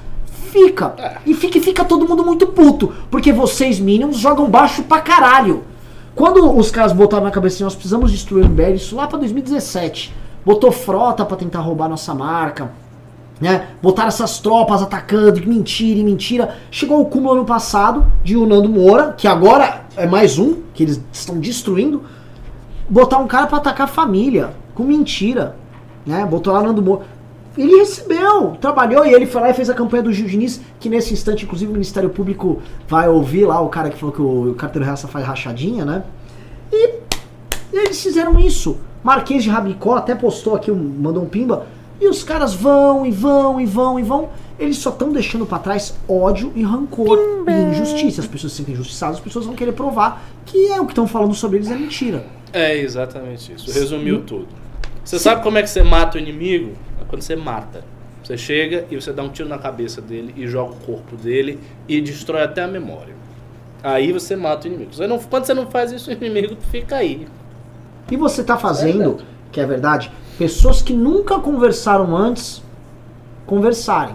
fica. 0.51 0.95
E 1.27 1.35
fica, 1.35 1.61
fica 1.61 1.85
todo 1.85 2.09
mundo 2.09 2.25
muito 2.25 2.47
puto. 2.47 2.93
Porque 3.11 3.33
vocês, 3.33 3.79
Minions, 3.79 4.17
jogam 4.17 4.49
baixo 4.49 4.83
pra 4.85 5.01
caralho. 5.01 5.65
Quando 6.15 6.57
os 6.57 6.71
caras 6.71 6.93
botaram 6.93 7.25
na 7.25 7.31
cabeça 7.31 7.57
assim, 7.57 7.65
nós 7.65 7.75
precisamos 7.75 8.11
destruir 8.11 8.45
o 8.45 8.49
MBL, 8.49 8.75
isso 8.75 8.97
lá 8.97 9.07
pra 9.07 9.19
2017. 9.19 10.15
Botou 10.45 10.73
frota 10.73 11.25
pra 11.27 11.37
tentar 11.37 11.61
roubar 11.61 11.89
nossa 11.89 12.15
marca. 12.15 12.71
Né? 13.41 13.69
Botaram 13.83 14.09
essas 14.09 14.39
tropas 14.39 14.83
atacando, 14.83 15.47
mentira 15.47 16.01
e 16.01 16.05
mentira. 16.05 16.57
Chegou 16.71 17.01
o 17.01 17.07
cúmulo 17.07 17.35
ano 17.35 17.45
passado 17.45 18.07
de 18.25 18.37
o 18.37 18.47
Nando 18.47 18.69
Moura, 18.69 19.15
que 19.17 19.29
agora 19.29 19.83
é 19.97 20.07
mais 20.07 20.39
um, 20.39 20.63
que 20.73 20.83
eles 20.83 21.01
estão 21.13 21.39
destruindo 21.39 22.03
botar 22.89 23.19
um 23.19 23.27
cara 23.27 23.47
pra 23.47 23.59
atacar 23.59 23.87
a 23.87 23.91
família, 23.91 24.51
com 24.75 24.85
mentira, 24.85 25.57
né? 26.07 26.25
Botou 26.25 26.53
lá 26.53 26.63
Nando 26.63 26.83
Moura. 26.83 27.05
Ele 27.57 27.77
recebeu, 27.79 28.53
trabalhou 28.61 29.07
e 29.07 29.15
ele 29.15 29.27
foi 29.27 29.41
lá 29.41 29.51
e 29.51 29.55
fez 29.55 29.71
a 29.71 29.75
campanha 29.75 30.03
do 30.03 30.13
Gil 30.13 30.27
Diniz, 30.27 30.61
que 30.79 30.91
nesse 30.91 31.15
instante, 31.15 31.45
inclusive, 31.45 31.71
o 31.71 31.73
Ministério 31.73 32.11
Público 32.11 32.61
vai 32.87 33.09
ouvir 33.09 33.47
lá 33.47 33.61
o 33.61 33.69
cara 33.69 33.89
que 33.89 33.99
falou 33.99 34.15
que 34.15 34.21
o 34.21 34.55
carteiro 34.55 34.85
reaça 34.85 35.09
faz 35.09 35.25
rachadinha, 35.25 35.85
né? 35.85 36.05
E 36.71 36.95
eles 37.73 38.03
fizeram 38.03 38.39
isso. 38.39 38.77
Marquês 39.03 39.43
de 39.43 39.49
Rabicó 39.49 39.97
até 39.97 40.15
postou 40.15 40.55
aqui, 40.55 40.71
mandou 40.71 41.23
um 41.23 41.29
pimba. 41.29 41.67
E 42.01 42.09
os 42.09 42.23
caras 42.23 42.55
vão 42.55 43.07
e 43.07 43.11
vão 43.11 43.61
e 43.61 43.67
vão 43.67 43.99
e 43.99 44.03
vão. 44.03 44.29
Eles 44.59 44.79
só 44.79 44.91
estão 44.91 45.11
deixando 45.13 45.45
pra 45.47 45.59
trás 45.59 45.95
ódio 46.09 46.53
e 46.55 46.63
rancor 46.63 47.19
e 47.47 47.71
injustiça. 47.71 48.21
As 48.21 48.27
pessoas 48.27 48.53
se 48.53 48.59
sentem 48.59 48.75
injustiçadas, 48.75 49.17
as 49.17 49.23
pessoas 49.23 49.45
vão 49.47 49.55
querer 49.55 49.73
provar 49.73 50.23
que 50.45 50.69
é 50.69 50.81
o 50.81 50.85
que 50.87 50.93
estão 50.93 51.07
falando 51.07 51.35
sobre 51.35 51.59
eles 51.59 51.71
é 51.71 51.75
mentira. 51.75 52.25
É 52.53 52.77
exatamente 52.77 53.53
isso. 53.53 53.71
Resumiu 53.71 54.23
tudo. 54.23 54.49
Você 55.05 55.19
sabe 55.19 55.43
como 55.43 55.59
é 55.59 55.63
que 55.63 55.69
você 55.71 55.83
mata 55.83 56.17
o 56.17 56.21
inimigo? 56.21 56.73
É 57.01 57.05
quando 57.05 57.23
você 57.23 57.37
mata. 57.37 57.85
Você 58.23 58.37
chega 58.37 58.87
e 58.91 58.97
você 58.97 59.13
dá 59.13 59.23
um 59.23 59.29
tiro 59.29 59.49
na 59.49 59.59
cabeça 59.59 60.01
dele 60.01 60.35
e 60.37 60.47
joga 60.49 60.73
o 60.73 60.77
corpo 60.77 61.17
dele 61.17 61.61
e 61.87 62.01
destrói 62.01 62.43
até 62.43 62.63
a 62.63 62.67
memória. 62.69 63.15
Aí 63.83 64.11
você 64.11 64.35
mata 64.35 64.67
o 64.67 64.69
inimigo. 64.69 64.93
Você 64.93 65.07
não, 65.07 65.19
quando 65.19 65.45
você 65.45 65.55
não 65.55 65.67
faz 65.67 65.93
isso, 65.93 66.11
o 66.11 66.13
inimigo 66.13 66.57
fica 66.73 66.97
aí. 66.97 67.29
E 68.11 68.17
você 68.17 68.43
tá 68.43 68.57
fazendo, 68.57 68.99
Verdade. 68.99 69.25
que 69.53 69.61
é 69.61 69.67
verdade, 69.67 70.13
pessoas 70.39 70.83
que 70.83 70.93
nunca 70.93 71.39
conversaram 71.39 72.17
antes 72.17 72.63
conversarem. 73.47 74.15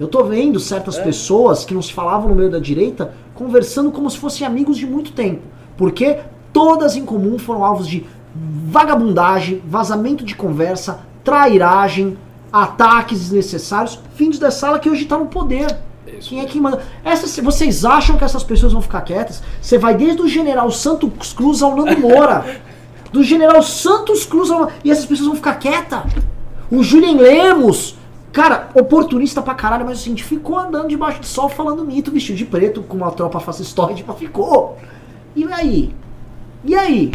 Eu 0.00 0.08
tô 0.08 0.24
vendo 0.24 0.58
certas 0.58 0.98
É. 0.98 1.02
pessoas 1.02 1.64
que 1.64 1.74
não 1.74 1.82
se 1.82 1.92
falavam 1.92 2.28
no 2.30 2.34
meio 2.34 2.50
da 2.50 2.58
direita 2.58 3.12
conversando 3.34 3.90
como 3.90 4.10
se 4.10 4.18
fossem 4.18 4.46
amigos 4.46 4.76
de 4.76 4.86
muito 4.86 5.12
tempo. 5.12 5.42
Porque 5.76 6.18
todas 6.52 6.96
em 6.96 7.04
comum 7.04 7.38
foram 7.38 7.64
alvos 7.64 7.86
de 7.86 8.06
vagabundagem, 8.34 9.62
vazamento 9.66 10.24
de 10.24 10.34
conversa, 10.34 11.00
trairagem, 11.22 12.16
ataques 12.52 13.18
desnecessários, 13.20 13.98
vindos 14.16 14.38
da 14.38 14.50
sala 14.50 14.78
que 14.78 14.88
hoje 14.88 15.04
tá 15.04 15.18
no 15.18 15.26
poder. 15.26 15.76
Isso. 16.06 16.28
Quem 16.30 16.40
é 16.40 16.44
que 16.44 16.60
manda? 16.60 16.80
Essas, 17.04 17.36
vocês 17.38 17.84
acham 17.84 18.16
que 18.16 18.24
essas 18.24 18.42
pessoas 18.42 18.72
vão 18.72 18.82
ficar 18.82 19.00
quietas? 19.02 19.42
Você 19.60 19.78
vai 19.78 19.94
desde 19.94 20.20
o 20.22 20.28
general 20.28 20.70
Santos 20.70 21.32
Cruz 21.32 21.62
ao 21.62 21.74
Nando 21.76 21.98
Moura. 22.00 22.44
Do 23.12 23.22
general 23.22 23.62
Santos 23.62 24.24
Cruz. 24.24 24.48
E 24.82 24.90
essas 24.90 25.06
pessoas 25.06 25.26
vão 25.28 25.36
ficar 25.36 25.54
quietas? 25.56 26.04
O 26.70 26.82
Julian 26.82 27.16
Lemos. 27.16 27.96
Cara, 28.32 28.70
oportunista 28.74 29.42
pra 29.42 29.54
caralho, 29.54 29.84
mas 29.84 29.98
assim, 29.98 30.16
ficou 30.16 30.58
andando 30.58 30.88
debaixo 30.88 31.20
do 31.20 31.26
sol 31.26 31.50
falando 31.50 31.84
mito, 31.84 32.10
vestido 32.10 32.38
de 32.38 32.46
preto, 32.46 32.82
com 32.82 32.96
uma 32.96 33.10
tropa 33.10 33.38
fascistoide, 33.38 34.02
mas 34.06 34.18
ficou. 34.18 34.78
E 35.36 35.44
aí? 35.52 35.94
E 36.64 36.74
aí? 36.74 37.10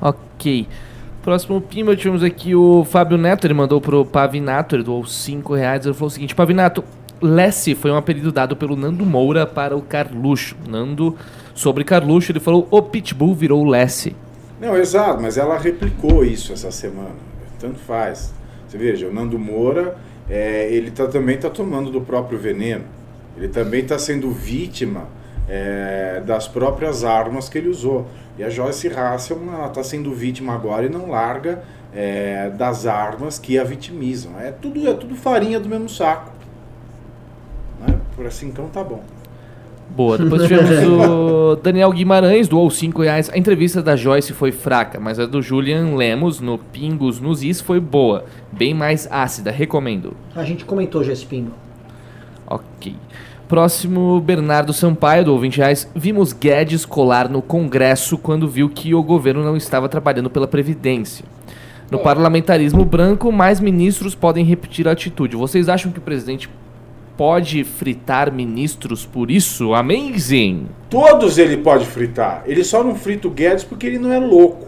Ok. 0.00 0.68
Próximo 1.22 1.60
pimba, 1.60 1.96
tivemos 1.96 2.22
aqui 2.22 2.54
o 2.54 2.84
Fábio 2.84 3.18
Neto, 3.18 3.46
ele 3.46 3.52
mandou 3.52 3.80
pro 3.80 4.06
Pavinato, 4.06 4.76
ele 4.76 4.84
doou 4.84 5.04
5 5.04 5.52
reais, 5.52 5.84
ele 5.84 5.94
falou 5.94 6.06
o 6.06 6.10
seguinte, 6.10 6.34
Pavinato, 6.34 6.84
Lessie 7.20 7.74
foi 7.74 7.90
um 7.90 7.96
apelido 7.96 8.30
dado 8.32 8.56
pelo 8.56 8.76
Nando 8.76 9.04
Moura 9.04 9.44
para 9.44 9.76
o 9.76 9.82
Carluxo. 9.82 10.56
Nando, 10.68 11.16
sobre 11.54 11.84
Carluxo, 11.84 12.32
ele 12.32 12.40
falou, 12.40 12.66
o 12.70 12.82
Pitbull 12.82 13.34
virou 13.34 13.64
Lessie. 13.64 14.14
Não, 14.60 14.76
exato, 14.76 15.22
mas 15.22 15.38
ela 15.38 15.58
replicou 15.58 16.24
isso 16.24 16.52
essa 16.52 16.70
semana. 16.70 17.16
Tanto 17.58 17.78
faz. 17.78 18.32
Você 18.68 18.76
veja, 18.76 19.08
o 19.08 19.12
Nando 19.12 19.38
Moura, 19.38 19.96
é, 20.28 20.68
ele 20.70 20.90
tá, 20.90 21.06
também 21.06 21.36
está 21.36 21.48
tomando 21.48 21.90
do 21.90 22.00
próprio 22.00 22.38
veneno. 22.38 22.84
Ele 23.36 23.48
também 23.48 23.80
está 23.80 23.98
sendo 23.98 24.30
vítima 24.30 25.08
é, 25.48 26.22
das 26.24 26.46
próprias 26.46 27.04
armas 27.04 27.48
que 27.48 27.58
ele 27.58 27.68
usou. 27.68 28.06
E 28.38 28.44
a 28.44 28.48
Joyce 28.48 28.88
Hasselman 28.88 29.66
está 29.66 29.82
sendo 29.82 30.14
vítima 30.14 30.54
agora 30.54 30.86
e 30.86 30.88
não 30.88 31.10
larga 31.10 31.62
é, 31.94 32.50
das 32.50 32.86
armas 32.86 33.38
que 33.38 33.58
a 33.58 33.64
vitimizam. 33.64 34.38
É 34.38 34.52
tudo, 34.52 34.88
é 34.88 34.94
tudo 34.94 35.16
farinha 35.16 35.58
do 35.58 35.68
mesmo 35.68 35.88
saco. 35.88 36.30
Né? 37.80 37.98
Por 38.14 38.26
assim, 38.26 38.48
então 38.48 38.68
tá 38.68 38.84
bom. 38.84 39.02
Boa, 39.96 40.16
depois 40.16 40.42
tivemos 40.42 40.70
o 40.88 41.56
Daniel 41.56 41.90
Guimarães, 41.90 42.48
doou 42.48 42.70
5 42.70 43.02
reais. 43.02 43.30
A 43.32 43.36
entrevista 43.36 43.82
da 43.82 43.96
Joyce 43.96 44.32
foi 44.32 44.52
fraca, 44.52 45.00
mas 45.00 45.18
a 45.18 45.26
do 45.26 45.42
Julian 45.42 45.94
Lemos, 45.96 46.40
no 46.40 46.58
Pingos 46.58 47.20
nos 47.20 47.42
Is, 47.42 47.60
foi 47.60 47.80
boa. 47.80 48.24
Bem 48.52 48.72
mais 48.72 49.08
ácida, 49.10 49.50
recomendo. 49.50 50.16
A 50.34 50.44
gente 50.44 50.64
comentou 50.64 51.02
já 51.02 51.12
esse 51.12 51.26
pingo. 51.26 51.52
Ok. 52.46 52.94
Próximo, 53.48 54.20
Bernardo 54.20 54.72
Sampaio, 54.72 55.24
do 55.24 55.38
20 55.38 55.56
reais. 55.56 55.90
Vimos 55.94 56.32
Guedes 56.32 56.86
colar 56.86 57.28
no 57.28 57.42
Congresso 57.42 58.16
quando 58.16 58.46
viu 58.46 58.68
que 58.68 58.94
o 58.94 59.02
governo 59.02 59.42
não 59.42 59.56
estava 59.56 59.88
trabalhando 59.88 60.30
pela 60.30 60.46
Previdência. 60.46 61.24
No 61.90 61.98
parlamentarismo 61.98 62.84
branco, 62.84 63.32
mais 63.32 63.58
ministros 63.58 64.14
podem 64.14 64.44
repetir 64.44 64.86
a 64.86 64.92
atitude. 64.92 65.34
Vocês 65.34 65.68
acham 65.68 65.90
que 65.90 65.98
o 65.98 66.02
presidente 66.02 66.48
pode 67.20 67.64
fritar 67.64 68.32
ministros 68.32 69.04
por 69.04 69.30
isso? 69.30 69.74
Amazing! 69.74 70.68
Todos 70.88 71.36
ele 71.36 71.58
pode 71.58 71.84
fritar. 71.84 72.44
Ele 72.46 72.64
só 72.64 72.82
não 72.82 72.94
frita 72.94 73.28
o 73.28 73.30
Guedes 73.30 73.62
porque 73.62 73.86
ele 73.86 73.98
não 73.98 74.10
é 74.10 74.18
louco. 74.18 74.66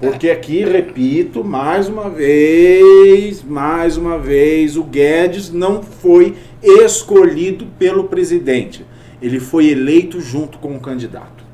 Porque 0.00 0.30
aqui, 0.30 0.64
repito, 0.64 1.44
mais 1.44 1.86
uma 1.86 2.08
vez, 2.08 3.44
mais 3.44 3.98
uma 3.98 4.18
vez, 4.18 4.78
o 4.78 4.82
Guedes 4.82 5.52
não 5.52 5.82
foi 5.82 6.34
escolhido 6.62 7.66
pelo 7.78 8.04
presidente. 8.04 8.82
Ele 9.20 9.38
foi 9.38 9.68
eleito 9.68 10.22
junto 10.22 10.56
com 10.56 10.74
o 10.74 10.80
candidato. 10.80 11.44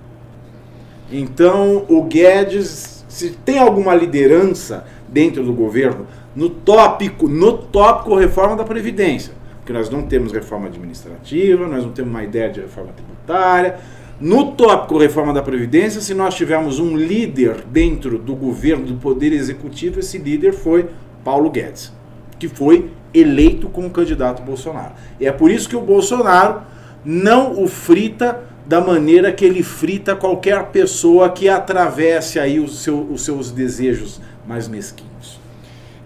Então, 1.11 1.85
o 1.89 2.05
Guedes, 2.05 3.05
se 3.09 3.31
tem 3.31 3.59
alguma 3.59 3.97
liderança 3.97 4.87
dentro 5.09 5.43
do 5.43 5.53
governo, 5.53 6.07
no 6.37 6.49
tópico, 6.49 7.27
no 7.27 7.53
tópico 7.53 8.15
reforma 8.15 8.55
da 8.55 8.63
Previdência, 8.63 9.40
porque 9.71 9.73
nós 9.73 9.89
não 9.89 10.03
temos 10.03 10.33
reforma 10.33 10.67
administrativa, 10.67 11.67
nós 11.67 11.85
não 11.85 11.93
temos 11.93 12.11
uma 12.11 12.25
ideia 12.25 12.51
de 12.51 12.61
reforma 12.61 12.91
tributária. 12.93 13.77
No 14.21 14.53
tópico 14.53 14.99
reforma 14.99 15.33
da 15.33 15.43
Previdência, 15.43 16.01
se 16.01 16.13
nós 16.13 16.35
tivermos 16.35 16.81
um 16.81 16.97
líder 16.97 17.65
dentro 17.71 18.19
do 18.19 18.35
governo, 18.35 18.85
do 18.85 18.95
Poder 18.95 19.33
Executivo, 19.33 20.01
esse 20.01 20.19
líder 20.19 20.53
foi 20.53 20.91
Paulo 21.23 21.49
Guedes, 21.51 21.93
que 22.39 22.49
foi 22.49 22.91
eleito 23.15 23.69
como 23.69 23.89
candidato 23.91 24.43
Bolsonaro. 24.43 24.95
E 25.21 25.27
é 25.27 25.33
por 25.33 25.51
isso 25.53 25.69
que 25.69 25.77
o 25.77 25.81
Bolsonaro 25.81 26.63
não 27.05 27.63
o 27.63 27.69
frita 27.69 28.41
da 28.67 28.81
maneira 28.81 29.33
que 29.33 29.45
ele 29.45 29.63
frita 29.63 30.17
qualquer 30.17 30.67
pessoa 30.67 31.31
que 31.31 31.49
atravesse 31.49 32.41
aí 32.41 32.59
os, 32.59 32.83
seu, 32.83 33.03
os 33.03 33.25
seus 33.25 33.53
desejos 33.53 34.21
mais 34.47 34.67
mesquinhos. 34.67 35.10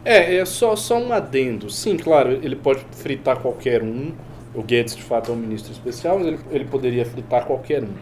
É, 0.05 0.37
é 0.37 0.45
só, 0.45 0.77
só 0.77 0.99
um 0.99 1.13
adendo. 1.13 1.71
Sim, 1.71 1.97
claro, 1.97 2.33
ele 2.43 2.57
pode 2.57 2.85
fritar 2.93 3.39
qualquer 3.39 3.83
um. 3.83 4.13
O 4.55 4.63
Guedes, 4.63 4.95
de 4.95 5.03
fato, 5.03 5.31
é 5.31 5.35
um 5.35 5.39
ministro 5.39 5.73
especial, 5.73 6.19
mas 6.19 6.29
ele, 6.29 6.39
ele 6.51 6.65
poderia 6.65 7.05
fritar 7.05 7.45
qualquer 7.45 7.83
um. 7.83 7.95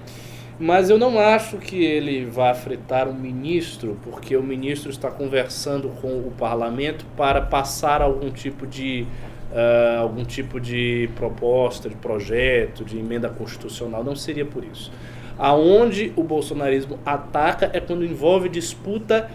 Mas 0.59 0.91
eu 0.91 0.99
não 0.99 1.19
acho 1.19 1.57
que 1.57 1.83
ele 1.83 2.25
vá 2.27 2.53
fritar 2.55 3.09
um 3.09 3.15
ministro, 3.15 3.99
porque 4.05 4.37
o 4.37 4.43
ministro 4.43 4.91
está 4.91 5.11
conversando 5.11 5.89
com 6.01 6.09
o 6.09 6.33
parlamento 6.37 7.07
para 7.17 7.41
passar 7.41 8.03
algum 8.03 8.31
tipo 8.31 8.67
de 8.67 9.07
ah, 9.55 9.99
algum 10.01 10.25
tipo 10.25 10.59
de 10.59 11.11
proposta, 11.15 11.89
de 11.89 11.95
projeto, 11.95 12.85
de 12.85 12.99
emenda 12.99 13.29
constitucional, 13.29 14.03
não 14.03 14.17
seria 14.17 14.47
por 14.47 14.65
isso. 14.65 14.91
Aonde 15.39 16.13
o 16.17 16.23
bolsonarismo 16.23 16.99
ataca 17.05 17.71
é 17.73 17.81
quando 17.81 18.05
envolve 18.05 18.49
disputa 18.49 19.31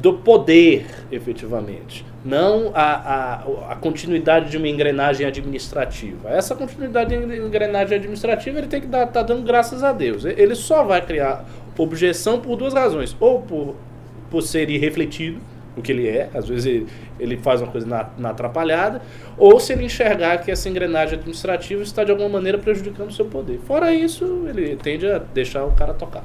do 0.00 0.14
poder, 0.14 0.86
efetivamente. 1.10 2.04
Não 2.24 2.70
a, 2.74 2.92
a, 2.92 3.72
a 3.72 3.76
continuidade 3.76 4.50
de 4.50 4.56
uma 4.56 4.68
engrenagem 4.68 5.26
administrativa. 5.26 6.30
Essa 6.30 6.54
continuidade 6.54 7.16
de 7.16 7.36
engrenagem 7.36 7.98
administrativa 7.98 8.58
ele 8.58 8.68
tem 8.68 8.80
que 8.80 8.86
estar 8.86 9.06
tá 9.06 9.22
dando 9.22 9.42
graças 9.42 9.82
a 9.82 9.92
Deus. 9.92 10.24
Ele 10.24 10.54
só 10.54 10.84
vai 10.84 11.04
criar 11.04 11.44
objeção 11.76 12.40
por 12.40 12.56
duas 12.56 12.74
razões. 12.74 13.16
Ou 13.18 13.42
por, 13.42 13.76
por 14.30 14.42
ser 14.42 14.70
irrefletido, 14.70 15.40
o 15.76 15.82
que 15.82 15.90
ele 15.90 16.06
é, 16.06 16.28
às 16.34 16.48
vezes 16.48 16.66
ele, 16.66 16.86
ele 17.18 17.36
faz 17.38 17.60
uma 17.60 17.70
coisa 17.70 17.86
na, 17.86 18.10
na, 18.18 18.30
atrapalhada, 18.30 19.00
ou 19.38 19.58
se 19.58 19.72
ele 19.72 19.84
enxergar 19.84 20.38
que 20.38 20.50
essa 20.50 20.68
engrenagem 20.68 21.18
administrativa 21.18 21.82
está 21.82 22.04
de 22.04 22.10
alguma 22.10 22.28
maneira 22.28 22.58
prejudicando 22.58 23.08
o 23.08 23.12
seu 23.12 23.24
poder. 23.24 23.58
Fora 23.66 23.92
isso, 23.92 24.44
ele 24.48 24.76
tende 24.76 25.06
a 25.06 25.18
deixar 25.18 25.64
o 25.64 25.72
cara 25.72 25.94
tocar. 25.94 26.24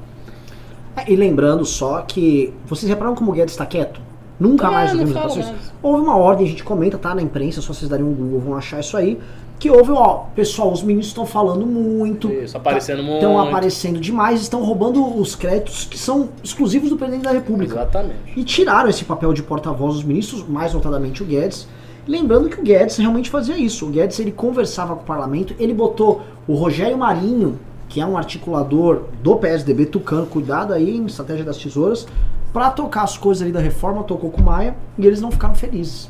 É, 0.98 1.11
e 1.11 1.15
lembrando 1.15 1.64
só 1.64 2.02
que 2.02 2.53
vocês 2.65 2.90
repararam 2.90 3.15
como 3.15 3.32
o 3.32 3.34
Guedes 3.34 3.53
está 3.53 3.65
quieto? 3.65 4.02
Nunca 4.40 4.68
É, 4.68 4.72
mais 4.72 4.91
ouvimos 4.91 5.14
mais. 5.14 5.74
Houve 5.82 6.02
uma 6.02 6.15
ordem, 6.15 6.45
a 6.45 6.49
gente 6.49 6.64
comenta, 6.64 6.98
tá 6.98 7.14
na 7.14 7.22
imprensa, 7.22 7.61
só 7.61 7.74
vocês 7.74 7.90
darem 7.90 8.06
um 8.06 8.14
Google 8.14 8.40
vão 8.40 8.56
achar 8.56 8.80
isso 8.80 8.95
aí. 8.95 9.19
Que 9.60 9.72
houve, 9.72 9.91
ó, 9.91 10.26
pessoal, 10.36 10.72
os 10.72 10.84
ministros 10.84 11.07
estão 11.07 11.26
falando 11.26 11.65
muito. 11.65 12.32
Isso, 12.32 12.56
aparecendo 12.56 13.02
muito. 13.02 13.15
Estão 13.15 13.40
aparecendo 13.40 13.99
demais, 13.99 14.41
estão 14.41 14.64
roubando 14.64 15.19
os 15.19 15.36
créditos 15.36 15.86
que 15.86 15.98
são 15.98 16.30
exclusivos 16.44 16.91
do 16.91 16.98
presidente 16.98 17.24
da 17.24 17.32
República. 17.32 17.74
Exatamente. 17.74 18.19
E 18.36 18.44
tiraram 18.44 18.88
esse 18.88 19.03
papel 19.03 19.34
de 19.34 19.41
porta-voz 19.41 19.95
dos 19.95 20.03
ministros, 20.03 20.48
mais 20.48 20.74
notadamente 20.76 21.24
o 21.24 21.26
Guedes. 21.26 21.68
Lembrando 22.07 22.49
que 22.49 22.60
o 22.60 22.64
Guedes 22.64 22.98
realmente 22.98 23.32
fazia 23.32 23.57
isso. 23.57 23.88
O 23.88 23.90
Guedes 23.90 24.19
ele 24.19 24.32
conversava 24.32 24.95
com 24.95 25.02
o 25.02 25.06
parlamento, 25.06 25.56
ele 25.60 25.74
botou 25.74 26.22
o 26.48 26.53
Rogério 26.53 26.98
Marinho, 26.98 27.60
que 27.90 28.02
é 28.02 28.06
um 28.06 28.18
articulador 28.18 29.04
do 29.22 29.36
PSDB 29.38 29.86
Tucano, 29.86 30.26
cuidado 30.26 30.74
aí 30.74 30.98
em 30.98 31.06
estratégia 31.06 31.46
das 31.46 31.58
tesouras, 31.58 32.08
para 32.54 32.72
tocar 32.72 33.04
as 33.04 33.18
coisas 33.18 33.44
ali 33.44 33.52
da 33.52 33.60
reforma, 33.60 34.04
tocou 34.04 34.32
com 34.32 34.42
o 34.42 34.46
Maia 34.46 34.76
e 34.98 35.06
eles 35.06 35.22
não 35.22 35.32
ficaram 35.32 35.56
felizes. 35.56 36.10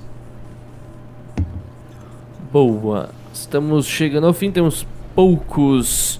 Boa. 2.51 3.09
Estamos 3.33 3.85
chegando 3.85 4.27
ao 4.27 4.33
fim, 4.33 4.51
temos 4.51 4.87
poucos 5.13 6.19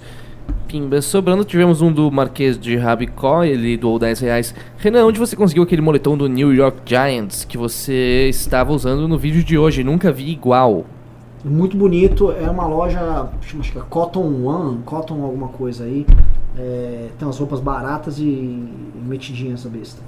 pimbas 0.68 1.06
sobrando. 1.06 1.46
Tivemos 1.46 1.82
um 1.82 1.92
do 1.92 2.12
Marquês 2.12 2.60
de 2.60 2.76
Rabicó, 2.76 3.44
ele 3.44 3.78
doou 3.78 3.98
10 3.98 4.20
reais. 4.20 4.54
Renan, 4.78 5.06
onde 5.06 5.20
você 5.20 5.36
conseguiu 5.36 5.64
aquele 5.64 5.82
moletom 5.82 6.18
do 6.18 6.28
New 6.28 6.54
York 6.54 6.80
Giants 6.86 7.46
que 7.46 7.58
você 7.58 8.28
estava 8.30 8.74
usando 8.74 9.08
no 9.08 9.18
vídeo 9.18 9.44
de 9.44 9.58
hoje? 9.58 9.84
Nunca 9.84 10.12
vi 10.12 10.30
igual. 10.30 10.86
Muito 11.46 11.78
bonito, 11.78 12.32
é 12.32 12.50
uma 12.50 12.66
loja, 12.66 13.30
chama- 13.42 13.64
que 13.64 13.78
é 13.78 13.82
Cotton 13.90 14.44
One, 14.44 14.80
Cotton 14.84 15.24
alguma 15.24 15.48
coisa 15.50 15.84
aí. 15.84 16.06
É, 16.58 17.10
tem 17.18 17.28
umas 17.28 17.38
roupas 17.38 17.60
baratas 17.60 18.20
e, 18.20 18.24
metidinhas 19.06 19.60
essa 19.60 19.70
besta. 19.70 20.02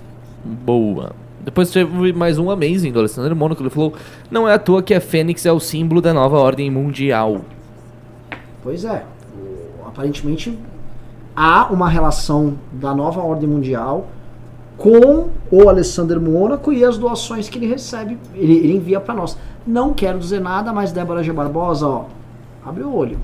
Boa. 0.66 1.12
Depois 1.44 1.70
teve 1.72 2.12
mais 2.12 2.38
um 2.38 2.50
Amazing 2.50 2.92
do 2.92 3.00
Alessandro 3.00 3.36
Mônaco. 3.36 3.62
Ele 3.62 3.70
falou: 3.70 3.94
Não 4.30 4.48
é 4.48 4.54
à 4.54 4.60
toa 4.60 4.82
que 4.82 4.94
a 4.94 5.00
Fênix 5.00 5.46
é 5.46 5.52
o 5.52 5.60
símbolo 5.60 6.02
da 6.02 6.14
nova 6.14 6.38
ordem 6.38 6.70
mundial. 6.70 7.42
Pois 8.62 8.84
é, 8.84 9.06
aparentemente 9.86 10.58
há 11.36 11.68
uma 11.72 11.88
relação 11.88 12.56
da 12.74 12.94
nova 12.94 13.22
ordem 13.22 13.48
mundial 13.48 14.08
com 14.80 15.28
o 15.52 15.68
Alessandro 15.68 16.22
Mônaco 16.22 16.72
e 16.72 16.86
as 16.86 16.98
doações 16.98 17.50
que 17.50 17.60
ele 17.60 17.68
recebe, 17.68 18.18
ele, 18.34 18.54
ele 18.54 18.78
envia 18.78 19.00
para 19.00 19.14
nós. 19.14 19.38
Não 19.68 19.94
quero 19.94 20.18
dizer 20.18 20.40
nada, 20.40 20.72
mas 20.72 20.94
Débora 20.94 21.22
G. 21.22 21.34
Barbosa, 21.34 21.86
ó, 21.86 22.06
abre 22.66 22.82
o 22.84 22.96
olho. 22.96 23.20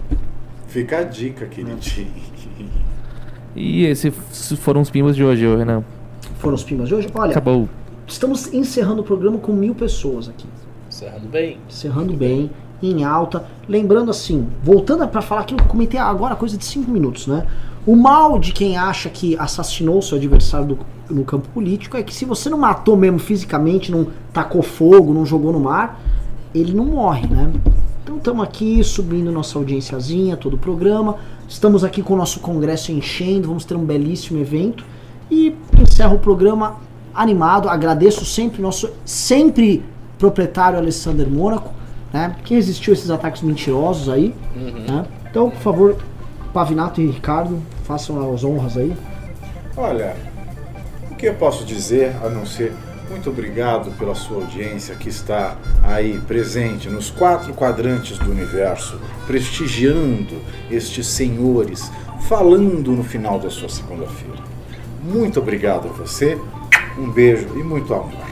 Fica 0.67 0.99
a 0.99 1.03
dica, 1.03 1.45
queridinho. 1.47 2.11
E 3.57 3.85
esses 3.85 4.13
foram 4.57 4.81
os 4.81 4.89
pimbas 4.89 5.15
de 5.15 5.23
hoje, 5.23 5.47
ô 5.47 5.55
Renan. 5.55 5.81
Foram 6.39 6.55
os 6.55 6.63
pimbas 6.65 6.89
de 6.89 6.95
hoje. 6.95 7.07
Olha, 7.15 7.31
Acabou. 7.31 7.69
estamos 8.05 8.53
encerrando 8.53 9.01
o 9.01 9.05
programa 9.05 9.37
com 9.37 9.53
mil 9.53 9.73
pessoas 9.73 10.27
aqui. 10.27 10.45
Encerrando 10.89 11.29
bem. 11.29 11.57
Encerrando 11.69 12.13
bem, 12.13 12.51
em 12.83 13.05
alta. 13.05 13.45
Lembrando 13.65 14.11
assim, 14.11 14.45
voltando 14.61 15.07
para 15.07 15.21
falar 15.21 15.41
aquilo 15.41 15.59
que 15.59 15.65
eu 15.65 15.69
comentei 15.69 15.97
agora, 15.97 16.35
coisa 16.35 16.57
de 16.57 16.65
5 16.65 16.91
minutos, 16.91 17.27
né? 17.27 17.47
O 17.85 17.95
mal 17.95 18.39
de 18.39 18.51
quem 18.51 18.77
acha 18.77 19.09
que 19.09 19.37
assassinou 19.37 20.01
seu 20.01 20.17
adversário 20.17 20.67
do- 20.67 20.79
no 21.09 21.23
campo 21.23 21.47
político 21.49 21.95
é 21.97 22.01
que 22.03 22.13
se 22.13 22.25
você 22.25 22.49
não 22.49 22.57
matou 22.57 22.97
mesmo 22.97 23.19
fisicamente, 23.19 23.91
não 23.91 24.07
tacou 24.33 24.63
fogo, 24.63 25.13
não 25.13 25.25
jogou 25.25 25.53
no 25.53 25.59
mar, 25.59 26.01
ele 26.53 26.73
não 26.73 26.85
morre, 26.85 27.27
né? 27.27 27.51
Então 28.03 28.17
estamos 28.17 28.43
aqui 28.43 28.83
subindo 28.83 29.31
nossa 29.31 29.57
audiênciazinha, 29.59 30.35
todo 30.35 30.55
o 30.55 30.57
programa. 30.57 31.17
Estamos 31.47 31.83
aqui 31.83 32.01
com 32.01 32.15
o 32.15 32.17
nosso 32.17 32.39
congresso 32.39 32.91
enchendo, 32.91 33.47
vamos 33.47 33.65
ter 33.65 33.75
um 33.75 33.85
belíssimo 33.85 34.39
evento. 34.39 34.83
E 35.29 35.55
encerro 35.79 36.15
o 36.15 36.19
programa 36.19 36.77
animado. 37.13 37.67
Agradeço 37.69 38.25
sempre 38.25 38.61
nosso 38.61 38.89
sempre 39.03 39.83
proprietário 40.17 40.77
Alessandro 40.79 41.29
Mônaco, 41.29 41.71
né? 42.13 42.35
Que 42.43 42.55
resistiu 42.55 42.93
a 42.93 42.95
esses 42.95 43.11
ataques 43.11 43.41
mentirosos 43.43 44.09
aí. 44.09 44.33
Né? 44.55 45.05
Então, 45.29 45.49
por 45.51 45.59
favor, 45.59 45.97
Pavinato 46.53 47.01
e 47.01 47.07
Ricardo, 47.07 47.59
façam 47.85 48.33
as 48.33 48.43
honras 48.43 48.77
aí. 48.77 48.95
Olha, 49.77 50.15
o 51.11 51.15
que 51.15 51.27
eu 51.27 51.35
posso 51.35 51.63
dizer 51.63 52.15
a 52.23 52.29
não 52.29 52.45
ser 52.45 52.73
muito 53.09 53.29
obrigado 53.29 53.91
pela 53.97 54.15
sua 54.15 54.37
audiência 54.37 54.95
que 54.95 55.09
está 55.09 55.57
aí 55.83 56.19
presente 56.27 56.89
nos 56.89 57.11
quatro 57.11 57.53
quadrantes 57.53 58.17
do 58.17 58.31
universo, 58.31 58.99
prestigiando 59.27 60.41
estes 60.71 61.05
senhores, 61.07 61.91
falando 62.27 62.91
no 62.91 63.03
final 63.03 63.39
da 63.39 63.49
sua 63.49 63.69
segunda-feira. 63.69 64.43
Muito 65.03 65.39
obrigado 65.39 65.87
a 65.87 65.91
você, 65.91 66.37
um 66.97 67.11
beijo 67.11 67.47
e 67.55 67.63
muito 67.63 67.93
amor. 67.93 68.25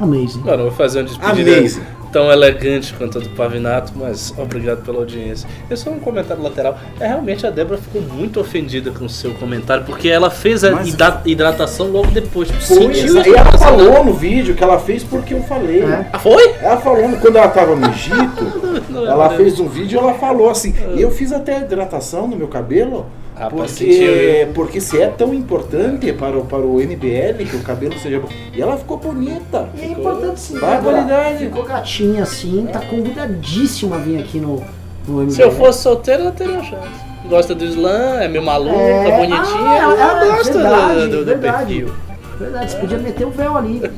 Amazing. 0.00 0.40
Mano, 0.40 0.62
eu 0.62 0.68
vou 0.68 0.72
fazer 0.72 1.00
uma 1.00 1.04
despedida 1.04 1.58
Amazing. 1.58 1.82
Tão 2.14 2.30
elegante 2.30 2.94
quanto 2.94 3.18
a 3.18 3.20
do 3.20 3.28
Pavinato, 3.30 3.92
mas 3.96 4.32
obrigado 4.38 4.84
pela 4.84 4.98
audiência. 4.98 5.48
É 5.68 5.74
só 5.74 5.90
um 5.90 5.98
comentário 5.98 6.40
lateral. 6.40 6.78
É 7.00 7.08
realmente 7.08 7.44
a 7.44 7.50
Débora 7.50 7.76
ficou 7.76 8.00
muito 8.00 8.38
ofendida 8.38 8.92
com 8.92 9.04
o 9.04 9.08
seu 9.08 9.34
comentário, 9.34 9.82
porque 9.84 10.08
ela 10.08 10.30
fez 10.30 10.62
a 10.62 10.70
Mas- 10.70 10.94
hidratação 11.26 11.88
logo 11.90 12.12
depois. 12.12 12.46
Tipo, 12.48 12.62
Foi, 12.62 12.94
sentiu 12.94 13.20
a 13.20 13.26
e 13.26 13.34
ela 13.34 13.44
dela. 13.50 13.58
falou 13.58 14.04
no 14.04 14.12
vídeo 14.14 14.54
que 14.54 14.62
ela 14.62 14.78
fez 14.78 15.02
porque 15.02 15.34
eu 15.34 15.42
falei. 15.42 15.82
É. 15.82 16.06
Ah, 16.12 16.18
foi? 16.20 16.54
Ela 16.60 16.76
falou, 16.76 17.02
quando 17.20 17.36
ela 17.36 17.46
estava 17.48 17.74
no 17.74 17.84
Egito, 17.90 18.84
Não, 18.88 19.04
ela 19.06 19.28
não. 19.30 19.36
fez 19.36 19.58
um 19.58 19.66
vídeo 19.68 19.96
e 19.96 19.98
ela 19.98 20.14
falou 20.14 20.48
assim, 20.48 20.72
eu 20.96 21.10
fiz 21.10 21.32
até 21.32 21.62
hidratação 21.62 22.28
no 22.28 22.36
meu 22.36 22.46
cabelo, 22.46 23.06
Rapaz, 23.36 23.72
sentiu, 23.72 24.06
porque, 24.12 24.48
porque 24.54 24.80
se 24.80 25.02
é 25.02 25.08
tão 25.08 25.34
importante 25.34 26.12
para 26.12 26.38
o, 26.38 26.44
para 26.44 26.60
o 26.60 26.80
NBL 26.80 27.44
que 27.50 27.56
o 27.56 27.62
cabelo 27.62 27.98
seja 27.98 28.20
bom. 28.20 28.28
E 28.54 28.62
ela 28.62 28.76
ficou 28.76 28.96
bonita. 28.96 29.68
E 29.76 29.82
é 29.82 29.86
importante 29.88 30.38
sim. 30.40 30.58
Barbaridade. 30.58 31.38
Ficou 31.38 31.64
gatinha 31.64 32.22
assim, 32.22 32.68
tá 32.72 32.78
convidadíssima 32.80 33.96
a 33.96 33.98
vir 33.98 34.20
aqui 34.20 34.38
no, 34.38 34.62
no 35.08 35.22
MBL. 35.22 35.30
Se 35.32 35.42
eu 35.42 35.50
fosse 35.50 35.82
solteiro, 35.82 36.22
ela 36.22 36.32
teria 36.32 36.54
uma 36.54 36.62
chance. 36.62 36.88
Gosta 37.28 37.54
do 37.54 37.64
slam, 37.64 38.20
é 38.20 38.28
meio 38.28 38.44
maluca, 38.44 38.76
É, 38.76 39.16
bonitinha. 39.16 39.42
ah, 39.42 39.78
ela 39.78 40.24
é, 40.24 40.28
gosta 40.28 40.52
verdade, 40.52 40.94
do, 40.94 41.08
do, 41.08 41.16
do 41.18 41.24
verdade. 41.24 41.56
perfil. 41.74 41.94
Verdade, 42.38 42.70
você 42.70 42.76
podia 42.78 42.98
meter 42.98 43.26
o 43.26 43.30
véu 43.30 43.56
ali. 43.56 43.82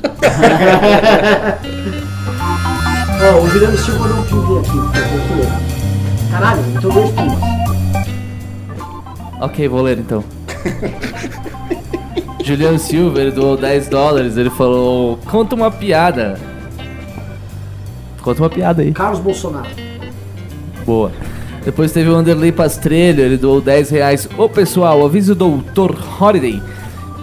Ó, 3.23 3.41
o 3.43 3.49
Juliano 3.49 3.77
Silva 3.79 4.09
não 4.09 4.23
pediu 4.23 4.59
aqui, 4.61 4.77
eu 4.77 4.83
vou 5.29 5.37
ler. 5.39 5.49
Caralho, 6.31 6.63
então 6.77 6.91
dois 6.91 7.11
pimbas. 7.11 7.56
Ok, 9.41 9.69
vou 9.69 9.83
ler 9.83 9.99
então. 9.99 10.25
Juliano 12.45 12.79
Silva, 12.79 13.21
ele 13.21 13.33
doou 13.33 13.57
10 13.57 13.89
dólares. 13.89 14.37
Ele 14.37 14.51
falou: 14.51 15.19
Conta 15.27 15.55
uma 15.55 15.71
piada. 15.71 16.39
Conta 18.23 18.43
uma 18.43 18.51
piada 18.51 18.83
aí. 18.83 18.93
Carlos 18.93 19.21
Bolsonaro. 19.21 19.69
Boa. 20.85 21.11
Depois 21.65 21.91
teve 21.91 22.09
o 22.09 22.15
Anderley 22.15 22.53
Pastrelho, 22.53 23.23
ele 23.23 23.37
doou 23.37 23.61
10 23.61 23.91
reais. 23.91 24.29
Ô 24.39 24.49
pessoal, 24.49 25.05
avisa 25.05 25.33
o 25.33 25.35
Doutor 25.35 25.97
Holiday 26.21 26.63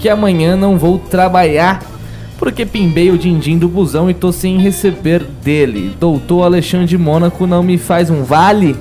que 0.03 0.09
amanhã 0.09 0.57
não 0.57 0.77
vou 0.77 0.99
trabalhar 0.99 1.81
porque 2.37 2.65
pimbei 2.65 3.09
o 3.09 3.17
din-din 3.17 3.57
do 3.57 3.69
busão 3.69 4.09
e 4.09 4.13
tô 4.13 4.33
sem 4.33 4.57
receber 4.57 5.23
dele. 5.41 5.95
Doutor 5.97 6.43
Alexandre 6.43 6.97
Mônaco 6.97 7.47
não 7.47 7.63
me 7.63 7.77
faz 7.77 8.09
um 8.09 8.21
vale? 8.21 8.75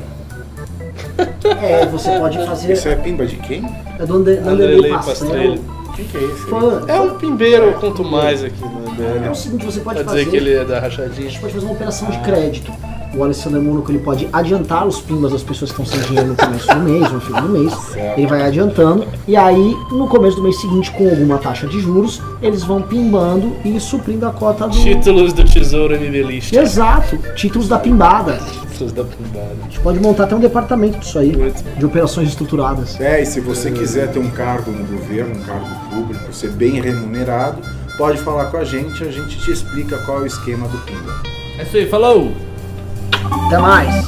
É, 1.63 1.87
você 1.87 2.11
pode 2.19 2.39
fazer. 2.45 2.73
Isso 2.73 2.89
é 2.89 2.95
pimba 2.97 3.25
de 3.27 3.37
quem? 3.37 3.65
É 3.99 4.05
do 4.07 4.17
Ander- 4.17 4.41
do 4.43 4.49
Anderley 4.51 4.75
Anderley 4.77 4.91
Pastrello. 4.93 5.59
Pastrello. 5.59 5.83
Quem 5.97 6.05
que 6.07 6.17
é 6.17 6.21
esse? 6.23 6.47
Fã. 6.47 6.85
É 6.89 7.01
um 7.01 7.19
pimbeiro, 7.19 7.75
quanto 7.79 8.03
mais 8.05 8.43
aqui 8.43 8.61
no 8.63 8.87
É 9.05 9.19
MBL. 9.19 9.31
o 9.31 9.35
seguinte, 9.35 9.65
você 9.67 9.81
pode 9.81 10.03
dizer 10.03 10.09
fazer. 10.25 10.31
que 10.31 10.37
ele 10.37 10.55
é 10.55 10.65
da 10.65 10.81
rachadinha. 10.81 11.27
A 11.29 11.31
gente 11.31 11.41
pode 11.41 11.53
fazer 11.53 11.67
uma 11.67 11.75
operação 11.75 12.11
de 12.11 12.19
crédito. 12.21 12.73
O 13.15 13.23
Alessandro 13.23 13.63
Mônaco 13.63 13.91
ele 13.91 13.99
pode 13.99 14.29
adiantar 14.33 14.87
os 14.87 15.01
pimbas 15.01 15.33
das 15.33 15.43
pessoas 15.43 15.71
que 15.71 15.83
estão 15.83 15.99
sem 15.99 16.09
dinheiro 16.09 16.29
no 16.29 16.37
começo 16.37 16.67
do 16.67 16.81
mês, 16.81 17.13
no 17.13 17.21
final 17.21 17.43
do 17.43 17.49
mês. 17.49 17.73
Ele 18.17 18.27
vai 18.27 18.43
adiantando. 18.43 19.07
E 19.27 19.37
aí, 19.37 19.77
no 19.91 20.09
começo 20.09 20.37
do 20.37 20.43
mês 20.43 20.61
seguinte, 20.61 20.91
com 20.93 21.09
alguma 21.09 21.39
taxa 21.39 21.67
de 21.67 21.81
juros, 21.81 22.23
eles 22.41 22.63
vão 22.65 22.83
pimbando 22.83 23.53
e 23.65 23.79
suprindo 23.79 24.27
a 24.27 24.31
cota 24.31 24.67
do. 24.67 24.77
Títulos 24.77 25.33
do 25.33 25.45
Tesouro 25.45 25.95
MBLista. 25.95 26.59
Exato, 26.59 27.19
títulos 27.35 27.69
da 27.69 27.79
pimbada. 27.79 28.41
Títulos 28.73 28.93
da 28.93 29.05
Pimbada. 29.05 29.57
A 29.61 29.65
gente 29.65 29.81
pode 29.81 30.01
montar 30.01 30.25
até 30.25 30.35
um 30.35 30.41
departamento 30.41 30.99
disso 30.99 31.19
aí, 31.19 31.37
Muito. 31.37 31.63
de 31.79 31.85
operações 31.85 32.31
estruturadas. 32.31 32.99
É, 33.01 33.21
e 33.23 33.27
se 33.27 33.41
você 33.41 33.71
quiser 33.71 34.11
ter 34.11 34.19
um 34.19 34.31
cargo 34.31 34.71
no 34.71 34.85
governo, 34.85 35.39
um 35.39 35.43
cargo 35.43 35.69
público, 35.91 36.33
ser 36.33 36.51
bem 36.51 36.81
remunerado, 36.81 37.61
pode 37.97 38.19
falar 38.19 38.47
com 38.47 38.57
a 38.57 38.65
gente, 38.65 39.05
a 39.05 39.11
gente 39.11 39.39
te 39.39 39.51
explica 39.51 39.99
qual 39.99 40.21
é 40.21 40.23
o 40.23 40.27
esquema 40.27 40.67
do 40.69 40.79
Pimba. 40.79 41.23
É 41.59 41.63
isso 41.63 41.77
aí, 41.77 41.87
falou! 41.87 42.33
Até 43.47 43.59
mais! 43.59 44.07